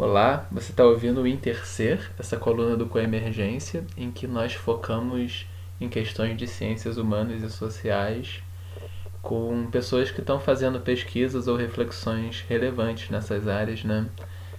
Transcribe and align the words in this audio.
Olá, 0.00 0.46
você 0.52 0.70
está 0.70 0.84
ouvindo 0.84 1.22
o 1.22 1.26
Intercer, 1.26 2.12
essa 2.16 2.36
coluna 2.36 2.76
do 2.76 2.86
Coemergência, 2.86 3.84
em 3.96 4.12
que 4.12 4.28
nós 4.28 4.54
focamos 4.54 5.44
em 5.80 5.88
questões 5.88 6.38
de 6.38 6.46
ciências 6.46 6.96
humanas 6.96 7.42
e 7.42 7.50
sociais 7.50 8.40
com 9.20 9.66
pessoas 9.72 10.12
que 10.12 10.20
estão 10.20 10.38
fazendo 10.38 10.78
pesquisas 10.78 11.48
ou 11.48 11.56
reflexões 11.56 12.44
relevantes 12.48 13.10
nessas 13.10 13.48
áreas, 13.48 13.82
né? 13.82 14.06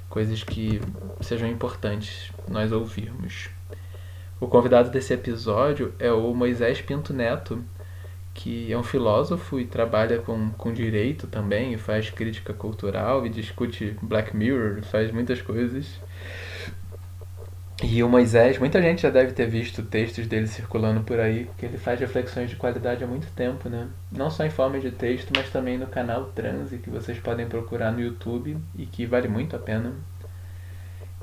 Coisas 0.10 0.44
que 0.44 0.82
sejam 1.22 1.48
importantes 1.48 2.34
nós 2.46 2.74
ouvirmos. 2.74 3.50
O 4.42 4.48
convidado 4.48 4.90
desse 4.90 5.14
episódio 5.14 5.94
é 6.00 6.12
o 6.12 6.34
Moisés 6.34 6.82
Pinto 6.82 7.14
Neto, 7.14 7.64
que 8.34 8.72
é 8.72 8.78
um 8.78 8.84
filósofo 8.84 9.60
e 9.60 9.66
trabalha 9.66 10.20
com, 10.20 10.50
com 10.52 10.72
direito 10.72 11.28
também, 11.28 11.78
faz 11.78 12.10
crítica 12.10 12.54
cultural 12.54 13.26
e 13.26 13.30
discute 13.30 13.98
Black 14.02 14.36
Mirror, 14.36 14.82
faz 14.84 15.12
muitas 15.12 15.42
coisas. 15.42 16.00
E 17.82 18.04
o 18.04 18.10
Moisés, 18.10 18.58
muita 18.60 18.82
gente 18.82 19.04
já 19.04 19.10
deve 19.10 19.32
ter 19.32 19.48
visto 19.48 19.82
textos 19.84 20.28
dele 20.28 20.48
circulando 20.48 21.02
por 21.02 21.18
aí, 21.18 21.50
que 21.58 21.66
ele 21.66 21.78
faz 21.78 21.98
reflexões 21.98 22.50
de 22.50 22.58
qualidade 22.58 23.04
há 23.04 23.08
muito 23.08 23.28
tempo, 23.34 23.70
né? 23.70 23.88
Não 24.12 24.30
só 24.30 24.46
em 24.46 24.50
forma 24.50 24.80
de 24.80 24.92
texto, 24.92 25.32
mas 25.34 25.50
também 25.50 25.78
no 25.78 25.88
canal 25.88 26.26
Transe, 26.36 26.78
que 26.78 26.90
vocês 26.90 27.18
podem 27.20 27.48
procurar 27.48 27.94
no 27.94 28.02
YouTube 28.02 28.58
e 28.78 28.86
que 28.86 29.06
vale 29.06 29.30
muito 29.30 29.56
a 29.56 29.60
pena. 29.60 29.94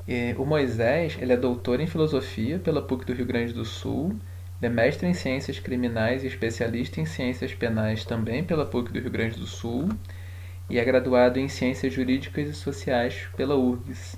E 0.07 0.33
o 0.35 0.45
Moisés, 0.45 1.15
ele 1.21 1.33
é 1.33 1.37
doutor 1.37 1.79
em 1.79 1.85
filosofia 1.85 2.57
pela 2.57 2.81
PUC 2.81 3.05
do 3.05 3.13
Rio 3.13 3.25
Grande 3.25 3.53
do 3.53 3.63
Sul 3.63 4.15
é 4.61 4.69
mestre 4.69 5.07
em 5.07 5.13
Ciências 5.13 5.59
Criminais 5.59 6.23
e 6.23 6.27
especialista 6.27 6.99
em 6.99 7.05
Ciências 7.05 7.53
Penais 7.53 8.03
também 8.03 8.43
pela 8.43 8.65
PUC 8.65 8.91
do 8.91 8.99
Rio 8.99 9.11
Grande 9.11 9.39
do 9.39 9.45
Sul 9.45 9.89
e 10.69 10.79
é 10.79 10.83
graduado 10.83 11.39
em 11.39 11.47
Ciências 11.47 11.93
Jurídicas 11.93 12.49
e 12.49 12.53
Sociais 12.53 13.27
pela 13.35 13.55
URGS. 13.55 14.17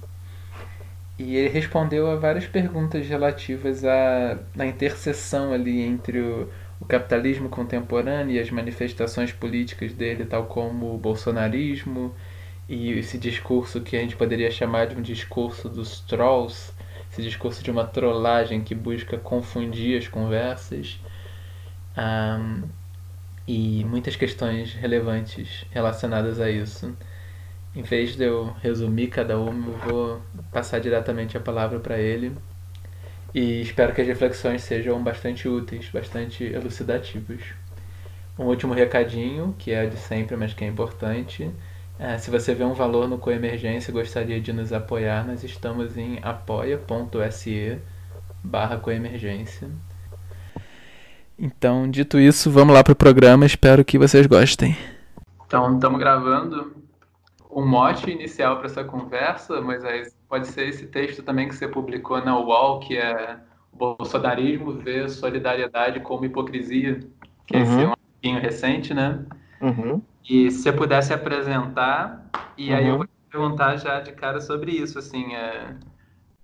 E 1.17 1.35
ele 1.35 1.49
respondeu 1.49 2.09
a 2.09 2.15
várias 2.15 2.48
perguntas 2.48 3.05
relativas 3.05 3.84
à, 3.84 4.40
à 4.57 4.65
interseção 4.65 5.51
ali 5.51 5.81
entre 5.81 6.20
o, 6.20 6.49
o 6.79 6.85
capitalismo 6.85 7.49
contemporâneo 7.49 8.35
e 8.35 8.40
as 8.40 8.49
manifestações 8.49 9.34
políticas 9.34 9.93
dele, 9.93 10.26
tal 10.26 10.46
como 10.46 10.96
o 10.96 10.98
bolsonarismo 10.98 12.15
e 12.70 12.91
esse 12.91 13.18
discurso 13.18 13.81
que 13.81 13.98
a 13.98 13.99
gente 13.99 14.15
poderia 14.15 14.49
chamar 14.49 14.85
de 14.87 14.96
um 14.96 15.01
discurso 15.01 15.68
dos 15.68 15.99
trolls, 16.01 16.71
esse 17.12 17.21
discurso 17.21 17.63
de 17.63 17.71
uma 17.71 17.85
trollagem 17.85 18.62
que 18.62 18.76
busca 18.76 19.18
confundir 19.18 19.98
as 19.98 20.07
conversas 20.07 20.99
um, 21.98 22.63
e 23.48 23.84
muitas 23.85 24.15
questões 24.15 24.74
relevantes 24.74 25.65
relacionadas 25.71 26.40
a 26.40 26.49
isso. 26.49 26.96
Em 27.76 27.82
vez 27.82 28.15
de 28.15 28.24
eu 28.24 28.54
resumir 28.62 29.07
cada 29.07 29.40
uma, 29.40 29.68
eu 29.68 29.77
vou 29.77 30.21
passar 30.52 30.80
diretamente 30.80 31.37
a 31.37 31.40
palavra 31.40 31.80
para 31.80 31.98
ele 31.98 32.35
e 33.34 33.62
espero 33.62 33.93
que 33.93 34.02
as 34.02 34.07
reflexões 34.07 34.63
sejam 34.63 35.02
bastante 35.04 35.48
úteis, 35.48 35.87
bastante 35.90 36.43
elucidativas. 36.43 37.41
Um 38.37 38.46
último 38.46 38.74
recadinho, 38.74 39.54
que 39.57 39.71
é 39.71 39.85
de 39.85 39.98
sempre, 39.98 40.35
mas 40.35 40.54
que 40.54 40.63
é 40.63 40.68
importante 40.68 41.52
é, 42.00 42.18
se 42.18 42.32
você 42.32 42.55
vê 42.55 42.64
um 42.64 42.74
valor 42.74 43.10
no 43.10 43.18
Coemergência 43.18 43.92
e 43.92 43.94
gostaria 43.94 44.40
de 44.40 44.54
nos 44.54 44.72
apoiar, 44.72 45.28
nós 45.28 45.44
estamos 45.44 45.98
em 45.98 46.18
apoia.se 46.22 47.78
barra 48.42 48.78
coemergência. 48.78 49.70
Então, 51.38 51.90
dito 51.90 52.18
isso, 52.18 52.50
vamos 52.50 52.74
lá 52.74 52.84
para 52.84 52.94
o 52.94 52.96
programa. 52.96 53.46
Espero 53.46 53.84
que 53.84 53.98
vocês 53.98 54.26
gostem. 54.27 54.77
Então, 55.46 55.74
estamos 55.74 56.00
gravando 56.00 56.74
um 57.52 57.66
mote 57.66 58.10
inicial 58.10 58.58
para 58.58 58.68
essa 58.68 58.84
conversa, 58.84 59.60
mas 59.60 59.84
pode 60.30 60.48
ser 60.48 60.70
esse 60.70 60.86
texto 60.88 61.22
também 61.22 61.50
que 61.50 61.55
você 61.55 61.68
publicou 61.68 62.24
na 62.24 62.38
UOL, 62.38 62.80
que 62.80 62.98
é 62.98 63.38
Bolsonarismo 63.74 64.74
vê 64.74 65.08
solidariedade 65.08 66.00
como 66.02 66.25
hipocrisia, 66.25 67.00
que 67.46 67.58
uhum. 67.58 67.64
esse 67.64 67.82
é 67.82 67.88
um 67.88 67.94
pouquinho 67.94 68.42
recente, 68.42 68.94
né? 68.94 69.20
Uhum. 69.62 70.02
E 70.29 70.51
se 70.51 70.62
você 70.62 70.72
pudesse 70.72 71.12
apresentar, 71.12 72.29
e 72.56 72.69
uhum. 72.69 72.75
aí 72.75 72.85
eu 72.85 72.91
uhum. 72.91 72.97
vou 72.97 73.07
te 73.07 73.13
perguntar 73.31 73.78
já 73.78 74.00
de 74.00 74.12
cara 74.12 74.40
sobre 74.40 74.72
isso, 74.72 75.00
assim, 75.00 75.34
é... 75.34 75.75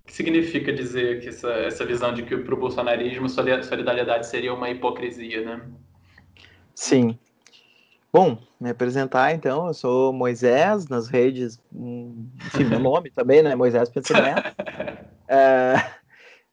o 0.02 0.06
que 0.06 0.12
significa 0.12 0.72
dizer 0.72 1.20
que 1.20 1.28
essa, 1.28 1.50
essa 1.52 1.86
visão 1.86 2.12
de 2.12 2.24
que 2.24 2.36
para 2.36 2.54
o 2.54 2.58
bolsonarismo 2.58 3.28
solidariedade 3.28 4.26
seria 4.26 4.52
uma 4.52 4.68
hipocrisia, 4.68 5.44
né? 5.44 5.62
Sim. 6.74 7.16
Bom, 8.12 8.38
me 8.60 8.70
apresentar 8.70 9.32
então, 9.32 9.68
eu 9.68 9.74
sou 9.74 10.12
Moisés, 10.12 10.88
nas 10.88 11.06
redes, 11.06 11.60
enfim, 11.72 12.64
meu 12.64 12.80
nome 12.80 13.10
também, 13.10 13.42
né, 13.42 13.54
Moisés 13.54 13.88
Pinto 13.88 14.12
é, 15.28 15.74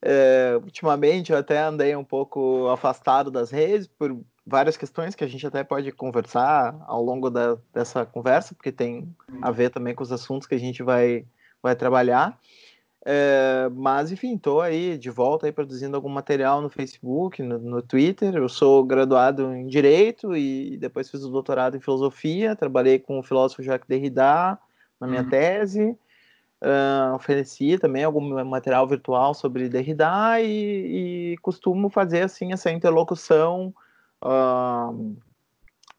é, 0.01 0.59
ultimamente 0.61 1.31
eu 1.31 1.37
até 1.37 1.59
andei 1.59 1.95
um 1.95 2.03
pouco 2.03 2.67
afastado 2.67 3.31
das 3.31 3.49
redes 3.49 3.87
por 3.87 4.15
várias 4.45 4.75
questões 4.75 5.15
que 5.15 5.23
a 5.23 5.27
gente 5.27 5.45
até 5.47 5.63
pode 5.63 5.91
conversar 5.91 6.75
ao 6.85 7.01
longo 7.01 7.29
da, 7.29 7.57
dessa 7.73 8.05
conversa, 8.05 8.53
porque 8.53 8.71
tem 8.71 9.15
a 9.41 9.51
ver 9.51 9.69
também 9.69 9.95
com 9.95 10.03
os 10.03 10.11
assuntos 10.11 10.47
que 10.47 10.55
a 10.55 10.59
gente 10.59 10.83
vai, 10.83 11.25
vai 11.61 11.75
trabalhar. 11.75 12.37
É, 13.05 13.69
mas, 13.73 14.11
enfim, 14.11 14.35
estou 14.35 14.61
aí 14.61 14.97
de 14.97 15.09
volta 15.09 15.45
aí 15.45 15.51
produzindo 15.51 15.95
algum 15.95 16.09
material 16.09 16.61
no 16.61 16.69
Facebook, 16.69 17.41
no, 17.41 17.59
no, 17.59 17.81
Twitter. 17.81 18.35
Eu 18.35 18.47
sou 18.47 18.83
graduado 18.83 19.53
em 19.53 19.67
Direito 19.67 20.35
e 20.35 20.77
depois 20.77 21.09
fiz 21.09 21.23
o 21.23 21.29
doutorado 21.29 21.75
em 21.75 21.81
Filosofia. 21.81 22.55
Trabalhei 22.55 22.99
com 22.99 23.19
o 23.19 23.23
filósofo 23.23 23.61
Jacques 23.61 23.87
Derrida 23.87 24.57
na 24.99 25.07
minha 25.07 25.21
uhum. 25.21 25.29
tese. 25.29 25.97
Uh, 26.61 27.15
ofereci 27.15 27.77
também 27.77 28.05
algum 28.05 28.45
material 28.45 28.87
virtual 28.87 29.33
sobre 29.33 29.67
Derrida 29.67 30.39
e, 30.39 31.33
e 31.33 31.37
costumo 31.41 31.89
fazer 31.89 32.21
assim 32.21 32.53
essa 32.53 32.71
interlocução 32.71 33.73
uh, 34.23 35.15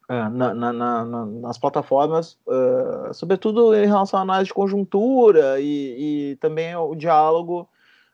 na, 0.07 0.53
na, 0.53 0.73
na, 0.73 1.25
nas 1.25 1.57
plataformas, 1.57 2.37
uh, 2.45 3.13
sobretudo 3.13 3.73
em 3.73 3.85
relação 3.85 4.19
à 4.19 4.23
análise 4.23 4.47
de 4.47 4.53
conjuntura 4.53 5.59
e, 5.59 6.31
e 6.31 6.35
também 6.37 6.75
o 6.75 6.93
diálogo 6.95 7.67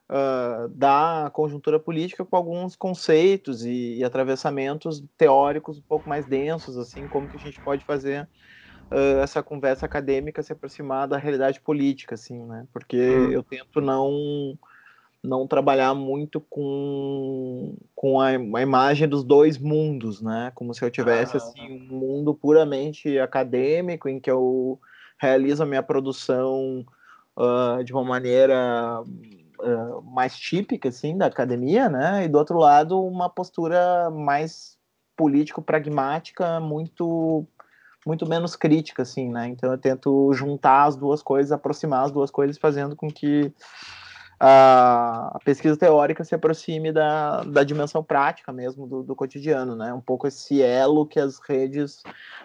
uh, 0.09 0.69
da 0.69 1.29
conjuntura 1.33 1.79
política 1.79 2.23
com 2.23 2.35
alguns 2.35 2.75
conceitos 2.75 3.65
e, 3.65 3.97
e, 3.97 4.03
atravessamentos 4.03 5.03
teóricos 5.17 5.79
um 5.79 5.83
pouco 5.83 6.07
mais 6.07 6.25
densos, 6.25 6.77
assim, 6.77 7.07
como 7.07 7.27
que 7.27 7.37
a 7.37 7.39
gente 7.39 7.59
pode 7.61 7.83
fazer 7.83 8.27
essa 9.23 9.41
conversa 9.41 9.85
acadêmica 9.85 10.43
se 10.43 10.51
aproximar 10.51 11.07
da 11.07 11.15
realidade 11.15 11.61
política, 11.61 12.15
assim, 12.15 12.43
né? 12.43 12.67
Porque 12.73 12.97
hum. 12.97 13.31
eu 13.31 13.41
tento 13.41 13.79
não 13.79 14.57
não 15.23 15.45
trabalhar 15.45 15.93
muito 15.93 16.41
com, 16.41 17.75
com 17.95 18.19
a, 18.19 18.29
a, 18.29 18.61
imagem 18.61 19.07
dos 19.07 19.23
dois 19.23 19.57
mundos, 19.57 20.21
né? 20.21 20.51
Como 20.55 20.73
se 20.73 20.83
eu 20.83 20.89
tivesse 20.89 21.37
ah. 21.37 21.37
assim 21.37 21.89
um 21.91 21.95
mundo 21.95 22.33
puramente 22.33 23.19
acadêmico 23.19 24.09
em 24.09 24.19
que 24.19 24.31
eu 24.31 24.79
realizo 25.19 25.61
a 25.61 25.65
minha 25.65 25.83
produção 25.83 26.83
uh, 27.37 27.83
de 27.83 27.93
uma 27.93 28.03
maneira 28.03 29.03
uh, 29.03 30.01
mais 30.01 30.35
típica 30.35 30.89
assim 30.89 31.15
da 31.15 31.27
academia, 31.27 31.87
né? 31.87 32.25
E 32.25 32.27
do 32.27 32.39
outro 32.39 32.57
lado 32.57 32.99
uma 32.99 33.29
postura 33.29 34.09
mais 34.09 34.75
político 35.15 35.61
pragmática, 35.61 36.59
muito 36.59 37.45
muito 38.03 38.27
menos 38.27 38.55
crítica 38.55 39.03
assim, 39.03 39.29
né? 39.29 39.47
Então 39.49 39.71
eu 39.71 39.77
tento 39.77 40.33
juntar 40.33 40.85
as 40.85 40.95
duas 40.95 41.21
coisas, 41.21 41.51
aproximar 41.51 42.05
as 42.05 42.11
duas 42.11 42.31
coisas, 42.31 42.57
fazendo 42.57 42.95
com 42.95 43.07
que 43.07 43.53
a, 44.43 45.39
pesquisa 45.45 45.77
teórica 45.77 46.23
se 46.23 46.33
aproxime 46.33 46.91
da, 46.91 47.43
da 47.43 47.63
dimensão 47.63 48.03
prática 48.03 48.51
mesmo 48.51 48.87
do, 48.87 49.03
do, 49.03 49.15
cotidiano, 49.15 49.75
né? 49.75 49.93
Um 49.93 50.01
pouco 50.01 50.25
esse 50.25 50.63
elo 50.63 51.05
que 51.05 51.19
as 51.19 51.39
redes 51.39 52.01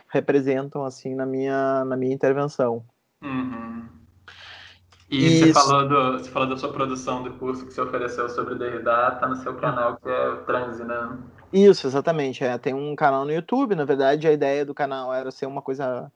representam 0.09 0.85
assim 0.85 1.15
na 1.15 1.25
minha, 1.25 1.87
na 1.87 1.97
minha 1.97 2.13
intervenção. 2.13 2.85
Uhum. 3.23 3.89
E 5.09 5.39
você 5.39 5.55
falou, 5.55 5.89
do, 5.89 6.19
você 6.19 6.31
falou 6.31 6.49
da 6.49 6.57
sua 6.59 6.71
produção 6.71 7.23
do 7.23 7.33
curso 7.35 7.65
que 7.65 7.73
você 7.73 7.81
ofereceu 7.81 8.29
sobre 8.29 8.57
Derrida, 8.57 9.13
tá 9.13 9.27
no 9.27 9.37
seu 9.37 9.55
canal 9.55 9.97
que 9.97 10.07
é 10.07 10.29
o 10.29 10.37
Transe, 10.45 10.85
né? 10.85 11.17
Isso, 11.51 11.87
exatamente. 11.87 12.45
É, 12.45 12.59
tem 12.59 12.75
um 12.75 12.95
canal 12.95 13.25
no 13.25 13.33
YouTube, 13.33 13.75
na 13.75 13.87
verdade 13.87 14.29
a 14.29 14.33
ideia 14.33 14.67
do 14.67 14.75
canal 14.75 15.15
era 15.15 15.31
ser 15.31 15.47
uma 15.47 15.63
coisa 15.63 16.13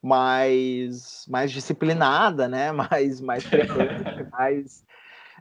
mais 0.00 1.26
mais 1.28 1.50
disciplinada, 1.50 2.46
né? 2.46 2.70
Mais 2.70 3.20
mais 3.20 3.42
frequente, 3.42 4.28
mais 4.30 4.84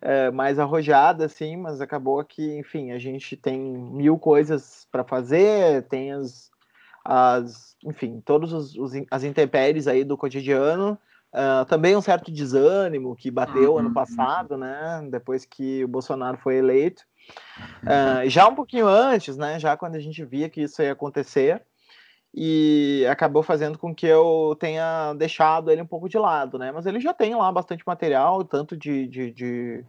é, 0.01 0.31
mais 0.31 0.60
arrojada, 0.60 1.25
assim, 1.25 1.57
mas 1.57 1.81
acabou 1.81 2.24
que, 2.24 2.57
enfim, 2.57 2.92
a 2.92 3.00
gente 3.00 3.36
tem 3.36 3.60
mil 3.60 4.18
coisas 4.18 4.88
para 4.92 5.04
fazer, 5.04 5.84
tem 5.84 6.13
as, 6.13 6.50
as 7.04 7.75
enfim, 7.84 8.22
todas 8.24 8.74
as 9.10 9.24
intempéries 9.24 9.88
aí 9.88 10.04
do 10.04 10.18
cotidiano, 10.18 10.98
uh, 11.34 11.66
também 11.66 11.96
um 11.96 12.01
certo 12.01 12.31
desânimo 12.31 13.16
que 13.16 13.31
bateu 13.31 13.74
uhum. 13.74 13.80
ano 13.80 13.94
passado, 13.94 14.57
né, 14.57 15.07
depois 15.10 15.46
que 15.46 15.84
o 15.84 15.88
Bolsonaro 15.88 16.38
foi 16.38 16.56
eleito, 16.56 17.04
uh, 17.84 18.30
já 18.30 18.48
um 18.48 18.56
pouquinho 18.56 18.88
antes, 18.88 19.38
né, 19.38 19.60
já 19.60 19.78
quando 19.78 19.95
a 19.95 20.00
gente 20.00 20.24
via 20.24 20.50
que 20.50 20.62
isso 20.62 20.81
ia 20.81 20.92
acontecer, 20.92 21.62
e 22.34 23.06
acabou 23.10 23.42
fazendo 23.42 23.78
com 23.78 23.94
que 23.94 24.06
eu 24.06 24.56
tenha 24.60 25.14
deixado 25.14 25.72
ele 25.72 25.81
um 25.81 25.88
pouco 25.88 26.08
de 26.08 26.18
lado, 26.18 26.58
né? 26.58 26.72
Mas 26.72 26.86
ele 26.86 27.00
já 27.00 27.14
tem 27.14 27.36
lá 27.36 27.52
bastante 27.52 27.84
material, 27.86 28.44
tanto 28.44 28.78
de, 28.78 29.08
de, 29.08 29.31
de, 29.31 29.86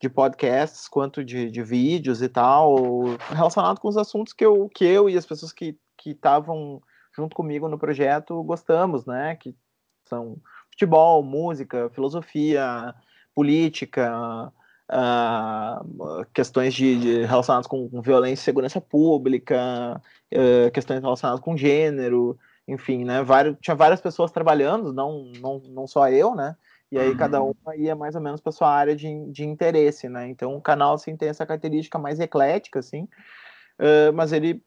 de 0.00 0.08
podcasts 0.08 0.86
quanto 0.86 1.24
de, 1.24 1.50
de, 1.50 1.62
vídeos 1.62 2.20
e 2.20 2.28
tal, 2.28 2.76
relacionado 3.30 3.80
com 3.80 3.88
os 3.88 3.96
assuntos 3.96 4.32
que 4.32 4.44
eu, 4.44 4.68
que 4.68 4.84
eu 4.84 5.08
e 5.08 5.16
as 5.16 5.26
pessoas 5.26 5.52
que 5.52 5.78
estavam 6.04 6.80
junto 7.16 7.34
comigo 7.34 7.68
no 7.68 7.78
projeto 7.78 8.42
gostamos, 8.44 9.06
né? 9.06 9.36
Que 9.36 9.56
são 10.04 10.36
futebol, 10.70 11.22
música, 11.22 11.90
filosofia, 11.90 12.94
política, 13.34 14.52
uh, 14.90 16.24
questões 16.32 16.74
de, 16.74 16.98
de 16.98 17.24
relacionadas 17.24 17.66
com, 17.66 17.88
com, 17.88 18.00
violência 18.00 18.42
e 18.42 18.44
segurança 18.44 18.80
pública, 18.80 20.00
uh, 20.32 20.70
questões 20.72 21.00
relacionadas 21.00 21.42
com 21.42 21.56
gênero, 21.56 22.38
enfim, 22.66 23.04
né? 23.04 23.22
Vários, 23.22 23.56
tinha 23.60 23.76
várias 23.76 24.00
pessoas 24.00 24.30
trabalhando, 24.30 24.92
não, 24.92 25.32
não, 25.40 25.58
não 25.58 25.86
só 25.86 26.08
eu, 26.08 26.34
né? 26.34 26.56
E 26.90 26.98
aí 26.98 27.10
uhum. 27.10 27.16
cada 27.16 27.42
uma 27.42 27.76
ia 27.76 27.94
mais 27.94 28.14
ou 28.14 28.20
menos 28.20 28.40
para 28.40 28.50
sua 28.50 28.70
área 28.70 28.96
de, 28.96 29.30
de 29.30 29.44
interesse, 29.44 30.08
né? 30.08 30.28
Então 30.28 30.56
o 30.56 30.60
canal 30.60 30.94
assim 30.94 31.16
tem 31.16 31.28
essa 31.28 31.44
característica 31.44 31.98
mais 31.98 32.18
eclética, 32.18 32.78
assim, 32.78 33.02
uh, 33.78 34.12
mas 34.14 34.32
ele 34.32 34.62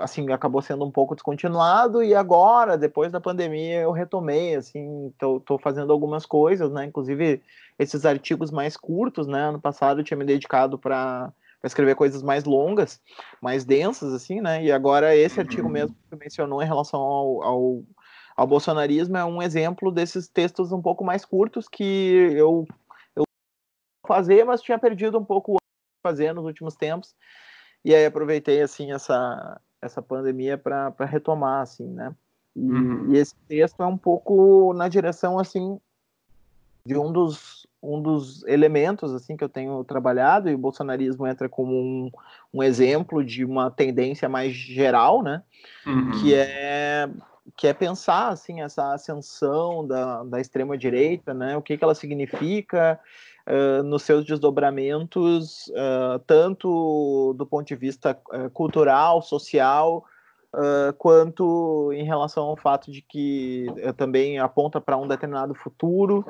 assim 0.00 0.30
acabou 0.30 0.60
sendo 0.60 0.84
um 0.84 0.90
pouco 0.90 1.14
descontinuado 1.14 2.02
e 2.02 2.14
agora 2.14 2.76
depois 2.76 3.10
da 3.10 3.20
pandemia 3.20 3.80
eu 3.80 3.90
retomei 3.90 4.54
assim 4.54 5.12
tô, 5.18 5.40
tô 5.40 5.58
fazendo 5.58 5.92
algumas 5.92 6.26
coisas 6.26 6.70
né? 6.70 6.84
Inclusive 6.84 7.42
esses 7.78 8.04
artigos 8.04 8.50
mais 8.50 8.76
curtos 8.76 9.26
né? 9.26 9.48
Ano 9.48 9.60
passado 9.60 10.00
eu 10.00 10.04
tinha 10.04 10.16
me 10.16 10.24
dedicado 10.24 10.78
para 10.78 11.32
escrever 11.64 11.94
coisas 11.94 12.22
mais 12.22 12.44
longas 12.44 13.00
mais 13.40 13.64
densas 13.64 14.12
assim 14.12 14.40
né? 14.40 14.62
E 14.62 14.70
agora 14.70 15.16
esse 15.16 15.40
artigo 15.40 15.68
mesmo 15.68 15.94
que 15.94 16.10
você 16.10 16.16
mencionou 16.16 16.62
em 16.62 16.66
relação 16.66 17.00
ao, 17.00 17.42
ao, 17.42 17.82
ao 18.36 18.46
bolsonarismo 18.46 19.16
é 19.16 19.24
um 19.24 19.40
exemplo 19.40 19.90
desses 19.90 20.28
textos 20.28 20.70
um 20.70 20.82
pouco 20.82 21.02
mais 21.02 21.24
curtos 21.24 21.66
que 21.68 22.34
eu 22.36 22.66
eu 23.16 23.24
fazer 24.06 24.44
mas 24.44 24.60
tinha 24.60 24.78
perdido 24.78 25.18
um 25.18 25.24
pouco 25.24 25.56
fazer 26.06 26.34
nos 26.34 26.44
últimos 26.44 26.76
tempos 26.76 27.14
e 27.86 27.94
aí 27.94 28.04
aproveitei 28.04 28.60
assim 28.60 28.90
essa 28.90 29.60
essa 29.80 30.02
pandemia 30.02 30.58
para 30.58 30.92
retomar 31.06 31.62
assim, 31.62 31.86
né? 31.86 32.12
E, 32.56 32.60
uhum. 32.60 33.14
e, 33.14 33.18
esse 33.18 33.36
texto 33.46 33.80
é 33.80 33.86
um 33.86 33.96
pouco 33.96 34.74
na 34.74 34.88
direção 34.88 35.38
assim 35.38 35.78
de 36.84 36.98
um 36.98 37.12
dos 37.12 37.64
um 37.80 38.02
dos 38.02 38.44
elementos 38.48 39.14
assim 39.14 39.36
que 39.36 39.44
eu 39.44 39.48
tenho 39.48 39.84
trabalhado 39.84 40.50
e 40.50 40.54
o 40.54 40.58
bolsonarismo 40.58 41.28
entra 41.28 41.48
como 41.48 41.72
um, 41.72 42.10
um 42.52 42.60
exemplo 42.60 43.24
de 43.24 43.44
uma 43.44 43.70
tendência 43.70 44.28
mais 44.28 44.52
geral, 44.52 45.22
né? 45.22 45.44
Uhum. 45.86 46.10
Que 46.10 46.34
é 46.34 47.08
que 47.56 47.68
é 47.68 47.72
pensar 47.72 48.30
assim 48.30 48.62
essa 48.62 48.94
ascensão 48.94 49.86
da, 49.86 50.24
da 50.24 50.40
extrema 50.40 50.76
direita, 50.76 51.32
né? 51.32 51.56
O 51.56 51.62
que, 51.62 51.78
que 51.78 51.84
ela 51.84 51.94
significa, 51.94 52.98
uh, 53.46 53.82
nos 53.82 54.02
seus 54.02 54.24
desdobramentos, 54.24 55.68
uh, 55.68 56.18
tanto 56.26 57.34
do 57.38 57.46
ponto 57.46 57.66
de 57.66 57.76
vista 57.76 58.18
uh, 58.32 58.50
cultural, 58.50 59.22
social, 59.22 60.04
quanto 60.96 61.92
em 61.92 62.02
relação 62.02 62.44
ao 62.44 62.56
fato 62.56 62.90
de 62.90 63.02
que 63.02 63.66
também 63.94 64.38
aponta 64.38 64.80
para 64.80 64.96
um 64.96 65.06
determinado 65.06 65.54
futuro 65.54 66.24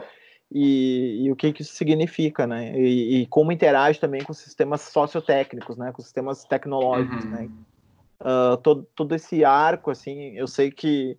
e, 0.51 1.23
e, 1.25 1.31
o 1.31 1.37
que, 1.37 1.53
que 1.53 1.63
isso 1.63 1.75
significa, 1.75 2.45
né? 2.45 2.77
E, 2.77 3.21
e, 3.21 3.27
como 3.27 3.53
interage 3.53 4.01
também 4.01 4.25
com 4.25 4.33
sistemas 4.33 4.81
sociotécnicos, 4.81 5.77
né? 5.77 5.93
Com 5.93 6.03
sistemas 6.03 6.45
tecnológicos, 6.45 7.25
né? 7.25 7.43
uhum. 7.43 8.51
né? 8.51 8.57
todo, 8.65 8.89
todo 8.97 9.15
esse 9.15 9.45
arco, 9.45 9.93
assim, 9.93 10.33
eu 10.37 10.49
sei 10.49 10.73
que 10.73 11.17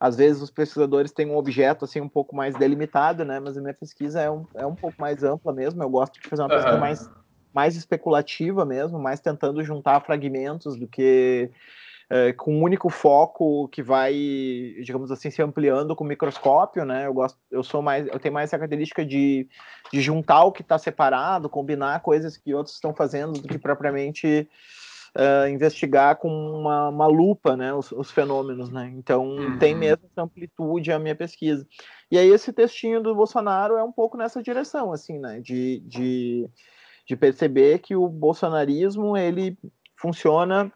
às 0.00 0.16
vezes 0.16 0.40
os 0.40 0.50
pesquisadores 0.50 1.10
têm 1.10 1.26
um 1.26 1.36
objeto 1.36 1.84
assim 1.84 2.00
um 2.00 2.08
pouco 2.08 2.36
mais 2.36 2.56
delimitado, 2.56 3.24
né? 3.24 3.40
Mas 3.40 3.56
a 3.56 3.60
minha 3.60 3.74
pesquisa 3.74 4.20
é 4.20 4.30
um, 4.30 4.46
é 4.54 4.64
um 4.64 4.74
pouco 4.74 4.96
mais 5.00 5.24
ampla 5.24 5.52
mesmo. 5.52 5.82
Eu 5.82 5.90
gosto 5.90 6.20
de 6.20 6.28
fazer 6.28 6.42
uma 6.42 6.48
pesquisa 6.48 6.74
uhum. 6.74 6.80
mais, 6.80 7.10
mais 7.52 7.76
especulativa 7.76 8.64
mesmo, 8.64 8.98
mais 8.98 9.20
tentando 9.20 9.62
juntar 9.64 10.00
fragmentos 10.00 10.76
do 10.76 10.86
que 10.86 11.50
é, 12.10 12.32
com 12.32 12.54
um 12.54 12.62
único 12.62 12.88
foco 12.88 13.68
que 13.68 13.82
vai, 13.82 14.14
digamos 14.82 15.10
assim, 15.10 15.30
se 15.30 15.42
ampliando 15.42 15.94
com 15.94 16.04
o 16.04 16.06
microscópio, 16.06 16.84
né? 16.84 17.06
Eu 17.06 17.12
gosto, 17.12 17.38
eu 17.50 17.62
sou 17.62 17.82
mais, 17.82 18.06
eu 18.06 18.18
tenho 18.18 18.32
mais 18.32 18.48
essa 18.48 18.56
característica 18.56 19.04
de, 19.04 19.46
de 19.92 20.00
juntar 20.00 20.44
o 20.44 20.52
que 20.52 20.62
está 20.62 20.78
separado, 20.78 21.50
combinar 21.50 22.00
coisas 22.00 22.36
que 22.36 22.54
outros 22.54 22.76
estão 22.76 22.94
fazendo 22.94 23.32
do 23.32 23.48
que 23.48 23.58
propriamente 23.58 24.48
uh, 25.16 25.48
investigar 25.48 26.16
com 26.16 26.28
uma, 26.28 26.88
uma 26.88 27.06
lupa 27.06 27.56
né, 27.56 27.72
os, 27.72 27.92
os, 27.92 28.10
fenômenos. 28.10 28.70
Né? 28.70 28.92
Então, 28.96 29.26
uhum. 29.26 29.58
tem 29.58 29.74
mesmo 29.74 30.04
essa 30.10 30.22
amplitude 30.22 30.92
a 30.92 30.98
minha 30.98 31.14
pesquisa. 31.14 31.66
E 32.10 32.18
aí, 32.18 32.28
esse 32.28 32.52
textinho 32.52 33.02
do 33.02 33.14
Bolsonaro 33.14 33.76
é 33.76 33.82
um 33.82 33.92
pouco 33.92 34.16
nessa 34.16 34.42
direção, 34.42 34.92
assim, 34.92 35.18
né? 35.18 35.40
de, 35.40 35.80
de, 35.80 36.48
de 37.06 37.16
perceber 37.16 37.78
que 37.78 37.94
o 37.94 38.08
bolsonarismo 38.08 39.16
ele 39.16 39.58
funciona 39.96 40.72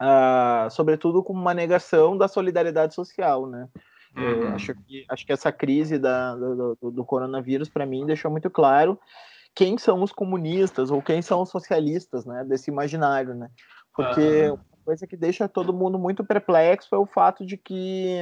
Uh, 0.00 0.68
sobretudo 0.70 1.22
como 1.22 1.40
uma 1.40 1.54
negação 1.54 2.18
da 2.18 2.26
solidariedade 2.26 2.92
social, 2.92 3.46
né? 3.46 3.68
Uhum. 4.16 4.48
acho, 4.48 4.74
que, 4.74 5.04
acho 5.08 5.24
que 5.24 5.32
essa 5.32 5.52
crise 5.52 5.96
da, 5.96 6.34
do, 6.34 6.76
do, 6.80 6.90
do 6.90 7.04
coronavírus, 7.04 7.68
para 7.68 7.86
mim, 7.86 8.04
deixou 8.04 8.28
muito 8.28 8.50
claro 8.50 8.98
quem 9.54 9.76
são 9.78 10.02
os 10.02 10.12
comunistas 10.12 10.90
ou 10.90 11.02
quem 11.02 11.20
são 11.22 11.42
os 11.42 11.50
socialistas, 11.50 12.24
né, 12.24 12.44
desse 12.44 12.70
imaginário, 12.70 13.34
né? 13.34 13.50
Porque 13.94 14.48
uhum. 14.48 14.54
uma 14.54 14.84
coisa 14.84 15.06
que 15.06 15.16
deixa 15.16 15.48
todo 15.48 15.72
mundo 15.72 15.98
muito 15.98 16.24
perplexo 16.24 16.94
é 16.94 16.98
o 16.98 17.06
fato 17.06 17.44
de 17.44 17.56
que 17.56 18.18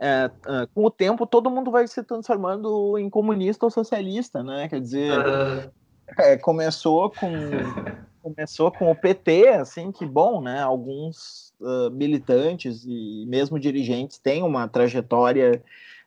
é, 0.00 0.30
é, 0.46 0.66
com 0.74 0.84
o 0.84 0.90
tempo 0.90 1.26
todo 1.26 1.50
mundo 1.50 1.70
vai 1.70 1.86
se 1.86 2.02
transformando 2.02 2.96
em 2.98 3.10
comunista 3.10 3.66
ou 3.66 3.70
socialista, 3.70 4.42
né? 4.42 4.68
Quer 4.68 4.80
dizer, 4.80 5.18
uhum. 5.18 5.70
é, 6.18 6.36
começou 6.38 7.10
com 7.10 7.28
começou 8.22 8.70
com 8.70 8.90
o 8.90 8.94
PT, 8.94 9.48
assim, 9.48 9.90
que 9.90 10.06
bom, 10.06 10.40
né? 10.40 10.60
Alguns 10.62 11.52
uh, 11.60 11.90
militantes 11.90 12.84
e 12.86 13.26
mesmo 13.26 13.58
dirigentes 13.58 14.18
têm 14.18 14.44
uma 14.44 14.68
trajetória 14.68 15.62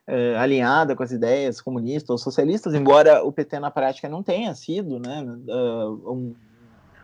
uh, 0.07 0.37
alinhada 0.39 0.95
com 0.95 1.03
as 1.03 1.11
ideias 1.11 1.61
comunistas 1.61 2.09
ou 2.09 2.17
socialistas, 2.17 2.73
embora 2.73 3.23
o 3.23 3.31
PT 3.31 3.59
na 3.59 3.71
prática 3.71 4.09
não 4.09 4.23
tenha 4.23 4.53
sido 4.55 4.99
né, 4.99 5.23
uh, 5.47 6.11
um, 6.11 6.35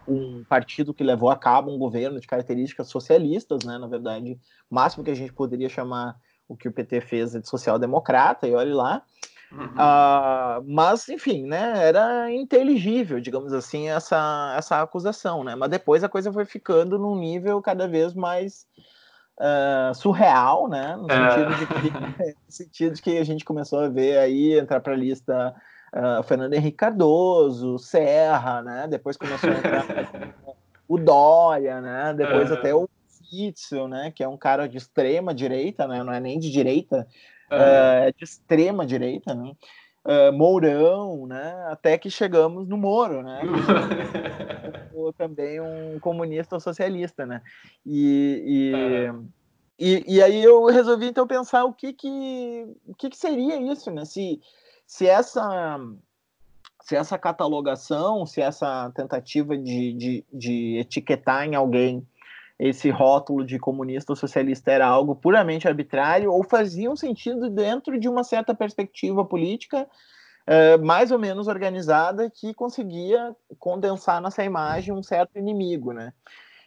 um, 0.07 0.43
partido 0.43 0.93
que 0.93 1.03
levou 1.03 1.29
a 1.29 1.37
cabo 1.37 1.71
um 1.71 1.77
governo 1.77 2.19
de 2.19 2.27
características 2.27 2.87
socialistas, 2.87 3.63
né, 3.63 3.77
na 3.77 3.87
verdade, 3.87 4.39
o 4.69 4.75
máximo 4.75 5.03
que 5.03 5.11
a 5.11 5.15
gente 5.15 5.33
poderia 5.33 5.69
chamar 5.69 6.15
o 6.47 6.55
que 6.55 6.67
o 6.67 6.71
PT 6.71 7.01
fez 7.01 7.33
é 7.33 7.39
de 7.39 7.47
social-democrata, 7.47 8.47
e 8.47 8.53
olhe 8.53 8.73
lá. 8.73 9.03
Uhum. 9.51 9.65
Uh, 9.65 10.63
mas, 10.65 11.09
enfim, 11.09 11.45
né, 11.45 11.85
era 11.85 12.31
inteligível, 12.31 13.19
digamos 13.19 13.51
assim, 13.51 13.89
essa, 13.89 14.53
essa 14.57 14.81
acusação, 14.81 15.43
né? 15.43 15.55
Mas 15.55 15.69
depois 15.69 16.03
a 16.03 16.09
coisa 16.09 16.31
foi 16.31 16.45
ficando 16.45 16.97
num 16.97 17.17
nível 17.17 17.61
cada 17.61 17.87
vez 17.87 18.13
mais 18.13 18.65
uh, 19.41 19.93
surreal, 19.95 20.69
né? 20.69 20.95
No 20.95 21.11
é. 21.11 21.31
sentido, 21.31 21.55
de 21.57 21.65
que, 21.67 21.91
no 22.29 22.51
sentido 22.51 22.95
de 22.95 23.01
que 23.01 23.17
a 23.17 23.23
gente 23.23 23.43
começou 23.43 23.79
a 23.79 23.89
ver 23.89 24.19
aí 24.19 24.57
entrar 24.57 24.79
para 24.79 24.93
a 24.93 24.95
lista 24.97 25.55
uh, 25.93 26.23
Fernando 26.23 26.53
Henrique 26.53 26.77
Cardoso, 26.77 27.79
Serra, 27.79 28.61
né? 28.61 28.87
Depois 28.87 29.17
começou 29.17 29.49
a 29.49 29.53
entrar 29.53 29.85
o 30.87 30.97
Dória, 30.97 31.81
né? 31.81 32.13
Depois 32.15 32.51
é. 32.51 32.53
até 32.53 32.75
o 32.75 32.87
Witzel, 33.33 33.87
né? 33.87 34.11
Que 34.11 34.23
é 34.23 34.27
um 34.27 34.37
cara 34.37 34.67
de 34.67 34.77
extrema 34.77 35.33
direita, 35.33 35.87
né? 35.87 36.03
Não 36.03 36.13
é 36.13 36.19
nem 36.19 36.39
de 36.39 36.51
direita, 36.51 37.07
é, 37.49 38.09
uh, 38.09 38.17
de 38.17 38.23
extrema 38.23 38.85
direita, 38.85 39.33
né? 39.33 39.51
Uh, 40.03 40.33
Mourão, 40.33 41.27
né? 41.27 41.67
Até 41.69 41.97
que 41.97 42.09
chegamos 42.09 42.67
no 42.67 42.77
Moro, 42.77 43.21
né? 43.21 43.41
também 45.17 45.59
um 45.59 45.99
comunista 45.99 46.55
ou 46.55 46.61
socialista, 46.61 47.25
né? 47.25 47.41
E, 47.85 48.43
e, 48.45 49.09
uhum. 49.09 49.27
e, 49.79 50.15
e, 50.15 50.21
aí 50.21 50.43
eu 50.43 50.65
resolvi 50.65 51.07
então 51.07 51.27
pensar 51.27 51.65
o 51.65 51.73
que 51.73 51.93
que, 51.93 52.67
o 52.85 52.93
que, 52.95 53.09
que 53.09 53.17
seria 53.17 53.55
isso, 53.71 53.91
né? 53.91 54.05
Se, 54.05 54.39
se 54.85 55.07
essa 55.07 55.79
se 56.83 56.95
essa 56.95 57.17
catalogação, 57.17 58.25
se 58.25 58.41
essa 58.41 58.91
tentativa 58.95 59.57
de, 59.57 59.93
de, 59.93 60.25
de 60.33 60.77
etiquetar 60.79 61.45
em 61.45 61.55
alguém 61.55 62.05
esse 62.59 62.89
rótulo 62.91 63.43
de 63.43 63.57
comunista 63.57 64.11
ou 64.11 64.15
socialista 64.15 64.71
era 64.71 64.85
algo 64.85 65.15
puramente 65.15 65.67
arbitrário 65.67 66.31
ou 66.31 66.43
fazia 66.43 66.91
um 66.91 66.95
sentido 66.95 67.49
dentro 67.49 67.99
de 67.99 68.07
uma 68.07 68.23
certa 68.23 68.53
perspectiva 68.53 69.25
política 69.25 69.87
uh, 70.47 70.83
mais 70.83 71.11
ou 71.11 71.19
menos 71.19 71.47
organizada 71.47 72.29
que 72.29 72.53
conseguia 72.53 73.35
condensar 73.59 74.21
nessa 74.21 74.43
imagem 74.43 74.93
um 74.93 75.03
certo 75.03 75.37
inimigo, 75.37 75.93
né? 75.93 76.13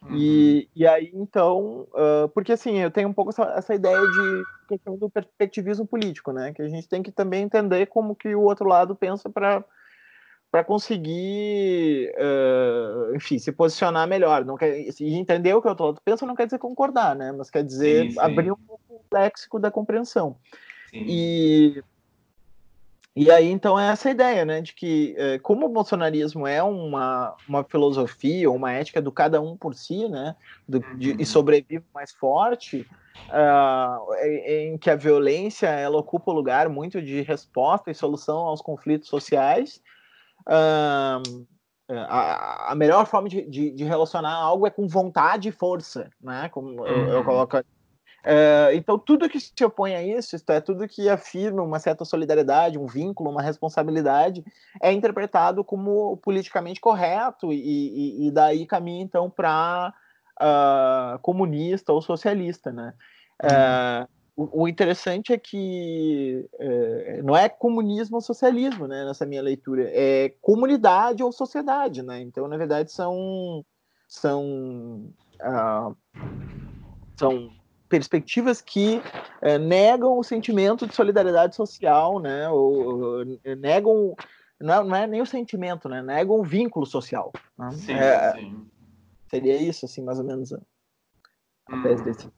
Uhum. 0.03 0.17
E, 0.17 0.69
e 0.77 0.87
aí, 0.87 1.11
então, 1.15 1.87
uh, 1.93 2.29
porque 2.35 2.53
assim, 2.53 2.79
eu 2.79 2.91
tenho 2.91 3.09
um 3.09 3.13
pouco 3.13 3.31
essa, 3.31 3.45
essa, 3.57 3.75
ideia 3.75 4.01
de 4.01 4.43
questão 4.69 4.97
do 4.97 5.09
perspectivismo 5.09 5.87
político, 5.87 6.33
né? 6.33 6.53
Que 6.53 6.63
a 6.63 6.69
gente 6.69 6.89
tem 6.89 7.03
que 7.03 7.11
também 7.11 7.43
entender 7.43 7.87
como 7.87 8.15
que 8.15 8.35
o 8.35 8.43
outro 8.43 8.69
lado 8.69 8.95
pensa 8.95 9.31
para 9.31 9.65
para 10.51 10.63
conseguir, 10.63 12.15
uh, 12.17 13.13
enfim, 13.17 13.41
se 13.41 13.51
posicionar 13.51 14.07
melhor. 14.07 14.45
Não 14.45 14.57
quer, 14.57 14.79
e 15.01 15.15
entender 15.15 15.53
o 15.53 15.61
que 15.61 15.67
eu 15.67 15.73
estou 15.73 15.97
pensando 16.05 16.29
não 16.29 16.37
quer 16.37 16.45
dizer 16.45 16.61
concordar, 16.61 17.17
né? 17.17 17.33
Mas 17.33 17.51
quer 17.51 17.65
dizer 17.65 18.05
sim, 18.05 18.11
sim. 18.13 18.21
abrir 18.21 18.53
um 18.53 18.57
pouco 18.57 18.81
o 18.89 19.03
léxico 19.13 19.59
da 19.59 19.69
compreensão. 19.69 20.37
Sim. 20.91 21.07
E 21.09 21.83
e 23.17 23.31
aí, 23.31 23.49
então, 23.49 23.79
é 23.79 23.93
essa 23.93 24.11
ideia, 24.11 24.45
né, 24.45 24.61
de 24.61 24.75
que, 24.75 25.15
eh, 25.17 25.39
como 25.39 25.67
o 25.67 25.69
bolsonarismo 25.69 26.49
é 26.49 26.61
uma, 26.61 27.37
uma 27.49 27.63
filosofia, 27.63 28.51
uma 28.51 28.73
ética 28.73 29.01
do 29.01 29.13
cada 29.13 29.41
um 29.41 29.57
por 29.57 29.73
si, 29.75 30.09
né, 30.09 30.35
do, 30.69 30.81
de, 30.97 31.11
e 31.11 31.13
uhum. 31.19 31.25
sobrevive 31.25 31.85
mais 31.95 32.11
forte, 32.11 32.85
uh, 33.29 34.15
em, 34.25 34.73
em, 34.73 34.79
que 34.79 34.91
a 34.91 34.97
violência, 34.97 35.69
ela 35.69 35.97
ocupa 35.97 36.33
o 36.33 36.35
lugar 36.35 36.69
muito 36.69 37.01
de 37.01 37.23
resposta 37.23 37.89
e 37.89 37.95
solução 37.95 38.39
aos 38.39 38.61
conflitos 38.61 39.09
sociais, 39.09 39.81
uh, 40.49 41.47
a, 41.89 42.73
a, 42.73 42.75
melhor 42.75 43.07
forma 43.07 43.29
de, 43.29 43.49
de, 43.49 43.71
de, 43.71 43.85
relacionar 43.85 44.33
algo 44.33 44.67
é 44.67 44.71
com 44.71 44.89
vontade 44.89 45.51
e 45.51 45.53
força, 45.53 46.11
né, 46.21 46.49
como 46.49 46.85
eu, 46.85 47.09
eu 47.11 47.19
uhum. 47.19 47.25
coloco 47.25 47.57
é, 48.25 48.71
então, 48.75 48.99
tudo 48.99 49.29
que 49.29 49.39
se 49.39 49.65
opõe 49.65 49.95
a 49.95 50.03
isso, 50.03 50.35
isto 50.35 50.51
é, 50.51 50.59
tudo 50.59 50.89
que 50.89 51.11
afirma 51.11 51.63
uma 51.63 51.79
certa 51.79 52.07
solidariedade, 52.07 52.79
um 52.79 52.87
vínculo, 52.87 53.31
uma 53.31 53.43
responsabilidade, 53.43 54.43
é 54.81 54.91
interpretado 54.91 55.63
como 55.63 56.17
politicamente 56.17 56.81
correto 56.81 57.53
e, 57.53 57.59
e, 57.59 58.27
e 58.27 58.31
daí 58.31 58.65
caminha, 58.65 59.03
então, 59.03 59.29
para 59.29 59.93
uh, 60.41 60.43
ah, 60.43 61.19
comunista 61.21 61.93
ou 61.93 62.01
socialista, 62.01 62.73
né? 62.73 62.95
É, 63.43 64.07
o, 64.35 64.63
o, 64.63 64.69
interessante 64.69 65.33
é 65.33 65.39
que 65.39 66.49
é, 66.59 67.21
não 67.23 67.37
é 67.37 67.49
comunismo 67.49 68.17
ou 68.17 68.23
socialismo, 68.23 68.87
né, 68.87 69.05
nessa 69.05 69.27
minha 69.27 69.43
leitura, 69.43 69.91
é 69.93 70.33
comunidade 70.41 71.23
ou 71.23 71.31
sociedade, 71.31 72.03
né? 72.03 72.23
Então, 72.23 72.49
na 72.49 72.57
verdade, 72.57 72.91
são... 72.91 73.63
são 74.09 75.13
uh, 75.43 75.95
são 77.17 77.51
perspectivas 77.95 78.61
que 78.61 79.01
é, 79.41 79.57
negam 79.57 80.19
o 80.19 80.25
sentimento 80.25 80.85
de 80.85 80.93
solidariedade 80.93 81.55
social, 81.55 82.19
né? 82.19 82.49
Ou, 82.49 83.21
ou 83.21 83.25
negam 83.57 84.17
não 84.61 84.75
é, 84.75 84.85
não 84.85 84.97
é, 84.97 85.07
nem 85.07 85.23
o 85.23 85.27
sentimento, 85.27 85.89
né? 85.89 86.03
Negam 86.03 86.41
o 86.41 86.43
vínculo 86.43 86.85
social. 86.85 87.33
Né? 87.57 87.71
Sim, 87.71 87.93
é, 87.93 88.33
sim. 88.33 88.67
Seria 89.29 89.57
isso, 89.57 89.87
assim, 89.87 90.03
mais 90.03 90.19
ou 90.19 90.25
menos 90.25 90.53
a, 90.53 90.61
a 91.69 91.77
hum. 91.77 91.83
desse 92.03 92.29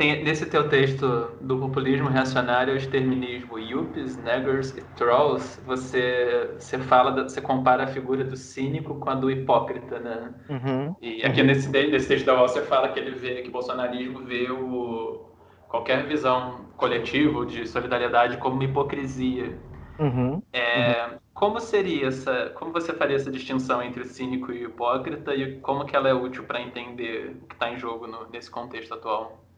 tem, 0.00 0.24
nesse 0.24 0.46
teu 0.46 0.66
texto 0.66 1.30
do 1.42 1.58
populismo 1.58 2.08
reacionário 2.08 2.74
exterminismo, 2.74 3.58
yuppies, 3.58 4.16
neggers 4.16 4.74
e 4.74 4.80
trolls, 4.96 5.60
você, 5.66 6.54
você 6.58 6.78
fala, 6.78 7.10
da, 7.10 7.24
você 7.24 7.38
compara 7.38 7.84
a 7.84 7.86
figura 7.86 8.24
do 8.24 8.34
cínico 8.34 8.94
com 8.94 9.10
a 9.10 9.14
do 9.14 9.30
hipócrita, 9.30 10.00
né? 10.00 10.34
Uhum. 10.48 10.96
E 11.02 11.22
aqui 11.22 11.42
uhum. 11.42 11.48
nesse, 11.48 11.68
nesse 11.68 12.08
texto 12.08 12.24
da 12.24 12.34
UOL 12.34 12.48
você 12.48 12.62
fala 12.62 12.88
que 12.88 12.98
ele 12.98 13.10
vê, 13.10 13.42
que 13.42 13.50
o 13.50 13.52
bolsonarismo 13.52 14.24
vê 14.24 14.50
o, 14.50 15.26
qualquer 15.68 16.06
visão 16.06 16.64
coletiva 16.78 17.44
de 17.44 17.68
solidariedade 17.68 18.38
como 18.38 18.54
uma 18.54 18.64
hipocrisia. 18.64 19.54
Uhum. 19.98 20.42
É, 20.50 21.08
uhum. 21.08 21.18
Como 21.34 21.60
seria 21.60 22.06
essa, 22.06 22.50
como 22.54 22.72
você 22.72 22.94
faria 22.94 23.16
essa 23.16 23.30
distinção 23.30 23.82
entre 23.82 24.00
o 24.00 24.06
cínico 24.06 24.50
e 24.50 24.64
o 24.64 24.70
hipócrita 24.70 25.34
e 25.34 25.60
como 25.60 25.84
que 25.84 25.94
ela 25.94 26.08
é 26.08 26.14
útil 26.14 26.44
para 26.44 26.62
entender 26.62 27.36
o 27.42 27.46
que 27.46 27.54
está 27.54 27.70
em 27.70 27.76
jogo 27.76 28.06
no, 28.06 28.30
nesse 28.30 28.50
contexto 28.50 28.94
atual? 28.94 29.49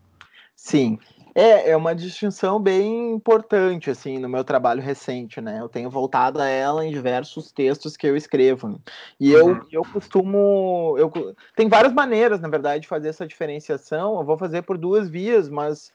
Sim, 0.64 0.96
é, 1.34 1.70
é 1.70 1.76
uma 1.76 1.92
distinção 1.92 2.60
bem 2.60 3.10
importante, 3.10 3.90
assim, 3.90 4.16
no 4.16 4.28
meu 4.28 4.44
trabalho 4.44 4.80
recente, 4.80 5.40
né? 5.40 5.58
Eu 5.60 5.68
tenho 5.68 5.90
voltado 5.90 6.40
a 6.40 6.46
ela 6.46 6.86
em 6.86 6.92
diversos 6.92 7.50
textos 7.50 7.96
que 7.96 8.06
eu 8.06 8.16
escrevo. 8.16 8.80
E 9.18 9.34
uhum. 9.34 9.50
eu, 9.50 9.66
eu 9.72 9.82
costumo. 9.82 10.94
Eu, 10.96 11.10
tem 11.56 11.68
várias 11.68 11.92
maneiras, 11.92 12.40
na 12.40 12.48
verdade, 12.48 12.82
de 12.82 12.88
fazer 12.88 13.08
essa 13.08 13.26
diferenciação. 13.26 14.20
Eu 14.20 14.24
vou 14.24 14.38
fazer 14.38 14.62
por 14.62 14.78
duas 14.78 15.08
vias, 15.10 15.48
mas 15.48 15.92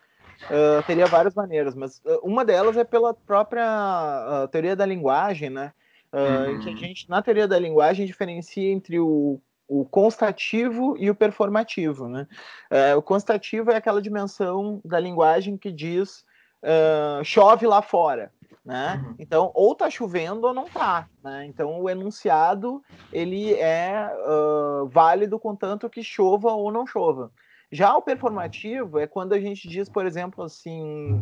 uh, 0.52 0.84
teria 0.86 1.06
várias 1.06 1.34
maneiras. 1.34 1.74
Mas 1.74 2.00
uh, 2.00 2.20
uma 2.22 2.44
delas 2.44 2.76
é 2.76 2.84
pela 2.84 3.14
própria 3.14 4.44
uh, 4.44 4.48
teoria 4.50 4.76
da 4.76 4.86
linguagem, 4.86 5.50
né? 5.50 5.72
Uhum. 6.12 6.60
Que 6.60 6.68
a 6.68 6.72
uhum. 6.74 6.78
gente, 6.78 7.10
na 7.10 7.22
teoria 7.22 7.48
da 7.48 7.58
linguagem, 7.58 8.06
diferencia 8.06 8.70
entre 8.70 9.00
o 9.00 9.40
o 9.68 9.86
constativo 9.86 10.96
e 10.98 11.10
o 11.10 11.16
performativo. 11.16 12.08
Né? 12.08 12.28
É, 12.70 12.96
o 12.96 13.02
constativo 13.02 13.72
é 13.72 13.76
aquela 13.76 14.02
dimensão 14.02 14.82
da 14.84 15.00
linguagem 15.00 15.58
que 15.58 15.72
diz 15.72 16.26
uh, 16.64 17.24
chove 17.24 17.68
lá 17.68 17.82
fora. 17.82 18.32
Né? 18.64 19.02
Uhum. 19.06 19.16
Então, 19.18 19.52
ou 19.54 19.72
está 19.72 19.90
chovendo 19.90 20.48
ou 20.48 20.54
não 20.54 20.66
está. 20.66 21.08
Né? 21.24 21.46
Então, 21.46 21.82
o 21.82 21.90
enunciado 21.90 22.82
ele 23.14 23.54
é 23.54 24.10
uh, 24.28 24.88
válido 24.88 25.40
contanto 25.40 25.90
que 25.90 26.04
chova 26.04 26.52
ou 26.52 26.72
não 26.72 26.86
chova. 26.86 27.32
Já 27.70 27.96
o 27.96 28.02
performativo 28.02 28.98
é 28.98 29.08
quando 29.08 29.34
a 29.34 29.40
gente 29.40 29.68
diz, 29.68 29.90
por 29.90 30.06
exemplo, 30.06 30.44
assim, 30.44 31.22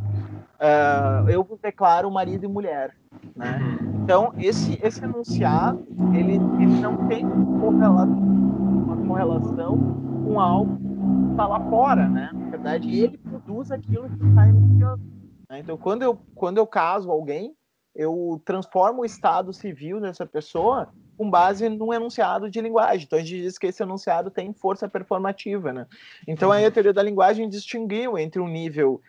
uh, 0.59 1.27
eu 1.27 1.47
declaro 1.61 2.09
marido 2.11 2.45
e 2.45 2.47
mulher, 2.47 2.95
né? 3.35 3.59
Uhum. 3.81 3.94
Então, 4.05 4.31
esse, 4.37 4.79
esse 4.83 5.03
enunciado, 5.03 5.83
ele, 6.13 6.33
ele 6.33 6.79
não 6.79 7.07
tem 7.07 7.25
uma 7.25 8.97
correlação 9.07 9.75
com 10.23 10.39
algo 10.39 10.77
que 10.77 11.31
está 11.31 11.47
lá 11.47 11.59
fora, 11.71 12.07
né? 12.07 12.29
Na 12.31 12.51
verdade, 12.51 12.99
ele 12.99 13.17
produz 13.17 13.71
aquilo 13.71 14.07
que 14.07 14.23
está 14.23 14.47
enunciando. 14.47 15.01
Né? 15.49 15.57
Então, 15.57 15.75
quando 15.75 16.03
eu, 16.03 16.19
quando 16.35 16.59
eu 16.59 16.67
caso 16.67 17.09
alguém, 17.09 17.55
eu 17.95 18.39
transformo 18.45 19.01
o 19.01 19.05
estado 19.05 19.51
civil 19.51 19.99
dessa 19.99 20.23
pessoa 20.23 20.87
com 21.17 21.27
base 21.27 21.67
num 21.67 21.91
enunciado 21.91 22.47
de 22.47 22.61
linguagem. 22.61 23.07
Então 23.07 23.17
a 23.17 23.23
gente 23.23 23.41
diz 23.41 23.57
que 23.57 23.65
esse 23.65 23.81
enunciado 23.81 24.29
tem 24.29 24.53
força 24.53 24.87
performativa, 24.87 25.73
né? 25.73 25.87
Então 26.27 26.51
aí 26.51 26.63
a 26.63 26.69
teoria 26.69 26.93
da 26.93 27.01
linguagem 27.01 27.49
distinguiu 27.49 28.19
entre 28.19 28.39
um 28.39 28.47
nível 28.47 29.01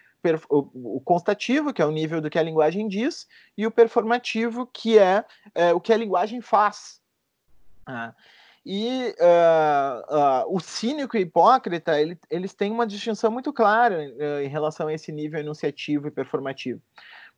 o, 0.49 1.01
constativo, 1.01 1.73
que 1.73 1.83
é 1.83 1.87
o 1.87 1.91
nível 1.91 2.21
do 2.21 2.31
que 2.31 2.39
a 2.39 2.43
linguagem 2.43 2.89
diz, 2.89 3.27
e 3.57 3.67
o 3.67 3.71
performativo, 3.71 4.67
que 4.67 4.99
é, 4.99 5.25
é 5.55 5.73
o 5.73 5.81
que 5.81 5.93
a 5.93 5.97
linguagem 5.97 6.41
faz. 6.41 7.01
Ah, 7.87 8.15
e 8.65 9.15
uh, 9.21 10.49
uh, 10.49 10.57
o 10.57 10.59
cínico 10.59 11.17
e 11.17 11.21
o 11.21 11.23
hipócrita, 11.23 12.01
ele, 12.01 12.19
eles 12.29 12.53
têm 12.53 12.73
uma 12.73 12.85
distinção 12.85 13.31
muito 13.31 13.53
clara 13.53 13.97
uh, 13.97 14.43
em 14.43 14.49
relação 14.49 14.89
a 14.89 14.93
esse 14.93 15.13
nível 15.13 15.39
enunciativo 15.39 16.09
e 16.09 16.11
performativo 16.11 16.83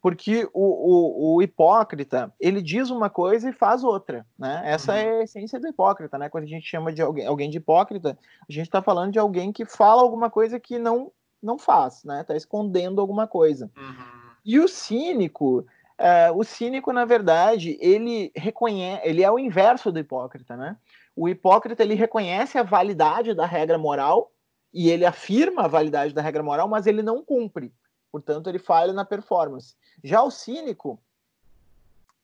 porque 0.00 0.48
o, 0.52 1.34
o, 1.34 1.36
o, 1.36 1.42
hipócrita 1.42 2.32
ele 2.38 2.62
diz 2.62 2.90
uma 2.90 3.10
coisa 3.10 3.50
e 3.50 3.52
faz 3.52 3.82
outra, 3.82 4.24
né? 4.38 4.62
Essa 4.64 4.92
uhum. 4.92 4.98
é 4.98 5.20
a 5.20 5.22
essência 5.24 5.58
do 5.58 5.66
hipócrita, 5.66 6.16
né? 6.16 6.28
Quando 6.28 6.44
a 6.44 6.48
gente 6.48 6.66
chama 6.66 6.92
de 6.92 7.02
alguém, 7.02 7.26
alguém 7.26 7.50
de 7.50 7.58
hipócrita, 7.58 8.16
a 8.48 8.52
gente 8.52 8.66
está 8.66 8.80
falando 8.80 9.12
de 9.12 9.18
alguém 9.18 9.52
que 9.52 9.64
fala 9.64 10.02
alguma 10.02 10.30
coisa 10.30 10.60
que 10.60 10.78
não 10.78 11.10
não 11.42 11.58
faz, 11.58 12.04
né? 12.04 12.20
Está 12.20 12.36
escondendo 12.36 13.00
alguma 13.00 13.26
coisa. 13.26 13.70
Uhum. 13.76 14.18
E 14.44 14.58
o 14.58 14.68
cínico, 14.68 15.60
uh, 15.98 16.36
o 16.36 16.44
cínico 16.44 16.92
na 16.92 17.04
verdade 17.04 17.76
ele 17.80 18.32
reconhece, 18.34 19.06
ele 19.06 19.22
é 19.22 19.30
o 19.30 19.38
inverso 19.38 19.92
do 19.92 19.98
hipócrita, 19.98 20.56
né? 20.56 20.76
O 21.14 21.28
hipócrita 21.28 21.82
ele 21.82 21.94
reconhece 21.94 22.58
a 22.58 22.62
validade 22.62 23.34
da 23.34 23.44
regra 23.44 23.76
moral 23.76 24.30
e 24.72 24.90
ele 24.90 25.04
afirma 25.04 25.64
a 25.64 25.68
validade 25.68 26.14
da 26.14 26.22
regra 26.22 26.42
moral, 26.42 26.68
mas 26.68 26.86
ele 26.86 27.02
não 27.02 27.24
cumpre. 27.24 27.72
Portanto, 28.10 28.48
ele 28.48 28.58
falha 28.58 28.92
na 28.92 29.04
performance. 29.04 29.74
Já 30.02 30.22
o 30.22 30.30
cínico, 30.30 31.00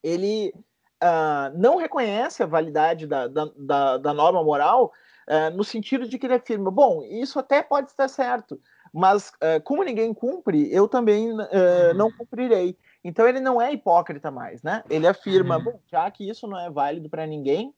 ele 0.03 0.55
uh, 1.03 1.57
não 1.59 1.77
reconhece 1.77 2.43
a 2.43 2.47
validade 2.47 3.07
da, 3.07 3.27
da, 3.27 3.51
da, 3.57 3.99
da 3.99 4.15
norma 4.15 4.43
moral 4.43 4.93
uh, 5.29 5.55
no 5.55 5.65
sentido 5.65 6.09
de 6.09 6.19
que 6.19 6.27
ele 6.27 6.35
afirma: 6.35 6.71
bom, 6.71 7.03
isso 7.03 7.39
até 7.39 7.63
pode 7.63 7.91
estar 7.91 8.09
certo, 8.09 8.61
mas 8.95 9.29
uh, 9.29 9.61
como 9.65 9.83
ninguém 9.83 10.15
cumpre, 10.15 10.73
eu 10.73 10.87
também 10.87 11.31
não 11.97 12.11
cumprirei. 12.13 12.79
Então 13.03 13.27
ele 13.27 13.41
não 13.41 13.61
é 13.61 13.73
hipócrita 13.73 14.31
mais, 14.31 14.63
né? 14.63 14.85
Ele 14.89 15.07
afirma: 15.07 15.59
uhum. 15.59 15.65
bom, 15.65 15.81
já 15.91 16.11
que 16.11 16.29
isso 16.29 16.47
não 16.47 16.59
é 16.59 16.71
válido 16.71 17.11
para 17.11 17.27
ninguém, 17.27 17.75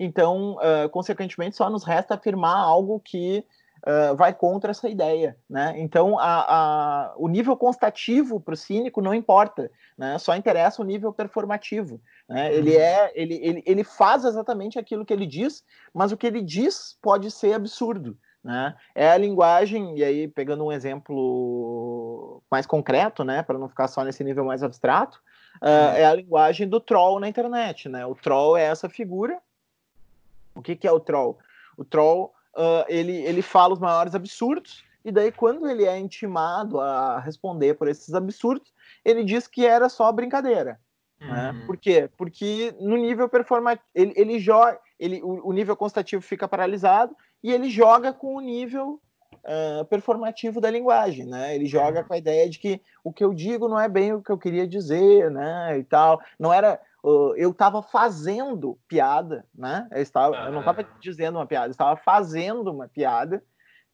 então, 0.00 0.56
consequentemente, 0.90 1.54
só 1.54 1.70
nos 1.70 1.84
resta 1.84 2.14
afirmar 2.14 2.56
algo 2.56 2.98
que 2.98 3.44
uh, 3.84 4.16
vai 4.16 4.34
contra 4.34 4.70
essa 4.70 4.88
ideia, 4.88 5.36
né? 5.48 5.74
Então, 5.76 6.18
a, 6.18 6.24
a, 6.24 7.14
o 7.16 7.28
nível 7.28 7.56
constativo 7.56 8.40
para 8.40 8.54
o 8.54 8.56
cínico 8.56 9.00
não 9.00 9.14
importa, 9.14 9.70
né? 9.96 10.18
Só 10.18 10.34
interessa 10.34 10.82
o 10.82 10.84
nível 10.84 11.12
performativo, 11.12 12.00
né? 12.28 12.54
Ele 12.54 12.74
uhum. 12.74 12.80
é, 12.80 13.12
ele, 13.14 13.34
ele, 13.42 13.62
ele 13.66 13.84
faz 13.84 14.24
exatamente 14.24 14.78
aquilo 14.78 15.04
que 15.04 15.12
ele 15.12 15.26
diz, 15.26 15.62
mas 15.92 16.12
o 16.12 16.16
que 16.16 16.26
ele 16.26 16.42
diz 16.42 16.96
pode 17.00 17.30
ser 17.30 17.52
absurdo, 17.54 18.16
né? 18.44 18.76
É 18.94 19.08
a 19.08 19.16
linguagem, 19.16 19.96
e 19.98 20.04
aí 20.04 20.28
pegando 20.28 20.64
um 20.64 20.70
exemplo 20.70 22.42
mais 22.50 22.66
concreto, 22.66 23.24
né, 23.24 23.42
para 23.42 23.58
não 23.58 23.68
ficar 23.68 23.88
só 23.88 24.04
nesse 24.04 24.22
nível 24.22 24.44
mais 24.44 24.62
abstrato, 24.62 25.18
uh, 25.62 25.96
é 25.96 26.04
a 26.04 26.14
linguagem 26.14 26.68
do 26.68 26.78
troll 26.78 27.18
na 27.18 27.28
internet, 27.28 27.88
né? 27.88 28.04
O 28.04 28.14
troll 28.14 28.56
é 28.56 28.64
essa 28.64 28.88
figura. 28.88 29.40
O 30.54 30.60
que, 30.60 30.76
que 30.76 30.86
é 30.86 30.92
o 30.92 31.00
troll? 31.00 31.38
O 31.76 31.84
troll 31.84 32.32
uh, 32.54 32.84
ele, 32.86 33.16
ele 33.22 33.42
fala 33.42 33.72
os 33.72 33.80
maiores 33.80 34.14
absurdos, 34.14 34.84
e 35.04 35.12
daí, 35.12 35.30
quando 35.30 35.68
ele 35.68 35.84
é 35.84 35.98
intimado 35.98 36.80
a 36.80 37.18
responder 37.20 37.74
por 37.74 37.88
esses 37.88 38.14
absurdos, 38.14 38.72
ele 39.04 39.22
diz 39.22 39.46
que 39.46 39.66
era 39.66 39.88
só 39.88 40.10
brincadeira. 40.10 40.80
Né? 41.20 41.50
Uhum. 41.50 41.66
Por 41.66 41.76
quê? 41.76 42.08
Porque 42.16 42.74
no 42.80 42.96
nível 42.96 43.28
performativo, 43.28 43.86
ele, 43.94 44.12
ele 44.16 44.38
joga, 44.38 44.78
ele, 44.98 45.22
o, 45.22 45.48
o, 45.48 45.52
nível 45.52 45.76
constativo 45.76 46.22
fica 46.22 46.48
paralisado 46.48 47.14
e 47.44 47.52
ele 47.52 47.68
joga 47.68 48.10
com 48.10 48.36
o 48.36 48.40
nível 48.40 48.98
uh, 49.44 49.84
performativo 49.84 50.62
da 50.62 50.70
linguagem, 50.70 51.26
né? 51.26 51.54
Ele 51.54 51.66
joga 51.66 52.02
com 52.02 52.14
a 52.14 52.16
ideia 52.16 52.48
de 52.48 52.58
que 52.58 52.80
o 53.04 53.12
que 53.12 53.22
eu 53.22 53.34
digo 53.34 53.68
não 53.68 53.78
é 53.78 53.86
bem 53.86 54.14
o 54.14 54.22
que 54.22 54.32
eu 54.32 54.38
queria 54.38 54.66
dizer, 54.66 55.30
né? 55.30 55.78
E 55.78 55.84
tal. 55.84 56.22
Não 56.38 56.50
era. 56.50 56.80
Uh, 57.02 57.36
eu 57.36 57.50
estava 57.50 57.82
fazendo 57.82 58.78
piada, 58.88 59.44
né? 59.54 59.86
Eu, 59.92 60.00
estava, 60.00 60.34
eu 60.36 60.52
não 60.52 60.60
estava 60.60 60.86
dizendo 60.98 61.36
uma 61.36 61.46
piada, 61.46 61.66
eu 61.66 61.72
estava 61.72 61.96
fazendo 61.98 62.72
uma 62.72 62.88
piada 62.88 63.44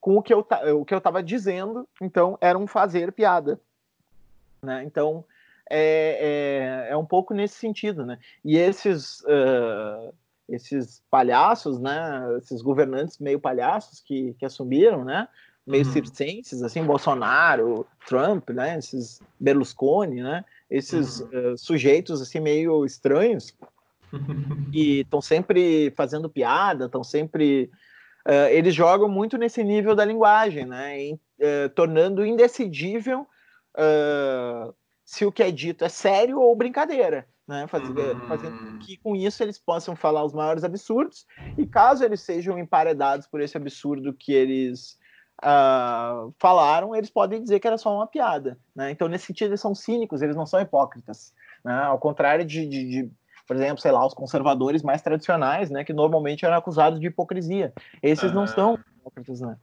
com 0.00 0.16
o 0.16 0.22
que 0.22 0.32
eu 0.32 0.46
o 0.78 0.84
que 0.84 0.94
eu 0.94 0.98
estava 0.98 1.20
dizendo. 1.20 1.88
Então 2.00 2.38
era 2.40 2.56
um 2.56 2.68
fazer 2.68 3.10
piada, 3.10 3.60
né? 4.62 4.84
Então 4.84 5.24
é, 5.68 6.86
é, 6.88 6.92
é 6.92 6.96
um 6.96 7.04
pouco 7.04 7.34
nesse 7.34 7.56
sentido, 7.56 8.06
né? 8.06 8.16
E 8.44 8.56
esses 8.56 9.22
uh, 9.22 10.14
esses 10.50 11.02
palhaços, 11.10 11.78
né? 11.78 12.36
Esses 12.38 12.60
governantes 12.60 13.18
meio 13.18 13.38
palhaços 13.38 14.00
que, 14.00 14.34
que 14.38 14.44
assumiram, 14.44 15.04
né? 15.04 15.28
Meio 15.66 15.86
uhum. 15.86 15.92
circenses, 15.92 16.62
assim, 16.62 16.82
Bolsonaro, 16.82 17.86
Trump, 18.06 18.50
né? 18.50 18.76
Esses 18.78 19.22
Berlusconi, 19.38 20.22
né? 20.22 20.44
Esses 20.68 21.20
uhum. 21.20 21.52
uh, 21.52 21.58
sujeitos 21.58 22.20
assim 22.20 22.40
meio 22.40 22.84
estranhos 22.84 23.54
e 24.72 25.00
estão 25.00 25.20
sempre 25.20 25.92
fazendo 25.96 26.28
piada, 26.28 26.86
estão 26.86 27.04
sempre 27.04 27.70
uh, 28.26 28.48
eles 28.50 28.74
jogam 28.74 29.08
muito 29.08 29.38
nesse 29.38 29.62
nível 29.62 29.94
da 29.94 30.04
linguagem, 30.04 30.66
né? 30.66 31.12
Uh, 31.12 31.68
tornando 31.74 32.26
indecidível 32.26 33.26
se 35.10 35.26
o 35.26 35.32
que 35.32 35.42
é 35.42 35.50
dito 35.50 35.84
é 35.84 35.88
sério 35.88 36.40
ou 36.40 36.54
brincadeira. 36.54 37.26
Né, 37.48 37.62
uhum. 37.64 38.28
fazendo 38.28 38.78
que 38.78 38.96
com 38.98 39.16
isso 39.16 39.42
eles 39.42 39.58
possam 39.58 39.96
falar 39.96 40.22
os 40.22 40.32
maiores 40.32 40.62
absurdos, 40.62 41.26
e 41.58 41.66
caso 41.66 42.04
eles 42.04 42.20
sejam 42.20 42.56
emparedados 42.56 43.26
por 43.26 43.40
esse 43.40 43.56
absurdo 43.56 44.14
que 44.14 44.32
eles 44.32 44.96
uh, 45.42 46.32
falaram, 46.38 46.94
eles 46.94 47.10
podem 47.10 47.42
dizer 47.42 47.58
que 47.58 47.66
era 47.66 47.76
só 47.76 47.92
uma 47.92 48.06
piada. 48.06 48.56
Né? 48.72 48.92
Então, 48.92 49.08
nesse 49.08 49.26
sentido, 49.26 49.48
eles 49.48 49.60
são 49.60 49.74
cínicos, 49.74 50.22
eles 50.22 50.36
não 50.36 50.46
são 50.46 50.60
hipócritas. 50.60 51.34
Né? 51.64 51.74
Ao 51.74 51.98
contrário 51.98 52.44
de, 52.44 52.64
de, 52.68 52.88
de, 52.88 53.10
por 53.48 53.56
exemplo, 53.56 53.78
sei 53.78 53.90
lá, 53.90 54.06
os 54.06 54.14
conservadores 54.14 54.84
mais 54.84 55.02
tradicionais, 55.02 55.70
né, 55.70 55.82
que 55.82 55.92
normalmente 55.92 56.44
eram 56.44 56.56
acusados 56.56 57.00
de 57.00 57.08
hipocrisia. 57.08 57.72
Esses 58.00 58.30
uhum. 58.30 58.36
não 58.36 58.46
são 58.46 58.78
hipócritas, 59.00 59.40
né? 59.40 59.56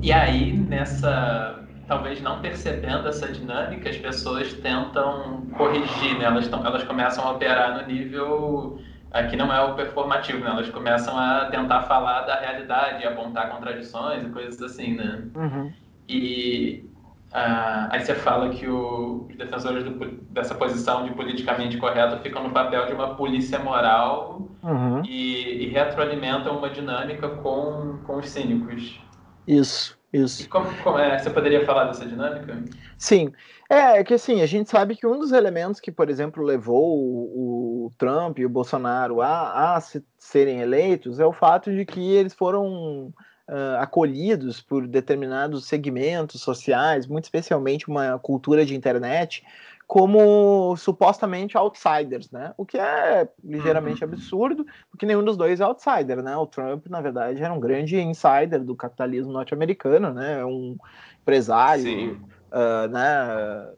E 0.00 0.10
aí, 0.10 0.56
nessa 0.56 1.66
talvez 1.86 2.20
não 2.20 2.40
percebendo 2.40 3.08
essa 3.08 3.28
dinâmica, 3.28 3.88
as 3.88 3.96
pessoas 3.96 4.52
tentam 4.54 5.46
corrigir, 5.56 6.18
né? 6.18 6.24
elas, 6.24 6.48
tão, 6.48 6.66
elas 6.66 6.82
começam 6.84 7.26
a 7.26 7.32
operar 7.32 7.80
no 7.80 7.86
nível 7.86 8.78
aqui 9.10 9.36
não 9.36 9.52
é 9.52 9.62
o 9.62 9.74
performativo, 9.74 10.40
né? 10.40 10.50
elas 10.50 10.68
começam 10.70 11.16
a 11.16 11.46
tentar 11.46 11.82
falar 11.82 12.22
da 12.22 12.38
realidade, 12.38 13.06
apontar 13.06 13.50
contradições 13.50 14.22
e 14.22 14.28
coisas 14.28 14.60
assim, 14.60 14.94
né? 14.94 15.24
Uhum. 15.34 15.72
E 16.08 16.84
uh, 17.32 17.88
aí 17.90 18.04
você 18.04 18.14
fala 18.14 18.50
que 18.50 18.68
o, 18.68 19.26
os 19.28 19.36
defensores 19.36 19.84
do, 19.84 19.92
dessa 20.30 20.54
posição 20.54 21.04
de 21.04 21.14
politicamente 21.14 21.78
correto 21.78 22.18
ficam 22.22 22.42
no 22.42 22.50
papel 22.50 22.86
de 22.86 22.92
uma 22.92 23.14
polícia 23.14 23.58
moral 23.58 24.48
uhum. 24.62 25.02
e, 25.04 25.64
e 25.64 25.68
retroalimentam 25.68 26.58
uma 26.58 26.70
dinâmica 26.70 27.28
com, 27.28 27.98
com 28.06 28.18
os 28.18 28.28
cínicos. 28.28 29.00
Isso. 29.46 29.95
Isso. 30.12 30.48
Como, 30.48 30.72
como 30.82 30.98
é, 30.98 31.18
você 31.18 31.30
poderia 31.30 31.64
falar 31.64 31.84
dessa 31.84 32.06
dinâmica? 32.06 32.62
Sim. 32.96 33.32
É, 33.68 33.98
é, 33.98 34.04
que 34.04 34.14
assim, 34.14 34.40
a 34.40 34.46
gente 34.46 34.70
sabe 34.70 34.94
que 34.96 35.06
um 35.06 35.18
dos 35.18 35.32
elementos 35.32 35.80
que, 35.80 35.90
por 35.90 36.08
exemplo, 36.08 36.42
levou 36.42 36.98
o, 36.98 37.86
o 37.86 37.92
Trump 37.98 38.38
e 38.38 38.46
o 38.46 38.48
Bolsonaro 38.48 39.20
a, 39.20 39.74
a 39.74 39.80
se, 39.80 40.04
serem 40.18 40.60
eleitos 40.60 41.18
é 41.18 41.26
o 41.26 41.32
fato 41.32 41.70
de 41.72 41.84
que 41.84 42.00
eles 42.14 42.32
foram 42.32 43.12
uh, 43.48 43.76
acolhidos 43.78 44.60
por 44.60 44.86
determinados 44.86 45.66
segmentos 45.66 46.40
sociais, 46.40 47.06
muito 47.06 47.24
especialmente 47.24 47.88
uma 47.88 48.18
cultura 48.18 48.64
de 48.64 48.74
internet, 48.74 49.44
como 49.86 50.76
supostamente 50.76 51.56
outsiders, 51.56 52.30
né? 52.30 52.52
O 52.56 52.66
que 52.66 52.76
é 52.76 53.28
ligeiramente 53.42 54.04
uhum. 54.04 54.10
absurdo, 54.10 54.66
porque 54.90 55.06
nenhum 55.06 55.24
dos 55.24 55.36
dois 55.36 55.60
é 55.60 55.64
outsider, 55.64 56.22
né? 56.22 56.36
O 56.36 56.46
Trump, 56.46 56.86
na 56.88 57.00
verdade, 57.00 57.42
era 57.42 57.54
um 57.54 57.60
grande 57.60 57.96
insider 58.00 58.64
do 58.64 58.74
capitalismo 58.74 59.32
norte-americano, 59.32 60.12
né? 60.12 60.44
Um 60.44 60.76
empresário, 61.22 62.20
uh, 62.50 62.88
né? 62.90 63.68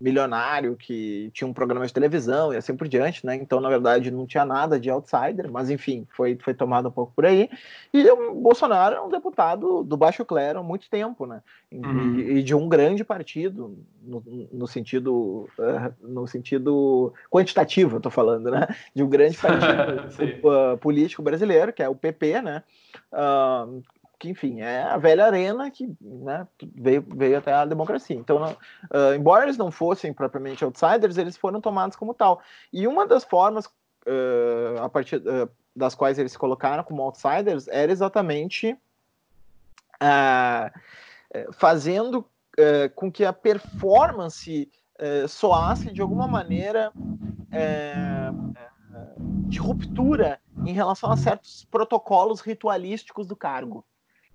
Milionário 0.00 0.76
que 0.76 1.30
tinha 1.32 1.48
um 1.48 1.52
programa 1.52 1.86
de 1.86 1.92
televisão 1.92 2.52
e 2.52 2.56
assim 2.56 2.76
por 2.76 2.86
diante, 2.86 3.26
né? 3.26 3.34
Então, 3.34 3.60
na 3.60 3.68
verdade, 3.68 4.10
não 4.10 4.26
tinha 4.26 4.44
nada 4.44 4.78
de 4.78 4.88
outsider, 4.88 5.50
mas 5.50 5.70
enfim, 5.70 6.06
foi, 6.10 6.38
foi 6.40 6.54
tomado 6.54 6.88
um 6.88 6.92
pouco 6.92 7.12
por 7.14 7.26
aí. 7.26 7.50
E 7.92 8.08
o 8.08 8.34
Bolsonaro 8.34 8.94
é 8.94 9.00
um 9.00 9.08
deputado 9.08 9.82
do 9.82 9.96
baixo 9.96 10.24
clero 10.24 10.60
há 10.60 10.62
muito 10.62 10.88
tempo, 10.88 11.26
né? 11.26 11.42
E, 11.70 11.78
uhum. 11.78 12.18
e 12.18 12.42
de 12.42 12.54
um 12.54 12.68
grande 12.68 13.04
partido, 13.04 13.76
no, 14.02 14.22
no 14.52 14.66
sentido 14.66 15.48
uh, 15.58 15.94
no 16.00 16.26
sentido 16.26 17.12
quantitativo, 17.30 17.96
eu 17.96 18.00
tô 18.00 18.10
falando, 18.10 18.50
né? 18.50 18.68
De 18.94 19.02
um 19.02 19.08
grande 19.08 19.36
partido 19.38 20.08
uh, 20.44 20.78
político 20.78 21.22
brasileiro, 21.22 21.72
que 21.72 21.82
é 21.82 21.88
o 21.88 21.94
PP, 21.94 22.40
né? 22.40 22.62
Uh, 23.12 23.82
que 24.18 24.28
enfim, 24.28 24.60
é 24.60 24.82
a 24.82 24.96
velha 24.96 25.26
arena 25.26 25.70
que 25.70 25.88
né, 26.00 26.46
veio, 26.74 27.04
veio 27.14 27.38
até 27.38 27.52
a 27.52 27.64
democracia. 27.64 28.16
Então, 28.16 28.42
uh, 28.44 29.14
embora 29.14 29.44
eles 29.44 29.56
não 29.56 29.70
fossem 29.70 30.12
propriamente 30.12 30.64
outsiders, 30.64 31.16
eles 31.16 31.36
foram 31.36 31.60
tomados 31.60 31.96
como 31.96 32.12
tal. 32.12 32.42
E 32.72 32.86
uma 32.86 33.06
das 33.06 33.24
formas 33.24 33.66
uh, 33.66 34.82
a 34.82 34.88
partir 34.88 35.16
uh, 35.16 35.48
das 35.74 35.94
quais 35.94 36.18
eles 36.18 36.32
se 36.32 36.38
colocaram 36.38 36.82
como 36.82 37.02
outsiders 37.02 37.68
era 37.68 37.92
exatamente 37.92 38.76
fazendo 41.52 42.24
com 42.94 43.10
que 43.10 43.24
a 43.24 43.32
performance 43.32 44.70
soasse 45.28 45.92
de 45.92 46.00
alguma 46.00 46.28
maneira 46.28 46.92
de 49.48 49.58
ruptura 49.58 50.40
em 50.64 50.72
relação 50.72 51.10
a 51.10 51.16
certos 51.16 51.64
protocolos 51.64 52.40
ritualísticos 52.40 53.26
do 53.26 53.36
cargo. 53.36 53.84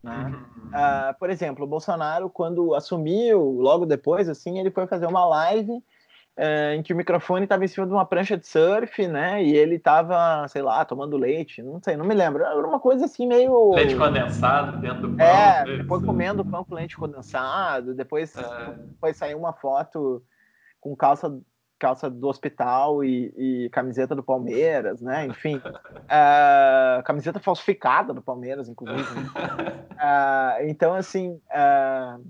Né? 0.04 0.36
Uh, 0.68 1.18
por 1.18 1.30
exemplo, 1.30 1.64
o 1.64 1.68
Bolsonaro, 1.68 2.30
quando 2.30 2.76
assumiu, 2.76 3.40
logo 3.40 3.86
depois, 3.86 4.28
assim, 4.28 4.60
ele 4.60 4.70
foi 4.70 4.86
fazer 4.86 5.06
uma 5.06 5.26
live 5.26 5.72
uh, 5.72 6.74
em 6.76 6.84
que 6.84 6.94
o 6.94 6.96
microfone 6.96 7.44
estava 7.44 7.64
em 7.64 7.68
cima 7.68 7.86
de 7.86 7.94
uma 7.94 8.06
prancha 8.06 8.38
de 8.38 8.46
surf, 8.46 9.08
né? 9.08 9.42
E 9.44 9.56
ele 9.56 9.76
estava, 9.76 10.48
sei 10.50 10.62
lá, 10.62 10.84
tomando 10.84 11.18
leite, 11.18 11.62
não 11.62 11.82
sei, 11.82 11.96
não 11.96 12.06
me 12.06 12.14
lembro. 12.14 12.44
Era 12.44 12.68
uma 12.68 12.80
coisa 12.80 13.06
assim 13.06 13.26
meio. 13.26 13.74
Leite 13.74 13.96
condensado 13.96 14.78
dentro 14.80 15.08
do 15.08 15.18
pão. 15.18 15.26
É, 15.26 15.64
depois 15.78 16.04
comendo 16.04 16.46
pão 16.46 16.66
com 16.66 16.76
leite 16.76 16.98
condensado, 16.98 17.94
depois, 17.94 18.36
é. 18.36 18.74
depois 18.74 19.16
saiu 19.16 19.38
uma 19.38 19.54
foto 19.54 20.22
com 20.82 20.96
calça 20.96 21.34
calça 21.80 22.10
do 22.10 22.28
hospital 22.28 23.04
e, 23.04 23.34
e, 23.36 23.70
camiseta 23.70 24.16
do 24.16 24.24
Palmeiras, 24.24 25.02
né? 25.02 25.26
Enfim, 25.26 25.58
uh, 25.58 27.04
camiseta 27.06 27.40
falsificada 27.40 28.14
do 28.14 28.22
Palmeiras, 28.22 28.70
inclusive. 28.70 29.20
Uh, 29.20 30.64
então, 30.68 30.94
assim, 30.94 31.40
uh, 31.52 32.26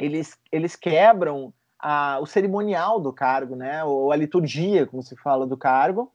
eles, 0.00 0.38
eles 0.50 0.74
quebram 0.76 1.52
a, 1.78 2.18
o 2.20 2.26
cerimonial 2.26 3.00
do 3.00 3.12
cargo, 3.12 3.54
né? 3.54 3.84
Ou 3.84 4.12
a 4.12 4.16
liturgia, 4.16 4.86
como 4.86 5.02
se 5.02 5.16
fala, 5.16 5.46
do 5.46 5.56
cargo, 5.56 6.10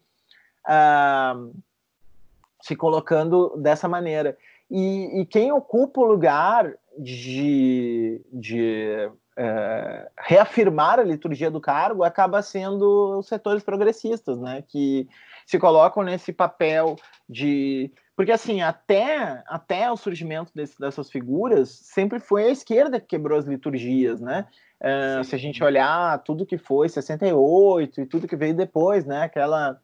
se 2.61 2.75
colocando 2.75 3.55
dessa 3.57 3.87
maneira. 3.87 4.37
E, 4.71 5.21
e 5.21 5.25
quem 5.25 5.51
ocupa 5.51 6.01
o 6.01 6.05
lugar 6.05 6.73
de, 6.97 8.21
de 8.31 9.11
é, 9.37 10.09
reafirmar 10.17 10.99
a 10.99 11.03
liturgia 11.03 11.49
do 11.49 11.59
cargo 11.59 12.03
acaba 12.03 12.41
sendo 12.41 13.19
os 13.19 13.27
setores 13.27 13.63
progressistas, 13.63 14.39
né, 14.39 14.63
que 14.67 15.07
se 15.45 15.59
colocam 15.59 16.03
nesse 16.03 16.31
papel 16.31 16.95
de 17.27 17.91
porque 18.15 18.31
assim 18.31 18.61
até 18.61 19.43
até 19.47 19.91
o 19.91 19.97
surgimento 19.97 20.51
desse, 20.53 20.79
dessas 20.79 21.09
figuras 21.09 21.69
sempre 21.69 22.19
foi 22.19 22.45
a 22.45 22.51
esquerda 22.51 22.99
que 22.99 23.07
quebrou 23.07 23.37
as 23.37 23.45
liturgias, 23.45 24.21
né? 24.21 24.45
É, 24.79 25.23
se 25.23 25.33
a 25.33 25.37
gente 25.37 25.63
olhar 25.63 26.21
tudo 26.23 26.45
que 26.45 26.57
foi 26.57 26.89
68 26.89 28.01
e 28.01 28.05
tudo 28.05 28.27
que 28.27 28.35
veio 28.35 28.53
depois, 28.53 29.05
né? 29.05 29.23
Aquela 29.23 29.79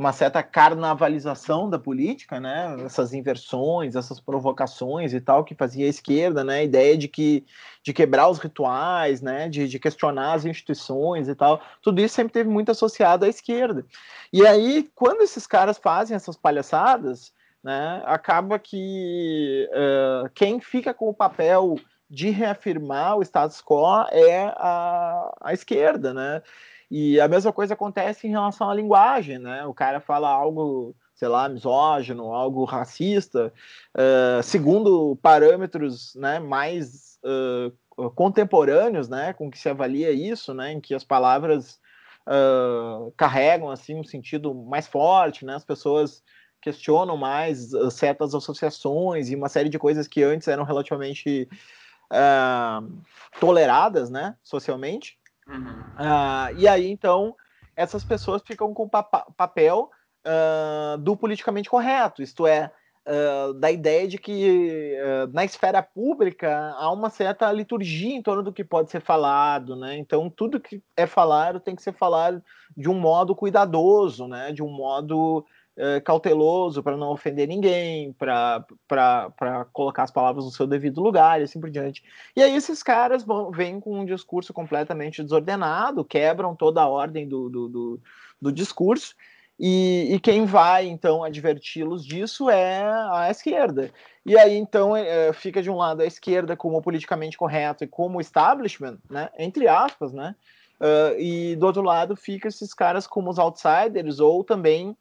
uma 0.00 0.14
certa 0.14 0.42
carnavalização 0.42 1.68
da 1.68 1.78
política, 1.78 2.40
né? 2.40 2.74
Essas 2.86 3.12
inversões, 3.12 3.94
essas 3.94 4.18
provocações 4.18 5.12
e 5.12 5.20
tal 5.20 5.44
que 5.44 5.54
fazia 5.54 5.84
a 5.84 5.90
esquerda, 5.90 6.42
né? 6.42 6.60
A 6.60 6.62
ideia 6.62 6.96
de 6.96 7.06
que 7.06 7.44
de 7.82 7.92
quebrar 7.92 8.30
os 8.30 8.38
rituais, 8.38 9.20
né? 9.20 9.46
De, 9.46 9.68
de 9.68 9.78
questionar 9.78 10.32
as 10.32 10.46
instituições 10.46 11.28
e 11.28 11.34
tal. 11.34 11.60
Tudo 11.82 12.00
isso 12.00 12.14
sempre 12.14 12.32
teve 12.32 12.48
muito 12.48 12.70
associado 12.70 13.26
à 13.26 13.28
esquerda. 13.28 13.84
E 14.32 14.46
aí, 14.46 14.90
quando 14.94 15.20
esses 15.20 15.46
caras 15.46 15.76
fazem 15.76 16.16
essas 16.16 16.34
palhaçadas, 16.34 17.34
né? 17.62 18.02
Acaba 18.06 18.58
que 18.58 19.68
uh, 19.70 20.30
quem 20.34 20.62
fica 20.62 20.94
com 20.94 21.10
o 21.10 21.14
papel 21.14 21.74
de 22.08 22.30
reafirmar 22.30 23.18
o 23.18 23.22
status 23.22 23.60
quo 23.60 24.06
é 24.10 24.44
a, 24.56 25.30
a 25.42 25.52
esquerda, 25.52 26.14
né? 26.14 26.40
E 26.90 27.20
a 27.20 27.28
mesma 27.28 27.52
coisa 27.52 27.74
acontece 27.74 28.26
em 28.26 28.30
relação 28.30 28.68
à 28.68 28.74
linguagem, 28.74 29.38
né? 29.38 29.64
O 29.64 29.72
cara 29.72 30.00
fala 30.00 30.28
algo, 30.28 30.94
sei 31.14 31.28
lá, 31.28 31.48
misógino, 31.48 32.34
algo 32.34 32.64
racista, 32.64 33.52
uh, 33.96 34.42
segundo 34.42 35.16
parâmetros 35.22 36.14
né, 36.16 36.40
mais 36.40 37.18
uh, 37.24 38.10
contemporâneos, 38.10 39.08
né? 39.08 39.32
Com 39.32 39.50
que 39.50 39.58
se 39.58 39.68
avalia 39.68 40.10
isso, 40.10 40.52
né? 40.52 40.72
Em 40.72 40.80
que 40.80 40.92
as 40.92 41.04
palavras 41.04 41.78
uh, 42.26 43.12
carregam 43.16 43.70
assim 43.70 43.94
um 43.94 44.04
sentido 44.04 44.52
mais 44.52 44.88
forte, 44.88 45.44
né? 45.44 45.54
As 45.54 45.64
pessoas 45.64 46.24
questionam 46.60 47.16
mais 47.16 47.70
certas 47.92 48.34
associações 48.34 49.30
e 49.30 49.36
uma 49.36 49.48
série 49.48 49.68
de 49.68 49.78
coisas 49.78 50.06
que 50.06 50.22
antes 50.22 50.46
eram 50.46 50.64
relativamente 50.64 51.48
uh, 52.12 53.02
toleradas, 53.38 54.10
né, 54.10 54.36
socialmente. 54.42 55.19
Uhum. 55.50 55.80
Uh, 55.98 56.56
e 56.56 56.68
aí, 56.68 56.90
então, 56.90 57.34
essas 57.74 58.04
pessoas 58.04 58.42
ficam 58.44 58.72
com 58.72 58.84
o 58.84 58.88
papel 58.88 59.90
uh, 60.24 60.98
do 60.98 61.16
politicamente 61.16 61.68
correto, 61.68 62.22
isto 62.22 62.46
é, 62.46 62.70
da 63.58 63.72
ideia 63.72 64.06
de 64.06 64.18
que 64.18 64.94
na 65.32 65.44
esfera 65.44 65.82
pública 65.82 66.72
há 66.76 66.92
uma 66.92 67.10
certa 67.10 67.50
liturgia 67.50 68.14
em 68.14 68.22
torno 68.22 68.40
do 68.40 68.52
que 68.52 68.62
pode 68.62 68.88
ser 68.90 69.00
falado, 69.00 69.74
né? 69.74 69.96
Então, 69.96 70.30
tudo 70.30 70.60
que 70.60 70.80
é 70.96 71.06
falado 71.06 71.58
tem 71.58 71.74
que 71.74 71.82
ser 71.82 71.92
falado 71.92 72.40
de 72.76 72.88
um 72.88 72.94
modo 72.94 73.34
cuidadoso, 73.34 74.28
né? 74.28 74.52
De 74.52 74.62
um 74.62 74.70
modo 74.70 75.44
é, 75.76 76.00
cauteloso 76.00 76.82
para 76.82 76.96
não 76.96 77.10
ofender 77.10 77.48
ninguém, 77.48 78.12
para 78.12 78.64
colocar 79.72 80.02
as 80.02 80.10
palavras 80.10 80.44
no 80.44 80.50
seu 80.50 80.66
devido 80.66 81.00
lugar 81.00 81.40
e 81.40 81.44
assim 81.44 81.60
por 81.60 81.70
diante. 81.70 82.02
E 82.36 82.42
aí 82.42 82.54
esses 82.54 82.82
caras 82.82 83.24
vão, 83.24 83.50
vêm 83.50 83.80
com 83.80 83.98
um 83.98 84.04
discurso 84.04 84.52
completamente 84.52 85.22
desordenado, 85.22 86.04
quebram 86.04 86.54
toda 86.54 86.82
a 86.82 86.88
ordem 86.88 87.28
do, 87.28 87.48
do, 87.48 87.68
do, 87.68 88.00
do 88.40 88.52
discurso, 88.52 89.14
e, 89.62 90.14
e, 90.14 90.20
quem 90.20 90.46
vai 90.46 90.86
então 90.86 91.22
adverti-los 91.22 92.06
disso 92.06 92.48
é 92.48 92.82
a 93.12 93.28
esquerda. 93.30 93.90
E 94.24 94.38
aí 94.38 94.56
então 94.56 94.96
é, 94.96 95.34
fica 95.34 95.62
de 95.62 95.68
um 95.70 95.76
lado 95.76 96.00
a 96.00 96.06
esquerda 96.06 96.56
como 96.56 96.80
politicamente 96.80 97.36
correto 97.36 97.84
e 97.84 97.86
como 97.86 98.22
establishment, 98.22 98.98
né, 99.10 99.28
entre 99.38 99.68
aspas, 99.68 100.14
né, 100.14 100.34
uh, 100.80 101.18
e 101.18 101.56
do 101.56 101.66
outro 101.66 101.82
lado 101.82 102.16
fica 102.16 102.48
esses 102.48 102.72
caras 102.72 103.06
como 103.06 103.28
os 103.28 103.38
outsiders 103.38 104.18
ou 104.18 104.42
também 104.42 104.96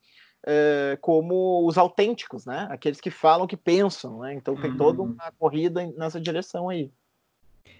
é, 0.46 0.98
como 1.02 1.68
os 1.68 1.78
autênticos, 1.78 2.46
né? 2.46 2.68
Aqueles 2.70 3.02
que 3.02 3.10
falam 3.10 3.48
que 3.48 3.58
pensam, 3.58 4.20
né? 4.20 4.34
Então 4.34 4.56
tem 4.56 4.76
toda 4.76 5.02
uhum. 5.02 5.14
uma 5.14 5.32
corrida 5.38 5.86
nessa 5.98 6.20
direção 6.20 6.70
aí. 6.70 6.92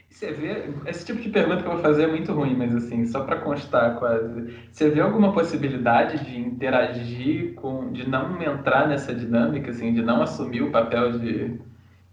Você 0.10 0.34
vê, 0.34 0.74
esse 0.88 1.06
tipo 1.06 1.22
de 1.22 1.30
pergunta 1.30 1.62
que 1.62 1.68
eu 1.68 1.74
vou 1.74 1.82
fazer 1.82 2.04
é 2.04 2.08
muito 2.08 2.34
ruim, 2.34 2.56
mas 2.56 2.76
assim, 2.76 3.06
só 3.06 3.24
para 3.24 3.42
constar 3.42 3.98
quase. 4.00 4.54
Você 4.72 4.90
vê 4.90 5.02
alguma 5.02 5.32
possibilidade 5.32 6.26
de 6.26 6.40
interagir 6.40 7.54
com, 7.54 7.92
de 7.92 8.10
não 8.10 8.42
entrar 8.42 8.88
nessa 8.88 9.14
dinâmica, 9.14 9.70
assim, 9.70 9.94
de 9.94 10.02
não 10.02 10.22
assumir 10.22 10.64
o 10.64 10.72
papel 10.72 11.20
de, 11.20 11.62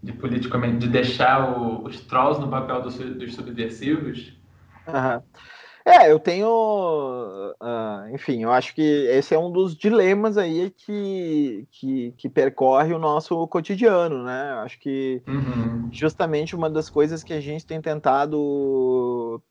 de 0.03 0.13
politicamente, 0.13 0.77
de 0.77 0.89
deixar 0.89 1.57
o, 1.57 1.85
os 1.85 1.99
trolls 2.01 2.39
no 2.39 2.49
papel 2.49 2.83
dos, 2.83 2.97
dos 2.97 3.33
subversivos? 3.33 4.37
Uhum. 4.87 5.21
É, 5.87 6.11
eu 6.11 6.19
tenho. 6.19 6.49
Uh, 7.61 8.13
enfim, 8.13 8.43
eu 8.43 8.51
acho 8.51 8.75
que 8.75 8.81
esse 8.81 9.33
é 9.33 9.39
um 9.39 9.49
dos 9.49 9.73
dilemas 9.73 10.37
aí 10.37 10.69
que, 10.69 11.65
que, 11.71 12.13
que 12.17 12.27
percorre 12.27 12.93
o 12.93 12.99
nosso 12.99 13.47
cotidiano, 13.47 14.21
né? 14.21 14.51
Acho 14.65 14.77
que 14.79 15.21
uhum. 15.25 15.87
justamente 15.89 16.57
uma 16.57 16.69
das 16.69 16.89
coisas 16.89 17.23
que 17.23 17.31
a 17.31 17.39
gente 17.39 17.65
tem 17.65 17.79
tentado 17.79 19.41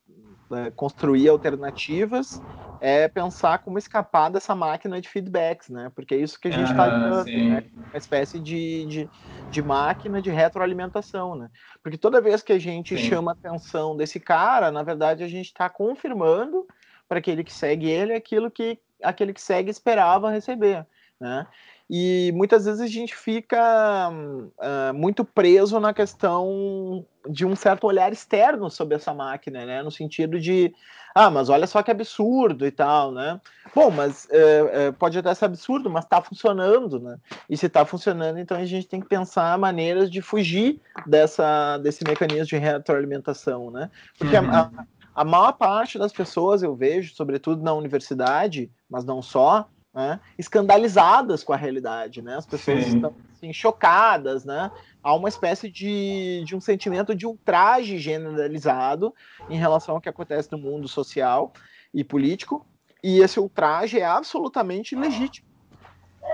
né, 0.50 0.72
construir 0.74 1.28
alternativas 1.28 2.40
é 2.80 3.09
pensar 3.09 3.59
como 3.59 3.78
escapar 3.78 4.30
dessa 4.30 4.54
máquina 4.54 5.00
de 5.00 5.09
feedbacks, 5.09 5.68
né? 5.68 5.90
Porque 5.94 6.14
é 6.14 6.18
isso 6.18 6.38
que 6.38 6.48
a 6.48 6.50
gente 6.50 6.70
está 6.70 6.85
ah, 6.85 7.24
né? 7.24 7.64
uma 7.74 7.96
espécie 7.96 8.38
de, 8.38 8.87
de, 8.87 9.11
de, 9.50 9.62
máquina 9.62 10.20
de 10.20 10.30
retroalimentação, 10.30 11.35
né? 11.35 11.50
Porque 11.82 11.96
toda 11.96 12.20
vez 12.20 12.42
que 12.42 12.52
a 12.52 12.59
gente 12.59 12.96
sim. 12.96 13.04
chama 13.04 13.32
a 13.32 13.35
atenção 13.35 13.96
desse 13.96 14.20
cara, 14.20 14.70
na 14.70 14.82
verdade 14.82 15.24
a 15.24 15.28
gente 15.28 15.46
está 15.46 15.68
confirmando 15.68 16.66
para 17.09 17.18
aquele 17.18 17.42
que 17.42 17.52
segue 17.52 17.88
ele 17.88 18.12
aquilo 18.12 18.50
que 18.50 18.78
aquele 19.02 19.32
que 19.32 19.40
segue 19.40 19.70
esperava 19.70 20.30
receber, 20.30 20.87
né? 21.20 21.46
E 21.88 22.32
muitas 22.35 22.64
vezes 22.64 22.80
a 22.80 22.87
gente 22.87 23.14
fica 23.14 24.11
uh, 24.11 24.94
muito 24.94 25.24
preso 25.24 25.78
na 25.78 25.94
questão 25.94 27.06
de 27.28 27.46
um 27.46 27.56
certo 27.56 27.86
olhar 27.86 28.12
externo 28.12 28.70
sobre 28.70 28.96
essa 28.96 29.12
máquina, 29.12 29.64
né? 29.64 29.82
No 29.82 29.90
sentido 29.90 30.38
de, 30.38 30.74
ah, 31.14 31.30
mas 31.30 31.48
olha 31.48 31.66
só 31.66 31.82
que 31.82 31.90
absurdo 31.90 32.66
e 32.66 32.70
tal, 32.70 33.12
né? 33.12 33.40
Bom, 33.74 33.90
mas 33.90 34.26
uh, 34.26 34.90
uh, 34.90 34.92
pode 34.94 35.18
até 35.18 35.32
ser 35.34 35.46
absurdo, 35.46 35.88
mas 35.88 36.04
está 36.04 36.20
funcionando, 36.20 37.00
né? 37.00 37.18
E 37.48 37.56
se 37.56 37.66
está 37.66 37.84
funcionando, 37.84 38.38
então 38.38 38.56
a 38.56 38.64
gente 38.64 38.86
tem 38.86 39.00
que 39.00 39.08
pensar 39.08 39.56
maneiras 39.58 40.10
de 40.10 40.20
fugir 40.20 40.80
dessa, 41.06 41.78
desse 41.78 42.04
mecanismo 42.04 42.46
de 42.46 42.56
retroalimentação, 42.56 43.70
né? 43.70 43.90
Porque 44.18 44.36
uhum. 44.36 44.50
a, 44.50 44.70
a 45.14 45.24
maior 45.24 45.52
parte 45.52 45.98
das 45.98 46.12
pessoas 46.12 46.62
eu 46.62 46.74
vejo, 46.76 47.14
sobretudo 47.14 47.62
na 47.62 47.72
universidade, 47.72 48.70
mas 48.88 49.04
não 49.04 49.22
só, 49.22 49.68
né, 49.96 50.20
escandalizadas 50.38 51.42
com 51.42 51.54
a 51.54 51.56
realidade, 51.56 52.20
né? 52.20 52.36
As 52.36 52.44
pessoas 52.44 52.84
Sim. 52.84 52.96
estão 52.96 53.14
assim, 53.34 53.50
chocadas, 53.50 54.44
né? 54.44 54.70
Há 55.06 55.14
uma 55.14 55.28
espécie 55.28 55.70
de, 55.70 56.42
de 56.44 56.56
um 56.56 56.60
sentimento 56.60 57.14
de 57.14 57.28
ultraje 57.28 57.96
generalizado 57.96 59.14
em 59.48 59.56
relação 59.56 59.94
ao 59.94 60.00
que 60.00 60.08
acontece 60.08 60.50
no 60.50 60.58
mundo 60.58 60.88
social 60.88 61.52
e 61.94 62.02
político, 62.02 62.66
e 63.04 63.20
esse 63.20 63.38
ultraje 63.38 64.00
é 64.00 64.04
absolutamente 64.04 64.96
legítimo. 64.96 65.46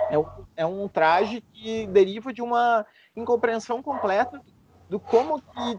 É 0.08 0.18
um, 0.18 0.24
é 0.56 0.64
um 0.64 0.80
ultraje 0.80 1.42
que 1.52 1.86
deriva 1.88 2.32
de 2.32 2.40
uma 2.40 2.86
incompreensão 3.14 3.82
completa 3.82 4.40
do 4.88 4.98
como 4.98 5.38
que 5.38 5.78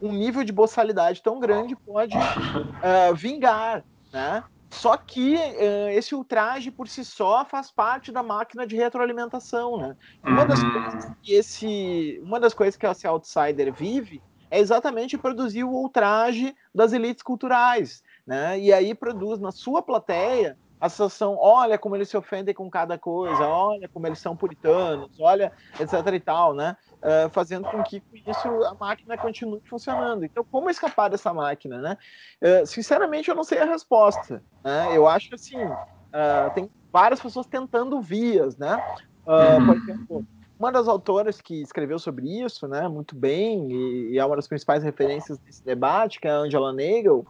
um 0.00 0.12
nível 0.12 0.44
de 0.44 0.52
boçalidade 0.52 1.20
tão 1.20 1.40
grande 1.40 1.74
pode 1.74 2.16
uh, 2.16 3.12
vingar, 3.16 3.82
né? 4.12 4.44
Só 4.78 4.96
que 4.96 5.34
uh, 5.34 5.88
esse 5.90 6.14
ultraje 6.14 6.70
por 6.70 6.86
si 6.86 7.04
só 7.04 7.44
faz 7.44 7.68
parte 7.68 8.12
da 8.12 8.22
máquina 8.22 8.64
de 8.64 8.76
retroalimentação, 8.76 9.76
né? 9.76 9.96
Uma 10.22 10.44
das 10.46 10.62
uhum. 10.62 10.70
coisas 10.70 11.12
que 11.20 11.34
esse, 11.34 12.20
uma 12.22 12.38
das 12.38 12.54
coisas 12.54 12.76
que 12.76 12.86
esse 12.86 13.04
outsider 13.04 13.72
vive 13.72 14.22
é 14.48 14.60
exatamente 14.60 15.18
produzir 15.18 15.64
o 15.64 15.70
ultraje 15.70 16.54
das 16.72 16.92
elites 16.92 17.24
culturais, 17.24 18.04
né? 18.24 18.56
E 18.60 18.72
aí 18.72 18.94
produz 18.94 19.40
na 19.40 19.50
sua 19.50 19.82
plateia 19.82 20.56
a 20.80 20.88
sensação, 20.88 21.36
olha 21.38 21.76
como 21.76 21.96
eles 21.96 22.08
se 22.08 22.16
ofendem 22.16 22.54
com 22.54 22.70
cada 22.70 22.96
coisa, 22.96 23.46
olha 23.46 23.88
como 23.88 24.06
eles 24.06 24.18
são 24.18 24.36
puritanos, 24.36 25.18
olha, 25.20 25.52
etc 25.78 26.14
e 26.14 26.20
tal, 26.20 26.54
né? 26.54 26.76
Uh, 26.98 27.28
fazendo 27.30 27.68
com 27.68 27.82
que 27.82 28.00
com 28.00 28.16
isso 28.16 28.48
a 28.64 28.74
máquina 28.74 29.16
continue 29.16 29.60
funcionando. 29.68 30.24
Então, 30.24 30.44
como 30.44 30.70
escapar 30.70 31.08
dessa 31.08 31.32
máquina, 31.32 31.78
né? 31.78 31.98
Uh, 32.42 32.66
sinceramente, 32.66 33.28
eu 33.28 33.34
não 33.34 33.44
sei 33.44 33.58
a 33.58 33.64
resposta. 33.64 34.42
Né? 34.64 34.96
Eu 34.96 35.06
acho 35.06 35.28
que, 35.28 35.34
assim, 35.34 35.64
uh, 35.64 36.54
tem 36.54 36.70
várias 36.92 37.20
pessoas 37.20 37.46
tentando 37.46 38.00
vias, 38.00 38.56
né? 38.56 38.82
Uhum. 39.26 39.66
Por 39.66 39.76
exemplo, 39.76 40.26
uma 40.58 40.72
das 40.72 40.88
autoras 40.88 41.40
que 41.40 41.62
escreveu 41.62 41.98
sobre 41.98 42.42
isso, 42.42 42.66
né, 42.66 42.88
muito 42.88 43.14
bem, 43.14 43.70
e, 43.70 44.10
e 44.12 44.18
é 44.18 44.24
uma 44.24 44.34
das 44.34 44.48
principais 44.48 44.82
referências 44.82 45.38
desse 45.38 45.64
debate, 45.64 46.20
que 46.20 46.26
é 46.26 46.30
a 46.30 46.36
Angela 46.36 46.72
Nagel, 46.72 47.24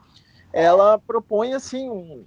ela 0.51 0.99
propõe, 0.99 1.53
assim, 1.53 2.25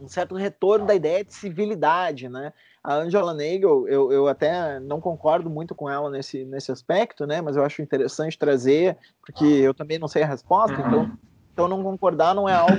um, 0.00 0.08
certo 0.08 0.34
retorno 0.34 0.86
da 0.86 0.94
ideia 0.94 1.24
de 1.24 1.34
civilidade, 1.34 2.28
né? 2.28 2.52
A 2.82 2.94
Angela 2.94 3.34
Nagel, 3.34 3.86
eu, 3.88 4.10
eu 4.12 4.28
até 4.28 4.80
não 4.80 5.00
concordo 5.00 5.50
muito 5.50 5.74
com 5.74 5.88
ela 5.88 6.10
nesse, 6.10 6.44
nesse 6.44 6.72
aspecto, 6.72 7.26
né? 7.26 7.40
Mas 7.40 7.56
eu 7.56 7.64
acho 7.64 7.82
interessante 7.82 8.38
trazer, 8.38 8.96
porque 9.20 9.44
eu 9.44 9.74
também 9.74 9.98
não 9.98 10.08
sei 10.08 10.22
a 10.22 10.26
resposta, 10.26 10.80
uhum. 10.80 10.86
então, 10.86 11.18
então 11.52 11.68
não 11.68 11.82
concordar 11.82 12.34
não 12.34 12.48
é 12.48 12.54
algo 12.54 12.74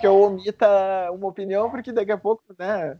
que 0.00 0.06
eu 0.06 0.20
omita 0.20 0.66
uma 1.12 1.28
opinião, 1.28 1.70
porque 1.70 1.92
daqui 1.92 2.12
a 2.12 2.18
pouco, 2.18 2.42
né? 2.58 2.98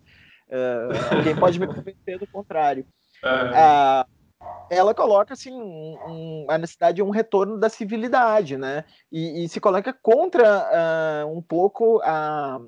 Uh, 0.49 1.17
alguém 1.17 1.35
pode 1.35 1.59
me 1.59 1.67
convencer 1.67 2.19
do 2.19 2.27
contrário. 2.27 2.87
Uh, 3.25 4.07
ela 4.71 4.95
coloca 4.95 5.35
assim 5.35 5.53
um, 5.53 5.99
um, 6.07 6.47
a 6.49 6.59
necessidade 6.59 6.97
de 6.97 7.03
um 7.03 7.11
retorno 7.11 7.59
da 7.59 7.69
civilidade, 7.69 8.57
né? 8.57 8.85
E, 9.11 9.45
e 9.45 9.49
se 9.49 9.61
coloca 9.61 9.93
contra 9.93 11.25
uh, 11.25 11.37
um 11.37 11.41
pouco 11.41 12.01
a 12.03 12.61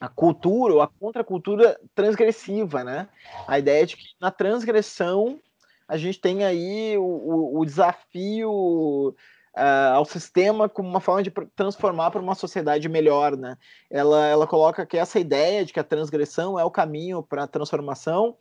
a 0.00 0.08
cultura 0.08 0.74
ou 0.74 0.82
a 0.82 0.88
contracultura 0.88 1.78
transgressiva, 1.94 2.84
né? 2.84 3.08
A 3.46 3.58
ideia 3.58 3.84
de 3.86 3.96
que 3.96 4.04
na 4.20 4.30
transgressão 4.30 5.40
a 5.86 5.96
gente 5.96 6.20
tem 6.20 6.44
aí 6.44 6.96
o, 6.98 7.02
o, 7.02 7.60
o 7.60 7.64
desafio 7.64 9.14
uh, 9.56 9.94
ao 9.94 10.04
sistema 10.04 10.68
como 10.68 10.88
uma 10.88 11.00
forma 11.00 11.22
de 11.22 11.30
transformar 11.56 12.10
para 12.10 12.20
uma 12.20 12.34
sociedade 12.34 12.88
melhor, 12.88 13.36
né? 13.36 13.56
Ela, 13.90 14.26
ela 14.26 14.46
coloca 14.46 14.86
que 14.86 14.96
essa 14.96 15.18
ideia 15.18 15.64
de 15.64 15.72
que 15.72 15.80
a 15.80 15.84
transgressão 15.84 16.58
é 16.58 16.64
o 16.64 16.70
caminho 16.70 17.22
para 17.22 17.44
a 17.44 17.48
transformação 17.48 18.36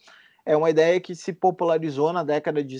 é 0.45 0.55
uma 0.55 0.69
ideia 0.69 0.99
que 1.01 1.13
se 1.13 1.33
popularizou 1.33 2.13
na 2.13 2.23
década 2.23 2.63
de 2.63 2.77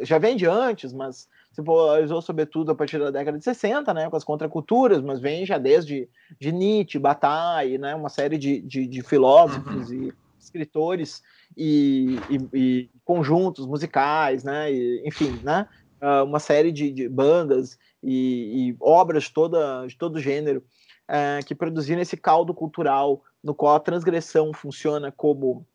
já 0.00 0.16
vem 0.18 0.36
de 0.36 0.46
antes, 0.46 0.90
mas 0.90 1.28
se 1.54 1.62
polarizou 1.62 2.20
sobretudo 2.20 2.72
a 2.72 2.74
partir 2.74 2.98
da 2.98 3.10
década 3.10 3.38
de 3.38 3.44
60, 3.44 3.94
né, 3.94 4.10
com 4.10 4.16
as 4.16 4.24
contraculturas, 4.24 5.00
mas 5.00 5.20
vem 5.20 5.46
já 5.46 5.56
desde 5.56 6.08
de 6.38 6.50
Nietzsche, 6.50 6.98
Bataille, 6.98 7.78
né, 7.78 7.94
uma 7.94 8.08
série 8.08 8.36
de, 8.36 8.60
de, 8.60 8.86
de 8.86 9.02
filósofos 9.02 9.88
uhum. 9.88 9.94
e 9.94 10.12
escritores 10.38 11.22
e, 11.56 12.18
e, 12.28 12.58
e, 12.58 12.90
conjuntos 13.04 13.66
musicais, 13.66 14.42
né, 14.42 14.72
e, 14.72 15.02
enfim, 15.06 15.38
né, 15.44 15.68
ah, 16.00 16.24
uma 16.24 16.40
série 16.40 16.72
de, 16.72 16.90
de 16.90 17.08
bandas 17.08 17.78
e, 18.02 18.76
obras 18.80 19.24
de, 19.24 19.32
toda, 19.32 19.86
de 19.86 19.96
todo 19.96 20.20
gênero 20.20 20.62
uh, 21.08 21.44
que 21.46 21.54
produziram 21.54 22.02
esse 22.02 22.16
caldo 22.16 22.52
cultural 22.52 23.22
no 23.42 23.54
qual 23.54 23.76
a 23.76 23.80
transgressão 23.80 24.52
funciona 24.52 25.10
como 25.10 25.66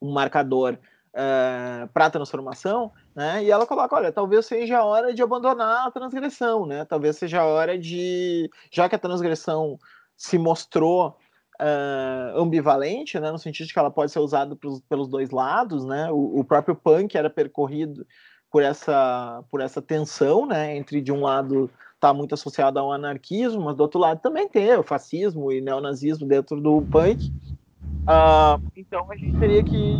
um 0.00 0.12
marcador 0.12 0.78
uh, 1.14 1.88
para 1.92 2.06
a 2.06 2.10
transformação, 2.10 2.92
né? 3.14 3.44
E 3.44 3.50
ela 3.50 3.66
coloca, 3.66 3.94
olha, 3.94 4.12
talvez 4.12 4.46
seja 4.46 4.78
a 4.78 4.84
hora 4.84 5.14
de 5.14 5.22
abandonar 5.22 5.86
a 5.86 5.90
transgressão, 5.90 6.66
né? 6.66 6.84
Talvez 6.84 7.16
seja 7.16 7.40
a 7.40 7.46
hora 7.46 7.78
de, 7.78 8.50
já 8.70 8.88
que 8.88 8.94
a 8.94 8.98
transgressão 8.98 9.78
se 10.16 10.36
mostrou 10.36 11.16
uh, 11.60 12.38
ambivalente, 12.38 13.18
né? 13.20 13.30
No 13.30 13.38
sentido 13.38 13.66
de 13.66 13.72
que 13.72 13.78
ela 13.78 13.90
pode 13.90 14.10
ser 14.10 14.18
usada 14.18 14.56
pelos, 14.56 14.80
pelos 14.80 15.08
dois 15.08 15.30
lados, 15.30 15.84
né? 15.84 16.10
O, 16.10 16.40
o, 16.40 16.44
próprio 16.44 16.74
punk 16.74 17.16
era 17.16 17.30
percorrido 17.30 18.06
por 18.50 18.62
essa, 18.62 19.44
por 19.50 19.60
essa 19.60 19.80
tensão, 19.80 20.46
né? 20.46 20.76
Entre 20.76 21.00
de 21.00 21.12
um 21.12 21.22
lado 21.22 21.70
está 21.94 22.12
muito 22.12 22.34
associado 22.34 22.78
ao 22.78 22.92
anarquismo, 22.92 23.62
mas 23.62 23.76
do 23.76 23.82
outro 23.82 23.98
lado 23.98 24.20
também 24.20 24.48
tem 24.48 24.76
o 24.76 24.82
fascismo 24.82 25.50
e 25.50 25.60
neonazismo 25.60 26.26
dentro 26.26 26.60
do 26.60 26.82
punk. 26.82 27.32
Uh, 28.02 28.60
então 28.76 29.10
a 29.10 29.16
gente 29.16 29.38
teria 29.38 29.62
que 29.62 29.98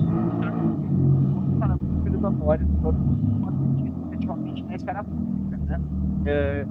civilizatório 2.30 2.66
efetivamente 4.08 4.62
na 4.62 4.74
esfera 4.74 5.04
pública, 5.04 5.56
né? 5.58 5.80
É, 6.26 6.64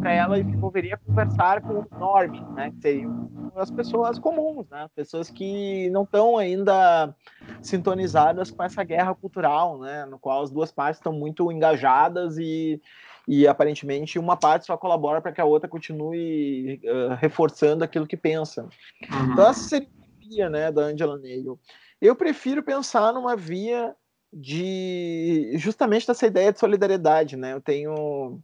para 0.00 0.12
ela 0.12 0.38
envolveria 0.38 0.96
conversar 0.96 1.60
com 1.60 1.80
o 1.80 1.86
norme, 1.98 2.40
né? 2.54 2.70
Que 2.70 2.80
seriam 2.80 3.30
as 3.56 3.70
pessoas 3.70 4.18
comuns, 4.18 4.68
né? 4.70 4.88
Pessoas 4.94 5.28
que 5.28 5.90
não 5.90 6.04
estão 6.04 6.38
ainda 6.38 7.14
sintonizadas 7.60 8.50
com 8.50 8.62
essa 8.62 8.82
guerra 8.82 9.14
cultural, 9.14 9.78
né? 9.78 10.06
No 10.06 10.18
qual 10.18 10.42
as 10.42 10.50
duas 10.50 10.72
partes 10.72 10.98
estão 10.98 11.12
muito 11.12 11.50
engajadas 11.52 12.38
e 12.38 12.80
e 13.28 13.46
aparentemente 13.46 14.18
uma 14.18 14.36
parte 14.36 14.66
só 14.66 14.76
colabora 14.76 15.20
para 15.20 15.30
que 15.30 15.40
a 15.40 15.44
outra 15.44 15.68
continue 15.68 16.80
uh, 16.84 17.14
reforçando 17.20 17.84
aquilo 17.84 18.04
que 18.04 18.16
pensa. 18.16 18.62
Uhum. 18.62 19.32
Então 19.32 19.48
essa 19.48 19.60
seria 19.60 19.88
a 19.88 20.28
via, 20.28 20.50
né, 20.50 20.72
da 20.72 20.82
Angela 20.82 21.16
Neil. 21.18 21.56
Eu 22.00 22.16
prefiro 22.16 22.64
pensar 22.64 23.12
numa 23.12 23.36
via 23.36 23.94
de 24.32 25.52
justamente 25.58 26.06
dessa 26.06 26.26
ideia 26.26 26.52
de 26.52 26.58
solidariedade, 26.58 27.36
né? 27.36 27.52
Eu 27.52 27.60
tenho 27.60 28.40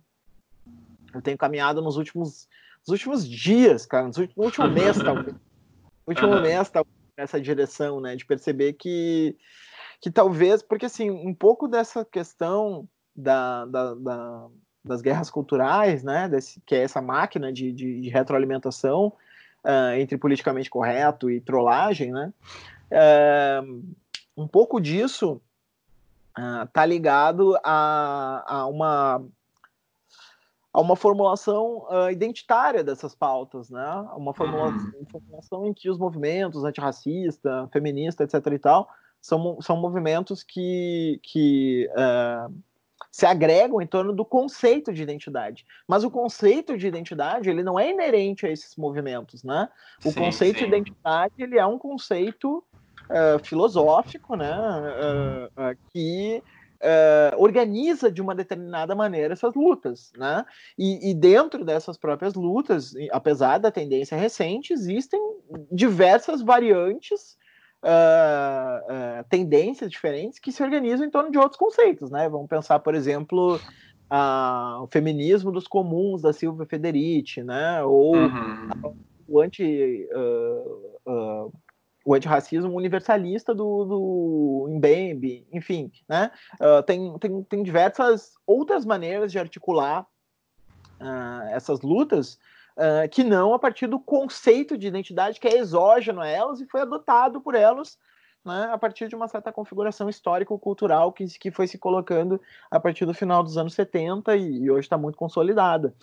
eu 1.14 1.22
tenho 1.22 1.38
caminhado 1.38 1.80
nos 1.80 1.96
últimos 1.96 2.46
nos 2.80 2.88
últimos 2.88 3.28
dias, 3.28 3.86
cara, 3.86 4.08
no 4.08 4.44
último 4.44 4.68
mês 4.70 4.98
talvez, 4.98 5.34
no 5.34 5.40
último 6.06 6.40
mês 6.40 6.68
talvez 6.68 6.94
nessa 7.16 7.40
direção, 7.40 8.00
né, 8.00 8.14
de 8.14 8.24
perceber 8.24 8.74
que 8.74 9.36
que 10.00 10.10
talvez 10.10 10.62
porque 10.62 10.86
assim 10.86 11.10
um 11.10 11.34
pouco 11.34 11.66
dessa 11.66 12.04
questão 12.04 12.88
da, 13.16 13.64
da, 13.64 13.94
da 13.94 14.46
das 14.84 15.02
guerras 15.02 15.28
culturais, 15.28 16.02
né, 16.02 16.28
desse, 16.28 16.62
que 16.64 16.74
é 16.74 16.82
essa 16.82 17.02
máquina 17.02 17.52
de, 17.52 17.72
de, 17.72 18.00
de 18.00 18.08
retroalimentação 18.08 19.12
uh, 19.64 19.92
entre 19.98 20.16
politicamente 20.16 20.70
correto 20.70 21.28
e 21.30 21.40
trollagem, 21.40 22.12
né, 22.12 22.32
uh, 22.92 23.84
um 24.36 24.46
pouco 24.46 24.80
disso 24.80 25.42
está 26.64 26.82
ah, 26.82 26.86
ligado 26.86 27.58
a, 27.64 28.44
a, 28.46 28.66
uma 28.66 29.24
a 30.72 30.80
uma 30.80 30.94
formulação 30.94 31.86
uh, 31.90 32.10
identitária 32.10 32.84
dessas 32.84 33.14
pautas, 33.14 33.70
né? 33.70 33.90
Uma 34.16 34.34
formulação, 34.34 34.92
uhum. 34.98 35.06
formulação 35.10 35.66
em 35.66 35.72
que 35.72 35.90
os 35.90 35.98
movimentos 35.98 36.62
antirracista, 36.62 37.68
feminista, 37.72 38.22
etc. 38.22 38.34
e 38.52 38.58
tal, 38.58 38.88
são, 39.20 39.60
são 39.60 39.76
movimentos 39.76 40.42
que, 40.42 41.18
que 41.22 41.88
uh, 41.92 42.54
se 43.10 43.26
agregam 43.26 43.80
em 43.80 43.86
torno 43.86 44.12
do 44.12 44.24
conceito 44.24 44.92
de 44.92 45.02
identidade. 45.02 45.64
Mas 45.86 46.04
o 46.04 46.10
conceito 46.10 46.76
de 46.76 46.86
identidade 46.86 47.48
ele 47.48 47.62
não 47.62 47.78
é 47.78 47.90
inerente 47.90 48.46
a 48.46 48.50
esses 48.50 48.76
movimentos, 48.76 49.42
né? 49.42 49.68
O 50.04 50.12
sim, 50.12 50.20
conceito 50.20 50.58
sim. 50.58 50.64
de 50.64 50.68
identidade 50.68 51.34
ele 51.38 51.58
é 51.58 51.66
um 51.66 51.78
conceito 51.78 52.62
uh, 53.10 53.44
filosófico, 53.44 54.36
né? 54.36 54.50
Uh, 54.56 55.46
uh, 55.46 55.76
que 55.92 56.42
organiza 57.36 58.08
de 58.08 58.22
uma 58.22 58.36
determinada 58.36 58.94
maneira 58.94 59.32
essas 59.32 59.52
lutas, 59.52 60.12
né? 60.16 60.46
E, 60.78 61.10
e, 61.10 61.14
dentro 61.14 61.64
dessas 61.64 61.98
próprias 61.98 62.34
lutas, 62.34 62.94
apesar 63.10 63.58
da 63.58 63.68
tendência 63.68 64.16
recente, 64.16 64.72
existem 64.72 65.20
diversas 65.72 66.40
variantes 66.40 67.36
uh, 67.82 69.20
uh, 69.20 69.24
tendências 69.28 69.90
diferentes 69.90 70.38
que 70.38 70.52
se 70.52 70.62
organizam 70.62 71.06
em 71.06 71.10
torno 71.10 71.30
de 71.30 71.38
outros 71.38 71.58
conceitos, 71.58 72.10
né? 72.10 72.28
Vamos 72.28 72.48
pensar, 72.48 72.78
por 72.80 72.94
exemplo, 72.94 73.56
uh, 73.56 74.82
o 74.82 74.86
feminismo 74.90 75.50
dos 75.50 75.66
comuns 75.66 76.22
da 76.22 76.32
Silvia 76.32 76.66
Federici, 76.66 77.42
né? 77.42 77.82
Ou 77.84 78.16
uhum. 78.16 78.94
o 79.28 79.40
anti 79.40 80.08
o 82.08 82.14
antirracismo 82.14 82.74
universalista 82.74 83.54
do, 83.54 83.84
do 83.84 84.66
Mbembe, 84.70 85.46
enfim, 85.52 85.92
né? 86.08 86.30
Uh, 86.54 86.82
tem, 86.82 87.18
tem, 87.18 87.42
tem 87.42 87.62
diversas 87.62 88.32
outras 88.46 88.86
maneiras 88.86 89.30
de 89.30 89.38
articular 89.38 90.06
uh, 90.98 91.48
essas 91.50 91.82
lutas 91.82 92.38
uh, 92.78 93.06
que 93.10 93.22
não 93.22 93.52
a 93.52 93.58
partir 93.58 93.86
do 93.88 94.00
conceito 94.00 94.78
de 94.78 94.86
identidade 94.86 95.38
que 95.38 95.46
é 95.46 95.58
exógeno 95.58 96.22
a 96.22 96.26
elas 96.26 96.62
e 96.62 96.66
foi 96.66 96.80
adotado 96.80 97.42
por 97.42 97.54
elas 97.54 97.98
né, 98.42 98.70
a 98.72 98.78
partir 98.78 99.06
de 99.08 99.14
uma 99.14 99.28
certa 99.28 99.52
configuração 99.52 100.08
histórico-cultural 100.08 101.12
que, 101.12 101.26
que 101.38 101.50
foi 101.50 101.66
se 101.66 101.76
colocando 101.76 102.40
a 102.70 102.80
partir 102.80 103.04
do 103.04 103.12
final 103.12 103.42
dos 103.42 103.58
anos 103.58 103.74
70 103.74 104.34
e, 104.34 104.62
e 104.62 104.70
hoje 104.70 104.86
está 104.86 104.96
muito 104.96 105.18
consolidada. 105.18 105.94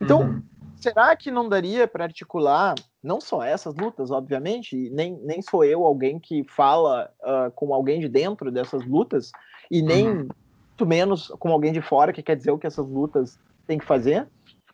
Então, 0.00 0.22
uhum. 0.22 0.42
será 0.76 1.14
que 1.14 1.30
não 1.30 1.50
daria 1.50 1.86
para 1.86 2.04
articular 2.04 2.74
não 3.02 3.20
só 3.20 3.42
essas 3.42 3.74
lutas, 3.74 4.10
obviamente, 4.10 4.90
nem, 4.90 5.18
nem 5.22 5.40
sou 5.42 5.64
eu 5.64 5.84
alguém 5.84 6.18
que 6.18 6.44
fala 6.44 7.10
uh, 7.22 7.50
com 7.52 7.72
alguém 7.72 8.00
de 8.00 8.08
dentro 8.08 8.50
dessas 8.50 8.84
lutas, 8.86 9.30
e 9.70 9.82
nem 9.82 10.08
uhum. 10.08 10.14
muito 10.14 10.86
menos 10.86 11.28
com 11.38 11.50
alguém 11.50 11.72
de 11.72 11.80
fora 11.80 12.12
que 12.12 12.22
quer 12.22 12.36
dizer 12.36 12.50
o 12.50 12.58
que 12.58 12.66
essas 12.66 12.86
lutas 12.86 13.38
têm 13.66 13.78
que 13.78 13.84
fazer, 13.84 14.26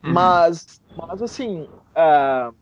Uhum. 0.07 0.13
Mas, 0.13 0.81
mas 0.97 1.23
assim, 1.23 1.63
uh, 1.63 2.55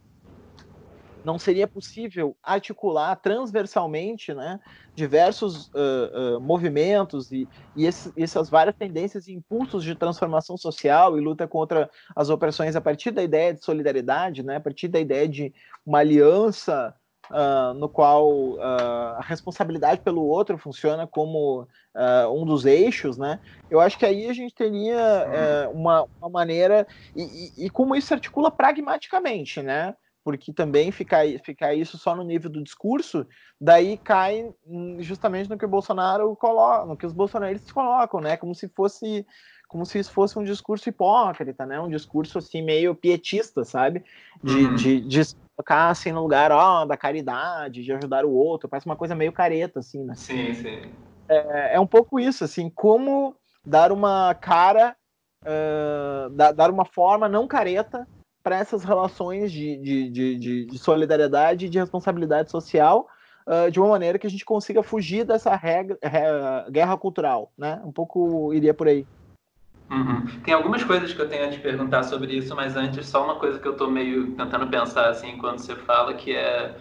não 1.25 1.39
seria 1.39 1.67
possível 1.67 2.37
articular 2.43 3.17
transversalmente 3.17 4.35
né, 4.35 4.61
diversos 4.95 5.69
uh, 5.69 6.37
uh, 6.37 6.41
movimentos 6.41 7.33
e, 7.33 7.49
e 7.75 7.87
esse, 7.87 8.13
essas 8.17 8.51
várias 8.51 8.77
tendências 8.77 9.27
e 9.27 9.33
impulsos 9.33 9.83
de 9.83 9.95
transformação 9.95 10.57
social 10.57 11.19
e 11.19 11.21
luta 11.21 11.49
contra 11.49 11.91
as 12.15 12.29
opressões 12.29 12.77
a 12.77 12.81
partir 12.81 13.11
da 13.11 13.23
ideia 13.23 13.55
de 13.55 13.65
solidariedade, 13.65 14.43
né, 14.43 14.57
a 14.57 14.61
partir 14.61 14.89
da 14.89 15.01
ideia 15.01 15.27
de 15.27 15.53
uma 15.85 16.01
aliança 16.01 16.95
uh, 17.31 17.73
no 17.75 17.89
qual 17.89 18.61
a 18.61 19.21
responsabilidade 19.23 20.03
pelo 20.03 20.23
outro 20.25 20.59
funciona 20.59 21.07
como 21.07 21.67
um 22.33 22.45
dos 22.45 22.67
eixos, 22.67 23.17
né? 23.17 23.39
Eu 23.71 23.81
acho 23.81 23.97
que 23.97 24.05
aí 24.05 24.29
a 24.29 24.33
gente 24.33 24.53
teria 24.53 24.99
eh, 24.99 25.71
uma, 25.73 26.09
uma, 26.21 26.29
maneira 26.29 26.85
e, 27.15 27.23
e, 27.23 27.67
e, 27.67 27.71
como 27.71 27.95
isso 27.95 28.09
se 28.09 28.15
articula 28.15 28.51
pragmaticamente, 28.51 29.63
né? 29.63 29.95
Porque 30.25 30.55
também 30.55 30.91
ficar, 30.91 31.27
ficar 31.45 31.75
isso 31.75 31.99
só 31.99 32.17
no 32.17 32.25
nível 32.25 32.51
do 32.51 32.65
discurso, 32.65 33.27
daí 33.61 33.99
cai 33.99 34.51
justamente 35.01 35.51
no 35.51 35.59
que 35.59 35.67
o 35.67 35.69
Bolsonaro 35.69 36.35
coloca, 36.35 36.87
no 36.87 36.97
que 36.97 37.05
os 37.05 37.13
bolsonaristas 37.13 37.71
colocam, 37.71 38.21
né? 38.21 38.37
Como 38.39 38.55
se 38.55 38.67
fosse 38.69 39.27
como 39.69 39.85
se 39.85 39.99
isso 39.99 40.13
fosse 40.13 40.39
um 40.39 40.45
discurso 40.45 40.89
hipócrita, 40.89 41.67
né? 41.67 41.81
Um 41.81 41.89
discurso 41.89 42.39
assim 42.39 42.63
meio 42.63 42.95
pietista, 42.95 43.65
sabe? 43.65 44.05
De, 44.43 44.55
uhum. 44.55 44.75
de, 44.77 45.01
de, 45.01 45.21
colocar 45.57 45.89
assim 45.89 46.13
no 46.13 46.23
lugar 46.23 46.53
ó, 46.53 46.85
da 46.85 46.97
caridade, 46.97 47.83
de 47.83 47.93
ajudar 47.93 48.25
o 48.25 48.33
outro, 48.33 48.69
parece 48.69 48.87
uma 48.87 48.97
coisa 48.97 49.15
meio 49.15 49.33
careta, 49.33 49.81
assim, 49.81 50.05
né? 50.05 50.15
Sim, 50.15 50.55
sim. 50.55 50.93
É, 51.29 51.75
é 51.75 51.81
um 51.81 51.87
pouco 51.87 52.21
isso, 52.21 52.45
assim, 52.45 52.71
como 52.71 53.35
dar 53.65 53.91
uma 53.91 54.35
cara, 54.35 54.97
uh, 55.43 56.31
dar 56.31 56.71
uma 56.71 56.85
forma 56.85 57.29
não 57.29 57.49
careta 57.49 58.07
para 58.45 58.59
essas 58.59 58.85
relações 58.85 59.51
de, 59.51 59.77
de, 59.79 60.11
de, 60.11 60.67
de, 60.67 60.79
solidariedade 60.79 61.65
e 61.65 61.69
de 61.71 61.79
responsabilidade 61.79 62.51
social 62.51 63.09
uh, 63.47 63.71
de 63.71 63.81
uma 63.81 63.89
maneira 63.89 64.19
que 64.19 64.27
a 64.27 64.31
gente 64.31 64.45
consiga 64.45 64.83
fugir 64.83 65.25
dessa 65.25 65.57
regra, 65.57 65.99
guerra 66.71 66.97
cultural, 66.99 67.51
né? 67.57 67.81
Um 67.85 67.91
pouco 67.91 68.53
iria 68.53 68.75
por 68.75 68.87
aí. 68.87 69.07
Uhum. 69.91 70.27
Tem 70.45 70.53
algumas 70.53 70.85
coisas 70.85 71.13
que 71.15 71.21
eu 71.21 71.29
tenho 71.29 71.47
a 71.47 71.51
te 71.51 71.59
perguntar 71.59 72.03
sobre 72.03 72.35
isso, 72.35 72.55
mas 72.55 72.77
antes 72.77 73.09
só 73.09 73.25
uma 73.25 73.37
coisa 73.37 73.59
que 73.59 73.67
eu 73.67 73.73
estou 73.73 73.91
meio 73.91 74.33
tentando 74.33 74.67
pensar 74.67 75.09
assim 75.09 75.39
quando 75.39 75.59
você 75.59 75.75
fala 75.75 76.13
que 76.15 76.37
é 76.37 76.75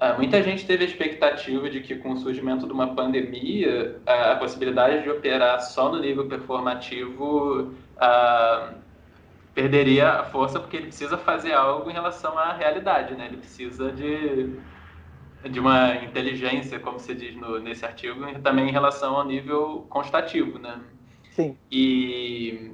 Uh, 0.00 0.18
muita 0.18 0.42
gente 0.42 0.66
teve 0.66 0.84
a 0.84 0.86
expectativa 0.88 1.70
de 1.70 1.80
que, 1.80 1.94
com 1.94 2.12
o 2.12 2.16
surgimento 2.16 2.66
de 2.66 2.72
uma 2.72 2.94
pandemia, 2.94 3.96
uh, 4.06 4.32
a 4.32 4.36
possibilidade 4.36 5.04
de 5.04 5.10
operar 5.10 5.60
só 5.62 5.90
no 5.90 6.00
nível 6.00 6.26
performativo 6.26 7.72
uh, 7.96 8.74
perderia 9.54 10.10
a 10.10 10.24
força, 10.24 10.58
porque 10.58 10.76
ele 10.76 10.86
precisa 10.88 11.16
fazer 11.16 11.52
algo 11.52 11.88
em 11.88 11.92
relação 11.92 12.36
à 12.36 12.52
realidade, 12.52 13.14
né? 13.14 13.26
Ele 13.26 13.36
precisa 13.36 13.92
de, 13.92 14.50
de 15.48 15.60
uma 15.60 15.94
inteligência, 15.96 16.80
como 16.80 16.98
se 16.98 17.14
diz 17.14 17.36
no, 17.36 17.60
nesse 17.60 17.84
artigo, 17.84 18.28
e 18.28 18.38
também 18.40 18.68
em 18.68 18.72
relação 18.72 19.16
ao 19.16 19.24
nível 19.24 19.86
constativo, 19.88 20.58
né? 20.58 20.80
Sim. 21.30 21.56
E, 21.70 22.72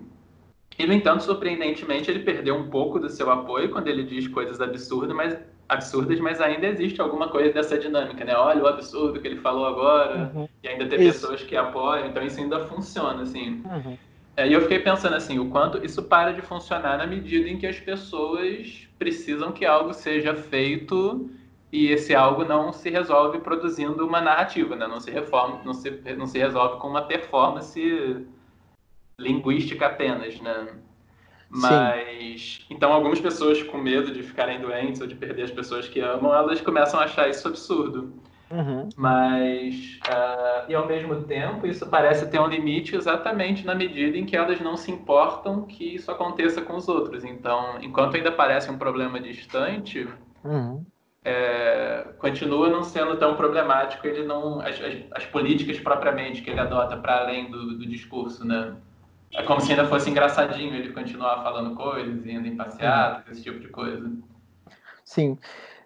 e, 0.79 0.87
no 0.87 0.93
entanto, 0.95 1.23
surpreendentemente, 1.23 2.11
ele 2.11 2.21
perdeu 2.21 2.57
um 2.57 2.71
pouco 2.71 2.99
do 2.99 3.11
seu 3.11 3.31
apoio 3.31 3.71
quando 3.71 3.89
ele 3.89 4.03
diz 4.03 4.27
coisas 4.27 4.61
absurdas, 4.61 5.15
mas 5.15 5.39
absurdas, 5.69 6.19
mas 6.19 6.41
ainda 6.41 6.67
existe 6.67 7.01
alguma 7.01 7.29
coisa 7.29 7.53
dessa 7.53 7.79
dinâmica, 7.79 8.25
né? 8.25 8.35
Olha 8.35 8.63
o 8.63 8.67
absurdo 8.67 9.21
que 9.21 9.29
ele 9.29 9.37
falou 9.37 9.67
agora, 9.67 10.33
uhum. 10.35 10.49
e 10.63 10.69
ainda 10.69 10.87
tem 10.87 11.01
isso. 11.01 11.21
pessoas 11.21 11.43
que 11.43 11.57
apoiam, 11.57 12.09
então 12.09 12.23
isso 12.25 12.41
ainda 12.41 12.67
funciona, 12.67 13.23
assim. 13.23 13.63
Uhum. 13.65 13.97
É, 14.41 14.49
e 14.49 14.55
eu 14.55 14.63
fiquei 14.63 14.79
pensando 14.79 15.15
assim, 15.15 15.39
o 15.39 15.51
quanto 15.51 15.85
isso 15.85 16.03
para 16.03 16.33
de 16.33 16.41
funcionar 16.41 16.97
na 16.97 17.07
medida 17.07 17.47
em 17.47 17.59
que 17.59 17.67
as 17.67 17.79
pessoas 17.79 18.89
precisam 18.99 19.53
que 19.53 19.67
algo 19.67 19.93
seja 19.93 20.35
feito 20.35 21.31
e 21.71 21.89
esse 21.89 22.15
algo 22.15 22.43
não 22.43 22.73
se 22.73 22.89
resolve 22.89 23.41
produzindo 23.41 24.07
uma 24.07 24.19
narrativa, 24.19 24.75
né? 24.75 24.87
Não 24.87 24.99
se 24.99 25.11
reforma, 25.11 25.61
não 25.63 25.75
se, 25.75 25.91
não 26.17 26.27
se 26.27 26.39
resolve 26.39 26.81
com 26.81 26.89
uma 26.89 27.03
performance 27.03 28.27
linguística 29.19 29.85
apenas, 29.85 30.41
né? 30.41 30.69
Mas 31.51 32.61
Sim. 32.67 32.75
então 32.75 32.95
algumas 32.95 33.21
pessoas 33.21 33.63
com 33.63 33.77
medo 33.77 34.11
de 34.11 34.23
ficarem 34.23 34.59
doentes 34.59 35.03
ou 35.03 35.07
de 35.07 35.17
perder 35.17 35.43
as 35.43 35.51
pessoas 35.51 35.87
que 35.87 36.01
amam, 36.01 36.35
elas 36.35 36.63
começam 36.63 36.99
a 36.99 37.05
achar 37.05 37.29
isso 37.29 37.47
absurdo. 37.47 38.15
Uhum. 38.51 38.89
Mas 38.97 40.01
uh, 40.09 40.69
e 40.69 40.75
ao 40.75 40.87
mesmo 40.87 41.23
tempo 41.23 41.67
isso 41.67 41.87
parece 41.87 42.29
ter 42.29 42.41
um 42.41 42.49
limite 42.49 42.97
exatamente 42.97 43.65
na 43.65 43.75
medida 43.75 44.19
em 44.19 44.27
que 44.27 44.37
elas 44.37 44.61
não 44.61 44.77
se 44.77 44.91
importam 44.91 45.63
que 45.63 45.95
isso 45.95 46.11
aconteça 46.11 46.61
com 46.61 46.77
os 46.77 46.89
outros. 46.89 47.25
Então, 47.25 47.79
enquanto 47.81 48.17
ainda 48.17 48.33
parece 48.33 48.69
um 48.69 48.77
problema 48.77 49.21
distante, 49.21 50.09
uhum. 50.45 50.85
é, 51.25 52.09
continua 52.19 52.69
não 52.69 52.83
sendo 52.83 53.17
tão 53.17 53.37
problemático 53.37 54.05
ele 54.05 54.25
não 54.25 54.61
as, 54.61 54.81
as, 54.81 54.95
as 55.13 55.27
políticas 55.27 55.79
propriamente 55.79 56.43
que 56.43 56.51
ele 56.51 56.61
adota 56.61 56.97
para 56.97 57.21
além 57.21 57.51
do, 57.51 57.79
do 57.79 57.87
discurso, 57.87 58.45
né? 58.45 58.75
É 59.33 59.45
como 59.45 59.61
se 59.61 59.71
ainda 59.71 59.87
fosse 59.87 60.11
engraçadinho 60.11 60.75
ele 60.75 60.93
continuar 60.93 61.45
falando 61.45 61.77
coisas, 61.77 62.27
indo 62.27 62.49
em 62.49 62.57
passeatas, 62.57 63.31
esse 63.31 63.45
tipo 63.45 63.61
de 63.61 63.69
coisa. 63.69 64.11
Sim. 65.05 65.39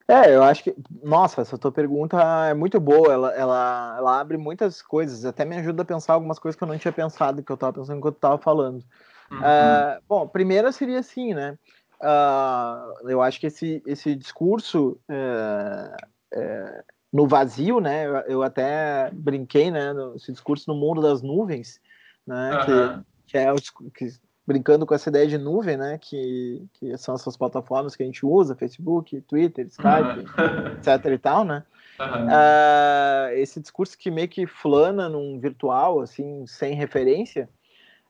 É, 0.06 0.34
eu 0.34 0.42
acho 0.42 0.64
que. 0.64 0.74
Nossa, 1.02 1.40
essa 1.40 1.56
tua 1.56 1.72
pergunta 1.72 2.20
é 2.48 2.54
muito 2.54 2.78
boa. 2.78 3.12
Ela, 3.12 3.34
ela, 3.34 3.94
ela 3.98 4.20
abre 4.20 4.36
muitas 4.36 4.82
coisas, 4.82 5.24
até 5.24 5.44
me 5.44 5.56
ajuda 5.56 5.82
a 5.82 5.86
pensar 5.86 6.14
algumas 6.14 6.38
coisas 6.38 6.56
que 6.56 6.62
eu 6.62 6.68
não 6.68 6.78
tinha 6.78 6.92
pensado, 6.92 7.42
que 7.42 7.50
eu 7.50 7.54
estava 7.54 7.72
pensando 7.72 7.98
enquanto 7.98 8.16
estava 8.16 8.38
falando. 8.38 8.84
Uhum. 9.30 9.38
Uh, 9.38 10.02
bom, 10.06 10.28
primeiro 10.28 10.70
seria 10.72 10.98
assim, 10.98 11.32
né? 11.32 11.58
Uh, 12.00 13.08
eu 13.08 13.22
acho 13.22 13.40
que 13.40 13.46
esse, 13.46 13.82
esse 13.86 14.14
discurso 14.14 14.98
uh, 15.08 16.84
no 17.10 17.26
vazio, 17.26 17.80
né? 17.80 18.06
Eu, 18.06 18.16
eu, 18.16 18.42
até 18.42 19.10
brinquei, 19.12 19.70
né? 19.70 19.94
Esse 20.16 20.32
discurso 20.32 20.70
no 20.70 20.78
mundo 20.78 21.00
das 21.00 21.22
nuvens, 21.22 21.80
né? 22.26 22.58
Uhum. 22.58 22.64
Que, 22.64 23.04
que 23.28 23.38
é 23.38 23.50
o 23.50 23.56
que, 23.90 24.08
brincando 24.46 24.84
com 24.84 24.94
essa 24.94 25.08
ideia 25.08 25.26
de 25.26 25.38
nuvem, 25.38 25.76
né? 25.76 25.98
Que, 25.98 26.62
que 26.74 26.96
são 26.98 27.14
essas 27.14 27.36
plataformas 27.36 27.96
que 27.96 28.02
a 28.02 28.06
gente 28.06 28.24
usa, 28.26 28.54
Facebook, 28.54 29.20
Twitter, 29.22 29.66
Skype, 29.66 30.20
uhum. 30.38 30.72
etc 30.78 31.12
e 31.12 31.18
tal, 31.18 31.44
né? 31.44 31.64
Uhum. 31.98 32.26
Uh, 32.26 33.34
esse 33.34 33.60
discurso 33.60 33.96
que 33.96 34.10
meio 34.10 34.28
que 34.28 34.46
flana 34.46 35.08
num 35.08 35.38
virtual, 35.38 36.00
assim, 36.00 36.44
sem 36.46 36.74
referência, 36.74 37.48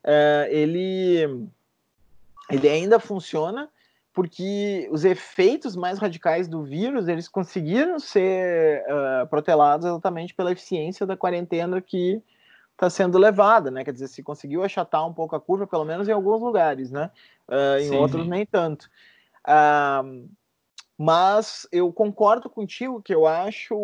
uh, 0.05 0.49
ele, 0.49 1.47
ele 2.51 2.69
ainda 2.69 2.99
funciona 2.99 3.69
porque 4.13 4.89
os 4.93 5.05
efeitos 5.05 5.75
mais 5.75 5.99
radicais 5.99 6.47
do 6.47 6.63
vírus 6.63 7.09
eles 7.09 7.29
conseguiram 7.29 7.99
ser 7.99 8.85
uh, 8.85 9.27
protelados 9.27 9.85
exatamente 9.85 10.33
pela 10.33 10.53
eficiência 10.53 11.05
da 11.05 11.17
quarentena 11.17 11.81
que 11.81 12.23
está 12.75 12.91
sendo 12.91 13.19
levada, 13.19 13.71
né? 13.71 13.85
Quer 13.85 13.93
dizer, 13.93 14.09
se 14.09 14.23
conseguiu 14.23 14.63
achatar 14.63 15.07
um 15.07 15.15
pouco 15.15 15.35
a 15.35 15.41
curva, 15.41 15.67
pelo 15.67 15.85
menos 15.85 16.09
em 16.09 16.13
alguns 16.13 16.43
lugares, 16.43 16.91
né? 16.91 17.11
Uh, 17.49 17.81
em 17.81 17.89
sim, 17.89 17.97
outros 17.97 18.25
sim. 18.25 18.31
nem 18.31 18.45
tanto. 18.45 18.91
Uh, 19.47 20.29
mas 20.99 21.67
eu 21.73 21.93
concordo 21.93 22.49
contigo 22.49 23.03
que 23.03 23.15
eu 23.15 23.27
acho 23.27 23.75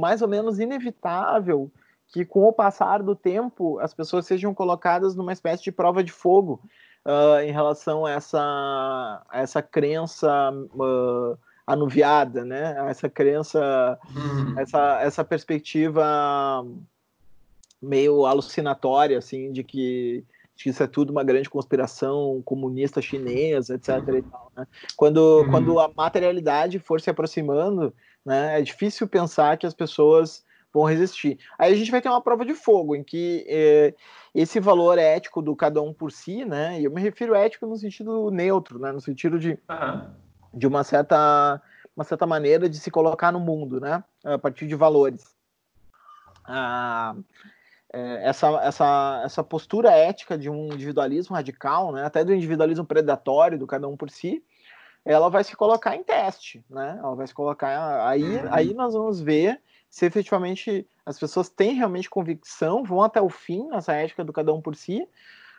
mais 0.00 0.22
ou 0.22 0.28
menos 0.28 0.60
inevitável 0.60 1.70
que 2.08 2.24
com 2.24 2.44
o 2.44 2.52
passar 2.52 3.02
do 3.02 3.16
tempo 3.16 3.78
as 3.80 3.92
pessoas 3.92 4.26
sejam 4.26 4.54
colocadas 4.54 5.16
numa 5.16 5.32
espécie 5.32 5.64
de 5.64 5.72
prova 5.72 6.02
de 6.02 6.12
fogo 6.12 6.60
uh, 7.04 7.40
em 7.40 7.50
relação 7.50 8.06
a 8.06 8.12
essa, 8.12 8.40
a 9.28 9.40
essa 9.40 9.60
crença 9.62 10.52
uh, 10.52 11.36
anuviada, 11.66 12.44
né? 12.44 12.76
Essa 12.88 13.08
crença, 13.08 13.98
uhum. 14.14 14.58
essa, 14.58 15.00
essa 15.00 15.24
perspectiva 15.24 16.64
meio 17.84 18.26
alucinatória, 18.26 19.18
assim, 19.18 19.52
de 19.52 19.62
que, 19.62 20.24
de 20.56 20.64
que 20.64 20.70
isso 20.70 20.82
é 20.82 20.86
tudo 20.86 21.10
uma 21.10 21.24
grande 21.24 21.50
conspiração 21.50 22.42
comunista 22.44 23.00
chinesa, 23.00 23.74
etc. 23.74 23.88
E 24.18 24.22
tal, 24.22 24.52
né? 24.56 24.66
quando, 24.96 25.18
uhum. 25.18 25.50
quando 25.50 25.80
a 25.80 25.90
materialidade 25.94 26.78
for 26.78 27.00
se 27.00 27.10
aproximando, 27.10 27.94
né, 28.24 28.58
é 28.58 28.62
difícil 28.62 29.06
pensar 29.06 29.56
que 29.56 29.66
as 29.66 29.74
pessoas 29.74 30.44
vão 30.72 30.84
resistir. 30.84 31.38
Aí 31.58 31.72
a 31.72 31.76
gente 31.76 31.90
vai 31.90 32.02
ter 32.02 32.08
uma 32.08 32.22
prova 32.22 32.44
de 32.44 32.54
fogo, 32.54 32.96
em 32.96 33.04
que 33.04 33.44
é, 33.48 33.94
esse 34.34 34.58
valor 34.58 34.98
ético 34.98 35.40
do 35.40 35.54
cada 35.54 35.80
um 35.80 35.92
por 35.92 36.10
si, 36.10 36.44
né, 36.44 36.80
e 36.80 36.84
eu 36.84 36.90
me 36.90 37.00
refiro 37.00 37.34
ético 37.34 37.66
no 37.66 37.76
sentido 37.76 38.30
neutro, 38.30 38.78
né, 38.78 38.90
no 38.90 39.00
sentido 39.00 39.38
de, 39.38 39.58
uhum. 39.68 40.10
de 40.52 40.66
uma 40.66 40.82
certa 40.82 41.62
uma 41.96 42.04
certa 42.04 42.26
maneira 42.26 42.68
de 42.68 42.76
se 42.78 42.90
colocar 42.90 43.30
no 43.30 43.38
mundo, 43.38 43.80
né, 43.80 44.02
a 44.24 44.36
partir 44.36 44.66
de 44.66 44.74
valores. 44.74 45.34
Ah, 46.44 47.14
essa, 48.22 48.48
essa, 48.62 49.22
essa 49.24 49.44
postura 49.44 49.90
ética 49.90 50.36
de 50.36 50.50
um 50.50 50.66
individualismo 50.66 51.34
radical, 51.34 51.92
né, 51.92 52.04
até 52.04 52.24
do 52.24 52.34
individualismo 52.34 52.84
predatório, 52.84 53.58
do 53.58 53.66
cada 53.66 53.86
um 53.88 53.96
por 53.96 54.10
si, 54.10 54.42
ela 55.04 55.28
vai 55.28 55.44
se 55.44 55.54
colocar 55.54 55.94
em 55.94 56.02
teste, 56.02 56.64
né? 56.68 56.96
Ela 56.98 57.14
vai 57.14 57.26
se 57.26 57.34
colocar 57.34 58.08
aí, 58.08 58.22
uhum. 58.22 58.48
aí 58.50 58.72
nós 58.72 58.94
vamos 58.94 59.20
ver 59.20 59.60
se 59.90 60.06
efetivamente 60.06 60.88
as 61.04 61.18
pessoas 61.18 61.50
têm 61.50 61.74
realmente 61.74 62.08
convicção, 62.08 62.82
vão 62.82 63.02
até 63.02 63.20
o 63.20 63.28
fim 63.28 63.68
nessa 63.68 63.92
ética 63.92 64.24
do 64.24 64.32
cada 64.32 64.52
um 64.52 64.62
por 64.62 64.74
si, 64.74 65.06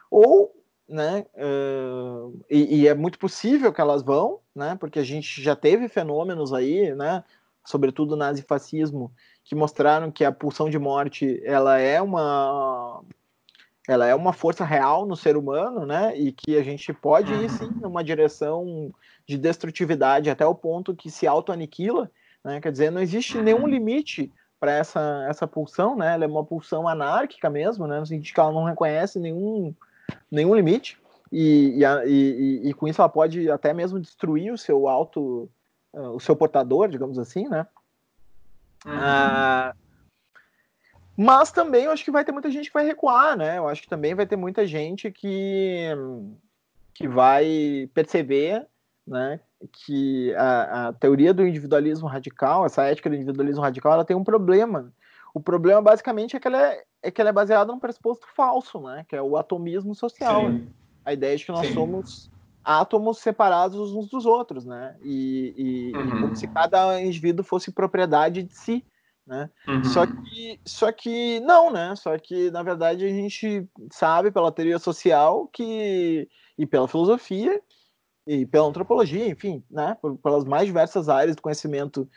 ou, 0.09 0.51
né? 0.89 1.25
Uh, 1.35 2.37
e, 2.49 2.81
e, 2.81 2.87
é 2.87 2.93
muito 2.95 3.19
possível 3.19 3.71
que 3.71 3.79
elas 3.79 4.01
vão, 4.01 4.39
né? 4.53 4.75
Porque 4.79 4.99
a 4.99 5.03
gente 5.03 5.41
já 5.41 5.55
teve 5.55 5.87
fenômenos 5.87 6.51
aí, 6.51 6.93
né? 6.95 7.23
Sobretudo 7.65 8.15
nazifascismo, 8.15 9.11
que 9.43 9.55
mostraram 9.55 10.11
que 10.11 10.23
a 10.23 10.31
pulsão 10.31 10.69
de 10.69 10.77
morte 10.79 11.41
ela 11.43 11.79
é 11.79 12.01
uma 12.01 13.01
ela 13.87 14.07
é 14.07 14.15
uma 14.15 14.33
força 14.33 14.65
real 14.65 15.05
no 15.05 15.15
ser 15.15 15.37
humano, 15.37 15.85
né? 15.85 16.17
E 16.17 16.31
que 16.31 16.57
a 16.57 16.63
gente 16.63 16.91
pode 16.91 17.31
ir 17.33 17.49
sim 17.49 17.65
uhum. 17.65 17.81
numa 17.81 18.03
direção 18.03 18.91
de 19.27 19.37
destrutividade 19.37 20.29
até 20.29 20.45
o 20.45 20.55
ponto 20.55 20.95
que 20.95 21.11
se 21.11 21.27
auto-aniquila, 21.27 22.09
né? 22.43 22.59
Quer 22.59 22.71
dizer, 22.71 22.91
não 22.91 23.01
existe 23.01 23.37
nenhum 23.37 23.61
uhum. 23.61 23.67
limite 23.67 24.31
para 24.59 24.71
essa, 24.71 25.25
essa 25.29 25.47
pulsão, 25.47 25.95
né? 25.95 26.13
Ela 26.13 26.25
é 26.25 26.27
uma 26.27 26.43
pulsão 26.43 26.87
anárquica 26.87 27.49
mesmo, 27.49 27.85
né? 27.85 27.99
No 27.99 28.05
sentido 28.05 28.33
que 28.33 28.39
ela 28.39 28.51
não 28.51 28.63
reconhece 28.63 29.19
nenhum, 29.19 29.75
nenhum 30.31 30.55
limite 30.55 30.97
e, 31.31 31.79
e, 31.79 32.11
e, 32.11 32.69
e 32.69 32.73
com 32.73 32.87
isso 32.87 33.01
ela 33.01 33.09
pode 33.09 33.49
até 33.49 33.73
mesmo 33.73 33.99
destruir 33.99 34.51
o 34.51 34.57
seu 34.57 34.87
auto, 34.87 35.49
o 35.95 36.19
seu 36.19 36.35
portador, 36.35 36.87
digamos 36.87 37.17
assim, 37.17 37.47
né? 37.47 37.65
Uhum. 38.85 38.93
Ah, 38.93 39.73
mas 41.17 41.51
também 41.51 41.85
eu 41.85 41.91
acho 41.91 42.03
que 42.03 42.11
vai 42.11 42.25
ter 42.25 42.31
muita 42.31 42.51
gente 42.51 42.67
que 42.67 42.73
vai 42.73 42.85
recuar, 42.85 43.37
né? 43.37 43.57
Eu 43.57 43.67
acho 43.67 43.81
que 43.81 43.87
também 43.87 44.13
vai 44.13 44.27
ter 44.27 44.35
muita 44.35 44.67
gente 44.67 45.11
que, 45.11 45.89
que 46.93 47.07
vai 47.07 47.89
perceber 47.93 48.67
né, 49.07 49.39
que 49.71 50.33
a, 50.35 50.87
a 50.87 50.93
teoria 50.93 51.33
do 51.33 51.45
individualismo 51.45 52.07
radical, 52.07 52.65
essa 52.65 52.83
ética 52.83 53.09
do 53.09 53.15
individualismo 53.15 53.61
radical, 53.61 53.93
ela 53.93 54.05
tem 54.05 54.15
um 54.15 54.23
problema. 54.23 54.93
O 55.33 55.39
problema, 55.39 55.81
basicamente, 55.81 56.35
é 56.35 56.39
que 56.39 56.47
ela 56.47 56.61
é, 56.61 56.83
é 57.03 57.11
que 57.11 57.21
ela 57.21 57.29
é 57.29 57.33
baseada 57.33 57.71
num 57.71 57.79
pressuposto 57.79 58.27
falso, 58.35 58.81
né? 58.81 59.05
Que 59.07 59.15
é 59.15 59.21
o 59.21 59.37
atomismo 59.37 59.95
social. 59.95 60.51
A 61.05 61.13
ideia 61.13 61.37
de 61.37 61.45
que 61.45 61.51
nós 61.51 61.67
Sim. 61.67 61.73
somos 61.73 62.29
átomos 62.65 63.19
separados 63.19 63.93
uns 63.93 64.09
dos 64.09 64.25
outros, 64.25 64.65
né? 64.65 64.97
E, 65.03 65.53
e, 65.55 65.95
uhum. 65.95 66.07
e, 66.07 66.21
como 66.21 66.35
se 66.35 66.47
cada 66.47 66.99
indivíduo 66.99 67.45
fosse 67.45 67.71
propriedade 67.71 68.41
de 68.41 68.53
si, 68.55 68.83
né? 69.25 69.49
Uhum. 69.67 69.83
Só 69.83 70.05
que, 70.07 70.59
só 70.65 70.91
que 70.91 71.39
não, 71.41 71.71
né? 71.71 71.95
Só 71.95 72.17
que 72.17 72.49
na 72.49 72.63
verdade 72.63 73.05
a 73.05 73.09
gente 73.09 73.69
sabe 73.91 74.31
pela 74.31 74.51
teoria 74.51 74.79
social 74.79 75.47
que 75.53 76.27
e 76.57 76.65
pela 76.65 76.87
filosofia 76.87 77.61
e 78.25 78.45
pela 78.45 78.67
antropologia, 78.67 79.27
enfim, 79.27 79.63
né? 79.69 79.95
Por, 80.01 80.17
pelas 80.17 80.43
mais 80.43 80.65
diversas 80.65 81.07
áreas 81.07 81.35
do 81.35 81.41
conhecimento 81.41 82.09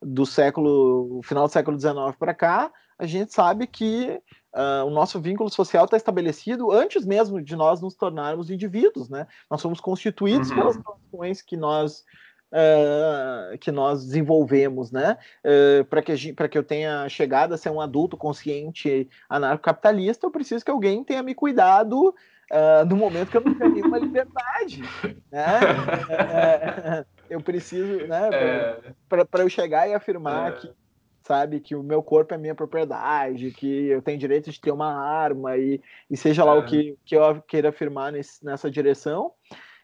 do 0.00 0.24
século, 0.24 1.20
final 1.24 1.46
do 1.46 1.52
século 1.52 1.78
XIX 1.78 2.16
para 2.18 2.34
cá, 2.34 2.72
a 2.98 3.06
gente 3.06 3.32
sabe 3.32 3.66
que 3.66 4.20
uh, 4.54 4.84
o 4.86 4.90
nosso 4.90 5.20
vínculo 5.20 5.50
social 5.50 5.84
está 5.84 5.96
estabelecido 5.96 6.72
antes 6.72 7.04
mesmo 7.04 7.42
de 7.42 7.54
nós 7.54 7.80
nos 7.80 7.94
tornarmos 7.94 8.50
indivíduos, 8.50 9.08
né? 9.08 9.26
Nós 9.50 9.60
somos 9.60 9.80
constituídos 9.80 10.50
uhum. 10.50 10.56
pelas 10.56 10.76
relações 10.76 11.42
que 11.42 11.56
nós 11.56 12.04
uh, 12.52 13.58
que 13.58 13.70
nós 13.70 14.06
desenvolvemos, 14.06 14.90
né? 14.90 15.18
Uh, 15.44 15.84
para 15.84 16.00
que, 16.00 16.14
que 16.48 16.58
eu 16.58 16.64
tenha 16.64 17.08
chegado 17.08 17.52
a 17.52 17.58
ser 17.58 17.70
um 17.70 17.80
adulto 17.80 18.16
consciente 18.16 19.08
anarcocapitalista, 19.28 20.26
eu 20.26 20.30
preciso 20.30 20.64
que 20.64 20.70
alguém 20.70 21.04
tenha 21.04 21.22
me 21.22 21.34
cuidado 21.34 22.14
no 22.88 22.94
momento 22.94 23.28
que 23.28 23.36
eu 23.36 23.40
não 23.40 23.54
tenho 23.54 23.72
nenhuma 23.72 23.98
liberdade, 23.98 24.80
né? 25.32 27.04
eu 27.28 27.40
preciso, 27.40 28.06
né? 28.06 28.30
Para 29.08 29.42
é... 29.42 29.42
eu 29.42 29.48
chegar 29.48 29.88
e 29.88 29.94
afirmar 29.94 30.52
é... 30.52 30.54
que 30.54 30.72
sabe? 31.26 31.60
Que 31.60 31.74
o 31.74 31.82
meu 31.82 32.02
corpo 32.02 32.34
é 32.34 32.38
minha 32.38 32.54
propriedade, 32.54 33.50
que 33.50 33.86
eu 33.88 34.00
tenho 34.00 34.18
direito 34.18 34.50
de 34.50 34.60
ter 34.60 34.70
uma 34.70 34.92
arma 34.92 35.56
e, 35.56 35.80
e 36.10 36.16
seja 36.16 36.44
lá 36.44 36.54
o 36.54 36.60
é. 36.60 36.66
que, 36.66 36.98
que 37.04 37.16
eu 37.16 37.42
queira 37.42 37.70
afirmar 37.70 38.12
nesse, 38.12 38.44
nessa 38.44 38.70
direção 38.70 39.32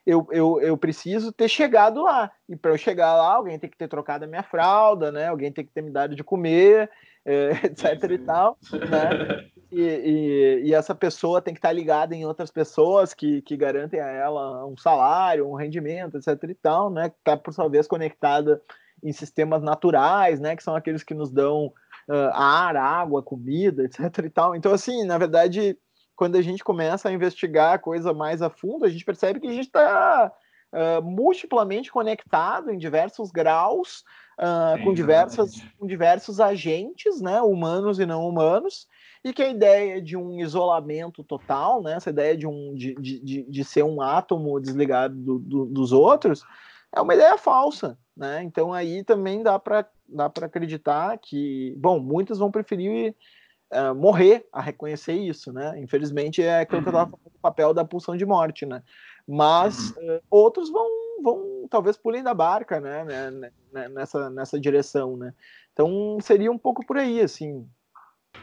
eu, 0.05 0.27
eu, 0.31 0.61
eu 0.61 0.77
preciso 0.77 1.33
ter 1.33 1.49
chegado 1.49 2.03
lá. 2.03 2.31
E 2.49 2.57
para 2.57 2.73
eu 2.73 2.79
chegar 2.79 3.15
lá, 3.17 3.35
alguém 3.35 3.59
tem 3.59 3.71
que 3.71 3.77
ter 3.77 3.89
trocado 3.89 4.25
a 4.25 4.29
minha 4.29 4.43
fralda, 4.43 5.13
né? 5.13 5.29
Alguém 5.29 5.53
tem 5.53 5.65
que 5.65 5.73
ter 5.73 5.83
me 5.83 5.91
dado 5.91 6.15
de 6.15 6.25
comer, 6.25 6.91
é, 7.25 7.51
etc 7.67 8.11
e 8.11 8.19
tal, 8.19 8.59
né? 8.73 9.49
E, 9.75 9.81
e, 9.81 10.63
e, 10.67 10.75
essa 10.75 10.95
pessoa 10.95 11.41
tem 11.41 11.55
que 11.55 11.59
estar 11.59 11.73
ligada 11.73 12.15
em 12.15 12.27
outras 12.27 12.51
pessoas 12.51 13.15
que, 13.15 13.41
que 13.41 13.57
garantem 13.57 14.01
a 14.01 14.07
ela 14.07 14.67
um 14.67 14.77
salário, 14.77 15.49
um 15.49 15.55
rendimento, 15.55 16.19
etc 16.19 16.29
e 16.47 16.55
tal, 16.55 16.91
né? 16.91 17.09
Que 17.09 17.17
está, 17.17 17.39
por 17.39 17.55
sua 17.55 17.71
vez, 17.71 17.87
conectada 17.87 18.61
em 19.03 19.13
sistemas 19.13 19.63
naturais, 19.63 20.41
né? 20.41 20.55
Que 20.57 20.63
são 20.63 20.75
aqueles 20.75 21.03
que 21.03 21.15
nos 21.15 21.31
dão 21.31 21.67
uh, 22.09 22.31
ar, 22.33 22.77
água, 22.77 23.23
comida, 23.23 23.85
etc 23.87 24.03
e 24.25 24.31
tal. 24.31 24.55
Então, 24.55 24.73
assim, 24.73 25.05
na 25.05 25.19
verdade 25.19 25.77
quando 26.23 26.37
a 26.37 26.43
gente 26.43 26.63
começa 26.63 27.09
a 27.09 27.13
investigar 27.13 27.75
a 27.75 27.79
coisa 27.79 28.13
mais 28.13 28.43
a 28.43 28.51
fundo, 28.51 28.85
a 28.85 28.89
gente 28.89 29.05
percebe 29.05 29.41
que 29.41 29.49
a 29.49 29.53
gente 29.53 29.67
está 29.67 30.31
uh, 30.73 31.03
multiplamente 31.03 31.91
conectado 31.91 32.71
em 32.71 32.79
diversos 32.79 33.31
graus, 33.31 34.05
uh, 34.39 34.77
Sim, 34.77 34.85
com, 34.85 34.95
diversas, 34.95 35.61
com 35.79 35.87
diversos 35.87 36.41
agentes, 36.41 37.21
né, 37.21 37.41
humanos 37.41 37.99
e 37.99 38.07
não 38.07 38.29
humanos, 38.29 38.87
e 39.25 39.33
que 39.33 39.43
a 39.43 39.49
ideia 39.49 40.03
de 40.03 40.17
um 40.17 40.39
isolamento 40.41 41.25
total, 41.25 41.83
né, 41.83 41.95
essa 41.95 42.11
ideia 42.11 42.37
de, 42.37 42.47
um, 42.47 42.75
de, 42.75 42.95
de, 42.95 43.43
de 43.43 43.65
ser 43.65 43.83
um 43.83 44.01
átomo 44.01 44.61
desligado 44.61 45.15
do, 45.15 45.39
do, 45.39 45.67
dos 45.67 45.93
outros, 45.93 46.45
é 46.95 47.01
uma 47.01 47.15
ideia 47.15 47.39
falsa. 47.39 47.99
Né? 48.17 48.43
Então 48.43 48.73
aí 48.73 49.03
também 49.03 49.43
dá 49.43 49.59
para 49.59 49.89
dá 50.07 50.27
acreditar 50.27 51.17
que, 51.19 51.75
bom, 51.79 51.99
muitos 51.99 52.39
vão 52.39 52.51
preferir 52.51 53.15
uh, 53.73 53.95
morrer 53.95 54.47
a 54.53 54.61
reconhecer 54.61 55.15
isso, 55.15 55.53
né? 55.53 55.79
Infelizmente 55.79 56.43
é 56.43 56.61
aquilo 56.61 56.83
que 56.83 56.89
eu 56.89 56.91
estava 56.91 57.11
uhum. 57.11 57.19
falando, 57.19 57.35
o 57.35 57.41
papel 57.41 57.75
da 57.75 57.85
pulsão 57.85 58.17
de 58.17 58.27
morte, 58.27 58.67
né? 58.67 58.83
Mas 59.27 59.91
uh, 59.93 60.21
outros 60.31 60.71
vão, 60.71 60.87
vão 61.23 61.67
talvez 61.71 61.97
pulem 61.97 62.23
da 62.23 62.35
barca, 62.35 62.81
né? 62.81 63.05
né, 63.05 63.31
né? 63.31 63.51
né? 63.73 63.89
Nessa, 63.89 64.29
nessa 64.29 64.61
direção, 64.61 65.17
né? 65.17 65.33
Então 65.73 66.19
seria 66.21 66.53
um 66.53 66.59
pouco 66.59 66.85
por 66.85 66.99
aí, 66.99 67.21
assim. 67.21 67.67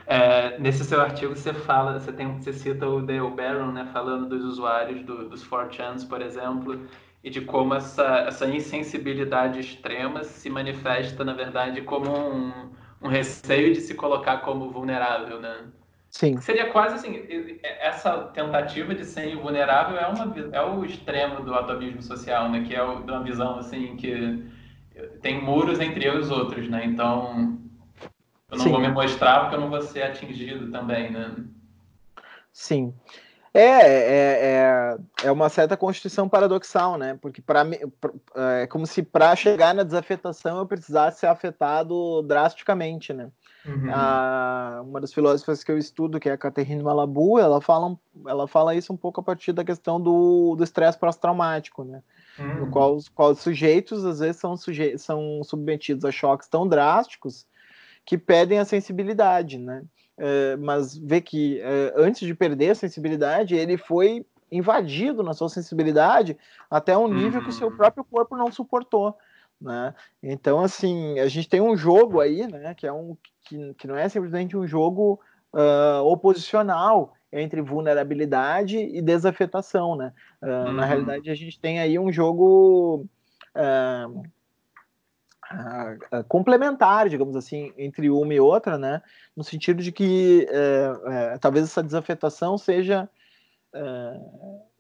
É, 0.06 0.58
nesse 0.58 0.84
seu 0.84 1.00
artigo 1.02 1.36
você 1.36 1.54
fala, 1.54 2.00
você 2.00 2.12
tem, 2.12 2.42
você 2.42 2.54
cita 2.54 2.88
o 2.88 3.02
Dale 3.02 3.30
Barron, 3.30 3.72
né? 3.72 3.88
Falando 3.94 4.28
dos 4.28 4.44
usuários 4.44 5.06
do, 5.06 5.30
dos 5.30 5.48
4chans, 5.48 6.08
por 6.08 6.22
exemplo, 6.22 6.88
e 7.24 7.30
de 7.30 7.42
como 7.42 7.74
essa, 7.74 8.26
essa 8.28 8.46
insensibilidade 8.48 9.60
extrema 9.60 10.24
se 10.24 10.50
manifesta, 10.50 11.24
na 11.24 11.34
verdade, 11.34 11.82
como 11.82 12.10
um, 12.10 12.72
um 13.02 13.08
receio 13.08 13.74
de 13.74 13.82
se 13.82 13.94
colocar 13.94 14.38
como 14.38 14.70
vulnerável, 14.70 15.40
né? 15.40 15.66
Sim. 16.10 16.40
Seria 16.42 16.72
quase 16.72 16.96
assim, 16.96 17.28
essa 17.62 18.18
tentativa 18.34 18.96
de 18.96 19.06
ser 19.06 19.32
invulnerável 19.32 19.98
é, 19.98 20.08
uma, 20.08 20.34
é 20.52 20.62
o 20.62 20.84
extremo 20.84 21.44
do 21.44 21.54
atomismo 21.54 22.02
social, 22.02 22.50
né? 22.50 22.64
Que 22.66 22.74
é 22.74 22.82
uma 22.82 23.22
visão, 23.22 23.60
assim, 23.60 23.96
que 23.96 24.44
tem 25.22 25.42
muros 25.42 25.80
entre 25.80 26.06
eu 26.06 26.16
e 26.16 26.20
os 26.20 26.32
outros, 26.32 26.68
né? 26.68 26.84
Então, 26.86 27.60
eu 28.50 28.58
não 28.58 28.66
Sim. 28.66 28.72
vou 28.72 28.80
me 28.80 28.90
mostrar 28.90 29.42
porque 29.42 29.56
eu 29.56 29.60
não 29.60 29.70
vou 29.70 29.82
ser 29.82 30.04
atingido 30.04 30.72
também, 30.72 31.12
né? 31.12 31.36
Sim. 32.52 32.94
É, 33.54 33.62
é, 33.62 34.98
é, 35.24 35.28
é 35.28 35.32
uma 35.32 35.50
certa 35.50 35.76
constituição 35.76 36.30
paradoxal, 36.30 36.98
né? 36.98 37.18
Porque 37.20 37.42
para 37.42 37.66
é 38.36 38.68
como 38.68 38.86
se 38.86 39.02
para 39.02 39.36
chegar 39.36 39.74
na 39.74 39.84
desafetação 39.84 40.60
eu 40.60 40.68
precisasse 40.68 41.20
ser 41.20 41.28
afetado 41.28 42.22
drasticamente, 42.24 43.12
né? 43.12 43.30
Uhum. 43.66 43.90
A, 43.92 44.82
uma 44.84 45.02
das 45.02 45.14
filósofas 45.14 45.64
que 45.64 45.72
eu 45.72 45.78
estudo, 45.78 46.20
que 46.20 46.30
é 46.30 46.34
a 46.34 46.38
Catherine 46.38 46.82
Malabu, 46.82 47.40
ela 47.40 47.60
fala, 47.60 47.98
ela 48.26 48.48
fala 48.48 48.76
isso 48.76 48.94
um 48.94 48.98
pouco 48.98 49.20
a 49.20 49.24
partir 49.24 49.52
da 49.52 49.66
questão 49.66 50.00
do 50.00 50.58
estresse 50.62 50.98
pós-traumático, 50.98 51.84
né? 51.84 52.02
Uhum. 52.38 52.60
No 52.60 52.72
qual, 52.72 52.98
qual 53.14 53.32
os 53.32 53.40
sujeitos 53.40 54.06
às 54.06 54.20
vezes 54.20 54.38
são, 54.38 54.56
suje 54.56 54.98
são 54.98 55.44
submetidos 55.44 56.06
a 56.06 56.12
choques 56.12 56.48
tão 56.48 56.68
drásticos 56.68 57.46
que 58.06 58.18
pedem 58.18 58.60
a 58.60 58.66
sensibilidade, 58.66 59.58
né? 59.58 59.84
Eh, 60.20 60.58
mas 60.58 60.98
vê 60.98 61.22
que 61.22 61.62
uh, 61.62 62.02
antes 62.02 62.28
de 62.28 62.36
perder 62.36 62.72
a 62.72 62.76
sensibilidade, 62.76 63.56
ele 63.56 63.78
foi 63.78 64.26
invadido 64.52 65.24
na 65.24 65.34
sua 65.34 65.48
sensibilidade 65.48 66.38
até 66.70 66.98
um 66.98 67.08
nível 67.08 67.40
uhum. 67.40 67.46
que 67.46 67.52
o 67.52 67.54
seu 67.54 67.70
uhum. 67.70 67.78
próprio 67.78 68.04
corpo 68.04 68.36
não 68.36 68.52
suportou. 68.52 69.16
Né? 69.62 69.94
Então, 70.22 70.60
assim, 70.62 71.20
a 71.20 71.28
gente 71.28 71.48
tem 71.48 71.62
um 71.62 71.78
jogo 71.78 72.20
aí, 72.20 72.46
né, 72.48 72.74
que 72.74 72.86
é 72.86 72.92
um 72.92 73.16
que, 73.46 73.74
que 73.76 73.88
não 73.88 73.96
é 73.96 74.10
simplesmente 74.10 74.58
um 74.58 74.68
jogo 74.68 75.20
uh, 75.54 76.04
oposicional 76.04 77.14
entre 77.32 77.62
vulnerabilidade 77.62 78.78
e 78.78 79.02
desafetação, 79.02 79.96
né? 79.96 80.12
Uh, 80.42 80.48
uhum. 80.48 80.74
Na 80.74 80.86
realidade, 80.86 81.30
a 81.30 81.36
gente 81.36 81.60
tem 81.60 81.80
aí 81.80 81.98
um 81.98 82.12
jogo 82.12 83.06
uh, 83.56 84.24
complementar, 86.28 87.10
digamos 87.10 87.36
assim, 87.36 87.74
entre 87.78 88.10
uma 88.10 88.34
e 88.34 88.40
outra, 88.40 88.78
né? 88.78 89.02
No 89.36 89.44
sentido 89.44 89.82
de 89.82 89.92
que 89.92 90.48
é, 90.50 91.34
é, 91.34 91.38
talvez 91.38 91.66
essa 91.66 91.84
desafetação 91.84 92.58
seja 92.58 93.10
é, 93.74 94.20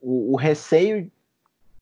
o, 0.01 0.33
o, 0.33 0.35
receio 0.35 1.11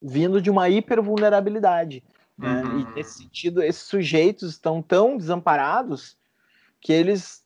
vindo 0.00 0.40
de 0.40 0.50
uma 0.50 0.68
hipervulnerabilidade. 0.68 2.02
Né? 2.36 2.62
Uhum. 2.62 2.80
E 2.80 2.94
nesse 2.94 3.18
sentido, 3.18 3.62
esses 3.62 3.82
sujeitos 3.82 4.50
estão 4.50 4.80
tão 4.80 5.16
desamparados 5.16 6.16
que 6.80 6.92
eles 6.92 7.42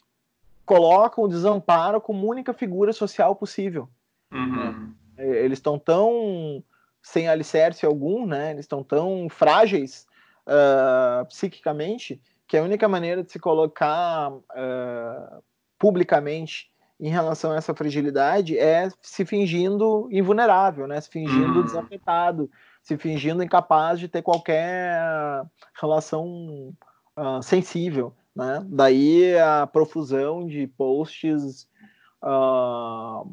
colocam 0.64 1.24
o 1.24 1.28
desamparo 1.28 2.00
como 2.00 2.28
única 2.28 2.52
figura 2.52 2.92
social 2.92 3.34
possível. 3.34 3.88
Uhum. 4.30 4.94
Né? 5.16 5.38
Eles 5.38 5.58
estão 5.58 5.78
tão 5.78 6.62
sem 7.02 7.28
alicerce 7.28 7.84
algum, 7.84 8.26
né? 8.26 8.52
Eles 8.52 8.64
estão 8.64 8.82
tão 8.84 9.28
frágeis 9.28 10.06
uh, 10.46 11.26
psiquicamente, 11.26 12.20
que 12.46 12.56
a 12.56 12.62
única 12.62 12.88
maneira 12.88 13.22
de 13.22 13.32
se 13.32 13.38
colocar 13.38 14.30
uh, 14.30 15.42
publicamente 15.78 16.70
em 17.00 17.08
relação 17.08 17.50
a 17.50 17.56
essa 17.56 17.74
fragilidade 17.74 18.56
é 18.56 18.88
se 19.00 19.24
fingindo 19.24 20.08
invulnerável, 20.12 20.86
né? 20.86 21.00
se 21.00 21.10
fingindo 21.10 21.58
uhum. 21.58 21.64
desafetado, 21.64 22.50
se 22.80 22.96
fingindo 22.96 23.42
incapaz 23.42 23.98
de 23.98 24.06
ter 24.06 24.22
qualquer 24.22 25.44
relação 25.80 26.72
uh, 27.16 27.42
sensível. 27.42 28.14
Né? 28.34 28.64
Daí 28.68 29.36
a 29.36 29.66
profusão 29.66 30.46
de 30.46 30.68
posts 30.68 31.68
uh, 32.22 33.28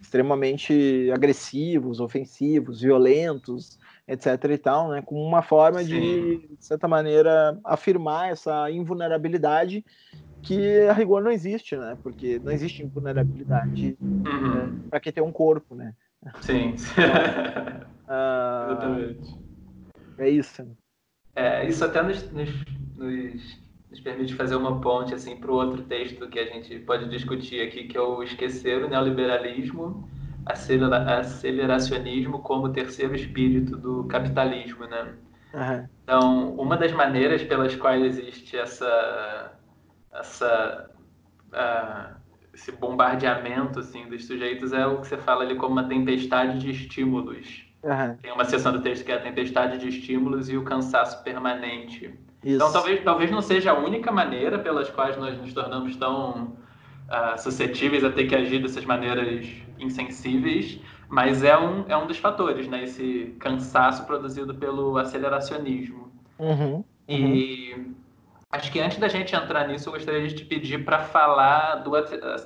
extremamente 0.00 1.10
agressivos, 1.14 2.00
ofensivos, 2.00 2.80
violentos, 2.80 3.78
etc 4.08 4.44
e 4.50 4.58
tal, 4.58 4.90
né, 4.90 5.02
com 5.02 5.20
uma 5.20 5.42
forma 5.42 5.80
Sim. 5.80 5.86
de, 5.86 6.48
de 6.56 6.64
certa 6.64 6.86
maneira, 6.86 7.58
afirmar 7.64 8.30
essa 8.30 8.70
invulnerabilidade 8.70 9.84
que 10.42 10.80
a 10.82 10.92
rigor 10.92 11.22
não 11.22 11.30
existe, 11.30 11.76
né, 11.76 11.98
porque 12.02 12.38
não 12.38 12.52
existe 12.52 12.82
invulnerabilidade 12.82 13.96
uhum. 14.00 14.54
né, 14.54 14.72
para 14.88 15.00
quem 15.00 15.12
tem 15.12 15.22
um 15.22 15.32
corpo, 15.32 15.74
né. 15.74 15.94
Sim. 16.40 16.74
Então, 18.06 18.14
uh, 18.14 18.70
Exatamente. 18.70 19.46
É 20.18 20.30
isso. 20.30 20.76
É, 21.34 21.68
isso 21.68 21.84
até 21.84 22.02
nos, 22.02 22.30
nos, 22.30 22.48
nos, 22.96 23.58
nos 23.90 24.00
permite 24.00 24.34
fazer 24.34 24.54
uma 24.54 24.80
ponte 24.80 25.12
assim 25.12 25.36
para 25.36 25.50
o 25.50 25.54
outro 25.54 25.82
texto 25.82 26.28
que 26.28 26.38
a 26.38 26.46
gente 26.46 26.78
pode 26.78 27.08
discutir 27.10 27.60
aqui, 27.60 27.88
que 27.88 27.96
é 27.96 28.00
o 28.00 28.22
Esquecer 28.22 28.82
o 28.84 28.88
Neoliberalismo 28.88 30.08
aceleracionismo 30.46 32.38
como 32.38 32.72
terceiro 32.72 33.14
espírito 33.14 33.76
do 33.76 34.04
capitalismo, 34.04 34.86
né? 34.86 35.14
Uhum. 35.52 35.88
Então, 36.04 36.54
uma 36.54 36.76
das 36.76 36.92
maneiras 36.92 37.42
pelas 37.42 37.74
quais 37.74 38.02
existe 38.04 38.56
essa, 38.56 39.52
essa 40.12 40.90
uh, 41.48 42.16
esse 42.54 42.72
bombardeamento 42.72 43.80
assim 43.80 44.08
dos 44.08 44.26
sujeitos 44.26 44.72
é 44.72 44.86
o 44.86 45.00
que 45.00 45.08
você 45.08 45.18
fala 45.18 45.44
ali 45.44 45.56
como 45.56 45.72
uma 45.72 45.88
tempestade 45.88 46.58
de 46.58 46.70
estímulos. 46.70 47.66
Uhum. 47.82 48.16
Tem 48.16 48.32
uma 48.32 48.44
seção 48.44 48.72
do 48.72 48.80
texto 48.80 49.04
que 49.04 49.12
é 49.12 49.16
a 49.16 49.20
tempestade 49.20 49.78
de 49.78 49.88
estímulos 49.88 50.48
e 50.48 50.56
o 50.56 50.64
cansaço 50.64 51.22
permanente. 51.22 52.18
Isso. 52.42 52.56
Então 52.56 52.72
talvez, 52.72 53.04
talvez 53.04 53.30
não 53.30 53.42
seja 53.42 53.72
a 53.72 53.78
única 53.78 54.10
maneira 54.10 54.58
pelas 54.58 54.88
quais 54.88 55.16
nós 55.16 55.36
nos 55.38 55.52
tornamos 55.52 55.96
tão 55.96 56.56
uh, 57.08 57.40
suscetíveis 57.40 58.04
a 58.04 58.10
ter 58.10 58.26
que 58.26 58.34
agir 58.34 58.60
dessas 58.62 58.84
maneiras 58.84 59.46
insensíveis, 59.78 60.80
mas 61.08 61.42
é 61.42 61.56
um, 61.56 61.84
é 61.88 61.96
um 61.96 62.06
dos 62.06 62.18
fatores, 62.18 62.66
né? 62.68 62.84
Esse 62.84 63.36
cansaço 63.38 64.04
produzido 64.06 64.54
pelo 64.54 64.96
aceleracionismo. 64.98 66.10
Uhum, 66.38 66.74
uhum. 66.74 66.84
E 67.08 67.94
acho 68.50 68.72
que 68.72 68.80
antes 68.80 68.98
da 68.98 69.08
gente 69.08 69.34
entrar 69.34 69.68
nisso, 69.68 69.88
eu 69.88 69.92
gostaria 69.92 70.26
de 70.26 70.34
te 70.34 70.44
pedir 70.44 70.84
para 70.84 71.00
falar 71.00 71.76
do, 71.76 71.92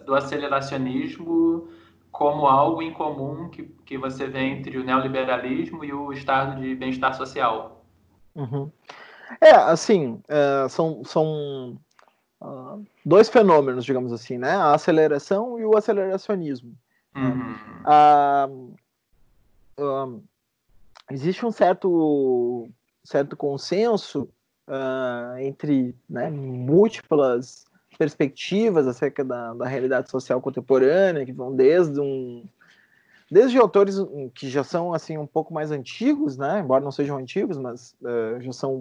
do 0.04 0.14
aceleracionismo 0.14 1.68
como 2.10 2.46
algo 2.46 2.82
em 2.82 2.92
comum 2.92 3.48
que, 3.48 3.62
que 3.86 3.96
você 3.96 4.26
vê 4.26 4.40
entre 4.40 4.76
o 4.78 4.84
neoliberalismo 4.84 5.84
e 5.84 5.92
o 5.92 6.12
estado 6.12 6.60
de 6.60 6.74
bem-estar 6.74 7.14
social. 7.14 7.84
Uhum. 8.34 8.70
É, 9.40 9.52
assim, 9.52 10.20
é, 10.28 10.68
são, 10.68 11.04
são 11.04 11.78
uh, 12.40 12.84
dois 13.04 13.28
fenômenos, 13.28 13.84
digamos 13.84 14.12
assim, 14.12 14.38
né? 14.38 14.50
A 14.50 14.74
aceleração 14.74 15.58
e 15.58 15.64
o 15.64 15.76
aceleracionismo. 15.76 16.74
Uhum. 17.14 18.74
Uh, 19.78 19.82
uh, 19.82 20.22
existe 21.10 21.44
um 21.44 21.50
certo, 21.50 22.68
certo 23.04 23.36
consenso 23.36 24.28
entre 25.40 25.96
né, 26.08 26.30
múltiplas 26.30 27.64
perspectivas 27.98 28.86
acerca 28.86 29.24
da, 29.24 29.52
da 29.52 29.66
realidade 29.66 30.08
social 30.08 30.40
contemporânea, 30.40 31.26
que 31.26 31.32
vão 31.32 31.54
desde 31.54 32.00
um 32.00 32.44
desde 33.30 33.58
autores 33.58 33.96
que 34.34 34.48
já 34.48 34.64
são 34.64 34.94
assim 34.94 35.18
um 35.18 35.26
pouco 35.26 35.52
mais 35.52 35.70
antigos, 35.70 36.36
né, 36.36 36.60
embora 36.60 36.82
não 36.82 36.90
sejam 36.90 37.16
antigos, 37.16 37.56
mas 37.58 37.94
uh, 38.00 38.40
já 38.40 38.52
são 38.52 38.80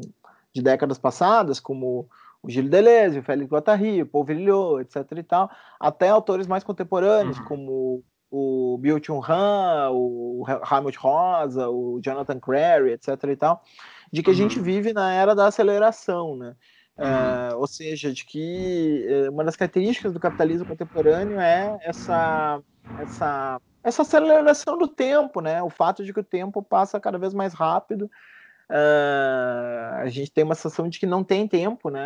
de 0.53 0.62
décadas 0.62 0.97
passadas, 0.97 1.60
como 1.60 2.07
o 2.42 2.50
Gilles 2.50 2.70
Deleuze, 2.70 3.20
o 3.20 3.24
Félix 3.24 3.52
Guattari, 3.52 4.02
o 4.02 4.06
Paul 4.06 4.24
Virilio, 4.24 4.80
etc. 4.80 4.96
e 5.18 5.24
tal, 5.24 5.50
até 5.80 6.10
autores 6.10 6.48
mais 6.48 6.64
contemporâneos, 6.64 7.38
uhum. 7.40 7.46
como 7.46 8.04
o 8.32 8.78
Bill 8.80 9.02
Chun 9.04 9.22
Han, 9.28 9.90
o 9.92 10.46
Helmut 10.72 10.98
Rosa, 10.98 11.70
o 11.70 12.00
Jonathan 12.02 12.40
Crary, 12.40 12.92
etc. 12.92 13.24
e 13.24 13.36
tal, 13.36 13.64
de 14.12 14.24
que 14.24 14.30
a 14.30 14.34
gente 14.34 14.58
uhum. 14.60 14.64
vive 14.64 14.94
na 14.94 15.14
era 15.14 15.36
da 15.36 15.48
aceleração, 15.48 16.36
né? 16.36 16.56
Uh, 17.00 17.56
ou 17.58 17.66
seja, 17.66 18.12
de 18.12 18.26
que 18.26 19.08
uh, 19.10 19.32
uma 19.32 19.46
das 19.46 19.56
características 19.56 20.12
do 20.12 20.20
capitalismo 20.20 20.68
contemporâneo 20.68 21.40
é 21.40 21.78
essa, 21.82 22.62
essa, 23.00 23.62
essa 23.82 24.02
aceleração 24.02 24.78
do 24.78 24.86
tempo, 24.86 25.40
né? 25.40 25.64
O 25.64 25.70
fato 25.70 26.04
de 26.04 26.14
que 26.14 26.20
o 26.20 26.24
tempo 26.24 26.62
passa 26.62 27.00
cada 27.00 27.18
vez 27.18 27.34
mais 27.34 27.54
rápido. 27.54 28.12
Uh, 28.70 29.95
a 29.95 30.07
gente 30.09 30.32
tem 30.32 30.43
uma 30.43 30.53
sensação 30.53 30.88
de 30.88 30.99
que 30.99 31.07
não 31.07 31.24
tem 31.24 31.47
tempo, 31.47 31.89
né? 31.89 32.05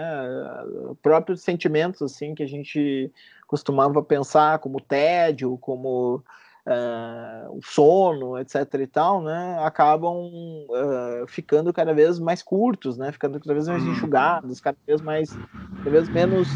Próprios 1.01 1.41
sentimentos 1.41 2.01
assim 2.01 2.34
que 2.34 2.41
a 2.41 2.47
gente 2.47 3.11
costumava 3.47 4.01
pensar 4.01 4.59
como 4.59 4.80
tédio, 4.80 5.57
como 5.57 6.24
uh, 6.66 7.57
o 7.57 7.61
sono, 7.61 8.38
etc. 8.39 8.76
e 8.80 8.88
tal, 8.88 9.22
né, 9.22 9.57
acabam 9.61 10.16
uh, 10.26 11.28
ficando 11.28 11.72
cada 11.74 11.93
vez 11.93 12.20
mais 12.20 12.41
curtos, 12.41 12.97
né, 12.97 13.11
ficando 13.11 13.39
cada 13.39 13.53
vez 13.53 13.68
mais 13.68 13.84
uhum. 13.84 13.91
enxugados, 13.91 14.59
cada 14.59 14.78
vez 14.88 15.01
mais, 15.01 15.38
cada 15.78 15.89
vez 15.89 16.09
menos, 16.09 16.47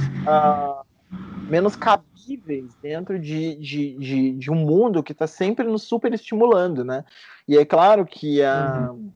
menos 1.50 1.76
cabíveis 1.76 2.74
dentro 2.82 3.20
de, 3.20 3.56
de, 3.56 3.98
de, 3.98 4.32
de 4.34 4.52
um 4.52 4.56
mundo 4.56 5.04
que 5.04 5.12
está 5.12 5.28
sempre 5.28 5.66
nos 5.66 5.84
super 5.84 6.14
estimulando, 6.14 6.84
né. 6.84 7.04
E 7.48 7.58
é 7.58 7.66
claro 7.66 8.06
que 8.06 8.42
a, 8.42 8.90
uhum. 8.92 9.12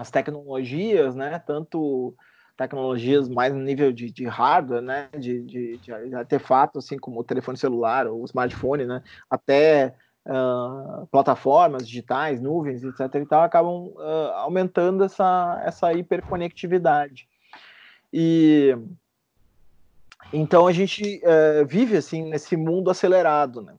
As 0.00 0.10
tecnologias, 0.10 1.14
né, 1.14 1.38
tanto 1.46 2.14
tecnologias 2.56 3.28
mais 3.28 3.52
no 3.52 3.60
nível 3.60 3.92
de, 3.92 4.10
de 4.10 4.24
hardware, 4.24 4.80
né, 4.80 5.10
de, 5.18 5.42
de, 5.42 5.76
de 5.76 6.14
artefatos, 6.14 6.86
assim 6.86 6.98
como 6.98 7.20
o 7.20 7.24
telefone 7.24 7.58
celular 7.58 8.06
ou 8.06 8.22
o 8.22 8.24
smartphone, 8.24 8.86
né, 8.86 9.02
até 9.28 9.94
uh, 10.24 11.06
plataformas 11.08 11.86
digitais, 11.86 12.40
nuvens, 12.40 12.82
etc. 12.82 13.14
e 13.16 13.26
tal, 13.26 13.42
acabam 13.42 13.88
uh, 13.88 14.32
aumentando 14.36 15.04
essa, 15.04 15.62
essa 15.66 15.92
hiperconectividade. 15.92 17.28
E 18.10 18.74
então 20.32 20.66
a 20.66 20.72
gente 20.72 21.20
uh, 21.24 21.66
vive 21.66 21.98
assim 21.98 22.24
nesse 22.24 22.56
mundo 22.56 22.90
acelerado, 22.90 23.60
né? 23.60 23.74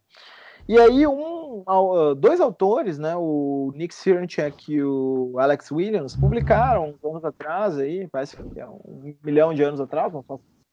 E 0.72 0.80
aí 0.80 1.05
um, 1.05 1.65
dois 2.17 2.39
autores, 2.39 2.97
né, 2.97 3.13
o 3.17 3.74
Nick 3.76 3.93
Sirnchek 3.93 4.72
e 4.72 4.82
o 4.82 5.36
Alex 5.38 5.69
Williams, 5.69 6.15
publicaram 6.15 6.91
uns 6.91 7.03
anos 7.03 7.26
atrás 7.26 7.78
aí, 7.78 8.07
parece 8.07 8.38
que 8.38 8.57
é 8.57 8.65
um 8.65 9.13
milhão 9.22 9.53
de 9.53 9.61
anos 9.63 9.82
atrás, 9.82 10.13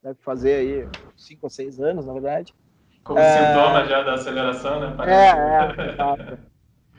deve 0.01 0.17
fazer 0.21 0.53
aí 0.53 0.87
cinco 1.17 1.47
ou 1.47 1.49
seis 1.49 1.81
anos, 1.81 2.05
na 2.05 2.13
verdade, 2.13 2.55
como 3.03 3.19
é... 3.19 3.29
sintoma 3.29 3.85
já 3.87 4.01
da 4.01 4.13
aceleração, 4.13 4.79
né? 4.79 4.95
É, 5.05 5.31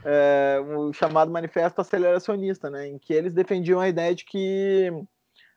é, 0.05 0.57
é, 0.57 0.61
o 0.61 0.93
chamado 0.93 1.31
manifesto 1.31 1.81
aceleracionista, 1.81 2.69
né? 2.69 2.87
Em 2.87 2.99
que 2.99 3.15
eles 3.15 3.33
defendiam 3.33 3.81
a 3.81 3.89
ideia 3.89 4.15
de 4.15 4.27
que 4.27 4.91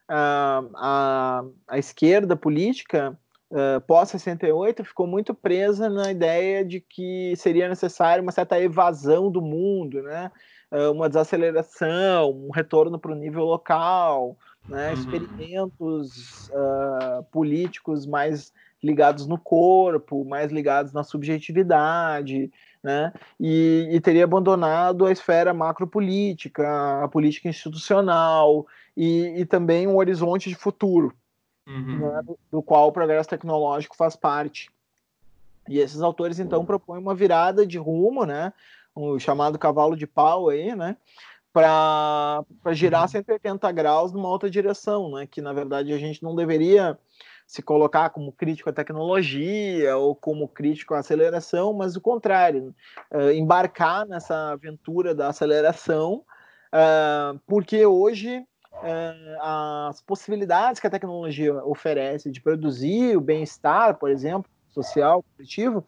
uh, 0.09 0.71
a, 0.77 1.43
a 1.67 1.77
esquerda 1.77 2.37
política 2.37 3.19
uh, 3.53 3.81
pós-68 3.81 4.83
ficou 4.83 5.07
muito 5.07 5.33
presa 5.33 5.89
na 5.89 6.11
ideia 6.11 6.65
de 6.65 6.81
que 6.81 7.33
seria 7.37 7.69
necessário 7.69 8.23
uma 8.23 8.31
certa 8.31 8.59
evasão 8.59 9.31
do 9.31 9.41
mundo, 9.41 10.01
né? 10.01 10.31
Uh, 10.71 10.91
uma 10.91 11.07
desaceleração, 11.07 12.31
um 12.31 12.51
retorno 12.51 12.97
para 12.97 13.11
o 13.11 13.15
nível 13.15 13.45
local, 13.45 14.35
né? 14.67 14.87
Uhum. 14.87 14.93
experimentos 14.93 16.49
uh, 16.49 17.23
políticos 17.31 18.05
mais 18.07 18.51
ligados 18.81 19.25
no 19.27 19.37
corpo, 19.37 20.25
mais 20.25 20.51
ligados 20.51 20.91
na 20.91 21.03
subjetividade, 21.03 22.51
né? 22.83 23.13
E, 23.39 23.87
e 23.91 24.01
teria 24.01 24.25
abandonado 24.25 25.05
a 25.05 25.11
esfera 25.11 25.53
macropolítica, 25.53 27.03
a 27.03 27.07
política 27.07 27.47
institucional 27.47 28.67
e, 28.97 29.41
e 29.41 29.45
também 29.45 29.87
um 29.87 29.95
horizonte 29.95 30.49
de 30.49 30.55
futuro, 30.55 31.13
uhum. 31.67 32.11
né? 32.11 32.21
do, 32.23 32.39
do 32.51 32.61
qual 32.61 32.87
o 32.87 32.91
progresso 32.91 33.29
tecnológico 33.29 33.95
faz 33.95 34.15
parte. 34.15 34.69
E 35.67 35.79
esses 35.79 36.01
autores 36.01 36.39
então 36.39 36.65
propõem 36.65 36.99
uma 36.99 37.15
virada 37.15 37.65
de 37.65 37.77
rumo, 37.77 38.25
né? 38.25 38.51
O 38.93 39.17
chamado 39.17 39.57
cavalo 39.57 39.95
de 39.95 40.05
pau 40.05 40.49
aí, 40.49 40.75
né? 40.75 40.97
Para 41.51 42.43
girar 42.71 43.07
180 43.07 43.67
uhum. 43.67 43.73
graus 43.73 44.11
numa 44.11 44.27
outra 44.27 44.49
direção, 44.49 45.11
né? 45.11 45.25
Que 45.25 45.41
na 45.41 45.53
verdade 45.53 45.93
a 45.93 45.97
gente 45.97 46.21
não 46.21 46.35
deveria 46.35 46.97
se 47.45 47.61
colocar 47.61 48.09
como 48.09 48.31
crítico 48.31 48.69
à 48.69 48.73
tecnologia 48.73 49.95
ou 49.97 50.15
como 50.15 50.47
crítico 50.47 50.93
à 50.93 50.99
aceleração, 50.99 51.73
mas 51.73 51.95
o 51.95 52.01
contrário, 52.01 52.73
uh, 53.11 53.31
embarcar 53.31 54.07
nessa 54.07 54.53
aventura 54.53 55.13
da 55.13 55.27
aceleração, 55.27 56.23
uh, 56.73 57.39
porque 57.45 57.85
hoje 57.85 58.45
as 59.41 60.01
possibilidades 60.01 60.79
que 60.79 60.87
a 60.87 60.89
tecnologia 60.89 61.53
oferece 61.65 62.29
de 62.29 62.41
produzir 62.41 63.15
o 63.17 63.21
bem-estar, 63.21 63.95
por 63.97 64.09
exemplo, 64.09 64.49
social, 64.71 65.23
coletivo, 65.35 65.85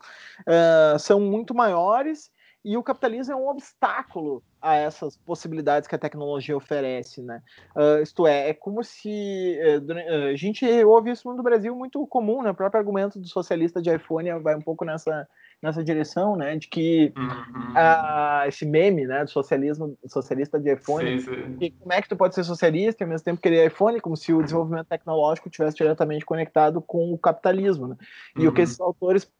são 0.99 1.19
muito 1.19 1.53
maiores 1.53 2.31
e 2.65 2.75
o 2.75 2.81
capitalismo 2.81 3.31
é 3.31 3.35
um 3.35 3.47
obstáculo 3.47 4.41
a 4.59 4.73
essas 4.73 5.15
possibilidades 5.15 5.87
que 5.87 5.93
a 5.93 5.99
tecnologia 5.99 6.57
oferece, 6.57 7.21
né? 7.21 7.43
Uh, 7.75 8.01
isto 8.01 8.25
é, 8.25 8.49
é 8.49 8.53
como 8.55 8.83
se 8.83 9.55
uh, 9.61 10.31
a 10.31 10.35
gente 10.35 10.65
ouve 10.83 11.11
isso 11.11 11.31
no 11.31 11.43
Brasil 11.43 11.75
muito 11.75 12.05
comum, 12.07 12.41
né? 12.41 12.49
O 12.49 12.55
próprio 12.55 12.79
argumento 12.79 13.19
do 13.19 13.27
socialista 13.27 13.79
de 13.79 13.93
iPhone 13.93 14.39
vai 14.39 14.55
um 14.55 14.61
pouco 14.61 14.83
nessa 14.83 15.27
nessa 15.61 15.83
direção, 15.83 16.35
né? 16.35 16.55
De 16.57 16.67
que 16.67 17.13
uhum. 17.15 17.27
uh, 17.27 18.47
esse 18.47 18.65
meme, 18.65 19.05
né? 19.05 19.23
Do 19.23 19.29
socialismo 19.29 19.97
socialista 20.07 20.59
de 20.59 20.73
iPhone, 20.73 21.19
sim, 21.19 21.33
sim. 21.33 21.57
Que, 21.57 21.71
como 21.71 21.93
é 21.93 22.01
que 22.01 22.09
tu 22.09 22.15
pode 22.15 22.35
ser 22.35 22.43
socialista 22.43 23.01
e 23.01 23.05
ao 23.05 23.09
mesmo 23.09 23.25
tempo 23.25 23.41
querer 23.41 23.67
iPhone, 23.67 23.99
como 23.99 24.15
se 24.15 24.33
o 24.33 24.43
desenvolvimento 24.43 24.87
tecnológico 24.87 25.49
tivesse 25.49 25.77
diretamente 25.77 26.25
conectado 26.25 26.81
com 26.81 27.13
o 27.13 27.17
capitalismo, 27.17 27.87
né? 27.87 27.97
E 28.35 28.41
uhum. 28.41 28.49
o 28.49 28.51
que 28.51 28.59
uhum. 28.59 28.63
esses 28.63 28.79
autores 28.79 29.31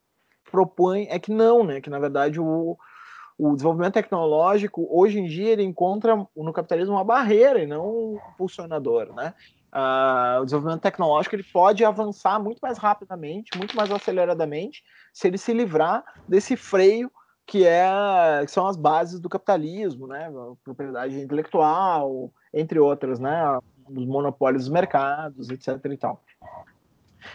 propõem 0.51 1.07
é 1.09 1.19
que 1.19 1.31
não, 1.31 1.63
né? 1.63 1.81
Que 1.81 1.89
na 1.89 1.99
verdade 1.99 2.39
o 2.39 2.77
o 3.37 3.53
desenvolvimento 3.53 3.93
tecnológico, 3.93 4.87
hoje 4.89 5.19
em 5.19 5.25
dia, 5.25 5.49
ele 5.51 5.63
encontra 5.63 6.15
no 6.35 6.53
capitalismo 6.53 6.93
uma 6.93 7.03
barreira 7.03 7.61
e 7.61 7.67
não 7.67 7.85
um 7.85 8.19
impulsionador, 8.33 9.13
né? 9.13 9.33
Uh, 9.75 10.39
o 10.39 10.45
desenvolvimento 10.45 10.83
tecnológico 10.83 11.35
ele 11.35 11.43
pode 11.43 11.83
avançar 11.83 12.39
muito 12.39 12.59
mais 12.59 12.77
rapidamente, 12.77 13.57
muito 13.57 13.75
mais 13.75 13.91
aceleradamente, 13.91 14.81
se 15.11 15.27
ele 15.27 15.37
se 15.37 15.51
livrar 15.51 16.01
desse 16.25 16.55
freio 16.55 17.11
que, 17.45 17.67
é, 17.67 18.41
que 18.45 18.51
são 18.51 18.67
as 18.67 18.77
bases 18.77 19.19
do 19.19 19.27
capitalismo, 19.27 20.07
né? 20.07 20.31
Propriedade 20.63 21.19
intelectual, 21.19 22.31
entre 22.53 22.79
outras, 22.79 23.19
né? 23.19 23.59
Os 23.89 24.05
monopólios 24.05 24.63
dos 24.63 24.71
mercados, 24.71 25.49
etc. 25.49 25.77
E 25.91 25.97
tal. 25.97 26.23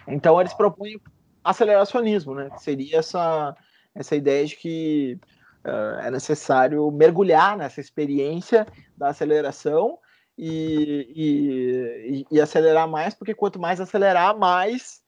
Então 0.08 0.40
eles 0.40 0.54
propõem 0.54 0.98
aceleracionismo, 1.44 2.34
né? 2.34 2.48
Que 2.48 2.62
seria 2.62 3.00
essa, 3.00 3.54
essa 3.94 4.16
ideia 4.16 4.46
de 4.46 4.56
que 4.56 5.18
uh, 5.62 6.00
é 6.00 6.10
necessário 6.10 6.90
mergulhar 6.90 7.54
nessa 7.58 7.80
experiência 7.80 8.66
da 8.96 9.08
aceleração 9.08 9.98
e, 10.42 12.24
e, 12.30 12.36
e 12.36 12.40
acelerar 12.40 12.88
mais, 12.88 13.12
porque 13.14 13.34
quanto 13.34 13.60
mais 13.60 13.78
acelerar, 13.78 14.38
mais 14.38 15.02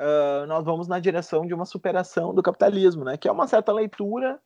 uh, 0.00 0.46
nós 0.46 0.64
vamos 0.64 0.88
na 0.88 0.98
direção 0.98 1.46
de 1.46 1.52
uma 1.52 1.66
superação 1.66 2.34
do 2.34 2.42
capitalismo, 2.42 3.04
né? 3.04 3.18
Que 3.18 3.28
é 3.28 3.32
uma 3.32 3.46
certa 3.46 3.70
leitura 3.70 4.40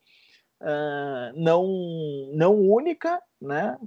uh, 0.61 1.41
não, 1.41 1.65
não 2.35 2.59
única, 2.59 3.23
né? 3.41 3.79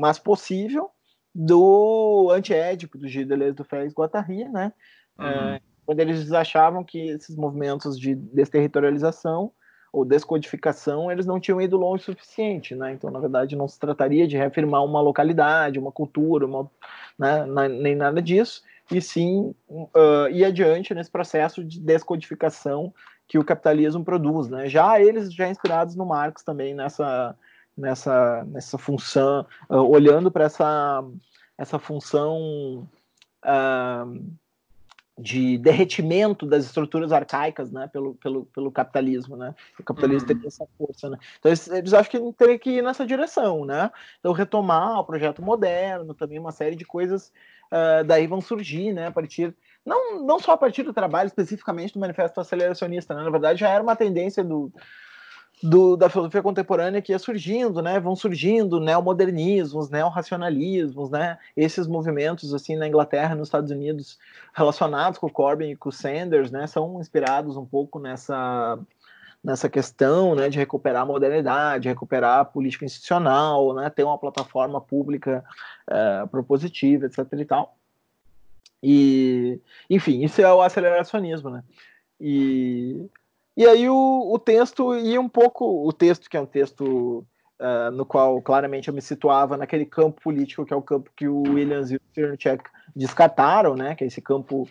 Mas 0.00 0.18
possível 0.18 0.90
do 1.32 2.28
antiédico 2.32 2.98
do 2.98 3.06
Gilles 3.06 3.28
Deleuze 3.28 3.54
do 3.54 3.64
Félix 3.64 3.94
Guattari, 3.94 4.48
né? 4.48 4.72
Uhum. 5.16 5.54
Uh, 5.54 5.60
quando 5.86 6.00
eles 6.00 6.32
achavam 6.32 6.82
que 6.82 7.10
esses 7.10 7.36
movimentos 7.36 7.96
de 7.96 8.16
desterritorialização 8.16 9.52
ou 9.92 10.04
descodificação, 10.04 11.10
eles 11.10 11.26
não 11.26 11.40
tinham 11.40 11.60
ido 11.60 11.76
longe 11.76 12.02
o 12.02 12.06
suficiente, 12.06 12.74
né? 12.74 12.92
Então, 12.92 13.10
na 13.10 13.18
verdade, 13.18 13.56
não 13.56 13.66
se 13.66 13.78
trataria 13.78 14.26
de 14.26 14.36
reafirmar 14.36 14.84
uma 14.84 15.00
localidade, 15.00 15.78
uma 15.78 15.90
cultura, 15.90 16.46
uma, 16.46 16.70
né? 17.18 17.46
nem 17.68 17.96
nada 17.96 18.22
disso, 18.22 18.62
e 18.90 19.00
sim 19.00 19.54
uh, 19.68 20.28
ir 20.30 20.44
adiante 20.44 20.94
nesse 20.94 21.10
processo 21.10 21.64
de 21.64 21.80
descodificação 21.80 22.92
que 23.26 23.38
o 23.38 23.44
capitalismo 23.44 24.04
produz, 24.04 24.48
né? 24.48 24.68
Já 24.68 25.00
eles 25.00 25.32
já 25.32 25.48
inspirados 25.48 25.94
no 25.94 26.06
Marx 26.06 26.42
também 26.42 26.74
nessa 26.74 27.36
nessa 27.76 28.44
nessa 28.46 28.76
função, 28.78 29.46
uh, 29.68 29.76
olhando 29.76 30.30
para 30.30 30.44
essa 30.44 31.04
essa 31.56 31.78
função 31.78 32.88
uh, 33.44 34.38
de 35.20 35.58
derretimento 35.58 36.46
das 36.46 36.64
estruturas 36.64 37.12
arcaicas, 37.12 37.70
né, 37.70 37.88
pelo, 37.92 38.14
pelo, 38.14 38.46
pelo 38.46 38.72
capitalismo, 38.72 39.36
né, 39.36 39.54
o 39.78 39.82
capitalismo 39.82 40.28
uhum. 40.28 40.38
tem 40.38 40.46
essa 40.46 40.66
força, 40.78 41.10
né, 41.10 41.18
então 41.38 41.50
eles, 41.50 41.68
eles 41.68 41.92
acham 41.92 42.32
que 42.32 42.38
teria 42.38 42.58
que 42.58 42.70
ir 42.70 42.82
nessa 42.82 43.06
direção, 43.06 43.64
né, 43.64 43.90
então 44.18 44.32
retomar 44.32 44.98
o 45.00 45.04
projeto 45.04 45.42
moderno, 45.42 46.14
também 46.14 46.38
uma 46.38 46.52
série 46.52 46.74
de 46.74 46.84
coisas 46.84 47.32
uh, 47.70 48.04
daí 48.04 48.26
vão 48.26 48.40
surgir, 48.40 48.92
né, 48.92 49.08
a 49.08 49.12
partir, 49.12 49.54
não, 49.84 50.24
não 50.24 50.38
só 50.38 50.52
a 50.52 50.58
partir 50.58 50.82
do 50.82 50.94
trabalho 50.94 51.26
especificamente 51.26 51.92
do 51.92 52.00
manifesto 52.00 52.40
aceleracionista, 52.40 53.14
né, 53.14 53.22
na 53.22 53.30
verdade 53.30 53.60
já 53.60 53.68
era 53.68 53.82
uma 53.82 53.96
tendência 53.96 54.42
do, 54.42 54.72
do, 55.62 55.96
da 55.96 56.08
filosofia 56.08 56.42
contemporânea 56.42 57.02
que 57.02 57.12
ia 57.12 57.18
surgindo, 57.18 57.82
né? 57.82 58.00
Vão 58.00 58.16
surgindo 58.16 58.80
neomodernismos, 58.80 59.90
neorracionalismos, 59.90 61.10
né? 61.10 61.38
Esses 61.56 61.86
movimentos 61.86 62.54
assim 62.54 62.76
na 62.76 62.88
Inglaterra, 62.88 63.34
nos 63.34 63.48
Estados 63.48 63.70
Unidos, 63.70 64.18
relacionados 64.54 65.18
com 65.18 65.26
o 65.26 65.32
Corbyn 65.32 65.72
e 65.72 65.76
com 65.76 65.90
o 65.90 65.92
Sanders, 65.92 66.50
né? 66.50 66.66
São 66.66 67.00
inspirados 67.00 67.56
um 67.56 67.66
pouco 67.66 67.98
nessa 67.98 68.78
nessa 69.42 69.68
questão, 69.68 70.34
né? 70.34 70.48
De 70.48 70.58
recuperar 70.58 71.02
a 71.02 71.06
modernidade, 71.06 71.88
recuperar 71.88 72.40
a 72.40 72.44
política 72.44 72.84
institucional, 72.86 73.74
né? 73.74 73.90
Ter 73.90 74.04
uma 74.04 74.18
plataforma 74.18 74.80
pública 74.80 75.44
é, 75.90 76.26
propositiva, 76.26 77.06
etc. 77.06 77.26
E 77.32 77.44
tal. 77.44 77.76
E, 78.82 79.60
enfim, 79.90 80.24
isso 80.24 80.40
é 80.40 80.52
o 80.52 80.62
aceleracionismo, 80.62 81.50
né? 81.50 81.62
E 82.18 83.10
e 83.56 83.66
aí 83.66 83.88
o, 83.88 84.30
o 84.32 84.38
texto 84.38 84.94
ia 84.94 85.20
um 85.20 85.28
pouco, 85.28 85.86
o 85.86 85.92
texto 85.92 86.28
que 86.30 86.36
é 86.36 86.40
um 86.40 86.46
texto 86.46 87.24
uh, 87.60 87.90
no 87.92 88.06
qual 88.06 88.40
claramente 88.40 88.88
eu 88.88 88.94
me 88.94 89.02
situava 89.02 89.56
naquele 89.56 89.84
campo 89.84 90.20
político 90.22 90.64
que 90.64 90.72
é 90.72 90.76
o 90.76 90.82
campo 90.82 91.10
que 91.16 91.28
o 91.28 91.42
Williams 91.42 91.90
e 91.90 91.96
o 91.96 92.00
Cerncheck 92.14 92.64
descartaram, 92.94 93.76
né? 93.76 93.94
Que 93.94 94.04
é 94.04 94.06
esse 94.06 94.20
campo 94.22 94.68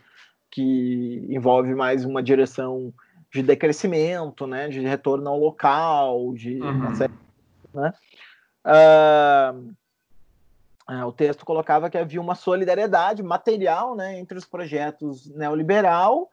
que 0.50 1.26
envolve 1.30 1.76
mais 1.76 2.04
uma 2.06 2.24
direção 2.24 2.94
de 3.32 3.44
decrescimento, 3.44 4.48
né? 4.48 4.68
De 4.68 4.80
retorno 4.80 5.30
ao 5.30 5.38
local, 5.38 6.34
de 6.34 6.62
uhum. 6.62 6.96
série, 6.96 7.14
né? 7.74 7.94
Uh, 8.66 9.76
o 11.06 11.12
texto 11.12 11.46
colocava 11.46 11.90
que 11.90 11.98
havia 11.98 12.20
uma 12.20 12.34
solidariedade 12.34 13.22
material 13.22 13.96
né, 13.96 14.20
entre 14.20 14.38
os 14.38 14.46
projetos 14.46 15.30
neoliberal 15.36 16.30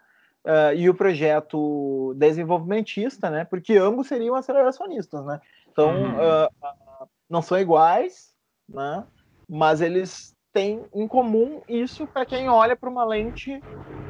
uh, 0.46 0.74
e 0.74 0.88
o 0.88 0.94
projeto 0.94 2.14
desenvolvimentista, 2.16 3.28
né? 3.28 3.44
Porque 3.44 3.76
ambos 3.76 4.06
seriam 4.06 4.36
aceleracionistas, 4.36 5.24
né? 5.26 5.40
Então, 5.70 5.90
uhum. 5.90 6.14
uh, 6.14 7.08
não 7.28 7.42
são 7.42 7.58
iguais, 7.58 8.34
né? 8.68 9.04
Mas 9.48 9.80
eles 9.80 10.34
têm 10.52 10.84
em 10.94 11.06
comum 11.06 11.60
isso 11.68 12.06
para 12.06 12.24
quem 12.24 12.48
olha 12.48 12.74
para 12.74 12.88
uma 12.88 13.04
lente, 13.04 13.60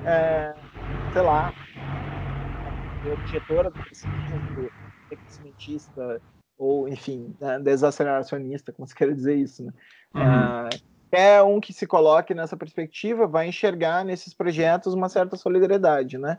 é, 0.05 0.55
sei 1.13 1.23
lá, 1.23 1.53
objetora 3.13 3.71
do 3.71 3.81
crescimentista 5.09 6.21
ou, 6.57 6.89
enfim, 6.89 7.35
né, 7.41 7.59
desaceleracionista, 7.59 8.73
como 8.73 8.87
se 8.87 8.95
quer 8.95 9.13
dizer 9.13 9.35
isso, 9.35 9.65
né? 9.65 9.73
Uhum. 10.15 10.69
Qualquer 11.11 11.43
um 11.43 11.61
que 11.61 11.73
se 11.73 11.87
coloque 11.87 12.35
nessa 12.35 12.57
perspectiva 12.57 13.27
vai 13.27 13.49
enxergar 13.49 14.05
nesses 14.05 14.35
projetos 14.35 14.93
uma 14.93 15.09
certa 15.09 15.37
solidariedade, 15.37 16.19
né? 16.19 16.39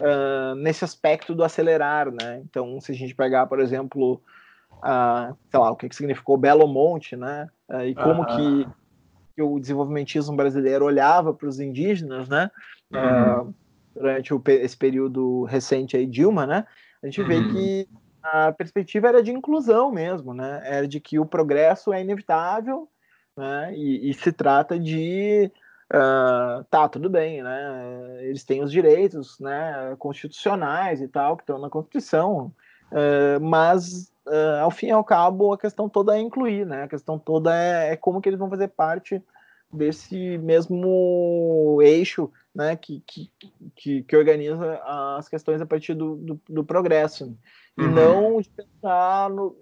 Uh, 0.00 0.54
nesse 0.56 0.84
aspecto 0.84 1.34
do 1.34 1.44
acelerar, 1.44 2.10
né? 2.10 2.40
Então, 2.44 2.80
se 2.80 2.92
a 2.92 2.94
gente 2.94 3.14
pegar, 3.14 3.46
por 3.46 3.60
exemplo, 3.60 4.20
uh, 4.78 5.36
sei 5.50 5.60
lá, 5.60 5.70
o 5.70 5.76
que, 5.76 5.88
que 5.88 5.96
significou 5.96 6.36
Belo 6.36 6.66
Monte, 6.66 7.14
né? 7.14 7.48
Uh, 7.68 7.82
e 7.82 7.94
como 7.94 8.24
que, 8.24 8.68
que, 9.34 9.42
o 9.42 9.60
desenvolvimentismo 9.60 10.34
brasileiro 10.34 10.86
olhava 10.86 11.32
para 11.34 11.48
os 11.48 11.60
indígenas, 11.60 12.28
né? 12.28 12.50
Uhum. 12.92 13.52
durante 13.94 14.32
o, 14.32 14.42
esse 14.46 14.76
período 14.76 15.44
recente 15.44 15.96
aí, 15.96 16.06
Dilma, 16.06 16.46
né? 16.46 16.66
A 17.02 17.06
gente 17.06 17.20
uhum. 17.20 17.28
vê 17.28 17.48
que 17.48 17.88
a 18.22 18.52
perspectiva 18.52 19.08
era 19.08 19.22
de 19.22 19.30
inclusão 19.30 19.92
mesmo, 19.92 20.32
né? 20.32 20.62
Era 20.64 20.88
de 20.88 21.00
que 21.00 21.18
o 21.18 21.26
progresso 21.26 21.92
é 21.92 22.00
inevitável 22.00 22.88
né? 23.36 23.74
E, 23.74 24.10
e 24.10 24.14
se 24.14 24.32
trata 24.32 24.78
de 24.78 25.50
uh, 25.92 26.64
tá 26.64 26.88
tudo 26.88 27.10
bem, 27.10 27.42
né? 27.42 28.18
Eles 28.22 28.44
têm 28.44 28.62
os 28.62 28.70
direitos, 28.72 29.38
né? 29.40 29.94
Constitucionais 29.98 31.00
e 31.00 31.08
tal 31.08 31.36
que 31.36 31.42
estão 31.42 31.58
na 31.58 31.70
Constituição, 31.70 32.52
uh, 32.90 33.40
mas 33.40 34.12
uh, 34.26 34.62
ao 34.62 34.70
fim 34.70 34.86
e 34.86 34.92
ao 34.92 35.04
cabo 35.04 35.52
a 35.52 35.58
questão 35.58 35.88
toda 35.88 36.16
é 36.16 36.20
incluir, 36.20 36.66
né? 36.66 36.84
A 36.84 36.88
questão 36.88 37.18
toda 37.18 37.54
é, 37.54 37.92
é 37.92 37.96
como 37.96 38.20
que 38.20 38.28
eles 38.28 38.38
vão 38.38 38.50
fazer 38.50 38.68
parte 38.68 39.22
desse 39.76 40.38
mesmo 40.38 41.78
eixo 41.82 42.30
né, 42.54 42.74
que, 42.74 43.02
que, 43.06 44.02
que, 44.02 44.16
organiza 44.16 44.80
as 45.18 45.28
questões 45.28 45.60
a 45.60 45.66
partir 45.66 45.94
do, 45.94 46.16
do, 46.16 46.40
do 46.48 46.64
progresso. 46.64 47.36
E 47.78 47.82
uhum. 47.82 47.92
não 47.92 48.40
de 48.40 48.48
pensar, 48.48 49.28
no, 49.28 49.54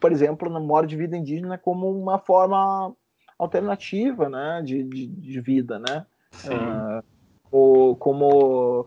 por 0.00 0.10
exemplo, 0.10 0.50
no 0.50 0.60
modo 0.60 0.88
de 0.88 0.96
vida 0.96 1.16
indígena 1.16 1.56
como 1.56 1.88
uma 1.88 2.18
forma 2.18 2.92
alternativa 3.38 4.28
né, 4.28 4.60
de, 4.64 4.82
de, 4.82 5.06
de 5.06 5.40
vida, 5.40 5.78
né? 5.78 6.04
Uh, 6.44 7.04
ou 7.50 7.96
como, 7.96 8.80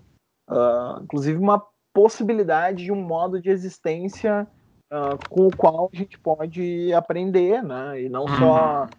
uh, 0.50 1.02
inclusive, 1.02 1.40
uma 1.40 1.66
possibilidade 1.94 2.84
de 2.84 2.92
um 2.92 3.02
modo 3.02 3.42
de 3.42 3.50
existência 3.50 4.46
uh, 4.92 5.30
com 5.30 5.48
o 5.48 5.56
qual 5.56 5.90
a 5.94 5.96
gente 5.96 6.20
pode 6.20 6.94
aprender, 6.94 7.64
né? 7.64 8.02
E 8.02 8.10
não 8.10 8.24
uhum. 8.24 8.38
só 8.38 8.90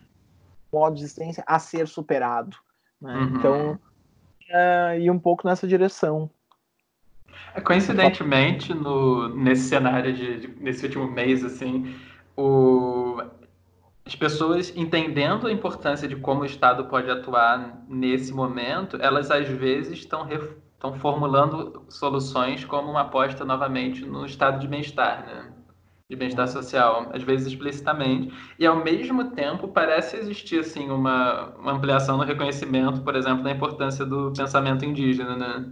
modo 0.72 0.96
de 0.96 1.02
existência 1.02 1.42
a 1.46 1.58
ser 1.58 1.86
superado. 1.88 2.56
Né? 3.00 3.14
Uhum. 3.14 3.36
Então, 3.36 3.78
uh, 4.50 4.98
ir 4.98 5.10
um 5.10 5.18
pouco 5.18 5.46
nessa 5.46 5.66
direção. 5.66 6.30
É, 7.54 7.60
coincidentemente, 7.60 8.74
no, 8.74 9.28
nesse 9.28 9.68
cenário 9.68 10.12
de, 10.12 10.40
de, 10.40 10.48
nesse 10.62 10.84
último 10.84 11.10
mês, 11.10 11.44
assim, 11.44 11.94
o, 12.36 13.20
as 14.04 14.14
pessoas 14.14 14.72
entendendo 14.76 15.46
a 15.46 15.52
importância 15.52 16.06
de 16.06 16.16
como 16.16 16.42
o 16.42 16.44
Estado 16.46 16.84
pode 16.86 17.10
atuar 17.10 17.84
nesse 17.88 18.32
momento, 18.32 18.96
elas 19.00 19.30
às 19.30 19.48
vezes 19.48 19.98
estão 19.98 20.28
estão 20.80 20.94
formulando 20.94 21.84
soluções 21.90 22.64
como 22.64 22.90
uma 22.90 23.02
aposta 23.02 23.44
novamente 23.44 24.04
no 24.06 24.24
estado 24.24 24.58
de 24.58 24.66
bem-estar, 24.66 25.26
né? 25.26 25.52
De 26.10 26.16
bem-estar 26.16 26.48
social, 26.48 27.08
às 27.12 27.22
vezes 27.22 27.46
explicitamente, 27.46 28.34
e 28.58 28.66
ao 28.66 28.82
mesmo 28.82 29.30
tempo 29.30 29.68
parece 29.68 30.16
existir 30.16 30.58
assim 30.58 30.90
uma, 30.90 31.54
uma 31.56 31.70
ampliação 31.70 32.16
no 32.16 32.24
reconhecimento, 32.24 33.00
por 33.02 33.14
exemplo, 33.14 33.44
da 33.44 33.50
importância 33.52 34.04
do 34.04 34.32
pensamento 34.36 34.84
indígena, 34.84 35.36
né? 35.36 35.66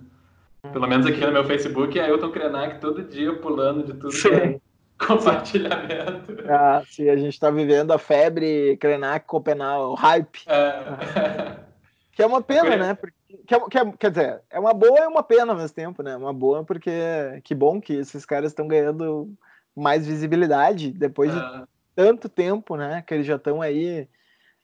Pelo 0.72 0.86
menos 0.86 1.06
aqui 1.06 1.20
no 1.26 1.32
meu 1.32 1.42
Facebook, 1.42 1.98
é 1.98 2.04
Ailton 2.04 2.30
Krenak 2.30 2.80
todo 2.80 3.02
dia 3.02 3.34
pulando 3.34 3.82
de 3.82 3.94
tudo 3.94 4.14
que 4.14 4.28
é 4.28 4.60
compartilhamento. 5.04 6.36
Ah, 6.48 6.84
sim, 6.88 7.08
a 7.08 7.16
gente 7.16 7.34
está 7.34 7.50
vivendo 7.50 7.90
a 7.90 7.98
febre 7.98 8.76
Krenak, 8.76 9.26
Copenhague, 9.26 9.96
hype. 9.96 10.38
É. 10.46 11.68
Que 12.18 12.22
é 12.24 12.26
uma 12.26 12.42
pena, 12.42 12.76
né? 12.76 12.94
Porque, 12.94 13.54
é, 13.54 13.60
que 13.60 13.78
é, 13.78 13.92
quer 13.96 14.10
dizer, 14.10 14.40
é 14.50 14.58
uma 14.58 14.74
boa 14.74 14.98
e 14.98 15.06
uma 15.06 15.22
pena 15.22 15.52
ao 15.52 15.56
mesmo 15.56 15.72
tempo, 15.72 16.02
né? 16.02 16.16
Uma 16.16 16.32
boa 16.32 16.64
porque 16.64 16.90
que 17.44 17.54
bom 17.54 17.80
que 17.80 17.92
esses 17.92 18.26
caras 18.26 18.50
estão 18.50 18.66
ganhando 18.66 19.32
mais 19.78 20.06
visibilidade 20.06 20.90
depois 20.90 21.32
de 21.32 21.38
é. 21.38 21.62
tanto 21.94 22.28
tempo, 22.28 22.76
né? 22.76 23.02
Que 23.06 23.14
eles 23.14 23.26
já 23.26 23.36
estão 23.36 23.62
aí 23.62 24.08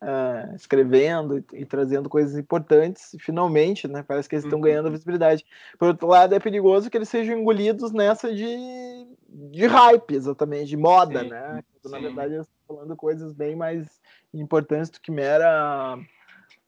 uh, 0.03 0.55
escrevendo 0.55 1.39
e, 1.39 1.45
e, 1.55 1.65
trazendo 1.65 2.09
coisas 2.09 2.37
importantes, 2.37 3.17
finalmente, 3.19 3.89
né? 3.89 4.05
Parece 4.07 4.29
que 4.29 4.35
eles 4.35 4.45
estão 4.45 4.59
uhum. 4.59 4.65
ganhando 4.65 4.91
visibilidade. 4.91 5.45
Por 5.79 5.89
outro 5.89 6.07
lado, 6.07 6.35
é 6.35 6.41
perigoso 6.41 6.91
que 6.91 6.97
eles 6.97 7.09
sejam 7.09 7.39
engolidos 7.39 7.93
nessa 7.93 8.33
de, 8.35 9.07
de 9.29 9.67
hype, 9.67 10.15
exatamente, 10.15 10.67
de 10.67 10.77
moda, 10.77 11.21
sim, 11.21 11.29
né? 11.29 11.63
Quando, 11.83 11.93
na 11.93 12.01
verdade, 12.01 12.35
eles 12.35 12.47
estão 12.47 12.77
falando 12.77 12.97
coisas 12.97 13.33
bem 13.33 13.57
mais 13.57 14.01
importantes 14.33 14.91
do 14.91 15.01
que 15.01 15.11
mera 15.11 15.99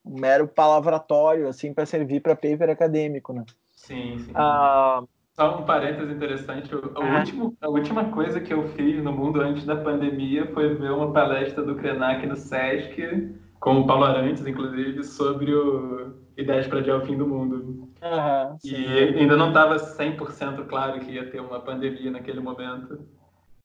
mero 0.09 0.47
palavratório 0.47 1.49
assim 1.49 1.75
para 1.75 1.85
servir 1.85 2.21
para 2.21 2.37
paper 2.37 2.71
acadêmico, 2.71 3.33
né? 3.33 3.45
Sim, 3.75 4.19
sim. 4.19 4.33
Ah, 4.35 5.03
só 5.39 5.59
um 5.59 5.65
parênteses 5.65 6.11
interessante. 6.11 6.75
O, 6.75 6.93
ah. 6.97 7.19
último, 7.19 7.57
a 7.61 7.69
última 7.69 8.05
coisa 8.07 8.41
que 8.41 8.53
eu 8.53 8.69
fiz 8.71 9.03
no 9.03 9.13
mundo 9.13 9.41
antes 9.41 9.65
da 9.65 9.77
pandemia 9.77 10.47
foi 10.47 10.75
ver 10.75 10.91
uma 10.91 11.13
palestra 11.13 11.63
do 11.63 11.75
Krenak 11.75 12.27
no 12.27 12.37
Sesc, 12.37 13.35
com 13.61 13.81
o 13.81 13.87
Paulo 13.87 14.05
Arantes, 14.05 14.47
inclusive, 14.47 15.05
sobre 15.05 15.55
o 15.55 16.15
Ideias 16.37 16.67
para 16.67 16.79
Adiar 16.79 16.99
o 16.99 17.07
Fim 17.07 17.17
do 17.17 17.27
Mundo. 17.27 17.91
Uhum, 18.03 18.59
e 18.65 18.77
ainda 19.19 19.37
não 19.37 19.49
estava 19.49 19.77
100% 19.77 20.67
claro 20.67 21.01
que 21.01 21.13
ia 21.13 21.31
ter 21.31 21.41
uma 21.41 21.61
pandemia 21.61 22.11
naquele 22.11 22.41
momento. 22.41 22.99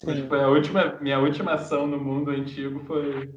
Mas 0.04 0.20
foi 0.20 0.42
a 0.42 0.48
última, 0.48 0.98
minha 1.00 1.20
última 1.20 1.54
ação 1.54 1.86
no 1.86 2.00
mundo 2.00 2.32
antigo 2.32 2.80
foi 2.86 3.30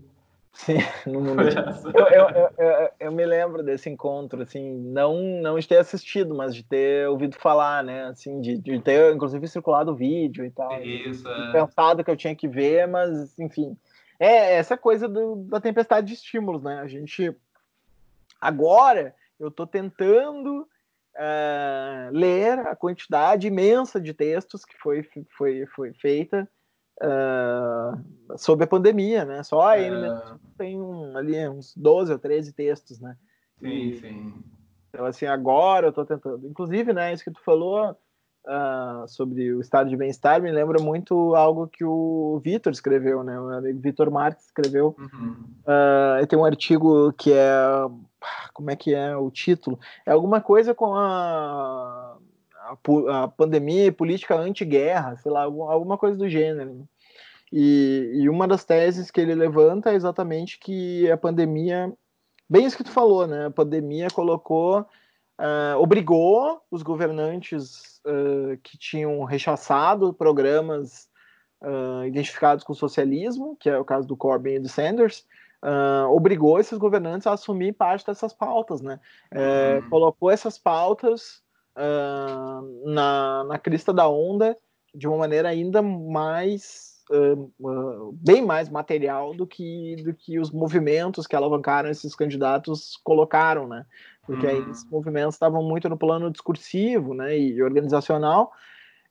Sim, 0.55 0.79
no 1.07 1.21
mundo. 1.21 1.43
Eu, 1.43 2.07
eu, 2.07 2.51
eu, 2.57 2.91
eu, 3.01 3.13
me 3.13 3.27
lembro 3.27 3.63
desse 3.63 3.91
encontro, 3.91 4.41
assim, 4.41 4.73
não, 4.79 5.21
não 5.43 5.59
de 5.59 5.67
ter 5.67 5.79
assistido, 5.79 6.35
mas 6.35 6.55
de 6.55 6.63
ter 6.63 7.09
ouvido 7.09 7.37
falar, 7.37 7.83
né? 7.83 8.05
Assim, 8.05 8.41
de, 8.41 8.57
de 8.57 8.81
ter, 8.81 9.13
inclusive, 9.13 9.47
circulado 9.49 9.93
o 9.93 9.97
vídeo 9.97 10.45
e 10.45 10.51
tal. 10.51 10.81
Isso, 10.83 11.29
é. 11.29 11.53
Pensado 11.53 12.05
que 12.05 12.11
eu 12.11 12.17
tinha 12.17 12.35
que 12.37 12.47
ver, 12.47 12.87
mas, 12.87 13.37
enfim. 13.39 13.77
É 14.19 14.55
essa 14.55 14.77
coisa 14.77 15.09
do, 15.09 15.37
da 15.37 15.61
tempestade 15.61 16.07
de 16.07 16.15
estímulos, 16.15 16.63
né? 16.63 16.79
A 16.79 16.87
gente. 16.87 17.37
Agora, 18.41 19.13
eu 19.41 19.49
estou 19.49 19.67
tentando 19.67 20.61
uh, 20.61 22.11
ler 22.13 22.61
a 22.61 22.77
quantidade 22.77 23.49
imensa 23.49 24.01
de 24.01 24.15
textos 24.15 24.65
que 24.65 24.77
foi, 24.79 25.03
foi, 25.37 25.67
foi 25.67 25.93
feita 25.95 26.49
uh, 27.03 28.39
sobre 28.39 28.65
a 28.65 28.69
pandemia, 28.69 29.25
né? 29.25 29.43
Só 29.43 29.61
a 29.61 29.77
uh... 29.77 30.39
tem 30.57 30.81
um, 30.81 31.17
ali 31.17 31.49
uns 31.49 31.75
12 31.77 32.13
ou 32.13 32.19
13 32.19 32.53
textos, 32.53 33.01
né? 33.01 33.17
Sim, 33.61 33.69
e, 33.69 33.95
sim. 33.97 34.35
Então, 34.91 35.07
assim, 35.07 35.27
agora 35.27 35.87
eu 35.87 35.91
estou 35.91 36.05
tentando. 36.05 36.47
Inclusive, 36.47 36.93
né, 36.93 37.13
isso 37.13 37.25
que 37.25 37.33
tu 37.33 37.43
falou 37.43 37.91
uh, 37.91 39.09
sobre 39.09 39.53
o 39.53 39.61
estado 39.61 39.91
de 39.91 39.97
bem-estar 39.97 40.41
me 40.41 40.51
lembra 40.51 40.83
muito 40.83 41.35
algo 41.35 41.67
que 41.67 41.85
o 41.85 42.41
Vitor 42.45 42.73
escreveu, 42.73 43.25
né? 43.25 43.39
O 43.41 43.49
amigo 43.49 43.81
Vitor 43.81 44.11
Marques 44.11 44.47
escreveu. 44.47 44.95
Uhum. 44.99 45.37
Uh, 45.63 46.27
tem 46.27 46.39
um 46.39 46.45
artigo 46.45 47.13
que 47.15 47.33
é. 47.33 47.53
Como 48.53 48.71
é 48.71 48.77
que 48.77 48.95
é 48.95 49.17
o 49.17 49.31
título? 49.31 49.79
É 50.07 50.13
alguma 50.13 50.41
coisa 50.41 50.75
com 50.75 50.95
a 50.95 52.14
a, 53.11 53.29
pandemia 53.29 53.87
e 53.87 53.93
política 53.93 54.37
anti-guerra, 54.37 55.17
sei 55.17 55.31
lá, 55.31 55.43
alguma 55.43 55.99
coisa 55.99 56.17
do 56.17 56.29
gênero. 56.29 56.89
E, 57.53 58.11
e, 58.15 58.29
uma 58.29 58.49
das 58.49 58.65
teses 58.65 59.13
que 59.13 59.21
ele 59.21 59.35
levanta 59.35 59.93
é 59.93 59.95
exatamente 59.95 60.59
que 60.59 61.09
a 61.09 61.17
pandemia, 61.17 61.93
bem 62.51 62.67
isso 62.67 62.77
que 62.77 62.83
tu 62.83 62.91
falou, 62.91 63.29
né? 63.29 63.47
A 63.47 63.51
pandemia 63.51 64.09
colocou, 64.11 64.81
uh, 64.81 65.79
obrigou 65.79 66.61
os 66.69 66.83
governantes 66.83 68.01
uh, 68.05 68.59
que 68.61 68.77
tinham 68.77 69.23
rechaçado 69.23 70.13
programas 70.13 71.09
uh, 71.63 72.05
identificados 72.07 72.65
com 72.65 72.73
o 72.73 72.77
socialismo, 72.77 73.57
que 73.61 73.71
é 73.71 73.79
o 73.79 73.85
caso 73.85 74.09
do 74.09 74.17
Corbyn 74.17 74.57
e 74.57 74.61
do 74.61 74.69
Sanders, 74.69 75.25
obrigou 76.11 76.59
esses 76.59 76.77
governantes 76.77 77.27
a 77.27 77.33
assumir 77.33 77.73
parte 77.73 78.05
dessas 78.05 78.35
pautas, 78.35 78.83
né? 78.83 79.01
Uhum. 79.33 79.89
colocou 79.89 80.31
essas 80.31 80.59
pautas 80.59 81.43
uh, 81.77 82.91
na, 82.93 83.45
na 83.45 83.59
crista 83.59 83.93
da 83.93 84.09
onda 84.09 84.57
de 84.95 85.09
uma 85.09 85.19
maneira 85.19 85.49
ainda 85.49 85.83
mais 85.83 87.03
uh, 87.11 87.51
uh, 87.61 88.13
bem 88.13 88.45
mais 88.45 88.69
material 88.69 89.35
do 89.35 89.47
que 89.47 89.97
do 90.03 90.15
que 90.15 90.39
os 90.39 90.51
movimentos 90.51 91.27
que 91.27 91.35
alavancaram 91.35 91.91
esses 91.91 92.15
candidatos 92.15 92.99
colocaram, 93.03 93.67
né? 93.67 93.85
Porque 94.25 94.47
aí 94.47 94.59
esses 94.71 94.85
uhum. 94.85 94.91
movimentos 94.93 95.35
estavam 95.35 95.63
muito 95.63 95.89
no 95.89 95.99
plano 95.99 96.31
discursivo, 96.31 97.13
né, 97.13 97.39
e 97.39 97.63
organizacional. 97.63 98.53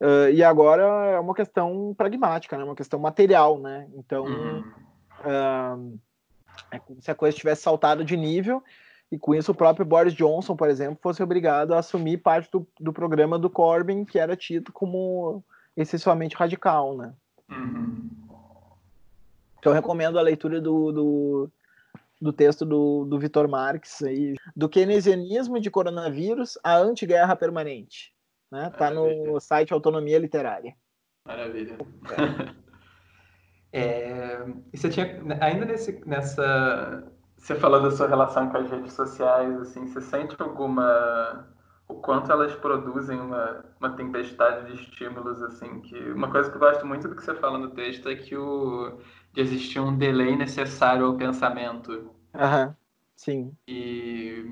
Uh, 0.02 0.30
e 0.34 0.44
agora 0.44 0.82
é 0.82 1.20
uma 1.20 1.36
questão 1.36 1.94
pragmática, 1.96 2.58
né? 2.58 2.64
Uma 2.64 2.76
questão 2.76 3.00
material, 3.00 3.60
né? 3.60 3.88
Então, 3.96 4.26
uhum. 4.26 6.00
é 6.72 6.80
como 6.80 7.00
se 7.00 7.12
a 7.12 7.16
coisa 7.16 7.38
tivesse 7.38 7.62
saltado 7.62 8.04
de 8.04 8.18
nível 8.18 8.64
e 9.14 9.20
com 9.20 9.36
isso 9.36 9.52
o 9.52 9.56
próprio 9.56 9.86
Boris 9.86 10.12
Johnson, 10.12 10.56
por 10.56 10.68
exemplo, 10.68 10.98
fosse 11.00 11.22
obrigado 11.22 11.72
a 11.74 11.78
assumir 11.78 12.18
parte 12.18 12.50
do, 12.52 12.68
do 12.80 12.92
programa 12.92 13.38
do 13.38 13.48
Corbyn, 13.48 14.06
que 14.06 14.18
era 14.18 14.36
tido 14.36 14.72
como 14.72 15.44
excessivamente 15.78 16.36
radical, 16.36 16.98
né? 16.98 17.14
Uhum. 17.48 18.10
Então 19.60 19.72
eu 19.72 19.76
recomendo 19.76 20.18
a 20.18 20.22
leitura 20.24 20.60
do, 20.60 20.92
do, 20.92 21.52
do 22.20 22.34
texto 22.34 22.66
do, 22.66 23.06
do 23.06 23.20
Vitor 23.20 23.48
Marx 23.48 24.02
aí, 24.02 24.34
do 24.56 24.68
keynesianismo 24.68 25.60
de 25.60 25.70
coronavírus 25.70 26.58
à 26.64 26.76
antiguerra 26.76 27.36
permanente. 27.36 28.12
Né? 28.52 28.72
Tá 28.72 28.90
no 28.90 29.40
site 29.40 29.74
Autonomia 29.74 30.18
Literária. 30.18 30.76
Maravilha. 31.24 31.78
É, 33.76 34.46
e 34.72 34.78
você 34.78 34.88
tinha, 34.88 35.20
ainda 35.42 35.66
nesse, 35.66 36.00
nessa, 36.06 37.12
você 37.44 37.56
falou 37.56 37.82
da 37.82 37.92
sua 37.92 38.08
relação 38.08 38.50
com 38.50 38.56
as 38.56 38.72
redes 38.72 38.94
sociais, 38.94 39.60
assim, 39.60 39.86
você 39.86 40.00
sente 40.00 40.34
alguma 40.40 41.46
o 41.90 41.96
quanto 41.96 42.32
elas 42.32 42.56
produzem 42.56 43.20
uma, 43.20 43.66
uma 43.82 43.90
tempestade 43.90 44.68
de 44.68 44.82
estímulos, 44.82 45.42
assim, 45.42 45.82
que 45.82 45.94
uma 46.12 46.32
coisa 46.32 46.50
que 46.50 46.56
eu 46.56 46.60
gosto 46.60 46.86
muito 46.86 47.10
do 47.10 47.16
que 47.18 47.22
você 47.22 47.36
fala 47.36 47.58
no 47.58 47.72
texto 47.72 48.08
é 48.08 48.16
que 48.16 48.38
o 48.38 48.98
de 49.34 49.42
existir 49.42 49.82
um 49.82 49.98
delay 49.98 50.38
necessário 50.38 51.06
ao 51.06 51.18
pensamento. 51.18 52.12
Aham, 52.34 52.74
sim. 53.14 53.52
E 53.68 54.46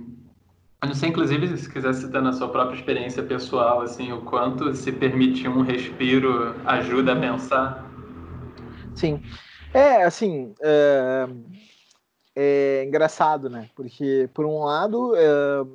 eu 0.82 0.88
não 0.90 0.94
sei, 0.94 1.10
inclusive, 1.10 1.58
se 1.58 1.72
quiser 1.72 1.94
citar 1.94 2.22
na 2.22 2.34
sua 2.34 2.50
própria 2.50 2.76
experiência 2.76 3.24
pessoal, 3.24 3.82
assim, 3.82 4.12
o 4.12 4.24
quanto 4.24 4.76
se 4.76 4.92
permitir 4.92 5.48
um 5.48 5.62
respiro 5.62 6.56
ajuda 6.66 7.14
a 7.14 7.20
pensar. 7.20 7.90
Sim. 8.94 9.22
É, 9.74 10.04
assim, 10.04 10.54
é 10.62 11.26
é 12.36 12.84
engraçado, 12.86 13.50
né? 13.50 13.70
Porque, 13.76 14.30
por 14.34 14.46
um 14.46 14.64
lado, 14.64 15.14
é, 15.16 15.66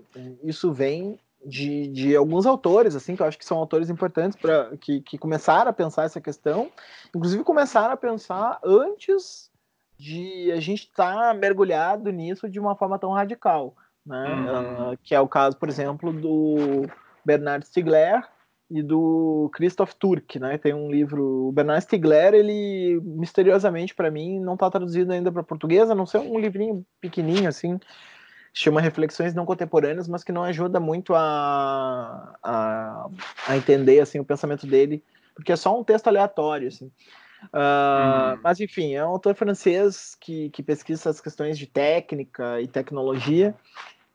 isso 0.42 0.72
vem 0.72 1.18
de, 1.44 1.86
de 1.88 2.16
alguns 2.16 2.46
autores, 2.46 2.96
assim, 2.96 3.14
que 3.14 3.22
eu 3.22 3.26
acho 3.26 3.38
que 3.38 3.44
são 3.44 3.58
autores 3.58 3.88
importantes 3.88 4.36
para 4.36 4.76
que, 4.78 5.00
que 5.00 5.16
começaram 5.16 5.70
a 5.70 5.74
pensar 5.74 6.04
essa 6.04 6.20
questão, 6.20 6.70
inclusive 7.14 7.44
começaram 7.44 7.94
a 7.94 7.96
pensar 7.96 8.58
antes 8.64 9.50
de 9.98 10.50
a 10.52 10.60
gente 10.60 10.88
estar 10.88 11.14
tá 11.14 11.34
mergulhado 11.34 12.10
nisso 12.10 12.48
de 12.48 12.58
uma 12.58 12.74
forma 12.74 12.98
tão 12.98 13.12
radical, 13.12 13.74
né? 14.04 14.34
Uhum. 14.34 14.92
Uh, 14.92 14.98
que 15.02 15.14
é 15.14 15.20
o 15.20 15.28
caso, 15.28 15.56
por 15.56 15.68
exemplo, 15.68 16.12
do 16.12 16.86
Bernard 17.24 17.66
Stiegler, 17.66 18.26
e 18.70 18.82
do 18.82 19.50
Christoph 19.54 19.92
Turk, 19.94 20.38
né? 20.38 20.58
Tem 20.58 20.74
um 20.74 20.90
livro, 20.90 21.48
o 21.48 21.52
Bernard 21.52 21.84
Stiegler, 21.84 22.34
ele 22.34 23.00
misteriosamente 23.02 23.94
para 23.94 24.10
mim 24.10 24.40
não 24.40 24.54
está 24.54 24.68
traduzido 24.70 25.12
ainda 25.12 25.30
para 25.30 25.42
português, 25.42 25.88
a 25.90 25.94
não 25.94 26.06
ser 26.06 26.18
um 26.18 26.38
livrinho 26.38 26.84
pequenininho 27.00 27.48
assim, 27.48 27.78
chama 28.52 28.80
Reflexões 28.80 29.34
não 29.34 29.46
contemporâneas, 29.46 30.08
mas 30.08 30.24
que 30.24 30.32
não 30.32 30.42
ajuda 30.42 30.80
muito 30.80 31.14
a, 31.14 32.36
a, 32.42 33.08
a 33.46 33.56
entender 33.56 34.00
assim 34.00 34.18
o 34.18 34.24
pensamento 34.24 34.66
dele, 34.66 35.02
porque 35.34 35.52
é 35.52 35.56
só 35.56 35.78
um 35.78 35.84
texto 35.84 36.08
aleatório 36.08 36.68
assim. 36.68 36.90
Uh, 37.44 38.34
uhum. 38.34 38.40
Mas 38.42 38.58
enfim, 38.58 38.94
é 38.94 39.04
um 39.04 39.10
autor 39.10 39.34
francês 39.36 40.16
que, 40.18 40.50
que 40.50 40.62
pesquisa 40.62 41.10
as 41.10 41.20
questões 41.20 41.56
de 41.56 41.66
técnica 41.66 42.60
e 42.60 42.66
tecnologia 42.66 43.54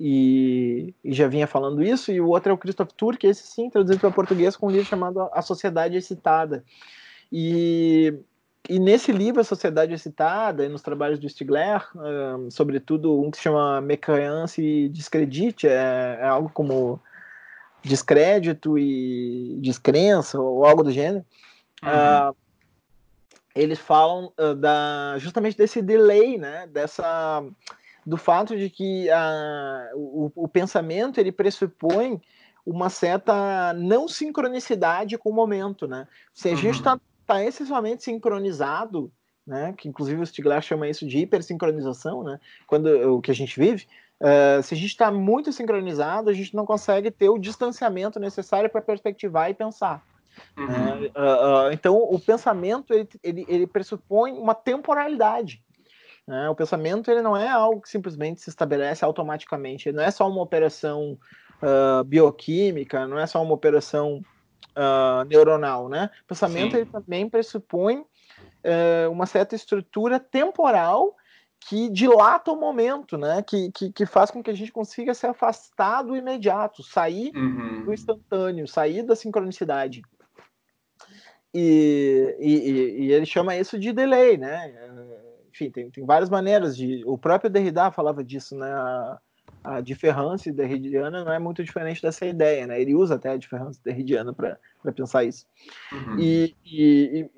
e, 0.04 0.96
e, 1.04 1.14
já 1.14 1.28
vinha 1.28 1.46
falando 1.46 1.84
isso, 1.84 2.12
e 2.12 2.20
o 2.20 2.30
outro 2.30 2.50
é 2.50 2.54
o 2.54 2.58
Christoph 2.58 2.92
Turk, 2.98 3.24
esse 3.24 3.46
sim, 3.46 3.70
traduzido 3.70 4.00
para 4.00 4.10
português, 4.10 4.58
com 4.58 4.66
um 4.66 4.72
livro 4.72 4.88
chamado 4.88 5.30
A 5.32 5.44
Sociedade 5.44 5.96
Excitada. 5.96 6.64
E, 7.32 8.12
e 8.68 8.80
nesse 8.80 9.12
livro, 9.12 9.42
A 9.42 9.44
Sociedade 9.44 9.94
Excitada, 9.94 10.66
e 10.66 10.70
nos 10.70 10.82
trabalhos 10.82 11.20
do 11.20 11.30
Stigler, 11.30 11.88
um, 11.96 12.50
sobretudo 12.50 13.22
um 13.22 13.30
que 13.30 13.38
se 13.38 13.44
chama 13.44 13.80
Mécréance 13.80 14.60
e 14.60 14.90
Descredite, 14.90 15.68
é, 15.68 16.18
é, 16.20 16.26
algo 16.26 16.50
como 16.52 17.00
descrédito 17.84 18.80
e 18.80 19.60
descrença, 19.62 20.40
ou 20.40 20.66
algo 20.66 20.82
do 20.84 20.92
gênero, 20.92 21.24
uhum. 21.84 22.32
uh, 22.32 22.36
eles 23.54 23.78
falam 23.78 24.34
uh, 24.40 24.56
da, 24.56 25.16
justamente 25.20 25.56
desse 25.56 25.80
delay, 25.80 26.40
né, 26.40 26.66
dessa 26.66 27.44
do 28.06 28.18
fato 28.18 28.58
de 28.58 28.70
que 28.70 29.10
a, 29.10 29.92
o, 29.96 30.32
o 30.36 30.48
pensamento 30.48 31.20
ele 31.20 31.32
pressupõe 31.32 32.22
uma 32.66 32.90
certa 32.90 33.74
não 33.74 34.08
sincronicidade 34.08 35.18
com 35.18 35.30
o 35.30 35.34
momento, 35.34 35.88
né? 35.88 36.08
Se 36.34 36.48
a 36.48 36.52
uhum. 36.52 36.58
gente 36.58 36.76
está 36.76 37.00
tá 37.26 37.44
excessivamente 37.44 38.04
sincronizado, 38.04 39.12
né? 39.46 39.74
Que 39.78 39.88
inclusive 39.88 40.22
o 40.22 40.26
Stigler 40.26 40.62
chama 40.62 40.88
isso 40.88 41.08
de 41.08 41.20
hipersincronização, 41.20 42.24
né? 42.24 42.40
Quando 42.68 42.88
o 43.16 43.22
que 43.22 43.32
a 43.32 43.36
gente 43.36 43.60
vive, 43.60 43.88
uh, 44.20 44.62
se 44.62 44.74
a 44.74 44.78
gente 44.78 44.90
está 44.90 45.12
muito 45.12 45.52
sincronizado, 45.52 46.30
a 46.30 46.34
gente 46.34 46.56
não 46.56 46.66
consegue 46.66 47.10
ter 47.10 47.30
o 47.30 47.40
distanciamento 47.40 48.20
necessário 48.20 48.70
para 48.70 48.82
perspectivar 48.82 49.50
e 49.50 49.54
pensar. 49.54 50.04
Uhum. 50.58 51.06
Uh, 51.08 51.68
uh, 51.68 51.72
então, 51.74 51.98
o 51.98 52.20
pensamento 52.20 52.94
ele, 52.94 53.10
ele, 53.24 53.46
ele, 53.48 53.68
pressupõe 53.68 54.32
uma 54.32 54.56
temporalidade. 54.56 55.62
Né? 56.32 56.50
O 56.50 56.56
pensamento 56.56 57.12
ele 57.12 57.22
não 57.22 57.36
é 57.36 57.50
algo 57.50 57.82
que 57.82 57.90
simplesmente 57.90 58.40
se 58.40 58.50
estabelece 58.50 59.04
automaticamente. 59.04 59.90
Ele 59.90 59.98
não 59.98 60.04
é 60.04 60.10
só 60.10 60.30
uma 60.30 60.42
operação 60.42 61.20
uh, 61.62 62.06
bioquímica, 62.06 63.06
não 63.06 63.20
é 63.20 63.28
só 63.28 63.44
uma 63.44 63.54
operação 63.54 64.24
neuronal. 65.28 65.90
Né? 65.90 66.10
O 66.24 66.28
pensamento 66.28 66.78
ele 66.78 66.86
também 66.86 67.30
pressupõe 67.30 68.06
uma 69.12 69.26
certa 69.26 69.54
estrutura 69.54 70.18
temporal 70.18 71.18
que 71.68 71.90
dilata 71.90 72.52
o 72.52 72.60
momento, 72.60 73.18
né? 73.18 73.44
Que, 73.44 73.70
que, 73.72 73.92
que, 73.92 74.06
faz 74.06 74.32
com 74.32 74.42
que 74.42 74.50
a 74.50 74.54
gente 74.54 74.72
consiga 74.72 75.14
se 75.14 75.28
afastar 75.28 76.02
do 76.02 76.16
imediato, 76.16 76.82
sair 76.82 77.32
uhum. 77.36 77.84
do 77.84 77.94
instantâneo, 77.94 78.68
sair 78.68 79.04
da 79.04 79.16
sincronicidade. 79.16 80.02
E, 81.54 82.36
e, 82.40 83.06
e, 83.06 83.12
ele 83.12 83.26
chama 83.26 83.56
isso 83.58 83.78
de 83.78 83.92
delay, 83.92 84.38
né? 84.38 84.74
Enfim, 85.52 85.70
tem, 85.70 85.90
tem 85.90 86.06
várias 86.06 86.30
maneiras 86.30 86.76
de. 86.76 87.04
O 87.06 87.18
próprio 87.18 87.50
Derrida 87.50 87.92
falava 87.92 88.24
disso, 88.24 88.56
né? 88.56 88.72
A, 88.72 89.20
a 89.64 89.82
diferença 89.82 90.52
derridiana 90.52 91.24
não 91.24 91.32
é 91.32 91.40
muito 91.40 91.64
diferente 91.64 92.02
dessa 92.02 92.26
ideia, 92.26 92.66
né? 92.66 92.82
Ele 92.82 92.96
usa 92.96 93.16
até 93.16 93.30
a 93.30 93.38
diferença 93.38 93.80
derridiana 93.84 94.34
para 94.34 94.58
pensar 94.96 95.24
isso. 95.24 95.46
Uhum. 95.92 96.20
E, 96.20 96.56
e, 96.66 97.30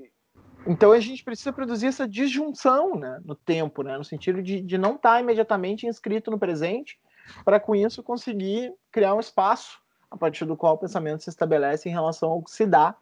então 0.66 0.92
a 0.92 1.00
gente 1.00 1.24
precisa 1.24 1.52
produzir 1.52 1.88
essa 1.88 2.08
disjunção 2.08 2.96
né, 2.96 3.20
no 3.26 3.36
tempo, 3.36 3.84
né, 3.84 3.98
no 3.98 4.04
sentido 4.04 4.42
de, 4.42 4.62
de 4.62 4.78
não 4.78 4.96
estar 4.96 5.16
tá 5.16 5.20
imediatamente 5.20 5.86
inscrito 5.86 6.32
no 6.32 6.40
presente, 6.40 6.98
para 7.44 7.60
com 7.60 7.76
isso 7.76 8.02
conseguir 8.02 8.74
criar 8.92 9.14
um 9.16 9.20
espaço 9.20 9.82
a 10.10 10.18
partir 10.18 10.46
do 10.46 10.56
qual 10.56 10.76
o 10.76 10.78
pensamento 10.78 11.24
se 11.24 11.30
estabelece 11.30 11.90
em 11.90 11.92
relação 11.92 12.30
ao 12.30 12.44
que 12.44 12.52
se 12.52 12.66
dá 12.66 12.96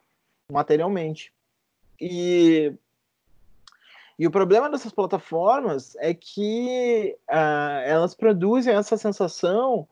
materialmente. 0.52 1.32
E, 2.00 2.74
e 4.22 4.28
o 4.28 4.30
problema 4.30 4.70
dessas 4.70 4.92
plataformas 4.92 5.96
é 5.96 6.14
que 6.14 7.18
uh, 7.28 7.82
elas 7.84 8.14
produzem 8.14 8.76
essa 8.76 8.96
sensação 8.96 9.90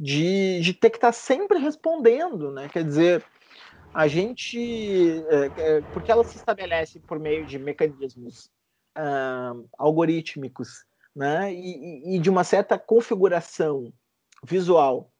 de, 0.00 0.62
de 0.62 0.72
ter 0.72 0.88
que 0.88 0.96
estar 0.96 1.08
tá 1.08 1.12
sempre 1.12 1.58
respondendo, 1.58 2.50
né? 2.50 2.70
Quer 2.70 2.82
dizer, 2.82 3.22
a 3.92 4.08
gente, 4.08 5.22
é, 5.28 5.52
é, 5.58 5.82
porque 5.92 6.10
ela 6.10 6.24
se 6.24 6.38
estabelece 6.38 7.00
por 7.00 7.18
meio 7.18 7.44
de 7.44 7.58
mecanismos 7.58 8.50
uh, 8.96 9.68
algorítmicos, 9.76 10.86
né, 11.14 11.52
e, 11.52 12.16
e, 12.16 12.18
de 12.18 12.30
uma 12.30 12.44
certa 12.44 12.78
configuração 12.78 13.92
visual 14.42 15.12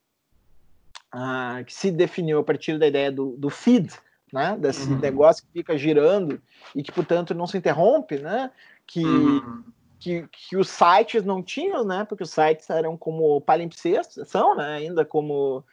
uh, 1.14 1.62
que 1.62 1.74
se 1.74 1.90
definiu 1.90 2.38
a 2.38 2.44
partir 2.44 2.78
da 2.78 2.86
ideia 2.86 3.12
do, 3.12 3.36
do 3.36 3.50
feed, 3.50 3.92
né, 4.36 4.56
desse 4.58 4.88
uhum. 4.90 4.98
negócio 4.98 5.42
que 5.44 5.52
fica 5.52 5.78
girando 5.78 6.40
e 6.74 6.82
que, 6.82 6.92
portanto, 6.92 7.34
não 7.34 7.46
se 7.46 7.56
interrompe, 7.56 8.18
né, 8.18 8.50
que, 8.86 9.02
uhum. 9.02 9.64
que, 9.98 10.28
que 10.30 10.56
os 10.56 10.68
sites 10.68 11.24
não 11.24 11.42
tinham, 11.42 11.84
né, 11.84 12.04
porque 12.04 12.22
os 12.22 12.30
sites 12.30 12.68
eram 12.68 12.96
como 12.96 13.40
palimpsestos, 13.40 14.28
são, 14.28 14.54
né, 14.54 14.74
ainda 14.74 15.04
como 15.04 15.64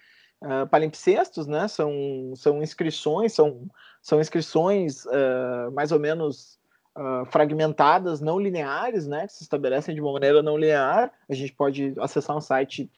uh, 0.43 0.68
palimpsestos, 0.68 1.47
né? 1.47 1.68
São, 1.68 2.34
são 2.36 2.61
inscrições, 2.61 3.34
são, 3.34 3.66
são 4.01 4.20
inscrições 4.20 5.05
uh, 5.05 5.72
mais 5.74 5.91
ou 5.91 5.99
menos 5.99 6.59
uh, 6.97 7.26
fragmentadas, 7.32 8.22
não 8.22 8.39
lineares, 8.39 9.07
né? 9.07 9.26
Que 9.26 9.34
se 9.34 9.43
estabelecem 9.43 9.95
de 9.95 10.01
uma 10.01 10.14
maneira 10.14 10.43
não 10.43 10.57
linear. 10.57 11.11
A 11.30 11.34
gente 11.34 11.53
pode 11.53 11.93
acessar 11.99 12.36
um 12.36 12.41
site 12.41 12.91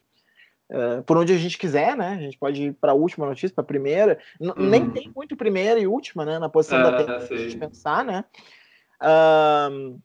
Uh, 0.68 1.04
por 1.04 1.16
onde 1.18 1.32
a 1.32 1.38
gente 1.38 1.58
quiser, 1.58 1.96
né? 1.96 2.10
A 2.10 2.22
gente 2.22 2.38
pode 2.38 2.64
ir 2.64 2.74
para 2.74 2.92
a 2.92 2.96
última 2.96 3.26
notícia, 3.26 3.54
para 3.54 3.64
a 3.64 3.68
primeira. 3.68 4.18
Uhum. 4.40 4.54
Nem 4.58 4.90
tem 4.90 5.12
muito 5.16 5.36
primeira 5.36 5.80
e 5.80 5.86
última, 5.86 6.26
né? 6.26 6.40
Na 6.40 6.50
posição 6.50 6.82
da 6.82 6.98
tempo 6.98 7.12
a 7.12 7.38
gente 7.38 7.58
pensar, 7.58 8.04
né? 8.04 8.26
Uh, 9.00 10.00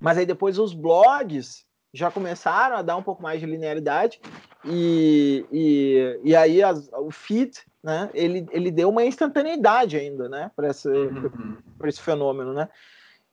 mas 0.00 0.18
aí 0.18 0.26
depois 0.26 0.58
os 0.58 0.72
blogs 0.72 1.64
já 1.92 2.10
começaram 2.10 2.76
a 2.76 2.82
dar 2.82 2.96
um 2.96 3.02
pouco 3.02 3.22
mais 3.22 3.40
de 3.40 3.46
linearidade 3.46 4.20
e, 4.64 5.44
e, 5.50 6.20
e 6.24 6.36
aí 6.36 6.62
as, 6.62 6.88
o 6.92 7.10
feed, 7.10 7.58
né, 7.82 8.08
ele, 8.14 8.46
ele 8.52 8.70
deu 8.70 8.88
uma 8.88 9.04
instantaneidade 9.04 9.96
ainda, 9.96 10.28
né, 10.28 10.50
para 10.54 10.68
esse, 10.68 10.88
uhum. 10.88 11.56
esse 11.84 12.00
fenômeno, 12.00 12.52
né. 12.52 12.68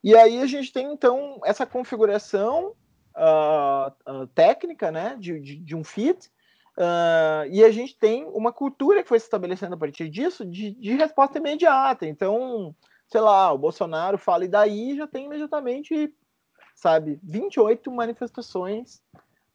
E 0.02 0.14
aí 0.16 0.40
a 0.40 0.46
gente 0.46 0.72
tem 0.72 0.92
então 0.92 1.40
essa 1.44 1.64
configuração 1.64 2.72
uh, 3.18 4.22
uh, 4.22 4.26
técnica, 4.28 4.90
né, 4.90 5.16
de, 5.18 5.38
de, 5.40 5.56
de 5.56 5.76
um 5.76 5.84
feed, 5.84 6.18
uh, 6.76 7.46
e 7.50 7.64
a 7.64 7.70
gente 7.70 7.98
tem 7.98 8.24
uma 8.26 8.52
cultura 8.52 9.02
que 9.02 9.08
foi 9.08 9.18
se 9.18 9.26
estabelecendo 9.26 9.74
a 9.74 9.78
partir 9.78 10.08
disso 10.08 10.44
de, 10.44 10.72
de 10.72 10.96
resposta 10.96 11.38
imediata. 11.38 12.06
Então, 12.06 12.74
sei 13.08 13.20
lá, 13.20 13.52
o 13.52 13.58
Bolsonaro 13.58 14.16
fala 14.16 14.44
e 14.44 14.48
daí 14.48 14.96
já 14.96 15.06
tem 15.06 15.26
imediatamente 15.26 16.14
sabe, 16.78 17.18
28 17.24 17.90
manifestações 17.90 19.02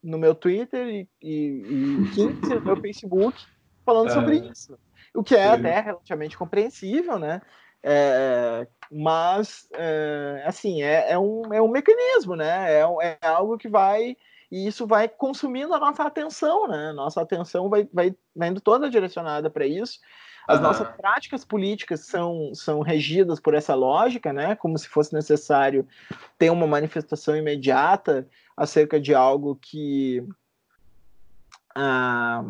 no 0.03 0.17
meu 0.17 0.35
Twitter 0.35 0.85
e, 0.87 1.09
e, 1.21 2.03
e 2.03 2.11
15 2.13 2.55
no 2.55 2.61
meu 2.61 2.81
Facebook 2.81 3.41
falando 3.85 4.09
é. 4.09 4.13
sobre 4.13 4.37
isso. 4.39 4.77
O 5.13 5.23
que 5.23 5.35
é 5.35 5.47
até 5.47 5.79
relativamente 5.79 6.37
compreensível, 6.37 7.17
né? 7.17 7.41
É, 7.83 8.65
mas, 8.89 9.67
é, 9.73 10.43
assim, 10.45 10.81
é, 10.81 11.11
é, 11.11 11.19
um, 11.19 11.53
é 11.53 11.61
um 11.61 11.67
mecanismo, 11.67 12.35
né? 12.35 12.73
É, 12.73 13.17
é 13.21 13.27
algo 13.27 13.57
que 13.57 13.67
vai 13.67 14.15
e 14.53 14.67
isso 14.67 14.85
vai 14.85 15.09
consumindo 15.09 15.73
a 15.73 15.79
nossa 15.79 16.03
atenção, 16.03 16.67
né? 16.67 16.93
Nossa 16.93 17.19
atenção 17.19 17.69
vai, 17.69 17.89
vai, 17.91 18.15
vai 18.35 18.49
indo 18.49 18.61
toda 18.61 18.87
direcionada 18.87 19.49
para 19.49 19.65
isso. 19.65 19.99
As 20.47 20.57
uhum. 20.57 20.63
nossas 20.63 20.87
práticas 20.95 21.43
políticas 21.43 22.01
são, 22.01 22.53
são 22.53 22.81
regidas 22.81 23.39
por 23.39 23.55
essa 23.55 23.73
lógica, 23.73 24.31
né? 24.31 24.55
Como 24.55 24.77
se 24.77 24.87
fosse 24.87 25.11
necessário 25.11 25.87
ter 26.37 26.51
uma 26.51 26.67
manifestação 26.67 27.35
imediata 27.35 28.27
acerca 28.55 28.99
de 28.99 29.15
algo 29.15 29.55
que. 29.55 30.23
Ah, 31.75 32.43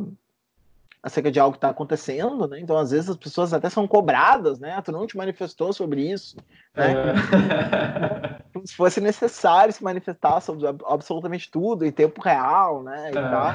acerca 1.04 1.30
de 1.30 1.38
algo 1.38 1.51
que 1.51 1.58
está 1.58 1.70
acontecendo, 1.70 2.47
né? 2.47 2.62
Então, 2.62 2.78
às 2.78 2.91
vezes, 2.91 3.10
as 3.10 3.18
pessoas 3.18 3.54
até 3.54 3.70
são 3.70 3.86
cobradas, 3.86 4.58
né? 4.58 4.82
Tu 4.82 4.89
não 4.89 5.06
te 5.06 5.18
manifestou 5.18 5.74
sobre 5.74 6.10
isso, 6.10 6.38
né? 6.74 6.93
É. 6.93 8.43
Se 8.66 8.76
fosse 8.76 9.01
necessário 9.01 9.74
se 9.74 9.84
manifestar 9.84 10.39
sobre 10.39 10.66
absolutamente 10.86 11.51
tudo 11.51 11.86
em 11.86 11.91
tempo 11.91 12.22
real, 12.22 12.82
né? 12.82 13.12
E 13.14 13.18
é. 13.18 13.22
tal. 13.22 13.54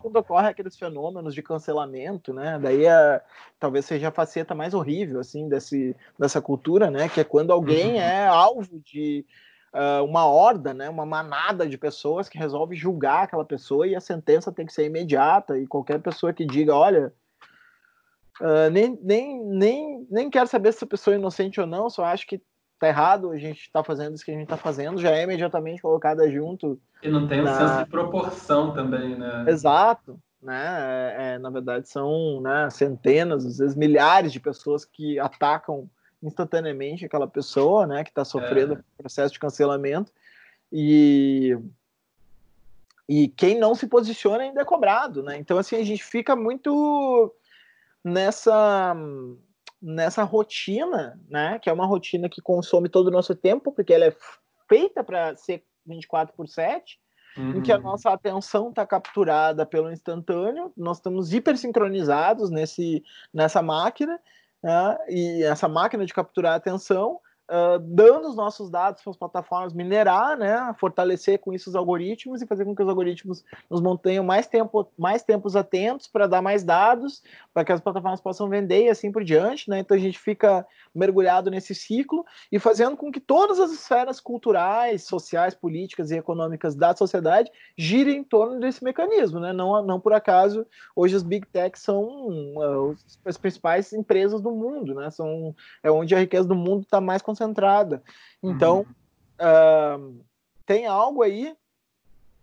quando 0.00 0.16
ocorre 0.16 0.48
aqueles 0.48 0.76
fenômenos 0.76 1.34
de 1.34 1.42
cancelamento, 1.42 2.32
né? 2.32 2.56
Daí, 2.62 2.86
a, 2.86 3.20
talvez 3.58 3.84
seja 3.86 4.08
a 4.08 4.12
faceta 4.12 4.54
mais 4.54 4.74
horrível, 4.74 5.18
assim, 5.18 5.48
desse, 5.48 5.96
dessa 6.16 6.40
cultura, 6.40 6.88
né? 6.88 7.08
Que 7.08 7.20
é 7.20 7.24
quando 7.24 7.52
alguém 7.52 7.94
uhum. 7.94 8.00
é 8.00 8.26
alvo 8.28 8.78
de 8.78 9.26
uh, 9.74 10.04
uma 10.04 10.24
horda, 10.24 10.72
né, 10.72 10.88
uma 10.88 11.04
manada 11.04 11.68
de 11.68 11.76
pessoas 11.76 12.28
que 12.28 12.38
resolve 12.38 12.76
julgar 12.76 13.24
aquela 13.24 13.44
pessoa 13.44 13.86
e 13.86 13.96
a 13.96 14.00
sentença 14.00 14.52
tem 14.52 14.64
que 14.64 14.72
ser 14.72 14.86
imediata 14.86 15.58
e 15.58 15.66
qualquer 15.66 16.00
pessoa 16.00 16.32
que 16.32 16.46
diga, 16.46 16.74
olha, 16.74 17.12
uh, 18.40 18.70
nem, 18.70 18.98
nem, 19.02 19.44
nem, 19.44 20.06
nem 20.10 20.30
quero 20.30 20.46
saber 20.46 20.72
se 20.72 20.84
a 20.84 20.86
pessoa 20.86 21.14
é 21.14 21.18
inocente 21.18 21.60
ou 21.60 21.66
não, 21.66 21.90
só 21.90 22.04
acho 22.04 22.26
que 22.26 22.40
tá 22.78 22.88
errado, 22.88 23.30
a 23.30 23.38
gente 23.38 23.70
tá 23.72 23.82
fazendo 23.82 24.14
isso 24.14 24.24
que 24.24 24.30
a 24.30 24.34
gente 24.34 24.48
tá 24.48 24.56
fazendo, 24.56 25.00
já 25.00 25.10
é 25.10 25.24
imediatamente 25.24 25.82
colocada 25.82 26.30
junto. 26.30 26.80
E 27.02 27.08
não 27.08 27.26
tem 27.26 27.42
na... 27.42 27.52
um 27.52 27.58
senso 27.58 27.84
de 27.84 27.90
proporção 27.90 28.72
também, 28.72 29.16
né? 29.16 29.44
Exato. 29.48 30.18
Né? 30.42 31.14
É, 31.16 31.34
é, 31.34 31.38
na 31.38 31.48
verdade, 31.48 31.88
são 31.88 32.40
né, 32.42 32.68
centenas, 32.68 33.46
às 33.46 33.58
vezes 33.58 33.74
milhares 33.74 34.30
de 34.30 34.38
pessoas 34.38 34.84
que 34.84 35.18
atacam 35.18 35.88
instantaneamente 36.24 37.04
aquela 37.04 37.28
pessoa, 37.28 37.86
né, 37.86 38.02
que 38.02 38.10
está 38.10 38.24
sofrendo 38.24 38.74
é. 38.74 38.78
processo 38.96 39.32
de 39.32 39.38
cancelamento 39.38 40.10
e 40.72 41.56
e 43.06 43.28
quem 43.28 43.58
não 43.58 43.74
se 43.74 43.86
posiciona 43.86 44.44
ainda 44.44 44.62
é 44.62 44.64
cobrado, 44.64 45.22
né? 45.22 45.36
Então 45.36 45.58
assim 45.58 45.76
a 45.76 45.84
gente 45.84 46.02
fica 46.02 46.34
muito 46.34 47.34
nessa 48.02 48.96
nessa 49.80 50.22
rotina, 50.22 51.20
né? 51.28 51.58
Que 51.58 51.68
é 51.68 51.72
uma 51.72 51.84
rotina 51.84 52.28
que 52.28 52.40
consome 52.40 52.88
todo 52.88 53.08
o 53.08 53.10
nosso 53.10 53.34
tempo, 53.34 53.70
porque 53.70 53.92
ela 53.92 54.06
é 54.06 54.16
feita 54.66 55.04
para 55.04 55.36
ser 55.36 55.62
24 55.86 56.34
por 56.34 56.48
7, 56.48 56.98
uhum. 57.36 57.58
em 57.58 57.62
que 57.62 57.70
a 57.70 57.76
uhum. 57.76 57.82
nossa 57.82 58.10
atenção 58.10 58.70
está 58.70 58.86
capturada 58.86 59.66
pelo 59.66 59.92
instantâneo, 59.92 60.72
nós 60.74 60.96
estamos 60.96 61.34
hipersincronizados 61.34 62.50
nesse, 62.50 63.04
nessa 63.32 63.60
máquina, 63.60 64.18
né? 64.64 64.96
e 65.10 65.42
essa 65.44 65.68
máquina 65.68 66.06
de 66.06 66.14
capturar 66.14 66.54
a 66.54 66.56
atenção 66.56 67.20
uh, 67.50 67.78
dando 67.78 68.28
os 68.28 68.36
nossos 68.36 68.70
dados 68.70 69.02
para 69.02 69.10
as 69.10 69.16
plataformas 69.16 69.72
minerar, 69.72 70.36
né, 70.36 70.74
fortalecer 70.78 71.38
com 71.38 71.52
isso 71.52 71.70
os 71.70 71.76
algoritmos 71.76 72.42
e 72.42 72.46
fazer 72.46 72.64
com 72.64 72.74
que 72.74 72.82
os 72.82 72.88
algoritmos 72.88 73.44
nos 73.70 73.80
mantenham 73.80 74.24
mais 74.24 74.46
tempo, 74.46 74.88
mais 74.98 75.22
tempos 75.22 75.56
atentos 75.56 76.06
para 76.06 76.26
dar 76.26 76.42
mais 76.42 76.64
dados, 76.64 77.22
para 77.52 77.64
que 77.64 77.72
as 77.72 77.80
plataformas 77.80 78.20
possam 78.20 78.48
vender 78.48 78.84
e 78.84 78.88
assim 78.88 79.10
por 79.10 79.24
diante, 79.24 79.68
né? 79.68 79.78
Então 79.78 79.96
a 79.96 80.00
gente 80.00 80.18
fica 80.18 80.66
mergulhado 80.94 81.50
nesse 81.50 81.74
ciclo 81.74 82.24
e 82.50 82.58
fazendo 82.58 82.96
com 82.96 83.10
que 83.10 83.20
todas 83.20 83.58
as 83.58 83.72
esferas 83.72 84.20
culturais, 84.20 85.04
sociais, 85.04 85.54
políticas 85.54 86.10
e 86.10 86.16
econômicas 86.16 86.74
da 86.74 86.94
sociedade 86.94 87.50
girem 87.76 88.18
em 88.18 88.24
torno 88.24 88.60
desse 88.60 88.82
mecanismo, 88.82 89.40
né? 89.40 89.52
Não, 89.52 89.82
não 89.84 90.00
por 90.00 90.12
acaso 90.12 90.66
hoje 90.94 91.16
as 91.16 91.22
big 91.22 91.46
techs 91.46 91.82
são 91.82 92.04
uh, 92.04 92.96
as 93.24 93.36
principais 93.36 93.92
empresas 93.92 94.40
do 94.40 94.50
mundo, 94.50 94.94
né? 94.94 95.10
São 95.10 95.54
é 95.82 95.90
onde 95.90 96.14
a 96.14 96.18
riqueza 96.18 96.46
do 96.46 96.54
mundo 96.54 96.82
está 96.82 97.00
mais 97.00 97.22
concentrada. 97.34 98.02
Então, 98.42 98.86
uhum. 99.40 100.18
uh, 100.18 100.24
tem 100.64 100.86
algo 100.86 101.22
aí 101.22 101.54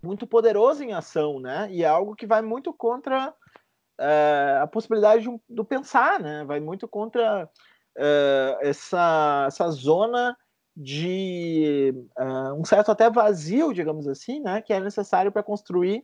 muito 0.04 0.26
poderoso 0.26 0.84
em 0.84 0.94
ação, 0.94 1.40
né? 1.40 1.68
E 1.72 1.84
é 1.84 1.88
algo 1.88 2.16
que 2.16 2.26
vai 2.26 2.42
muito 2.42 2.74
contra 2.74 3.30
uh, 3.30 4.64
a 4.64 4.68
possibilidade 4.68 5.30
um, 5.30 5.40
do 5.48 5.64
pensar, 5.64 6.20
né? 6.20 6.44
Vai 6.46 6.60
muito 6.60 6.88
contra 6.88 7.46
uh, 7.46 8.58
essa, 8.62 9.46
essa 9.48 9.70
zona 9.70 10.36
de 10.76 11.94
uh, 12.18 12.54
um 12.60 12.66
certo 12.66 12.92
até 12.92 13.10
vazio, 13.10 13.74
digamos 13.74 14.08
assim, 14.08 14.40
né? 14.40 14.62
Que 14.62 14.74
é 14.74 14.80
necessário 14.80 15.32
para 15.32 15.44
construir 15.44 16.04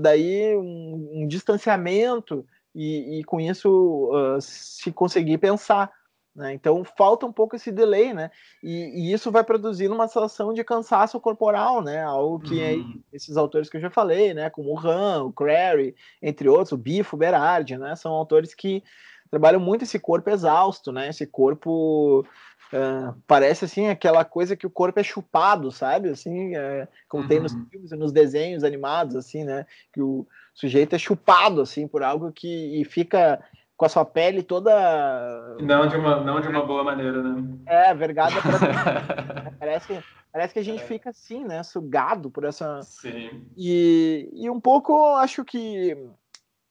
daí 0.00 0.56
um, 0.56 1.10
um 1.12 1.28
distanciamento 1.28 2.44
e, 2.74 3.20
e, 3.20 3.24
com 3.24 3.40
isso 3.40 4.10
se 4.40 4.90
conseguir 4.90 5.38
pensar. 5.38 5.92
Né? 6.34 6.52
Então 6.52 6.82
falta 6.82 7.24
um 7.24 7.32
pouco 7.32 7.54
esse 7.54 7.70
delay, 7.70 8.12
né? 8.12 8.28
E, 8.60 9.10
e, 9.10 9.12
isso 9.12 9.30
vai 9.30 9.44
produzir 9.44 9.88
uma 9.88 10.08
situação 10.08 10.52
de 10.52 10.64
cansaço 10.64 11.20
corporal, 11.20 11.80
né? 11.80 12.02
Algo 12.02 12.40
que 12.40 12.60
é 12.60 12.72
uhum. 12.72 13.00
é, 13.12 13.16
esses 13.16 13.36
autores 13.36 13.70
que 13.70 13.76
eu 13.76 13.80
já 13.80 13.88
falei, 13.88 14.34
né? 14.34 14.50
Como 14.50 14.72
o 14.72 14.78
Han, 14.78 15.24
o 15.24 15.32
Crary, 15.32 15.94
entre 16.20 16.48
outros, 16.48 16.72
o 16.72 16.76
Bifo, 16.76 17.14
o 17.14 17.18
Berardi, 17.18 17.76
né? 17.76 17.94
São 17.94 18.10
autores 18.12 18.52
que 18.52 18.82
trabalham 19.30 19.60
muito 19.60 19.82
esse 19.82 19.98
corpo 19.98 20.28
exausto, 20.28 20.90
né? 20.90 21.08
Esse 21.08 21.24
corpo 21.24 22.26
uh, 22.72 23.14
parece 23.28 23.64
assim 23.64 23.86
aquela 23.88 24.24
coisa 24.24 24.56
que 24.56 24.66
o 24.66 24.70
corpo 24.70 24.98
é 24.98 25.04
chupado, 25.04 25.70
sabe? 25.70 26.08
Assim, 26.08 26.56
é, 26.56 26.88
como 27.08 27.22
uhum. 27.22 27.28
tem 27.28 27.38
nos 27.38 27.52
uhum. 27.52 27.64
filmes 27.70 27.92
e 27.92 27.96
nos 27.96 28.10
desenhos 28.10 28.64
animados, 28.64 29.14
assim, 29.14 29.44
né? 29.44 29.66
Que 29.92 30.02
o 30.02 30.26
sujeito 30.52 30.96
é 30.96 30.98
chupado 30.98 31.60
assim 31.60 31.86
por 31.86 32.02
algo 32.02 32.32
que 32.32 32.80
e 32.80 32.84
fica 32.84 33.40
com 33.76 33.84
a 33.84 33.88
sua 33.88 34.04
pele 34.04 34.42
toda. 34.42 35.56
Não 35.60 35.86
de 35.86 35.96
uma, 35.96 36.20
não 36.20 36.40
de 36.40 36.48
uma 36.48 36.64
boa 36.64 36.84
maneira, 36.84 37.22
né? 37.22 37.58
É, 37.66 37.94
vergada 37.94 38.34
pra... 38.40 39.52
parece, 39.58 40.02
parece 40.32 40.54
que 40.54 40.60
a 40.60 40.64
gente 40.64 40.82
é. 40.82 40.86
fica 40.86 41.10
assim, 41.10 41.44
né? 41.44 41.62
Sugado 41.62 42.30
por 42.30 42.44
essa. 42.44 42.80
Sim. 42.82 43.44
E, 43.56 44.30
e 44.32 44.48
um 44.48 44.60
pouco 44.60 45.16
acho 45.16 45.44
que 45.44 45.96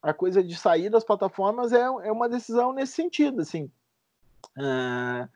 a 0.01 0.14
coisa 0.14 0.43
de 0.43 0.56
sair 0.56 0.89
das 0.89 1.04
plataformas 1.04 1.72
é, 1.74 1.82
é 1.82 2.12
uma 2.12 2.30
decisão 2.30 2.74
nesse 2.74 2.93
sentido, 2.93 3.41
assim. 3.41 3.70
Uh, 4.58 5.28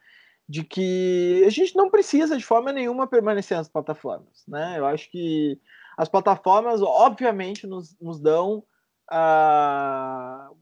de 0.48 0.64
que 0.64 1.44
a 1.46 1.50
gente 1.50 1.76
não 1.76 1.90
precisa 1.90 2.38
de 2.38 2.46
forma 2.46 2.72
nenhuma 2.72 3.08
permanecer 3.08 3.58
nas 3.58 3.68
plataformas, 3.68 4.44
né? 4.48 4.76
Eu 4.78 4.86
acho 4.86 5.10
que 5.10 5.60
as 5.98 6.08
plataformas, 6.08 6.82
obviamente, 6.82 7.66
nos, 7.68 7.98
nos 8.00 8.20
dão 8.20 8.64
uh, 9.12 10.56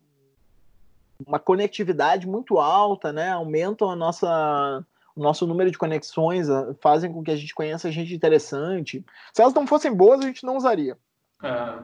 uma 1.26 1.40
conectividade 1.40 2.28
muito 2.28 2.60
alta, 2.60 3.14
né? 3.14 3.32
Aumentam 3.32 3.90
a 3.90 3.96
nossa, 3.96 4.86
o 5.16 5.22
nosso 5.22 5.46
número 5.46 5.72
de 5.72 5.78
conexões, 5.78 6.48
fazem 6.82 7.12
com 7.12 7.24
que 7.24 7.32
a 7.32 7.36
gente 7.36 7.54
conheça 7.54 7.92
gente 7.92 8.14
interessante. 8.14 9.06
Se 9.34 9.42
elas 9.42 9.54
não 9.54 9.68
fossem 9.68 9.94
boas, 9.94 10.20
a 10.22 10.28
gente 10.28 10.46
não 10.46 10.58
usaria. 10.58 10.98
É. 11.44 11.80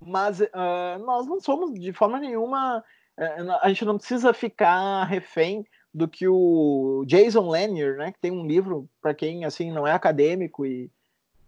Mas 0.00 0.40
uh, 0.40 0.98
nós 1.04 1.26
não 1.26 1.40
somos 1.40 1.78
de 1.78 1.92
forma 1.92 2.18
nenhuma. 2.18 2.84
Uh, 3.18 3.52
a 3.62 3.68
gente 3.68 3.84
não 3.84 3.98
precisa 3.98 4.32
ficar 4.32 5.04
refém 5.04 5.66
do 5.92 6.06
que 6.06 6.28
o 6.28 7.04
Jason 7.06 7.48
Lanier, 7.48 7.96
né? 7.96 8.12
Que 8.12 8.20
tem 8.20 8.30
um 8.30 8.46
livro 8.46 8.88
para 9.00 9.14
quem 9.14 9.44
assim 9.44 9.72
não 9.72 9.86
é 9.86 9.92
acadêmico 9.92 10.66
e 10.66 10.90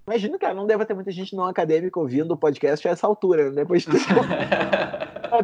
Imagino, 0.09 0.39
cara, 0.39 0.55
não 0.55 0.67
deve 0.67 0.87
ter 0.87 0.95
muita 0.95 1.11
gente 1.11 1.37
não 1.37 1.45
acadêmica 1.45 2.01
ouvindo 2.01 2.33
o 2.33 2.37
podcast 2.37 2.89
a 2.89 2.93
essa 2.93 3.07
altura, 3.07 3.51
né? 3.51 3.57
Depois 3.57 3.83
de 3.83 3.91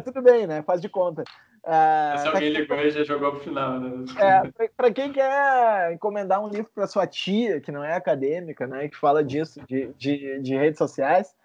tudo 0.03 0.21
bem, 0.23 0.47
né? 0.47 0.63
Faz 0.63 0.81
de 0.81 0.89
conta. 0.89 1.23
Uh, 1.65 2.19
Se 2.19 2.27
alguém 2.27 2.49
ligou 2.49 2.77
e 2.77 2.91
já 2.91 3.03
jogou 3.03 3.31
pro 3.31 3.39
final, 3.39 3.79
né? 3.79 4.05
É, 4.19 4.67
para 4.77 4.93
quem 4.93 5.11
quer 5.11 5.91
encomendar 5.91 6.39
um 6.39 6.47
livro 6.47 6.69
para 6.73 6.85
sua 6.85 7.07
tia, 7.07 7.59
que 7.59 7.71
não 7.71 7.83
é 7.83 7.95
acadêmica, 7.95 8.67
né? 8.67 8.87
Que 8.87 8.95
fala 8.95 9.23
disso, 9.23 9.59
de, 9.67 9.91
de, 9.97 10.39
de 10.41 10.55
redes 10.55 10.77
sociais, 10.77 11.35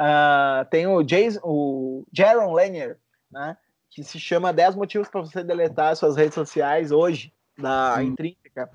uh, 0.00 0.64
tem 0.68 0.88
o, 0.88 1.00
Jason, 1.04 1.38
o 1.44 2.04
Jaron 2.12 2.52
Lanier, 2.52 2.98
né? 3.30 3.56
Que 3.88 4.02
se 4.02 4.18
chama 4.18 4.52
10 4.52 4.74
motivos 4.74 5.08
para 5.08 5.20
você 5.20 5.44
deletar 5.44 5.94
suas 5.94 6.16
redes 6.16 6.34
sociais 6.34 6.90
hoje, 6.90 7.32
da 7.56 7.98
Sim. 7.98 8.06
Intrínseca. 8.06 8.68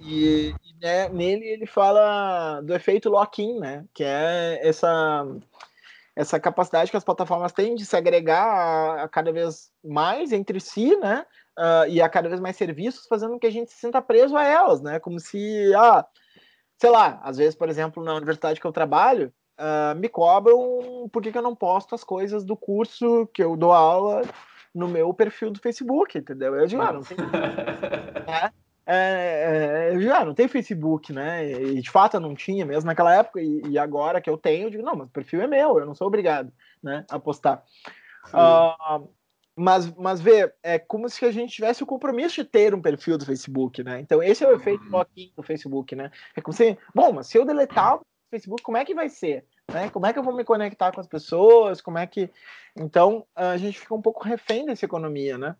E, 0.00 0.52
e 0.64 0.74
né, 0.82 1.08
nele 1.10 1.44
ele 1.44 1.66
fala 1.66 2.60
do 2.60 2.74
efeito 2.74 3.08
lock-in, 3.08 3.60
né? 3.60 3.84
Que 3.94 4.02
é 4.02 4.58
essa, 4.66 5.24
essa 6.20 6.38
capacidade 6.38 6.90
que 6.90 6.96
as 6.96 7.04
plataformas 7.04 7.50
têm 7.50 7.74
de 7.74 7.86
se 7.86 7.96
agregar 7.96 8.44
a, 8.44 9.02
a 9.04 9.08
cada 9.08 9.32
vez 9.32 9.70
mais 9.82 10.32
entre 10.32 10.60
si, 10.60 10.94
né? 10.96 11.24
Uh, 11.58 11.88
e 11.88 12.02
a 12.02 12.08
cada 12.10 12.28
vez 12.28 12.40
mais 12.40 12.56
serviços, 12.56 13.06
fazendo 13.06 13.32
com 13.32 13.38
que 13.38 13.46
a 13.46 13.52
gente 13.52 13.70
se 13.70 13.78
sinta 13.78 14.02
preso 14.02 14.36
a 14.36 14.44
elas, 14.44 14.82
né? 14.82 15.00
Como 15.00 15.18
se, 15.18 15.74
ah, 15.74 16.06
sei 16.78 16.90
lá, 16.90 17.20
às 17.24 17.38
vezes, 17.38 17.54
por 17.54 17.70
exemplo, 17.70 18.04
na 18.04 18.14
universidade 18.14 18.60
que 18.60 18.66
eu 18.66 18.72
trabalho, 18.72 19.32
uh, 19.58 19.98
me 19.98 20.10
cobram 20.10 21.08
por 21.10 21.22
que, 21.22 21.32
que 21.32 21.38
eu 21.38 21.42
não 21.42 21.56
posto 21.56 21.94
as 21.94 22.04
coisas 22.04 22.44
do 22.44 22.54
curso 22.54 23.26
que 23.32 23.42
eu 23.42 23.56
dou 23.56 23.72
aula 23.72 24.22
no 24.74 24.88
meu 24.88 25.14
perfil 25.14 25.50
do 25.50 25.58
Facebook, 25.58 26.18
entendeu? 26.18 26.54
Eu 26.54 26.66
digo, 26.66 26.82
ah, 26.82 26.92
não 26.92 27.02
tem. 27.02 27.16
é, 28.28 28.52
é, 28.86 29.92
é, 29.94 30.00
já 30.00 30.24
não 30.24 30.34
tem 30.34 30.48
Facebook, 30.48 31.12
né? 31.12 31.50
E 31.50 31.80
de 31.80 31.90
fato 31.90 32.14
eu 32.14 32.20
não 32.20 32.34
tinha 32.34 32.64
mesmo 32.64 32.86
naquela 32.86 33.14
época, 33.14 33.40
e, 33.40 33.62
e, 33.68 33.78
agora 33.78 34.20
que 34.20 34.28
eu 34.28 34.36
tenho, 34.36 34.66
eu 34.66 34.70
digo, 34.70 34.82
não, 34.82 34.96
mas 34.96 35.08
o 35.08 35.12
perfil 35.12 35.42
é 35.42 35.46
meu, 35.46 35.78
eu 35.78 35.86
não 35.86 35.94
sou 35.94 36.06
obrigado 36.06 36.52
né, 36.82 37.04
a 37.08 37.18
postar. 37.18 37.64
Uh, 38.28 39.08
mas, 39.54 39.94
mas 39.94 40.20
vê, 40.20 40.52
é 40.62 40.78
como 40.78 41.08
se 41.08 41.24
a 41.24 41.30
gente 41.30 41.52
tivesse 41.52 41.82
o 41.82 41.86
compromisso 41.86 42.42
de 42.42 42.44
ter 42.44 42.74
um 42.74 42.80
perfil 42.80 43.18
do 43.18 43.26
Facebook, 43.26 43.82
né? 43.82 44.00
Então 44.00 44.22
esse 44.22 44.42
é 44.42 44.48
o 44.48 44.54
efeito 44.54 44.84
uhum. 44.84 44.90
lock 44.90 45.32
do 45.36 45.42
Facebook, 45.42 45.94
né? 45.94 46.10
É 46.34 46.40
como 46.40 46.56
se, 46.56 46.78
bom, 46.94 47.12
mas 47.12 47.26
se 47.26 47.38
eu 47.38 47.44
deletar 47.44 47.96
o 47.96 48.02
Facebook, 48.30 48.62
como 48.62 48.76
é 48.76 48.84
que 48.84 48.94
vai 48.94 49.08
ser? 49.08 49.44
Né? 49.72 49.90
Como 49.90 50.06
é 50.06 50.12
que 50.12 50.18
eu 50.18 50.22
vou 50.22 50.34
me 50.34 50.44
conectar 50.44 50.92
com 50.92 51.00
as 51.00 51.06
pessoas? 51.06 51.80
Como 51.80 51.98
é 51.98 52.06
que. 52.06 52.30
Então 52.76 53.26
a 53.34 53.56
gente 53.56 53.78
fica 53.78 53.94
um 53.94 54.02
pouco 54.02 54.24
refém 54.24 54.66
dessa 54.66 54.84
economia, 54.84 55.36
né? 55.36 55.54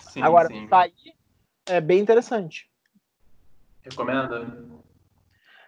Sim, 0.00 0.22
Agora, 0.22 0.48
sim. 0.48 0.68
sair 0.68 1.14
é 1.66 1.80
bem 1.80 2.00
interessante. 2.00 2.70
Recomenda? 3.82 4.46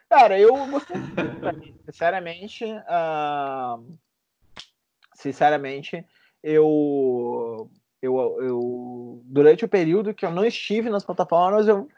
Cara, 0.08 0.38
eu 0.38 0.54
gostei 0.66 0.96
sinceramente. 1.84 2.64
Uh, 2.64 3.98
sinceramente, 5.14 6.06
eu, 6.42 7.70
eu, 8.00 8.16
eu. 8.40 9.22
Durante 9.24 9.64
o 9.64 9.68
período 9.68 10.14
que 10.14 10.24
eu 10.24 10.30
não 10.30 10.44
estive 10.44 10.90
nas 10.90 11.04
plataformas, 11.04 11.66
eu, 11.66 11.88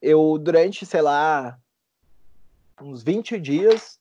eu 0.00 0.38
durante, 0.38 0.86
sei 0.86 1.02
lá, 1.02 1.58
uns 2.80 3.02
20 3.02 3.40
dias, 3.40 3.98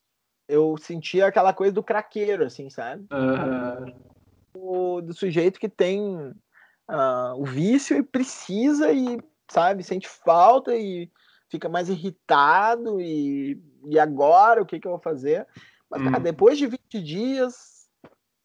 eu 0.48 0.78
sentia 0.78 1.28
aquela 1.28 1.54
coisa 1.54 1.74
do 1.74 1.84
craqueiro, 1.84 2.46
assim, 2.46 2.70
sabe? 2.70 3.08
Uhum. 3.12 3.96
O, 4.54 5.02
do 5.02 5.14
sujeito 5.14 5.60
que 5.60 5.70
tem 5.70 6.16
uh, 6.90 7.34
o 7.38 7.46
vício 7.46 7.98
e 7.98 8.04
precisa 8.04 8.92
e 8.92 9.18
sabe? 9.50 9.84
Sente 9.84 10.08
falta 10.08 10.76
e 10.76 11.10
fica 11.50 11.70
mais 11.70 11.90
irritado 11.90 13.00
e, 13.00 13.62
e 13.86 14.00
agora 14.00 14.62
o 14.62 14.66
que, 14.66 14.80
que 14.80 14.88
eu 14.88 14.92
vou 14.92 15.00
fazer? 15.00 15.48
Mas, 15.90 16.04
cara, 16.04 16.20
hum. 16.20 16.24
depois 16.24 16.58
de 16.58 16.68
20 16.68 17.02
dias, 17.02 17.88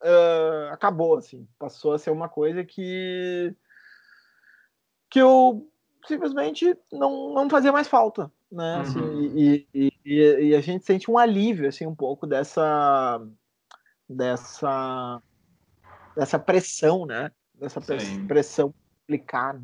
uh, 0.03 0.73
acabou, 0.73 1.17
assim. 1.17 1.47
Passou 1.59 1.93
a 1.93 1.99
ser 1.99 2.11
uma 2.11 2.29
coisa 2.29 2.65
que 2.65 3.55
que 5.11 5.19
eu 5.19 5.69
simplesmente 6.07 6.77
não, 6.93 7.35
não 7.35 7.51
fazia 7.51 7.73
mais 7.73 7.89
falta, 7.89 8.31
né? 8.51 8.77
Assim, 8.81 9.01
uhum. 9.01 9.37
e, 9.37 9.69
e, 9.75 9.93
e, 10.05 10.49
e, 10.51 10.55
a 10.55 10.61
gente 10.61 10.85
sente 10.85 11.11
um 11.11 11.19
alívio, 11.19 11.69
assim, 11.69 11.85
um 11.85 11.95
pouco 11.95 12.29
dessa 12.29 13.21
dessa 14.09 15.21
dessa 16.17 16.39
pressão, 16.39 17.07
né? 17.07 17.33
Dessa 17.55 17.81
Sim. 17.81 18.27
pressão 18.27 18.73
aplicada. 19.03 19.61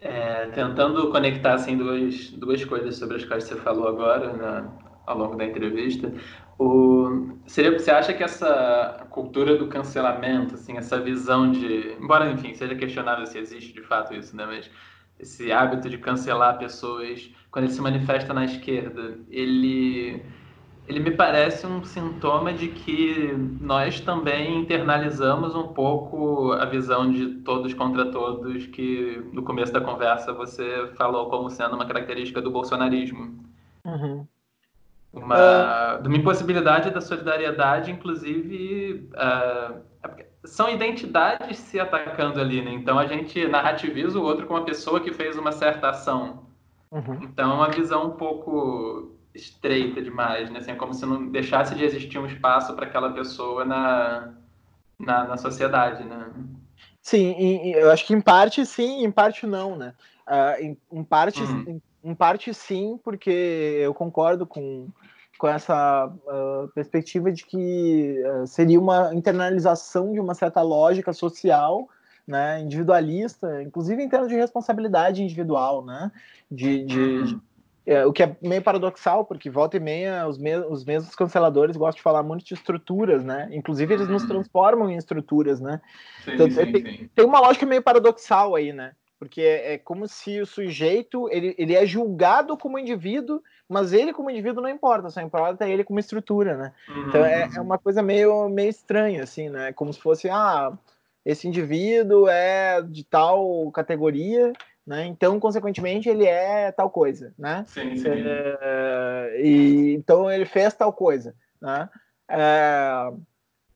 É, 0.00 0.46
tentando 0.48 1.10
conectar 1.10 1.54
assim 1.54 1.76
duas, 1.76 2.30
duas 2.32 2.64
coisas 2.64 2.96
sobre 2.96 3.16
as 3.16 3.24
quais 3.24 3.44
você 3.44 3.56
falou 3.56 3.88
agora 3.88 4.32
né, 4.34 4.70
ao 5.06 5.16
longo 5.16 5.36
da 5.36 5.44
entrevista, 5.46 6.12
o, 6.58 7.38
seria, 7.46 7.72
você 7.72 7.90
acha 7.90 8.12
que 8.12 8.22
essa 8.22 9.06
cultura 9.10 9.56
do 9.56 9.68
cancelamento, 9.68 10.54
assim, 10.54 10.76
essa 10.76 11.00
visão 11.00 11.50
de, 11.50 11.96
embora 12.00 12.30
enfim 12.30 12.54
seja 12.54 12.74
questionável 12.74 13.26
se 13.26 13.38
existe 13.38 13.72
de 13.72 13.82
fato 13.82 14.14
isso, 14.14 14.36
né, 14.36 14.44
mas 14.44 14.70
esse 15.18 15.50
hábito 15.50 15.88
de 15.88 15.96
cancelar 15.96 16.58
pessoas, 16.58 17.30
quando 17.50 17.64
ele 17.64 17.72
se 17.72 17.80
manifesta 17.80 18.34
na 18.34 18.44
esquerda, 18.44 19.18
ele 19.30 20.22
ele 20.88 21.00
me 21.00 21.10
parece 21.10 21.66
um 21.66 21.82
sintoma 21.84 22.52
de 22.52 22.68
que 22.68 23.34
nós 23.60 24.00
também 24.00 24.60
internalizamos 24.60 25.54
um 25.54 25.68
pouco 25.68 26.52
a 26.52 26.64
visão 26.64 27.10
de 27.10 27.26
todos 27.38 27.74
contra 27.74 28.10
todos, 28.10 28.66
que 28.66 29.20
no 29.32 29.42
começo 29.42 29.72
da 29.72 29.80
conversa 29.80 30.32
você 30.32 30.88
falou 30.94 31.28
como 31.28 31.50
sendo 31.50 31.74
uma 31.74 31.86
característica 31.86 32.40
do 32.40 32.50
bolsonarismo. 32.50 33.34
Uhum. 33.84 34.26
Uma, 35.12 35.98
uh... 35.98 36.06
uma 36.06 36.16
impossibilidade 36.16 36.90
da 36.90 37.00
solidariedade, 37.00 37.90
inclusive. 37.90 39.08
Uh, 39.14 39.80
são 40.44 40.70
identidades 40.70 41.58
se 41.58 41.80
atacando 41.80 42.40
ali, 42.40 42.62
né? 42.62 42.72
Então 42.72 42.96
a 42.96 43.06
gente 43.06 43.48
narrativiza 43.48 44.20
o 44.20 44.22
outro 44.22 44.46
como 44.46 44.60
uma 44.60 44.64
pessoa 44.64 45.00
que 45.00 45.12
fez 45.12 45.36
uma 45.36 45.50
certa 45.50 45.88
ação. 45.88 46.46
Uhum. 46.92 47.18
Então 47.22 47.50
é 47.50 47.54
uma 47.54 47.70
visão 47.70 48.06
um 48.06 48.10
pouco 48.10 49.15
estreita 49.36 50.02
demais, 50.02 50.50
né? 50.50 50.58
Assim, 50.58 50.72
é 50.72 50.74
como 50.74 50.94
se 50.94 51.04
não 51.06 51.28
deixasse 51.30 51.74
de 51.74 51.84
existir 51.84 52.18
um 52.18 52.26
espaço 52.26 52.74
para 52.74 52.86
aquela 52.86 53.12
pessoa 53.12 53.64
na, 53.64 54.34
na, 54.98 55.24
na, 55.24 55.36
sociedade, 55.36 56.04
né? 56.04 56.30
Sim, 57.00 57.30
em, 57.38 57.72
eu 57.72 57.90
acho 57.90 58.06
que 58.06 58.14
em 58.14 58.20
parte 58.20 58.64
sim, 58.66 59.04
em 59.04 59.10
parte 59.10 59.46
não, 59.46 59.76
né? 59.76 59.94
Uh, 60.26 60.62
em, 60.62 60.78
em, 60.92 61.04
parte, 61.04 61.42
uhum. 61.42 61.64
em, 61.68 62.10
em, 62.10 62.14
parte 62.14 62.52
sim, 62.52 62.98
porque 63.04 63.30
eu 63.80 63.94
concordo 63.94 64.44
com, 64.44 64.88
com 65.38 65.46
essa 65.46 66.06
uh, 66.06 66.68
perspectiva 66.74 67.30
de 67.30 67.44
que 67.44 68.20
uh, 68.24 68.46
seria 68.46 68.80
uma 68.80 69.14
internalização 69.14 70.12
de 70.12 70.18
uma 70.18 70.34
certa 70.34 70.62
lógica 70.62 71.12
social 71.12 71.88
né, 72.26 72.60
individualista, 72.60 73.62
inclusive 73.62 74.02
em 74.02 74.08
termos 74.08 74.28
de 74.28 74.34
responsabilidade 74.34 75.22
individual, 75.22 75.84
né, 75.84 76.10
de, 76.50 76.84
de, 76.84 76.98
uhum. 76.98 77.40
É, 77.86 78.04
o 78.04 78.12
que 78.12 78.24
é 78.24 78.36
meio 78.42 78.60
paradoxal, 78.60 79.24
porque 79.24 79.48
volta 79.48 79.76
e 79.76 79.80
meia 79.80 80.26
os, 80.26 80.36
me 80.36 80.56
os 80.56 80.84
mesmos 80.84 81.14
canceladores 81.14 81.76
gostam 81.76 81.98
de 81.98 82.02
falar 82.02 82.24
muito 82.24 82.44
de 82.44 82.52
estruturas, 82.52 83.22
né? 83.22 83.48
Inclusive 83.52 83.94
eles 83.94 84.08
nos 84.08 84.22
uhum. 84.22 84.28
transformam 84.28 84.90
em 84.90 84.96
estruturas, 84.96 85.60
né? 85.60 85.80
Sim, 86.24 86.32
então, 86.32 86.50
sim, 86.50 86.72
tem, 86.72 86.84
sim. 86.84 87.10
tem, 87.14 87.24
uma 87.24 87.38
lógica 87.38 87.64
meio 87.64 87.80
paradoxal 87.80 88.56
aí, 88.56 88.72
né? 88.72 88.92
Porque 89.20 89.40
é, 89.40 89.74
é, 89.74 89.78
como 89.78 90.08
se 90.08 90.40
o 90.40 90.46
sujeito 90.46 91.28
ele, 91.30 91.54
ele 91.56 91.76
é 91.76 91.86
julgado 91.86 92.56
como 92.56 92.76
indivíduo, 92.76 93.40
mas 93.68 93.92
ele 93.92 94.12
como 94.12 94.30
indivíduo 94.30 94.62
não 94.62 94.68
importa, 94.68 95.08
só 95.08 95.20
importa 95.20 95.68
ele 95.68 95.84
como 95.84 96.00
estrutura, 96.00 96.56
né? 96.56 96.72
Uhum. 96.88 97.08
Então 97.08 97.24
é, 97.24 97.48
é, 97.54 97.60
uma 97.60 97.78
coisa 97.78 98.02
meio, 98.02 98.48
meio 98.48 98.68
estranha, 98.68 99.22
assim, 99.22 99.48
né? 99.48 99.72
Como 99.72 99.92
se 99.92 100.00
fosse, 100.00 100.28
ah, 100.28 100.72
esse 101.24 101.46
indivíduo 101.46 102.26
é 102.26 102.82
de 102.82 103.04
tal 103.04 103.70
categoria, 103.70 104.52
né? 104.86 105.04
Então, 105.06 105.40
consequentemente, 105.40 106.08
ele 106.08 106.24
é 106.24 106.70
tal 106.70 106.88
coisa, 106.88 107.34
né? 107.36 107.64
Sim, 107.66 107.96
sim. 107.96 108.08
É, 108.08 109.40
e, 109.42 109.94
então, 109.94 110.30
ele 110.30 110.44
fez 110.44 110.72
tal 110.74 110.92
coisa, 110.92 111.34
né? 111.60 111.88
É, 112.30 113.12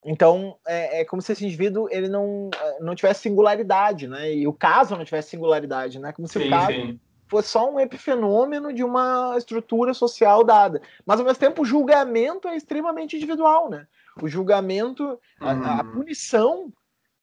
então, 0.04 0.56
é, 0.66 1.00
é, 1.00 1.04
como 1.04 1.20
se 1.20 1.32
esse 1.32 1.44
indivíduo 1.44 1.88
ele 1.90 2.08
não, 2.08 2.48
não 2.80 2.94
tivesse 2.94 3.22
singularidade, 3.22 4.06
né? 4.06 4.32
E 4.32 4.46
o 4.46 4.52
caso 4.52 4.96
não 4.96 5.04
tivesse 5.04 5.30
singularidade, 5.30 5.98
né? 5.98 6.12
Como 6.12 6.28
se 6.28 6.38
sim, 6.38 6.46
o 6.46 6.50
caso 6.50 6.72
sim. 6.72 7.00
fosse 7.28 7.48
só 7.48 7.68
um 7.68 7.80
epifenômeno 7.80 8.72
de 8.72 8.84
uma 8.84 9.34
estrutura 9.36 9.92
social 9.92 10.44
dada. 10.44 10.80
Mas, 11.04 11.18
ao 11.18 11.26
mesmo 11.26 11.40
tempo, 11.40 11.62
o 11.62 11.66
julgamento 11.66 12.46
é 12.46 12.56
extremamente 12.56 13.16
individual, 13.16 13.68
né? 13.68 13.86
O 14.22 14.28
julgamento, 14.28 15.18
a, 15.40 15.50
a 15.50 15.82
uhum. 15.82 15.92
punição 15.92 16.72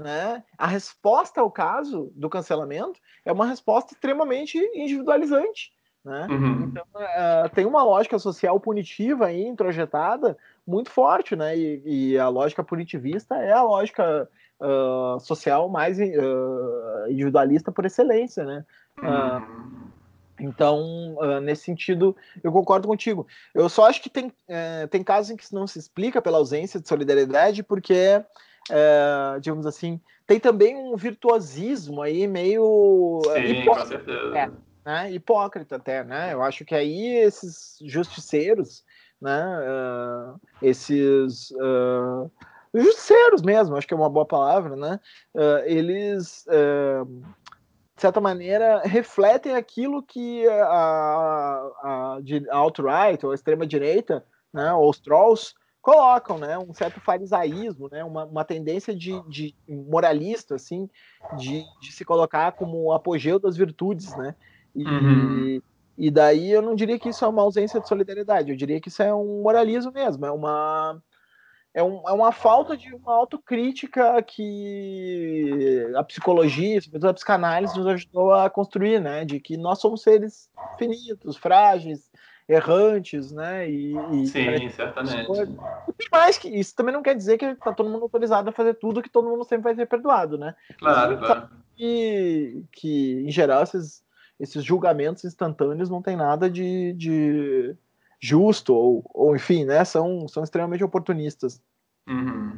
né? 0.02 0.43
A 0.58 0.68
resposta 0.68 1.41
ao 1.41 1.50
caso 1.50 2.12
do 2.16 2.30
cancelamento 2.30 3.00
é 3.26 3.32
uma 3.32 3.45
resposta 3.45 3.93
extremamente 3.93 4.58
individualizante. 4.76 5.72
Né? 6.06 6.28
Uhum. 6.30 6.64
Então, 6.64 6.86
uh, 6.95 7.50
tem 7.54 7.66
uma 7.66 7.84
lógica 7.84 8.18
social 8.18 8.58
punitiva 8.60 9.26
aí 9.26 9.43
introjetada 9.45 10.38
muito 10.66 10.89
forte, 10.89 11.36
né? 11.36 11.58
E, 11.58 11.82
e 12.14 12.18
a 12.18 12.30
lógica 12.30 12.64
punitivista 12.64 13.36
é 13.36 13.52
a 13.52 13.64
lógica 13.64 14.30
uh, 14.62 15.20
social 15.20 15.68
mais 15.68 16.00
uh, 16.00 17.10
individualista 17.10 17.74
por 17.74 17.86
excelência, 17.86 18.45
né? 18.45 18.66
Uhum. 19.02 19.88
Então, 20.39 21.18
nesse 21.41 21.64
sentido, 21.64 22.16
eu 22.43 22.52
concordo 22.52 22.88
contigo. 22.88 23.26
Eu 23.56 23.68
só 23.68 23.88
acho 23.88 24.00
que 24.04 24.10
tem, 24.10 24.32
eh, 24.48 24.86
tem 24.86 25.04
casos 25.04 25.32
em 25.32 25.36
que 25.36 25.43
isso 25.43 25.56
não 25.56 25.66
se 25.66 25.80
explica 25.80 26.22
pela 26.22 26.38
ausência 26.38 26.80
de 26.80 26.88
solidariedade, 26.88 27.64
porque 27.64 28.24
é, 28.70 29.39
digamos 29.39 29.65
assim, 29.65 29.99
tem 30.26 30.39
também 30.39 30.76
um 30.76 30.95
virtuosismo 30.95 32.01
aí 32.01 32.28
meio 32.28 33.22
é, 33.36 33.47
Sim, 33.47 33.61
hipócrita, 33.61 34.11
é, 34.11 34.51
né? 34.86 35.11
hipócrita 35.11 35.76
até, 35.78 36.03
né? 36.03 36.34
Eu 36.34 36.43
acho 36.43 36.65
que 36.65 36.76
aí 36.76 37.15
esses 37.18 37.78
justiceiros, 37.82 38.84
né? 39.22 39.43
Uh, 39.43 40.39
esses 40.61 41.51
uh, 41.51 42.30
justiceiros 42.74 43.41
mesmo, 43.41 43.76
acho 43.76 43.88
que 43.88 43.93
é 43.93 43.97
uma 43.97 44.09
boa 44.09 44.26
palavra, 44.26 44.76
né? 44.76 44.99
Uh, 45.34 45.63
eles 45.65 46.45
de 47.97 48.01
certa 48.01 48.22
maneira, 48.22 48.82
refletem 48.86 49.55
aquilo 49.55 50.03
que 50.03 50.47
a, 50.47 50.68
a, 51.84 52.20
a 52.51 52.55
alt-right, 52.55 53.26
ou 53.26 53.32
a 53.32 53.36
extrema-direita, 53.36 54.24
né, 54.53 54.72
ou 54.74 54.88
os 54.88 54.99
trolls, 54.99 55.55
colocam, 55.88 56.38
né, 56.38 56.58
um 56.60 56.74
certo 56.74 57.00
farisaísmo, 57.00 57.88
né, 57.90 58.04
uma, 58.04 58.26
uma 58.26 58.44
tendência 58.44 58.94
de, 58.94 59.22
de 59.30 59.56
moralista, 59.70 60.56
assim, 60.56 60.90
de, 61.38 61.64
de, 61.80 61.94
se 61.94 62.04
colocar 62.04 62.52
como 62.52 62.84
o 62.84 62.92
apogeu 62.92 63.40
das 63.40 63.56
virtudes, 63.56 64.14
né, 64.18 64.36
e, 64.76 64.84
uhum. 64.84 65.62
e 65.98 66.12
daí 66.12 66.52
eu 66.52 66.62
não 66.62 66.76
diria 66.76 67.00
que 67.00 67.08
isso 67.08 67.24
é 67.24 67.28
uma 67.30 67.42
ausência 67.42 67.80
de 67.80 67.88
solidariedade, 67.88 68.52
eu 68.52 68.58
diria 68.58 68.82
que 68.82 68.90
isso 68.90 69.02
é 69.02 69.16
um 69.16 69.42
moralismo 69.42 69.94
mesmo, 69.94 70.26
é 70.26 70.32
uma 70.32 71.02
é, 71.74 71.82
um, 71.82 72.02
é 72.06 72.12
uma 72.12 72.34
falta 72.34 72.76
de 72.76 72.94
uma 72.94 73.14
autocrítica 73.14 74.22
que 74.24 75.90
a 75.96 76.04
psicologia, 76.04 76.82
sobretudo 76.82 77.10
a 77.12 77.14
psicanálise, 77.14 77.78
nos 77.78 77.88
ajudou 77.88 78.34
a 78.34 78.50
construir, 78.50 79.00
né, 79.00 79.24
de 79.24 79.40
que 79.40 79.56
nós 79.56 79.80
somos 79.80 80.02
seres 80.02 80.50
finitos, 80.78 81.38
frágeis, 81.38 82.07
errantes, 82.48 83.32
né? 83.32 83.70
E, 83.70 83.93
e 84.14 84.28
Sim, 84.28 84.70
certamente. 84.70 85.28
E 86.00 86.10
mais 86.12 86.38
que 86.38 86.48
isso 86.48 86.76
também 86.76 86.93
não 86.93 87.04
quer 87.04 87.16
dizer 87.16 87.38
que 87.38 87.56
tá 87.56 87.74
todo 87.74 87.89
mundo 87.89 88.04
autorizado 88.04 88.50
a 88.50 88.54
fazer 88.54 88.76
tudo 88.76 89.02
que 89.02 89.10
todo 89.10 89.30
mundo 89.30 89.43
sempre 89.43 89.66
vai 89.66 89.76
ser 89.76 89.86
perdoado, 89.86 90.38
né? 90.38 90.56
Claro, 90.80 91.18
claro. 91.18 91.50
Que, 91.76 92.64
que, 92.72 93.24
em 93.28 93.32
geral, 93.32 93.64
esses, 93.64 94.04
esses 94.39 94.64
julgamentos 94.64 95.26
instantâneos 95.26 95.89
não 95.89 96.02
tem 96.02 96.16
nada 96.16 96.50
de, 96.50 96.93
de 96.93 97.76
justo, 98.20 98.74
ou, 98.74 99.04
ou 99.14 99.36
enfim, 99.36 99.66
né? 99.66 99.84
São, 99.84 100.28
são 100.28 100.43
extremamente 100.43 100.84
oportunistas. 100.84 101.62
Uhum. 102.08 102.58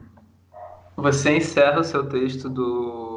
Você 0.97 1.37
encerra 1.37 1.79
o 1.79 1.83
seu 1.83 2.07
texto 2.07 2.49
do 2.49 3.08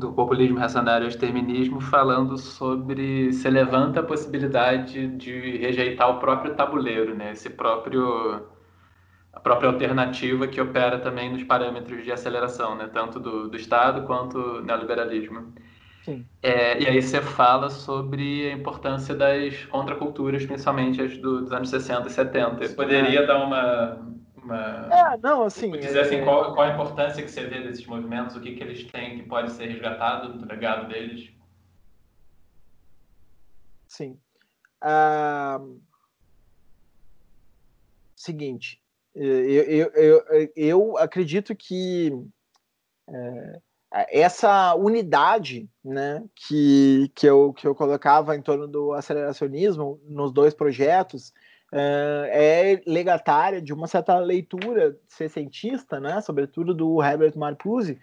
do 0.00 0.12
populismo 0.12 0.58
reacionário 0.58 1.04
ao 1.04 1.10
exterminismo, 1.10 1.80
falando 1.80 2.36
sobre 2.36 3.32
se 3.32 3.48
levanta 3.48 4.00
a 4.00 4.02
possibilidade 4.02 5.06
de 5.16 5.58
rejeitar 5.58 6.10
o 6.10 6.18
próprio 6.18 6.54
tabuleiro, 6.54 7.14
né? 7.14 7.32
Esse 7.32 7.50
próprio 7.50 8.48
a 9.32 9.38
própria 9.38 9.68
alternativa 9.68 10.48
que 10.48 10.60
opera 10.60 10.98
também 10.98 11.30
nos 11.30 11.44
parâmetros 11.44 12.02
de 12.02 12.10
aceleração, 12.10 12.74
né? 12.76 12.88
Tanto 12.92 13.20
do, 13.20 13.48
do 13.48 13.56
Estado 13.56 14.06
quanto 14.06 14.42
do 14.42 14.62
neoliberalismo. 14.62 15.52
É, 16.42 16.82
e 16.82 16.88
aí 16.88 17.00
você 17.00 17.20
fala 17.20 17.68
sobre 17.70 18.50
a 18.50 18.54
importância 18.54 19.14
das 19.14 19.64
contraculturas, 19.66 20.44
principalmente 20.44 21.00
as 21.00 21.16
do, 21.18 21.42
dos 21.42 21.52
anos 21.52 21.68
60 21.68 22.08
e 22.08 22.10
70. 22.10 22.64
Eu 22.64 22.74
poderia 22.74 23.26
dar 23.26 23.44
uma, 23.44 23.98
uma... 24.44 24.88
É, 24.92 25.16
não, 25.18 25.44
assim. 25.44 25.70
Dizer 25.72 26.00
assim, 26.00 26.16
é... 26.16 26.24
qual, 26.24 26.54
qual 26.54 26.68
a 26.68 26.72
importância 26.72 27.22
que 27.22 27.30
você 27.30 27.46
vê 27.46 27.62
desses 27.62 27.86
movimentos, 27.86 28.36
o 28.36 28.40
que, 28.40 28.54
que 28.54 28.62
eles 28.62 28.84
têm 28.90 29.18
que 29.18 29.28
pode 29.28 29.52
ser 29.52 29.66
resgatado 29.66 30.32
do 30.32 30.46
legado 30.46 30.88
deles? 30.88 31.30
Sim. 33.86 34.18
Uh... 34.82 35.80
Seguinte, 38.14 38.82
eu, 39.14 39.62
eu, 39.64 39.90
eu, 39.94 40.52
eu 40.54 40.98
acredito 40.98 41.56
que 41.56 42.12
é, 43.08 44.20
essa 44.20 44.74
unidade 44.74 45.68
né, 45.84 46.22
que, 46.36 47.10
que, 47.14 47.26
eu, 47.26 47.52
que 47.52 47.66
eu 47.66 47.74
colocava 47.74 48.36
em 48.36 48.42
torno 48.42 48.68
do 48.68 48.92
aceleracionismo 48.92 50.00
nos 50.04 50.32
dois 50.32 50.54
projetos 50.54 51.32
é 51.72 52.82
legatária 52.86 53.60
de 53.60 53.72
uma 53.72 53.86
certa 53.86 54.18
leitura 54.18 54.96
sessentista, 55.08 56.00
né, 56.00 56.20
sobretudo 56.20 56.74
do 56.74 57.02
Herbert 57.02 57.36
Marcuse, 57.36 57.98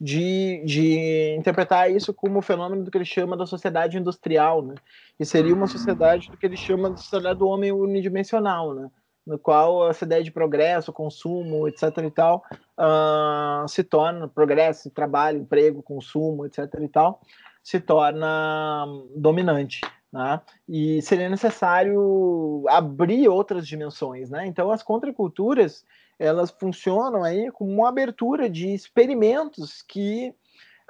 de, 0.00 0.62
de 0.64 1.36
interpretar 1.38 1.90
isso 1.90 2.12
como 2.12 2.40
o 2.40 2.42
fenômeno 2.42 2.82
do 2.82 2.90
que 2.90 2.98
ele 2.98 3.04
chama 3.04 3.36
da 3.36 3.46
sociedade 3.46 3.96
industrial, 3.96 4.62
né, 4.62 4.74
que 5.16 5.24
seria 5.24 5.54
uma 5.54 5.68
sociedade 5.68 6.28
do 6.28 6.36
que 6.36 6.46
ele 6.46 6.56
chama 6.56 6.90
de 6.90 7.00
sociedade 7.00 7.38
do 7.38 7.46
homem 7.46 7.70
unidimensional, 7.70 8.74
né, 8.74 8.90
no 9.24 9.38
qual 9.38 9.88
essa 9.88 10.04
ideia 10.04 10.24
de 10.24 10.32
progresso, 10.32 10.92
consumo, 10.92 11.68
etc. 11.68 11.98
e 12.04 12.10
tal, 12.10 12.42
uh, 12.76 13.68
se 13.68 13.84
torna 13.84 14.26
progresso, 14.26 14.90
trabalho, 14.90 15.38
emprego, 15.38 15.82
consumo, 15.82 16.44
etc. 16.44 16.66
e 16.80 16.88
tal, 16.88 17.20
se 17.62 17.78
torna 17.78 18.84
dominante. 19.14 19.80
Né? 20.12 20.40
E 20.68 21.00
seria 21.02 21.28
necessário 21.28 22.64
abrir 22.68 23.28
outras 23.28 23.66
dimensões. 23.66 24.28
Né? 24.28 24.46
Então, 24.46 24.70
as 24.70 24.82
contraculturas 24.82 25.84
elas 26.18 26.50
funcionam 26.50 27.24
aí 27.24 27.50
como 27.50 27.72
uma 27.72 27.88
abertura 27.88 28.48
de 28.48 28.72
experimentos 28.72 29.82
que 29.82 30.32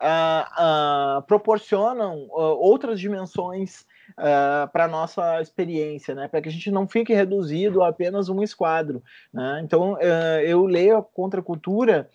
uh, 0.00 1.18
uh, 1.18 1.22
proporcionam 1.22 2.26
uh, 2.26 2.58
outras 2.58 3.00
dimensões 3.00 3.86
para 4.72 4.88
nossa 4.88 5.40
experiência, 5.40 6.14
né? 6.14 6.28
para 6.28 6.42
que 6.42 6.48
a 6.48 6.52
gente 6.52 6.70
não 6.70 6.86
fique 6.86 7.14
reduzido 7.14 7.82
a 7.82 7.88
apenas 7.88 8.28
um 8.28 8.42
esquadro. 8.42 9.02
Né? 9.32 9.62
Então, 9.64 9.98
eu 10.44 10.66
leio 10.66 10.98
a 10.98 11.02
contracultura 11.02 12.10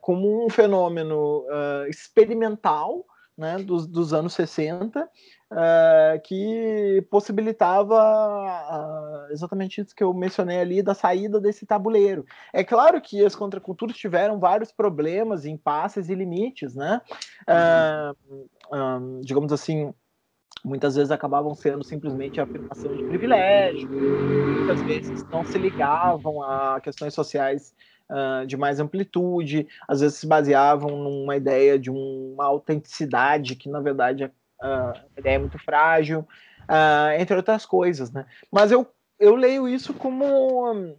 como 0.00 0.44
um 0.44 0.50
fenômeno 0.50 1.44
experimental 1.88 3.06
né, 3.36 3.58
dos, 3.58 3.86
dos 3.86 4.12
anos 4.12 4.32
60, 4.34 5.08
uh, 5.52 6.20
que 6.22 7.04
possibilitava 7.10 7.96
uh, 7.96 9.32
exatamente 9.32 9.80
isso 9.80 9.94
que 9.94 10.02
eu 10.02 10.12
mencionei 10.12 10.60
ali, 10.60 10.82
da 10.82 10.94
saída 10.94 11.40
desse 11.40 11.66
tabuleiro. 11.66 12.24
É 12.52 12.62
claro 12.62 13.00
que 13.00 13.24
as 13.24 13.34
contraculturas 13.34 13.96
tiveram 13.96 14.38
vários 14.38 14.72
problemas, 14.72 15.44
impasses 15.44 16.08
e 16.08 16.14
limites, 16.14 16.74
né? 16.74 17.00
Uh, 17.48 19.20
digamos 19.22 19.52
assim, 19.52 19.92
muitas 20.64 20.96
vezes 20.96 21.10
acabavam 21.10 21.54
sendo 21.54 21.84
simplesmente 21.84 22.40
a 22.40 22.44
afirmação 22.44 22.94
de 22.94 23.04
privilégio, 23.04 23.88
muitas 23.88 24.82
vezes 24.82 25.24
não 25.28 25.44
se 25.44 25.56
ligavam 25.58 26.42
a 26.42 26.80
questões 26.80 27.14
sociais 27.14 27.74
uh, 28.10 28.46
de 28.46 28.56
mais 28.56 28.80
amplitude, 28.80 29.66
às 29.86 30.00
vezes 30.00 30.18
se 30.18 30.26
baseavam 30.26 30.90
numa 30.90 31.36
ideia 31.36 31.78
de 31.78 31.90
uma 31.90 32.44
autenticidade 32.44 33.56
que, 33.56 33.68
na 33.68 33.80
verdade, 33.80 34.30
uh, 34.62 34.92
ideia 35.16 35.38
muito 35.38 35.58
frágil, 35.58 36.20
uh, 36.68 37.20
entre 37.20 37.36
outras 37.36 37.64
coisas, 37.66 38.10
né? 38.10 38.26
Mas 38.50 38.70
eu, 38.70 38.86
eu 39.18 39.34
leio 39.34 39.68
isso 39.68 39.92
como 39.94 40.24
um, 40.72 40.96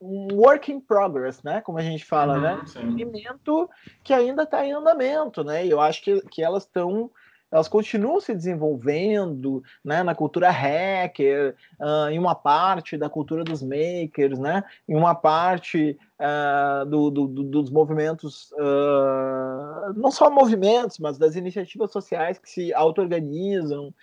um 0.00 0.34
work 0.34 0.72
in 0.72 0.80
progress, 0.80 1.42
né? 1.42 1.60
Como 1.60 1.78
a 1.78 1.82
gente 1.82 2.04
fala, 2.04 2.34
uhum, 2.34 2.40
né? 2.40 2.54
Um 2.54 2.64
experimento 2.64 3.70
que 4.02 4.12
ainda 4.12 4.44
está 4.44 4.64
em 4.64 4.72
andamento, 4.72 5.44
né? 5.44 5.66
E 5.66 5.70
eu 5.70 5.80
acho 5.80 6.02
que, 6.02 6.20
que 6.28 6.42
elas 6.42 6.64
estão 6.64 7.10
elas 7.50 7.68
continuam 7.68 8.20
se 8.20 8.34
desenvolvendo 8.34 9.62
né, 9.84 10.02
na 10.02 10.14
cultura 10.14 10.50
hacker, 10.50 11.54
uh, 11.80 12.10
em 12.10 12.18
uma 12.18 12.34
parte 12.34 12.96
da 12.96 13.08
cultura 13.08 13.44
dos 13.44 13.62
makers, 13.62 14.38
né, 14.38 14.64
em 14.88 14.96
uma 14.96 15.14
parte 15.14 15.96
uh, 16.20 16.84
do, 16.86 17.10
do, 17.10 17.26
do, 17.26 17.42
dos 17.44 17.70
movimentos, 17.70 18.50
uh, 18.52 19.92
não 19.94 20.10
só 20.10 20.28
movimentos, 20.30 20.98
mas 20.98 21.18
das 21.18 21.36
iniciativas 21.36 21.90
sociais 21.92 22.38
que 22.38 22.50
se 22.50 22.74
auto-organizam. 22.74 23.94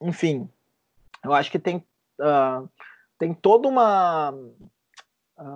enfim, 0.00 0.48
eu 1.22 1.34
acho 1.34 1.50
que 1.50 1.58
tem, 1.58 1.84
tem 3.18 3.34
toda 3.34 3.68
uma 3.68 4.34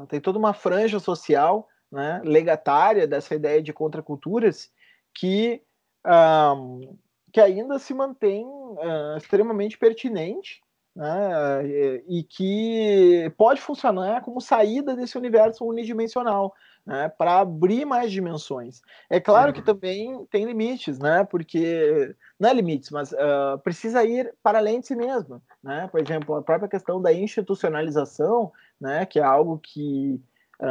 tem 0.08 0.18
toda 0.18 0.38
uma 0.38 0.54
franja 0.54 0.98
social 0.98 1.68
né, 1.92 2.20
legatária 2.24 3.06
dessa 3.06 3.34
ideia 3.34 3.62
de 3.62 3.72
contraculturas 3.72 4.70
que 5.14 5.62
um, 6.06 6.96
que 7.32 7.40
ainda 7.40 7.78
se 7.78 7.92
mantém 7.94 8.46
uh, 8.46 9.16
extremamente 9.16 9.78
pertinente 9.78 10.62
né, 10.94 11.66
e, 12.06 12.22
que 12.22 13.32
pode 13.36 13.60
funcionar 13.60 14.22
como 14.22 14.40
saída 14.40 14.94
desse 14.94 15.18
universo 15.18 15.64
unidimensional, 15.64 16.54
né, 16.86 17.08
para 17.08 17.40
abrir 17.40 17.84
mais 17.84 18.12
dimensões. 18.12 18.80
É 19.10 19.18
claro 19.18 19.48
uhum. 19.48 19.54
que 19.54 19.62
também 19.62 20.24
tem 20.26 20.44
limites, 20.44 20.98
né, 20.98 21.24
porque 21.24 22.14
não 22.38 22.48
é 22.48 22.54
limites, 22.54 22.90
mas 22.90 23.10
uh, 23.12 23.58
precisa 23.64 24.04
ir 24.04 24.32
para 24.42 24.58
além 24.58 24.80
de 24.80 24.86
si 24.86 24.94
mesma. 24.94 25.42
Né? 25.62 25.88
Por 25.90 26.00
exemplo, 26.00 26.36
a 26.36 26.42
própria 26.42 26.68
questão 26.68 27.02
da 27.02 27.12
institucionalização, 27.12 28.52
né, 28.80 29.04
que 29.04 29.18
é 29.18 29.24
algo 29.24 29.58
que 29.58 30.22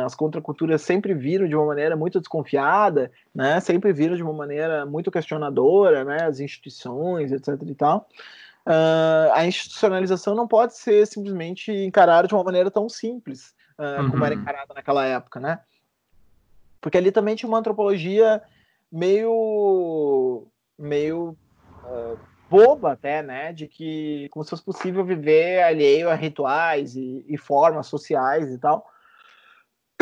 as 0.05 0.15
contraculturas 0.15 0.81
sempre 0.81 1.13
viram 1.13 1.47
de 1.47 1.55
uma 1.55 1.65
maneira 1.65 1.95
muito 1.95 2.19
desconfiada, 2.19 3.11
né? 3.33 3.59
Sempre 3.59 3.93
viram 3.93 4.15
de 4.15 4.23
uma 4.23 4.33
maneira 4.33 4.85
muito 4.85 5.11
questionadora, 5.11 6.03
né? 6.03 6.23
As 6.23 6.39
instituições, 6.39 7.31
etc. 7.31 7.61
e 7.65 7.75
tal. 7.75 8.07
Uh, 8.65 9.29
a 9.33 9.45
institucionalização 9.45 10.35
não 10.35 10.47
pode 10.47 10.77
ser 10.77 11.05
simplesmente 11.05 11.71
encarada 11.71 12.27
de 12.27 12.33
uma 12.33 12.45
maneira 12.45 12.71
tão 12.71 12.87
simples 12.87 13.53
uh, 13.77 14.01
uhum. 14.01 14.11
como 14.11 14.23
era 14.25 14.35
encarada 14.35 14.73
naquela 14.73 15.05
época, 15.05 15.39
né? 15.39 15.59
Porque 16.79 16.97
ali 16.97 17.11
também 17.11 17.35
tinha 17.35 17.49
uma 17.49 17.59
antropologia 17.59 18.41
meio 18.91 20.47
meio 20.79 21.35
uh, 21.83 22.17
boba 22.49 22.93
até, 22.93 23.21
né? 23.21 23.51
De 23.51 23.67
que 23.67 24.29
como 24.29 24.43
se 24.43 24.51
fosse 24.51 24.63
possível 24.63 25.03
viver 25.03 25.61
alheio 25.63 26.09
a 26.09 26.15
rituais 26.15 26.95
e, 26.95 27.25
e 27.27 27.37
formas 27.37 27.87
sociais 27.87 28.49
e 28.49 28.57
tal. 28.57 28.92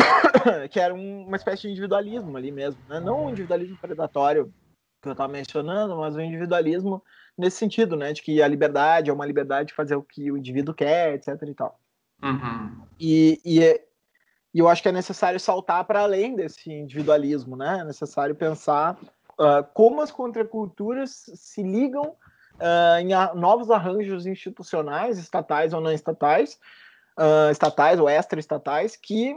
que 0.70 0.80
era 0.80 0.94
uma 0.94 1.36
espécie 1.36 1.64
de 1.64 1.70
individualismo 1.70 2.36
ali 2.38 2.52
mesmo, 2.52 2.80
né? 2.90 3.00
não 3.00 3.26
o 3.26 3.30
individualismo 3.30 3.78
predatório 3.78 4.54
que 5.02 5.08
eu 5.08 5.14
estava 5.14 5.32
mencionando, 5.32 5.98
mas 5.98 6.16
o 6.16 6.22
individualismo 6.22 7.04
nesse 7.38 7.58
sentido, 7.58 7.96
né, 7.96 8.14
de 8.14 8.22
que 8.22 8.42
a 8.42 8.48
liberdade 8.48 9.10
é 9.10 9.14
uma 9.14 9.26
liberdade 9.26 9.70
de 9.70 9.74
fazer 9.74 9.96
o 9.96 10.04
que 10.04 10.32
o 10.32 10.38
indivíduo 10.38 10.76
quer, 10.76 11.16
etc. 11.16 11.42
e 11.48 11.54
tal. 11.54 11.80
Uhum. 12.22 12.84
E, 13.00 13.42
e, 13.44 13.60
e, 14.54 14.60
eu 14.60 14.68
acho 14.68 14.84
que 14.84 14.90
é 14.90 14.92
necessário 14.92 15.40
saltar 15.40 15.84
para 15.86 16.02
além 16.02 16.36
desse 16.36 16.72
individualismo, 16.72 17.56
né? 17.56 17.80
É 17.80 17.84
necessário 17.84 18.36
pensar 18.36 18.96
uh, 19.40 19.64
como 19.74 20.02
as 20.02 20.12
contraculturas 20.12 21.26
se 21.34 21.64
ligam 21.64 22.16
uh, 22.60 23.00
em 23.00 23.14
a, 23.14 23.34
novos 23.34 23.72
arranjos 23.72 24.28
institucionais, 24.28 25.18
estatais 25.18 25.74
ou 25.74 25.82
não 25.82 25.92
estatais, 25.92 26.60
uh, 27.18 27.50
estatais 27.50 28.00
ou 28.00 28.08
extra-estatais, 28.08 28.96
que 28.96 29.36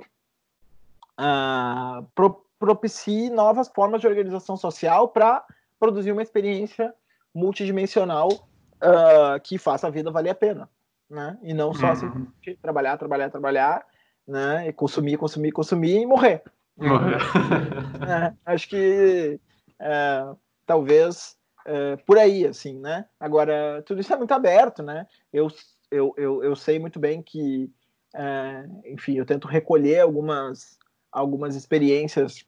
uh, 1.21 2.07
pro, 2.15 2.45
propicie 2.59 3.31
novas 3.31 3.69
formas 3.69 4.01
de 4.01 4.07
organização 4.07 4.57
social 4.57 5.09
para 5.09 5.45
produzir 5.79 6.13
uma 6.13 6.23
experiência 6.23 6.95
multidimensional 7.35 8.29
uh, 8.29 9.41
que 9.43 9.59
faça 9.59 9.87
a 9.87 9.91
vida 9.91 10.11
valer 10.11 10.31
a 10.31 10.35
pena, 10.35 10.69
né? 11.11 11.39
E 11.43 11.53
não 11.53 11.75
só 11.75 11.93
uhum. 11.93 12.27
trabalhar, 12.63 12.97
trabalhar, 12.97 13.31
trabalhar, 13.31 13.87
né? 14.27 14.69
E 14.69 14.73
consumir, 14.73 15.17
consumir, 15.17 15.53
consumir 15.53 16.01
e 16.01 16.07
morrer. 16.07 16.43
Morrer. 16.77 17.19
é, 18.09 18.53
acho 18.53 18.69
que 18.69 19.41
é, 19.79 20.25
talvez 20.67 21.37
é, 21.67 21.97
por 21.97 22.19
aí, 22.19 22.47
assim, 22.47 22.79
né? 22.79 23.07
Agora, 23.19 23.83
tudo 23.87 24.01
isso 24.01 24.13
é 24.13 24.17
muito 24.17 24.33
aberto, 24.33 24.83
né? 24.83 25.07
Eu, 25.33 25.49
eu, 25.91 26.15
eu, 26.17 26.45
eu 26.45 26.57
sei 26.57 26.79
muito 26.79 26.99
bem 26.99 27.23
que, 27.23 27.71
é, 28.15 28.67
enfim, 28.87 29.17
eu 29.17 29.27
tento 29.27 29.49
recolher 29.49 30.01
algumas 30.01 30.79
algumas 31.15 31.55
experiências 31.55 32.45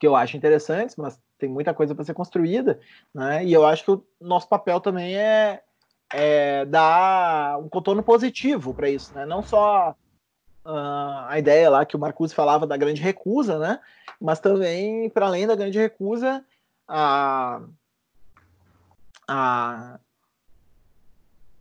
que 0.00 0.06
eu 0.06 0.16
acho 0.16 0.36
interessantes, 0.36 0.96
mas 0.96 1.20
tem 1.38 1.48
muita 1.48 1.74
coisa 1.74 1.94
para 1.94 2.04
ser 2.04 2.14
construída, 2.14 2.80
né? 3.14 3.44
E 3.44 3.52
eu 3.52 3.66
acho 3.66 3.84
que 3.84 3.90
o 3.90 4.04
nosso 4.18 4.48
papel 4.48 4.80
também 4.80 5.14
é, 5.16 5.62
é 6.10 6.64
dar 6.64 7.58
um 7.58 7.68
contorno 7.68 8.02
positivo 8.02 8.72
para 8.72 8.88
isso, 8.88 9.14
né? 9.14 9.26
Não 9.26 9.42
só 9.42 9.94
uh, 10.64 11.26
a 11.28 11.38
ideia 11.38 11.68
lá 11.68 11.84
que 11.84 11.96
o 11.96 11.98
Marcuse 11.98 12.34
falava 12.34 12.66
da 12.66 12.78
grande 12.78 13.02
recusa, 13.02 13.58
né? 13.58 13.78
Mas 14.18 14.40
também, 14.40 15.10
para 15.10 15.26
além 15.26 15.46
da 15.46 15.54
grande 15.54 15.78
recusa, 15.78 16.42
a, 16.88 17.60
a 19.28 20.00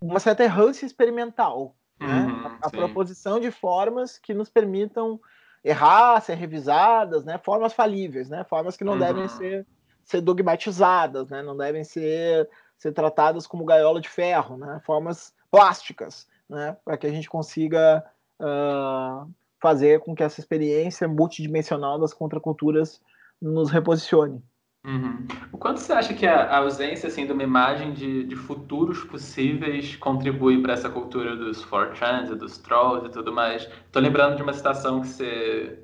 uma 0.02 0.20
certa 0.22 0.46
errância 0.46 0.86
experimental, 0.86 1.76
né? 2.00 2.26
Uhum, 2.26 2.46
a, 2.46 2.68
a 2.68 2.70
proposição 2.70 3.38
de 3.38 3.52
formas 3.52 4.18
que 4.18 4.34
nos 4.34 4.50
permitam 4.50 5.20
errar, 5.64 6.22
ser 6.22 6.36
revisadas, 6.36 7.24
né? 7.24 7.38
Formas 7.38 7.74
falíveis, 7.74 8.30
né? 8.30 8.44
Formas 8.44 8.78
que 8.78 8.84
não 8.84 8.94
uhum. 8.94 9.00
devem 9.00 9.28
ser, 9.28 9.66
ser 10.04 10.22
dogmatizadas, 10.22 11.30
né? 11.30 11.42
Não 11.42 11.56
devem 11.56 11.84
ser, 11.84 12.50
ser 12.78 12.92
tratadas 12.92 13.46
como 13.46 13.66
gaiola 13.66 14.00
de 14.00 14.10
ferro, 14.10 14.58
né? 14.58 14.82
Formas 14.86 15.34
plásticas, 15.52 16.28
né? 16.50 16.78
Para 16.84 16.98
que 16.98 17.08
a 17.08 17.12
gente 17.12 17.30
consiga 17.30 18.04
uh, 18.40 19.30
fazer 19.62 20.00
com 20.00 20.16
que 20.16 20.24
essa 20.24 20.40
experiência 20.40 21.08
multidimensional 21.08 22.00
das 22.00 22.14
contraculturas 22.14 23.02
nos 23.42 23.70
reposicione. 23.70 24.44
Uhum. 24.86 25.28
O 25.52 25.58
quanto 25.58 25.80
você 25.82 25.92
acha 25.92 26.14
que 26.14 26.26
a 26.26 26.58
ausência 26.58 27.08
assim, 27.08 27.26
de 27.26 27.34
uma 27.34 27.44
imagem 27.44 27.92
de, 27.94 28.24
de 28.24 28.36
futuros 28.36 29.04
possíveis 29.04 29.96
contribui 29.98 30.62
para 30.62 30.74
essa 30.74 30.90
cultura 30.90 31.36
dos 31.36 31.66
4chans, 31.66 32.34
dos 32.36 32.58
trolls 32.58 33.06
e 33.08 33.12
tudo 33.12 33.34
mais? 33.34 33.64
Estou 33.64 34.02
lembrando 34.02 34.38
de 34.38 34.44
uma 34.44 34.54
citação 34.54 35.02
que 35.02 35.08
você, 35.08 35.80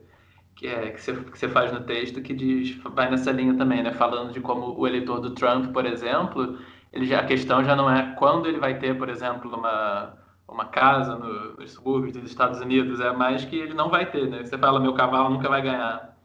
que, 0.55 0.67
é, 0.67 0.91
que, 0.91 1.01
você, 1.01 1.13
que 1.13 1.37
você 1.37 1.49
faz 1.49 1.73
no 1.73 1.81
texto 1.81 2.21
que 2.21 2.33
diz, 2.33 2.77
vai 2.93 3.09
nessa 3.09 3.31
linha 3.31 3.55
também, 3.57 3.83
né? 3.83 3.91
falando 3.91 4.31
de 4.31 4.39
como 4.39 4.79
o 4.79 4.87
eleitor 4.87 5.19
do 5.19 5.31
Trump, 5.35 5.73
por 5.73 5.85
exemplo, 5.85 6.57
ele 6.93 7.05
já, 7.05 7.19
a 7.19 7.25
questão 7.25 7.63
já 7.65 7.75
não 7.75 7.91
é 7.91 8.15
quando 8.17 8.47
ele 8.47 8.59
vai 8.59 8.79
ter, 8.79 8.97
por 8.97 9.09
exemplo, 9.09 9.53
uma, 9.53 10.17
uma 10.47 10.65
casa 10.67 11.17
no, 11.17 11.57
nos 11.57 11.73
subúrbios 11.73 12.13
dos 12.13 12.31
Estados 12.31 12.61
Unidos, 12.61 13.01
é 13.01 13.11
mais 13.11 13.43
que 13.43 13.57
ele 13.57 13.73
não 13.73 13.89
vai 13.89 14.09
ter. 14.09 14.29
Né? 14.29 14.45
Você 14.45 14.57
fala, 14.57 14.79
meu 14.79 14.93
cavalo 14.93 15.29
nunca 15.29 15.49
vai 15.49 15.61
ganhar. 15.61 16.17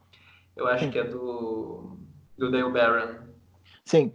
Eu 0.56 0.68
acho 0.68 0.88
que 0.90 0.98
é 0.98 1.04
do 1.04 1.99
do 2.40 2.50
Dale 2.50 2.72
Barron. 2.72 3.14
Sim. 3.84 4.12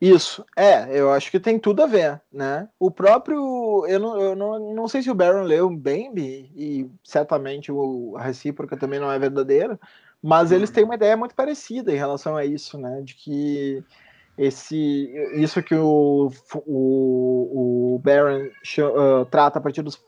Isso, 0.00 0.44
é, 0.56 0.98
eu 0.98 1.10
acho 1.12 1.30
que 1.30 1.40
tem 1.40 1.58
tudo 1.58 1.82
a 1.82 1.86
ver, 1.86 2.20
né? 2.32 2.68
O 2.78 2.90
próprio, 2.90 3.86
eu 3.86 3.98
não, 3.98 4.20
eu 4.20 4.36
não, 4.36 4.74
não 4.74 4.88
sei 4.88 5.02
se 5.02 5.10
o 5.10 5.14
Baron 5.14 5.44
leu 5.44 5.70
Bambi, 5.70 6.52
e 6.54 6.90
certamente 7.02 7.72
o, 7.72 8.14
a 8.16 8.22
recíproca 8.22 8.76
também 8.76 9.00
não 9.00 9.10
é 9.10 9.18
verdadeira, 9.18 9.78
mas 10.22 10.52
eles 10.52 10.70
têm 10.70 10.84
uma 10.84 10.96
ideia 10.96 11.16
muito 11.16 11.34
parecida 11.34 11.92
em 11.92 11.96
relação 11.96 12.36
a 12.36 12.44
isso, 12.44 12.76
né? 12.76 13.00
De 13.02 13.14
que 13.14 13.82
esse, 14.36 15.10
isso 15.36 15.62
que 15.62 15.74
o, 15.74 16.30
o, 16.66 17.94
o 17.94 17.98
Baron 18.00 18.46
uh, 18.46 19.24
trata 19.30 19.58
a 19.58 19.62
partir 19.62 19.82
dos 19.82 19.98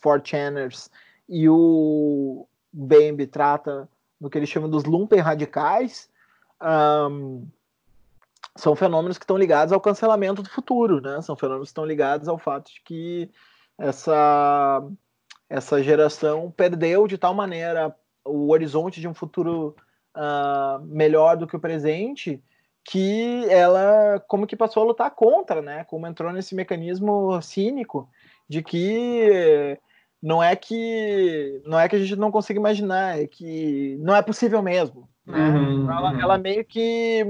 Four 0.00 0.20
Channers 0.24 0.90
e 1.28 1.48
o 1.48 2.48
Bambi 2.72 3.26
trata 3.26 3.88
no 4.20 4.28
que 4.28 4.38
ele 4.38 4.46
chama 4.46 4.66
dos 4.66 4.84
lumpen 4.84 5.20
radicais, 5.20 6.08
um, 6.64 7.46
são 8.56 8.74
fenômenos 8.76 9.18
que 9.18 9.24
estão 9.24 9.36
ligados 9.36 9.72
ao 9.72 9.80
cancelamento 9.80 10.42
do 10.42 10.48
futuro, 10.48 11.00
né? 11.00 11.20
São 11.22 11.36
fenômenos 11.36 11.68
que 11.68 11.72
estão 11.72 11.84
ligados 11.84 12.28
ao 12.28 12.38
fato 12.38 12.72
de 12.72 12.80
que 12.82 13.30
essa 13.78 14.82
essa 15.48 15.82
geração 15.82 16.50
perdeu 16.50 17.06
de 17.06 17.18
tal 17.18 17.34
maneira 17.34 17.94
o 18.24 18.50
horizonte 18.50 19.00
de 19.00 19.06
um 19.06 19.14
futuro 19.14 19.76
uh, 20.16 20.82
melhor 20.84 21.36
do 21.36 21.46
que 21.46 21.56
o 21.56 21.60
presente 21.60 22.42
que 22.84 23.46
ela 23.48 24.20
como 24.28 24.46
que 24.46 24.56
passou 24.56 24.82
a 24.82 24.86
lutar 24.86 25.10
contra, 25.10 25.62
né? 25.62 25.84
Como 25.84 26.06
entrou 26.06 26.32
nesse 26.32 26.54
mecanismo 26.54 27.40
cínico 27.42 28.08
de 28.48 28.62
que 28.62 29.78
não 30.22 30.42
é 30.42 30.54
que 30.54 31.62
não 31.66 31.78
é 31.78 31.88
que 31.88 31.96
a 31.96 31.98
gente 31.98 32.16
não 32.16 32.30
consiga 32.30 32.60
imaginar, 32.60 33.20
é 33.20 33.26
que 33.26 33.96
não 34.00 34.14
é 34.14 34.22
possível 34.22 34.62
mesmo. 34.62 35.08
Né? 35.26 35.38
Uhum, 35.38 35.90
ela, 35.90 36.12
uhum. 36.12 36.20
ela 36.20 36.38
meio 36.38 36.64
que 36.64 37.24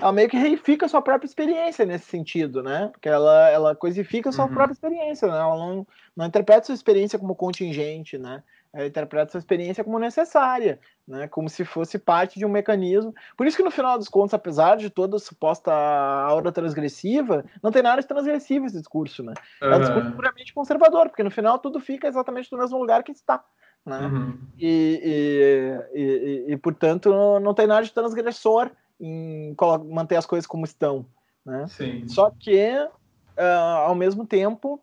ela 0.00 0.12
meio 0.12 0.28
que 0.28 0.36
reifica 0.36 0.86
a 0.86 0.88
sua 0.88 1.02
própria 1.02 1.26
experiência 1.26 1.84
nesse 1.84 2.06
sentido, 2.06 2.62
né? 2.62 2.88
Porque 2.92 3.08
ela, 3.08 3.50
ela 3.50 3.74
coisifica 3.74 4.28
a 4.28 4.32
sua 4.32 4.44
uhum. 4.44 4.54
própria 4.54 4.72
experiência, 4.72 5.26
né? 5.26 5.38
Ela 5.38 5.56
não, 5.56 5.86
não 6.16 6.26
interpreta 6.26 6.66
sua 6.66 6.74
experiência 6.74 7.18
como 7.18 7.34
contingente, 7.34 8.16
né? 8.16 8.42
Ela 8.72 8.86
interpreta 8.86 9.32
sua 9.32 9.38
experiência 9.38 9.82
como 9.82 9.98
necessária, 9.98 10.78
né? 11.06 11.26
Como 11.26 11.48
se 11.48 11.64
fosse 11.64 11.98
parte 11.98 12.38
de 12.38 12.46
um 12.46 12.48
mecanismo. 12.48 13.12
Por 13.36 13.46
isso 13.46 13.56
que 13.56 13.62
no 13.62 13.70
final 13.70 13.98
dos 13.98 14.08
contos, 14.08 14.34
apesar 14.34 14.76
de 14.76 14.88
toda 14.88 15.16
a 15.16 15.20
suposta 15.20 15.72
aura 15.72 16.52
transgressiva, 16.52 17.44
não 17.62 17.72
tem 17.72 17.82
nada 17.82 18.00
de 18.00 18.06
transgressivo 18.06 18.66
esse 18.66 18.78
discurso, 18.78 19.22
né? 19.24 19.34
É 19.60 19.74
um 19.74 19.80
discurso 19.80 20.12
puramente 20.12 20.54
conservador, 20.54 21.08
porque 21.08 21.24
no 21.24 21.30
final 21.30 21.58
tudo 21.58 21.80
fica 21.80 22.06
exatamente 22.06 22.52
no 22.52 22.58
mesmo 22.58 22.78
lugar 22.78 23.02
que 23.02 23.12
está. 23.12 23.42
Né? 23.88 24.00
Uhum. 24.00 24.38
E, 24.58 25.80
e, 25.94 25.98
e, 25.98 26.52
e, 26.52 26.56
portanto, 26.58 27.10
não 27.40 27.54
tem 27.54 27.66
nada 27.66 27.82
de 27.82 27.92
transgressor 27.92 28.70
em 29.00 29.56
manter 29.86 30.16
as 30.16 30.26
coisas 30.26 30.46
como 30.46 30.66
estão. 30.66 31.06
Né? 31.44 31.66
Sim. 31.68 32.06
Só 32.06 32.30
que, 32.30 32.74
uh, 32.78 33.78
ao 33.86 33.94
mesmo 33.94 34.26
tempo, 34.26 34.74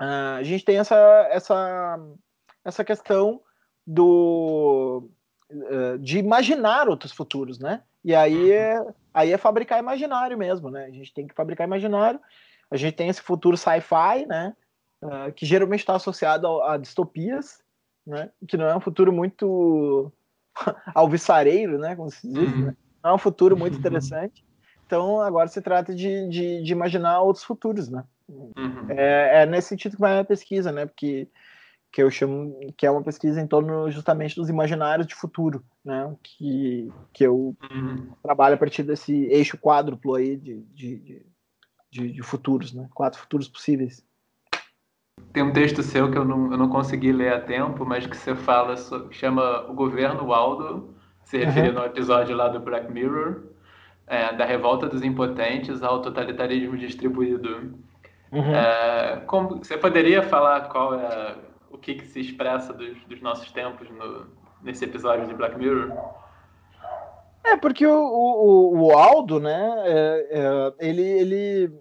uh, 0.00 0.38
a 0.38 0.42
gente 0.42 0.64
tem 0.64 0.78
essa, 0.78 0.96
essa, 1.30 2.00
essa 2.64 2.84
questão 2.84 3.40
do, 3.86 5.08
uh, 5.50 5.98
de 5.98 6.18
imaginar 6.18 6.88
outros 6.88 7.12
futuros, 7.12 7.60
né? 7.60 7.82
E 8.04 8.12
aí 8.14 8.50
é, 8.50 8.84
aí 9.14 9.32
é 9.32 9.38
fabricar 9.38 9.78
imaginário 9.78 10.36
mesmo, 10.36 10.70
né? 10.70 10.86
A 10.86 10.90
gente 10.90 11.14
tem 11.14 11.28
que 11.28 11.34
fabricar 11.34 11.66
imaginário. 11.66 12.18
A 12.70 12.76
gente 12.76 12.94
tem 12.94 13.08
esse 13.08 13.22
futuro 13.22 13.56
sci-fi, 13.56 14.26
né? 14.26 14.54
que 15.36 15.46
geralmente 15.46 15.78
está 15.78 15.94
associado 15.94 16.48
a, 16.60 16.74
a 16.74 16.76
distopias, 16.76 17.62
né? 18.08 18.30
Que 18.48 18.56
não 18.56 18.66
é 18.66 18.76
um 18.76 18.80
futuro 18.80 19.12
muito 19.12 20.12
alvissareiro, 20.94 21.78
né? 21.78 21.94
Como 21.94 22.10
se 22.10 22.26
diz, 22.26 22.52
uhum. 22.52 22.66
né? 22.66 22.76
É 23.04 23.12
um 23.12 23.18
futuro 23.18 23.56
muito 23.56 23.74
uhum. 23.74 23.80
interessante. 23.80 24.44
Então, 24.86 25.20
agora 25.20 25.48
se 25.48 25.60
trata 25.60 25.94
de, 25.94 26.28
de, 26.28 26.62
de 26.62 26.72
imaginar 26.72 27.20
outros 27.20 27.44
futuros, 27.44 27.88
né? 27.88 28.04
Uhum. 28.28 28.86
É, 28.88 29.42
é, 29.42 29.46
nesse 29.46 29.68
sentido 29.68 29.94
que 29.94 30.00
vai 30.00 30.18
a 30.18 30.24
pesquisa, 30.24 30.72
né? 30.72 30.86
Porque 30.86 31.28
que 31.90 32.02
eu 32.02 32.10
chamo 32.10 32.58
que 32.76 32.86
é 32.86 32.90
uma 32.90 33.02
pesquisa 33.02 33.40
em 33.40 33.46
torno 33.46 33.90
justamente 33.90 34.36
dos 34.36 34.50
imaginários 34.50 35.06
de 35.06 35.14
futuro, 35.14 35.64
né? 35.84 36.14
Que, 36.22 36.92
que 37.12 37.24
eu 37.24 37.56
uhum. 37.70 38.12
trabalho 38.22 38.54
a 38.54 38.58
partir 38.58 38.82
desse 38.82 39.12
eixo 39.26 39.56
quádruplo 39.56 40.14
aí 40.14 40.36
de, 40.36 40.62
de, 40.74 41.26
de, 41.90 42.12
de 42.12 42.22
futuros, 42.22 42.72
né? 42.72 42.88
Quatro 42.94 43.20
futuros 43.20 43.48
possíveis. 43.48 44.04
Tem 45.32 45.42
um 45.42 45.52
texto 45.52 45.82
seu 45.82 46.10
que 46.10 46.18
eu 46.18 46.24
não, 46.24 46.50
eu 46.52 46.58
não 46.58 46.68
consegui 46.68 47.12
ler 47.12 47.32
a 47.32 47.40
tempo, 47.40 47.84
mas 47.84 48.06
que 48.06 48.16
você 48.16 48.34
fala, 48.34 48.74
chama 49.10 49.64
O 49.68 49.74
Governo 49.74 50.26
Waldo, 50.26 50.94
se 51.24 51.38
referindo 51.38 51.76
uhum. 51.76 51.82
ao 51.82 51.86
episódio 51.86 52.36
lá 52.36 52.48
do 52.48 52.60
Black 52.60 52.90
Mirror, 52.90 53.42
é, 54.06 54.32
da 54.32 54.44
revolta 54.44 54.88
dos 54.88 55.02
impotentes 55.02 55.82
ao 55.82 56.00
totalitarismo 56.00 56.76
distribuído. 56.76 57.74
Uhum. 58.32 58.54
É, 58.54 59.22
como, 59.26 59.58
você 59.58 59.76
poderia 59.76 60.22
falar 60.22 60.68
qual 60.68 60.94
é 60.94 61.36
o 61.70 61.78
que, 61.78 61.94
que 61.94 62.06
se 62.06 62.20
expressa 62.20 62.72
dos, 62.72 62.98
dos 63.04 63.20
nossos 63.20 63.50
tempos 63.52 63.88
no, 63.90 64.26
nesse 64.62 64.84
episódio 64.84 65.26
de 65.26 65.34
Black 65.34 65.58
Mirror? 65.58 65.92
É, 67.44 67.56
porque 67.56 67.86
o, 67.86 67.92
o, 67.92 68.86
o 68.86 68.92
Aldo, 68.92 69.40
né, 69.40 69.74
é, 69.86 70.28
é, 70.30 70.88
ele, 70.88 71.02
ele 71.02 71.72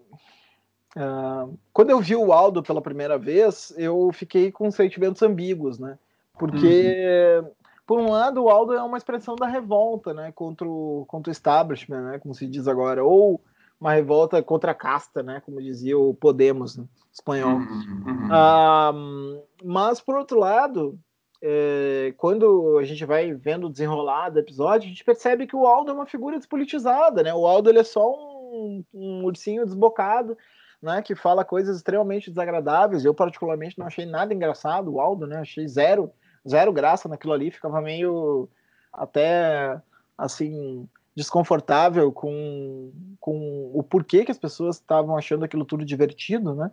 Uh, 0.98 1.58
quando 1.72 1.92
eu 1.92 2.00
vi 2.00 2.16
o 2.16 2.34
Aldo 2.34 2.64
pela 2.64 2.82
primeira 2.82 3.20
vez, 3.20 3.72
eu 3.78 4.10
fiquei 4.12 4.52
com 4.52 4.72
sentimentos 4.72 5.22
ambíguos, 5.22 5.78
né? 5.78 6.00
Porque, 6.40 7.40
uhum. 7.44 7.52
por 7.86 8.00
um 8.00 8.10
lado, 8.10 8.44
o 8.44 8.50
Aldo 8.50 8.74
é 8.74 8.82
uma 8.82 8.98
expressão 8.98 9.36
da 9.36 9.46
revolta, 9.46 10.12
né? 10.14 10.32
Contra 10.32 10.68
o, 10.68 11.06
contra 11.08 11.30
o 11.30 11.32
establishment, 11.32 12.02
né? 12.02 12.20
Como 12.20 12.34
se 12.34 12.48
diz 12.48 12.68
agora. 12.68 13.04
Ou 13.04 13.40
uma 13.80 13.94
revolta 13.94 14.42
contra 14.42 14.72
a 14.72 14.76
casta, 14.76 15.22
né? 15.22 15.40
Como 15.46 15.62
dizia 15.62 15.98
o 15.98 16.16
Podemos, 16.16 16.78
né? 16.78 16.86
espanhol. 17.14 17.58
Uhum. 17.58 18.28
Uh, 18.28 19.44
mas, 19.64 20.02
por 20.02 20.16
outro 20.16 20.40
lado, 20.40 20.98
é, 21.42 22.14
quando 22.18 22.78
a 22.80 22.84
gente 22.84 23.06
vai 23.06 23.34
vendo 23.34 23.68
o 23.68 23.70
desenrolar 23.70 24.30
do 24.30 24.40
episódio, 24.40 24.88
a 24.88 24.90
gente 24.90 25.04
percebe 25.04 25.46
que 25.46 25.56
o 25.56 25.66
Aldo 25.66 25.92
é 25.92 25.94
uma 25.94 26.06
figura 26.06 26.38
despolitizada, 26.38 27.22
né? 27.22 27.34
O 27.34 27.46
Aldo 27.46 27.70
ele 27.70 27.80
é 27.80 27.84
só 27.84 28.12
um, 28.12 28.84
um 28.94 29.24
ursinho 29.24 29.66
desbocado 29.66 30.38
né, 30.82 31.02
que 31.02 31.16
fala 31.16 31.46
coisas 31.46 31.78
extremamente 31.78 32.30
desagradáveis. 32.30 33.04
Eu, 33.04 33.14
particularmente, 33.14 33.78
não 33.78 33.88
achei 33.88 34.06
nada 34.06 34.34
engraçado, 34.34 34.94
o 34.94 35.00
Aldo, 35.02 35.26
né? 35.26 35.38
Achei 35.38 35.68
zero, 35.68 36.12
zero 36.48 36.72
graça 36.72 37.10
naquilo 37.10 37.34
ali, 37.34 37.52
ficava 37.52 37.82
meio 37.82 38.50
até 38.92 39.80
assim 40.18 40.88
desconfortável 41.16 42.12
com, 42.12 42.92
com 43.20 43.72
o 43.74 43.82
porquê 43.82 44.24
que 44.24 44.32
as 44.32 44.38
pessoas 44.38 44.76
estavam 44.76 45.18
achando 45.18 45.46
aquilo 45.46 45.66
tudo 45.66 45.84
divertido, 45.84 46.54
né? 46.54 46.72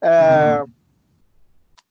É, 0.00 0.60
uhum 0.60 0.66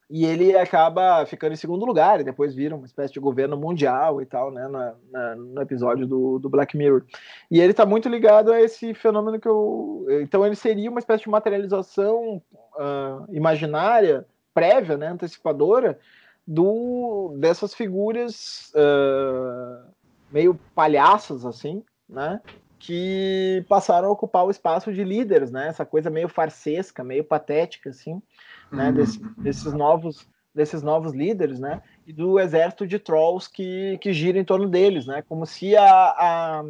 e 0.10 0.24
ele 0.24 0.56
acaba 0.56 1.26
ficando 1.26 1.54
em 1.54 1.58
segundo 1.58 1.86
lugar 1.86 2.20
e 2.20 2.24
depois 2.24 2.54
vira 2.54 2.76
uma 2.76 2.86
espécie 2.86 3.14
de 3.14 3.20
governo 3.20 3.58
mundial 3.58 4.22
e 4.22 4.26
tal, 4.26 4.52
né, 4.52 4.68
na, 4.68 4.94
na, 5.12 5.36
no 5.36 5.62
episódio 5.62 6.06
do, 6.06 6.38
do 6.38 6.50
Black 6.50 6.78
Mirror. 6.78 7.04
E 7.50 7.60
ele 7.60 7.72
está 7.72 7.86
muito 7.86 8.08
ligado 8.08 8.52
a 8.52 8.62
esse 8.62 8.94
fenômeno 8.94 9.40
que 9.40 9.48
eu... 9.48 10.06
Então 10.22 10.46
ele 10.46 10.56
seria 10.56 10.92
uma 10.92 11.00
espécie 11.00 11.24
de 11.24 11.30
materialização 11.30 12.42
uh, 12.76 13.36
imaginária, 13.36 14.26
prévia, 14.54 14.96
né, 14.96 15.08
antecipadora, 15.08 16.00
do, 16.46 17.36
dessas 17.40 17.74
figuras 17.74 18.72
uh, 18.76 19.90
meio 20.32 20.60
palhaças, 20.76 21.44
assim, 21.46 21.84
né, 22.08 22.40
que 22.78 23.66
passaram 23.68 24.10
a 24.10 24.12
ocupar 24.12 24.46
o 24.46 24.52
espaço 24.52 24.94
de 24.94 25.04
líderes, 25.04 25.50
né, 25.50 25.70
essa 25.70 25.84
coisa 25.84 26.12
meio 26.12 26.30
farsesca, 26.30 27.04
meio 27.04 27.24
patética, 27.24 27.90
assim, 27.90 28.22
né, 28.72 28.90
uhum. 28.90 28.94
desse, 28.94 29.20
desses 29.38 29.74
novos 29.74 30.28
desses 30.56 30.82
novos 30.82 31.14
líderes, 31.14 31.60
né, 31.60 31.82
e 32.08 32.14
do 32.14 32.40
exército 32.40 32.88
de 32.88 32.98
trolls 32.98 33.46
que, 33.52 33.98
que 33.98 34.14
gira 34.14 34.40
em 34.40 34.46
torno 34.46 34.70
deles, 34.70 35.06
né, 35.06 35.22
como 35.28 35.46
se 35.46 35.76
a, 35.76 35.86
a, 35.86 36.64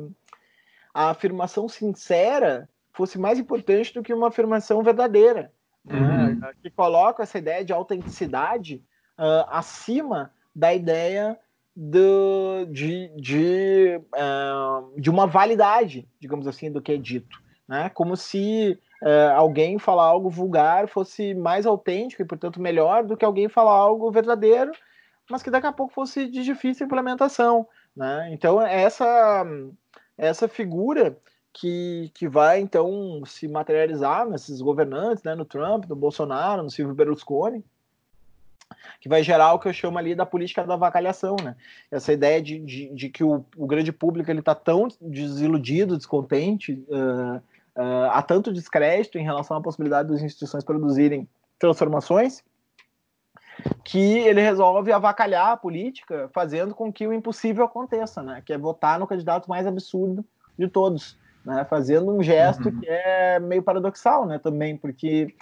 a 0.92 1.10
afirmação 1.12 1.70
sincera 1.70 2.68
fosse 2.92 3.20
mais 3.20 3.38
importante 3.38 3.94
do 3.94 4.02
que 4.02 4.12
uma 4.12 4.30
afirmação 4.30 4.82
verdadeira, 4.82 5.54
né, 5.86 6.00
uhum. 6.00 6.40
né, 6.40 6.52
que 6.64 6.72
coloca 6.72 7.22
essa 7.22 7.38
ideia 7.38 7.64
de 7.64 7.72
autenticidade 7.72 8.82
uh, 9.20 9.46
acima 9.50 10.34
da 10.56 10.74
ideia 10.74 11.38
do, 11.76 12.66
de, 12.72 13.12
de, 13.18 14.02
uh, 14.16 15.00
de 15.00 15.12
uma 15.12 15.28
validade, 15.28 16.08
digamos 16.20 16.48
assim, 16.48 16.72
do 16.72 16.82
que 16.82 16.94
é 16.94 16.98
dito, 16.98 17.40
né, 17.68 17.90
como 17.90 18.18
se 18.18 18.80
uh, 19.02 19.34
alguém 19.36 19.78
falar 19.78 20.04
algo 20.04 20.30
vulgar 20.30 20.88
fosse 20.88 21.34
mais 21.34 21.66
autêntico 21.66 22.22
e, 22.22 22.26
portanto, 22.26 22.62
melhor 22.62 23.04
do 23.04 23.18
que 23.18 23.26
alguém 23.26 23.48
falar 23.48 23.74
algo 23.74 24.12
verdadeiro, 24.12 24.72
mas 25.30 25.42
que 25.42 25.50
daqui 25.50 25.68
a 25.68 25.74
pouco 25.74 25.94
fosse 25.94 26.28
de 26.28 26.44
difícil 26.44 26.86
implementação. 26.86 27.68
Né? 27.96 28.30
Então, 28.32 28.62
é 28.62 28.82
essa, 28.82 29.46
essa 30.18 30.48
figura 30.48 31.18
que, 31.54 32.12
que 32.14 32.28
vai, 32.28 32.60
então, 32.60 33.24
se 33.26 33.48
materializar 33.48 34.28
nesses 34.28 34.62
governantes, 34.62 35.24
né, 35.24 35.34
no 35.36 35.46
Trump, 35.46 35.86
no 35.86 35.96
Bolsonaro, 35.96 36.62
no 36.62 36.70
Silvio 36.70 36.94
Berlusconi, 36.94 37.64
que 39.00 39.08
vai 39.08 39.24
gerar 39.24 39.54
o 39.54 39.60
que 39.60 39.68
eu 39.68 39.74
chamo 39.74 39.98
ali 39.98 40.16
da 40.16 40.26
política 40.26 40.64
da 40.64 40.74
avacalhação, 40.74 41.36
né? 41.42 41.56
Essa 41.92 42.12
ideia 42.12 42.42
de, 42.42 42.60
de, 42.60 42.90
de 42.90 43.10
que 43.10 43.24
o, 43.24 43.46
o, 43.56 43.68
grande 43.68 43.92
público 43.92 44.30
ele 44.30 44.40
está 44.40 44.56
tão 44.56 44.88
desiludido, 45.00 45.98
descontente, 45.98 46.84
uh, 46.90 47.42
uh, 47.76 48.10
há 48.12 48.22
tanto 48.22 48.52
descrédito 48.52 49.18
em 49.18 49.24
relação 49.24 49.58
à 49.58 49.62
possibilidade 49.62 50.10
das 50.10 50.22
instituições 50.22 50.64
produzirem 50.64 51.28
transformações, 51.60 52.44
que 53.84 54.18
ele 54.20 54.42
resolve 54.42 54.92
avacalhar 54.92 55.52
a 55.52 55.58
política, 55.58 56.30
fazendo 56.34 56.74
com 56.76 56.92
que 56.92 57.08
o 57.08 57.14
impossível 57.14 57.66
aconteça, 57.66 58.22
né? 58.22 58.42
Que 58.46 58.54
é 58.54 58.58
votar 58.58 59.00
no 59.00 59.08
candidato 59.08 59.50
mais 59.50 59.66
absurdo 59.66 60.26
de 60.58 60.68
todos, 60.68 61.18
né? 61.46 61.66
Fazendo 61.66 62.12
um 62.12 62.22
gesto 62.22 62.70
uhum. 62.70 62.80
que 62.80 62.88
é 62.90 63.40
meio 63.40 63.64
paradoxal, 63.64 64.26
né? 64.26 64.40
Também, 64.40 64.76
porque 64.76 65.34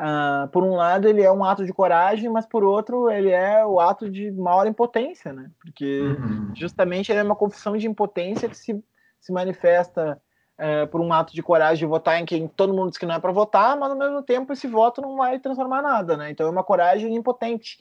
uh, 0.00 0.48
por 0.48 0.62
um 0.62 0.74
lado 0.74 1.08
ele 1.08 1.22
é 1.22 1.32
um 1.32 1.44
ato 1.44 1.66
de 1.66 1.72
coragem, 1.72 2.30
mas 2.30 2.46
por 2.46 2.62
outro 2.62 3.10
ele 3.10 3.30
é 3.30 3.64
o 3.66 3.80
ato 3.80 4.08
de 4.08 4.30
maior 4.30 4.66
impotência, 4.66 5.32
né? 5.32 5.50
Porque 5.60 6.00
uhum. 6.00 6.52
justamente 6.54 7.10
ele 7.10 7.20
é 7.20 7.24
uma 7.24 7.36
confissão 7.36 7.76
de 7.76 7.88
impotência 7.88 8.48
que 8.48 8.56
se, 8.56 8.82
se 9.20 9.32
manifesta 9.32 10.20
é, 10.58 10.86
por 10.86 11.00
um 11.00 11.12
ato 11.12 11.32
de 11.32 11.42
coragem 11.42 11.78
de 11.78 11.86
votar 11.86 12.20
em 12.20 12.26
quem 12.26 12.48
todo 12.48 12.74
mundo 12.74 12.90
diz 12.90 12.98
que 12.98 13.06
não 13.06 13.14
é 13.14 13.20
para 13.20 13.30
votar, 13.30 13.76
mas 13.78 13.92
ao 13.92 13.96
mesmo 13.96 14.20
tempo 14.22 14.52
esse 14.52 14.66
voto 14.66 15.00
não 15.00 15.16
vai 15.16 15.38
transformar 15.38 15.80
nada, 15.80 16.16
né? 16.16 16.30
Então 16.30 16.48
é 16.48 16.50
uma 16.50 16.64
coragem 16.64 17.14
impotente 17.14 17.78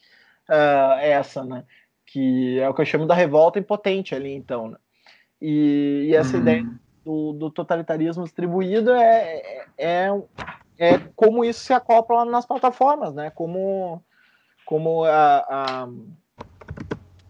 uh, 0.48 1.00
essa, 1.00 1.44
né? 1.44 1.64
Que 2.06 2.60
é 2.60 2.70
o 2.70 2.74
que 2.74 2.82
eu 2.82 2.86
chamo 2.86 3.08
da 3.08 3.16
revolta 3.16 3.58
impotente 3.58 4.14
ali, 4.14 4.32
então. 4.32 4.70
Né? 4.70 4.78
E, 5.42 6.06
e, 6.10 6.16
essa 6.16 6.36
uhum. 6.36 6.42
ideia 6.42 6.68
do, 7.04 7.34
do, 7.34 7.50
totalitarismo 7.50 8.24
distribuído 8.24 8.92
é, 8.92 9.66
é, 9.78 10.10
é, 10.78 11.00
como 11.16 11.44
isso 11.44 11.62
se 11.62 11.74
acopla 11.74 12.26
nas 12.26 12.46
plataformas, 12.46 13.14
né? 13.14 13.32
Como, 13.32 14.04
como 14.66 15.04
a, 15.04 15.38
a, 15.50 15.90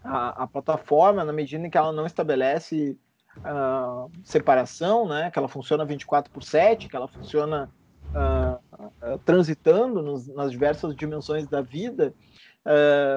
a, 0.03 0.43
a 0.43 0.47
plataforma, 0.47 1.23
na 1.23 1.31
medida 1.31 1.65
em 1.65 1.69
que 1.69 1.77
ela 1.77 1.93
não 1.93 2.05
estabelece 2.05 2.97
uh, 3.39 4.11
separação, 4.23 5.07
né, 5.07 5.29
que 5.31 5.37
ela 5.37 5.47
funciona 5.47 5.85
24 5.85 6.31
por 6.31 6.43
7, 6.43 6.87
que 6.87 6.95
ela 6.95 7.07
funciona 7.07 7.69
uh, 8.13 9.13
uh, 9.13 9.17
transitando 9.19 10.01
nos, 10.01 10.27
nas 10.27 10.51
diversas 10.51 10.95
dimensões 10.95 11.47
da 11.47 11.61
vida, 11.61 12.13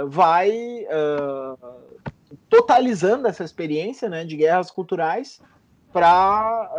vai 0.09 0.87
totalizando 2.49 3.27
essa 3.27 3.43
experiência 3.43 4.09
né, 4.09 4.25
de 4.25 4.37
guerras 4.37 4.71
culturais 4.71 5.43
para 5.93 6.71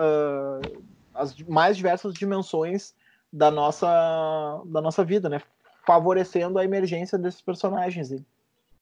as 1.13 1.38
mais 1.41 1.76
diversas 1.76 2.13
dimensões 2.13 2.95
da 3.31 3.51
nossa, 3.51 4.61
da 4.68 4.81
nossa 4.81 5.03
vida, 5.03 5.27
né, 5.27 5.41
favorecendo 5.85 6.57
a 6.57 6.63
emergência 6.63 7.18
desses 7.18 7.41
personagens. 7.41 8.09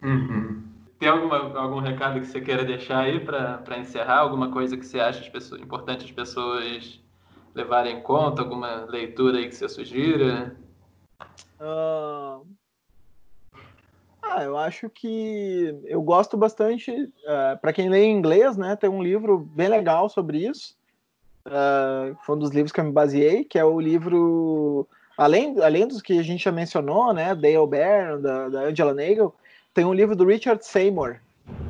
Uhum. 0.03 0.63
Tem 0.99 1.07
alguma, 1.07 1.57
algum 1.57 1.79
recado 1.79 2.19
que 2.19 2.27
você 2.27 2.41
queira 2.41 2.65
deixar 2.65 2.99
aí 2.99 3.21
para 3.21 3.77
encerrar? 3.77 4.19
Alguma 4.19 4.51
coisa 4.51 4.75
que 4.75 4.85
você 4.85 4.99
acha 4.99 5.31
pessoas, 5.31 5.61
importante 5.61 6.03
as 6.03 6.11
pessoas 6.11 6.99
levarem 7.55 7.97
em 7.97 8.01
conta? 8.01 8.41
Alguma 8.41 8.85
leitura 8.85 9.37
aí 9.37 9.47
que 9.47 9.55
você 9.55 9.69
sugira? 9.69 10.57
Uh... 11.57 12.45
Ah, 14.21 14.43
eu 14.43 14.57
acho 14.57 14.89
que 14.89 15.73
eu 15.85 16.01
gosto 16.01 16.37
bastante. 16.37 16.91
Uh, 16.91 17.09
é, 17.25 17.55
para 17.55 17.73
quem 17.73 17.89
lê 17.89 18.03
em 18.03 18.15
inglês, 18.15 18.57
né, 18.57 18.75
tem 18.75 18.89
um 18.89 19.01
livro 19.01 19.39
bem 19.39 19.69
legal 19.69 20.09
sobre 20.09 20.45
isso. 20.45 20.77
Uh, 21.47 22.15
foi 22.25 22.35
um 22.35 22.39
dos 22.39 22.51
livros 22.51 22.71
que 22.71 22.79
eu 22.79 22.83
me 22.83 22.91
baseei, 22.91 23.45
que 23.45 23.57
é 23.57 23.63
o 23.63 23.79
livro 23.79 24.87
além, 25.17 25.59
além 25.61 25.87
dos 25.87 26.01
que 26.01 26.19
a 26.19 26.23
gente 26.23 26.43
já 26.43 26.51
mencionou, 26.51 27.13
né, 27.13 27.33
Dale 27.33 27.67
Bear, 27.67 28.19
da, 28.19 28.49
da 28.49 28.59
Angela 28.61 28.93
Nagel, 28.93 29.33
tem 29.79 29.85
um 29.85 29.93
livro 29.93 30.13
do 30.13 30.25
Richard 30.25 30.65
Seymour, 30.65 31.21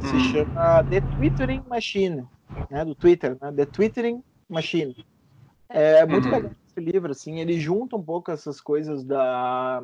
se 0.02 0.15
hum. 0.15 0.19
chama 0.31 0.84
The 0.86 0.99
Twittering 0.99 1.61
Machine, 1.69 2.27
né, 2.68 2.84
do 2.84 2.95
Twitter, 2.95 3.38
né, 3.40 3.52
The 3.52 3.68
Twittering 3.68 4.23
Machine. 4.49 5.06
É 5.69 6.03
muito 6.07 6.26
uhum. 6.26 6.34
legal 6.34 6.52
esse 6.68 6.80
livro, 6.80 7.11
assim, 7.11 7.40
ele 7.40 7.60
junta 7.60 7.95
um 7.95 8.02
pouco 8.02 8.31
essas 8.31 8.60
coisas 8.60 9.03
da, 9.03 9.84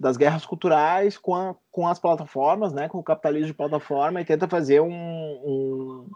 das 0.00 0.16
guerras 0.16 0.44
culturais 0.44 1.16
com, 1.16 1.32
a, 1.32 1.54
com 1.70 1.86
as 1.86 2.00
plataformas, 2.00 2.72
né, 2.72 2.88
com 2.88 2.98
o 2.98 3.04
capitalismo 3.04 3.46
de 3.46 3.54
plataforma 3.54 4.20
e 4.20 4.24
tenta 4.24 4.48
fazer 4.48 4.80
um, 4.80 4.90
um, 4.92 6.10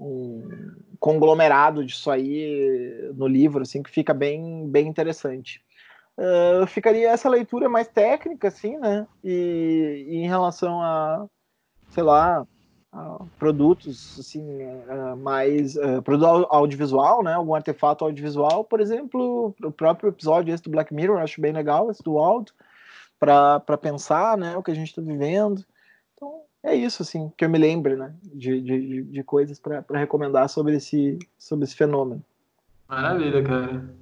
um 0.00 0.72
conglomerado 0.98 1.84
disso 1.86 2.10
aí 2.10 3.12
no 3.14 3.28
livro, 3.28 3.62
assim, 3.62 3.80
que 3.80 3.90
fica 3.90 4.12
bem, 4.12 4.68
bem 4.68 4.88
interessante. 4.88 5.62
Uh, 6.18 6.66
ficaria 6.66 7.10
essa 7.10 7.28
leitura 7.28 7.68
mais 7.68 7.88
técnica, 7.88 8.48
assim, 8.48 8.76
né? 8.76 9.06
E, 9.24 10.04
e 10.08 10.16
em 10.16 10.28
relação 10.28 10.80
a, 10.82 11.26
sei 11.88 12.02
lá, 12.02 12.46
a 12.92 13.24
produtos, 13.38 14.18
assim, 14.20 14.42
uh, 14.62 15.16
mais 15.16 15.74
uh, 15.76 16.02
produto 16.02 16.46
audiovisual, 16.50 17.22
né? 17.22 17.32
Algum 17.32 17.54
artefato 17.54 18.04
audiovisual, 18.04 18.62
por 18.64 18.80
exemplo, 18.80 19.54
o 19.62 19.72
próprio 19.72 20.10
episódio 20.10 20.52
esse 20.52 20.62
do 20.62 20.70
Black 20.70 20.92
Mirror, 20.92 21.18
acho 21.18 21.40
bem 21.40 21.52
legal, 21.52 21.90
esse 21.90 22.02
do 22.02 22.18
Aldo, 22.18 22.52
para 23.18 23.78
pensar, 23.80 24.36
né? 24.36 24.54
O 24.56 24.62
que 24.62 24.70
a 24.70 24.74
gente 24.74 24.88
está 24.88 25.00
vivendo. 25.00 25.64
Então, 26.14 26.42
é 26.62 26.74
isso, 26.74 27.02
assim, 27.02 27.32
que 27.36 27.44
eu 27.44 27.48
me 27.48 27.58
lembre, 27.58 27.96
né? 27.96 28.14
De, 28.22 28.60
de, 28.60 29.02
de 29.04 29.24
coisas 29.24 29.58
para 29.58 29.98
recomendar 29.98 30.48
sobre 30.50 30.76
esse, 30.76 31.18
sobre 31.38 31.64
esse 31.64 31.74
fenômeno. 31.74 32.22
Maravilha, 32.86 33.42
cara. 33.42 34.01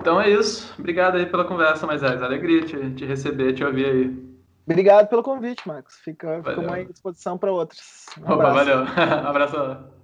Então 0.00 0.20
é 0.20 0.30
isso. 0.30 0.74
Obrigado 0.78 1.16
aí 1.16 1.26
pela 1.26 1.44
conversa, 1.44 1.86
mas 1.86 2.02
é 2.02 2.06
alegria 2.06 2.62
te, 2.62 2.90
te 2.94 3.04
receber, 3.04 3.52
te 3.52 3.64
ouvir 3.64 3.86
aí. 3.86 4.28
Obrigado 4.66 5.08
pelo 5.08 5.22
convite, 5.22 5.66
Marcos. 5.66 5.96
Fica, 5.96 6.42
fica 6.42 6.74
à 6.74 6.84
disposição 6.84 7.38
para 7.38 7.50
outros. 7.50 8.06
Um 8.18 8.32
Opa, 8.32 8.50
valeu. 8.50 8.84
abraço. 9.26 9.97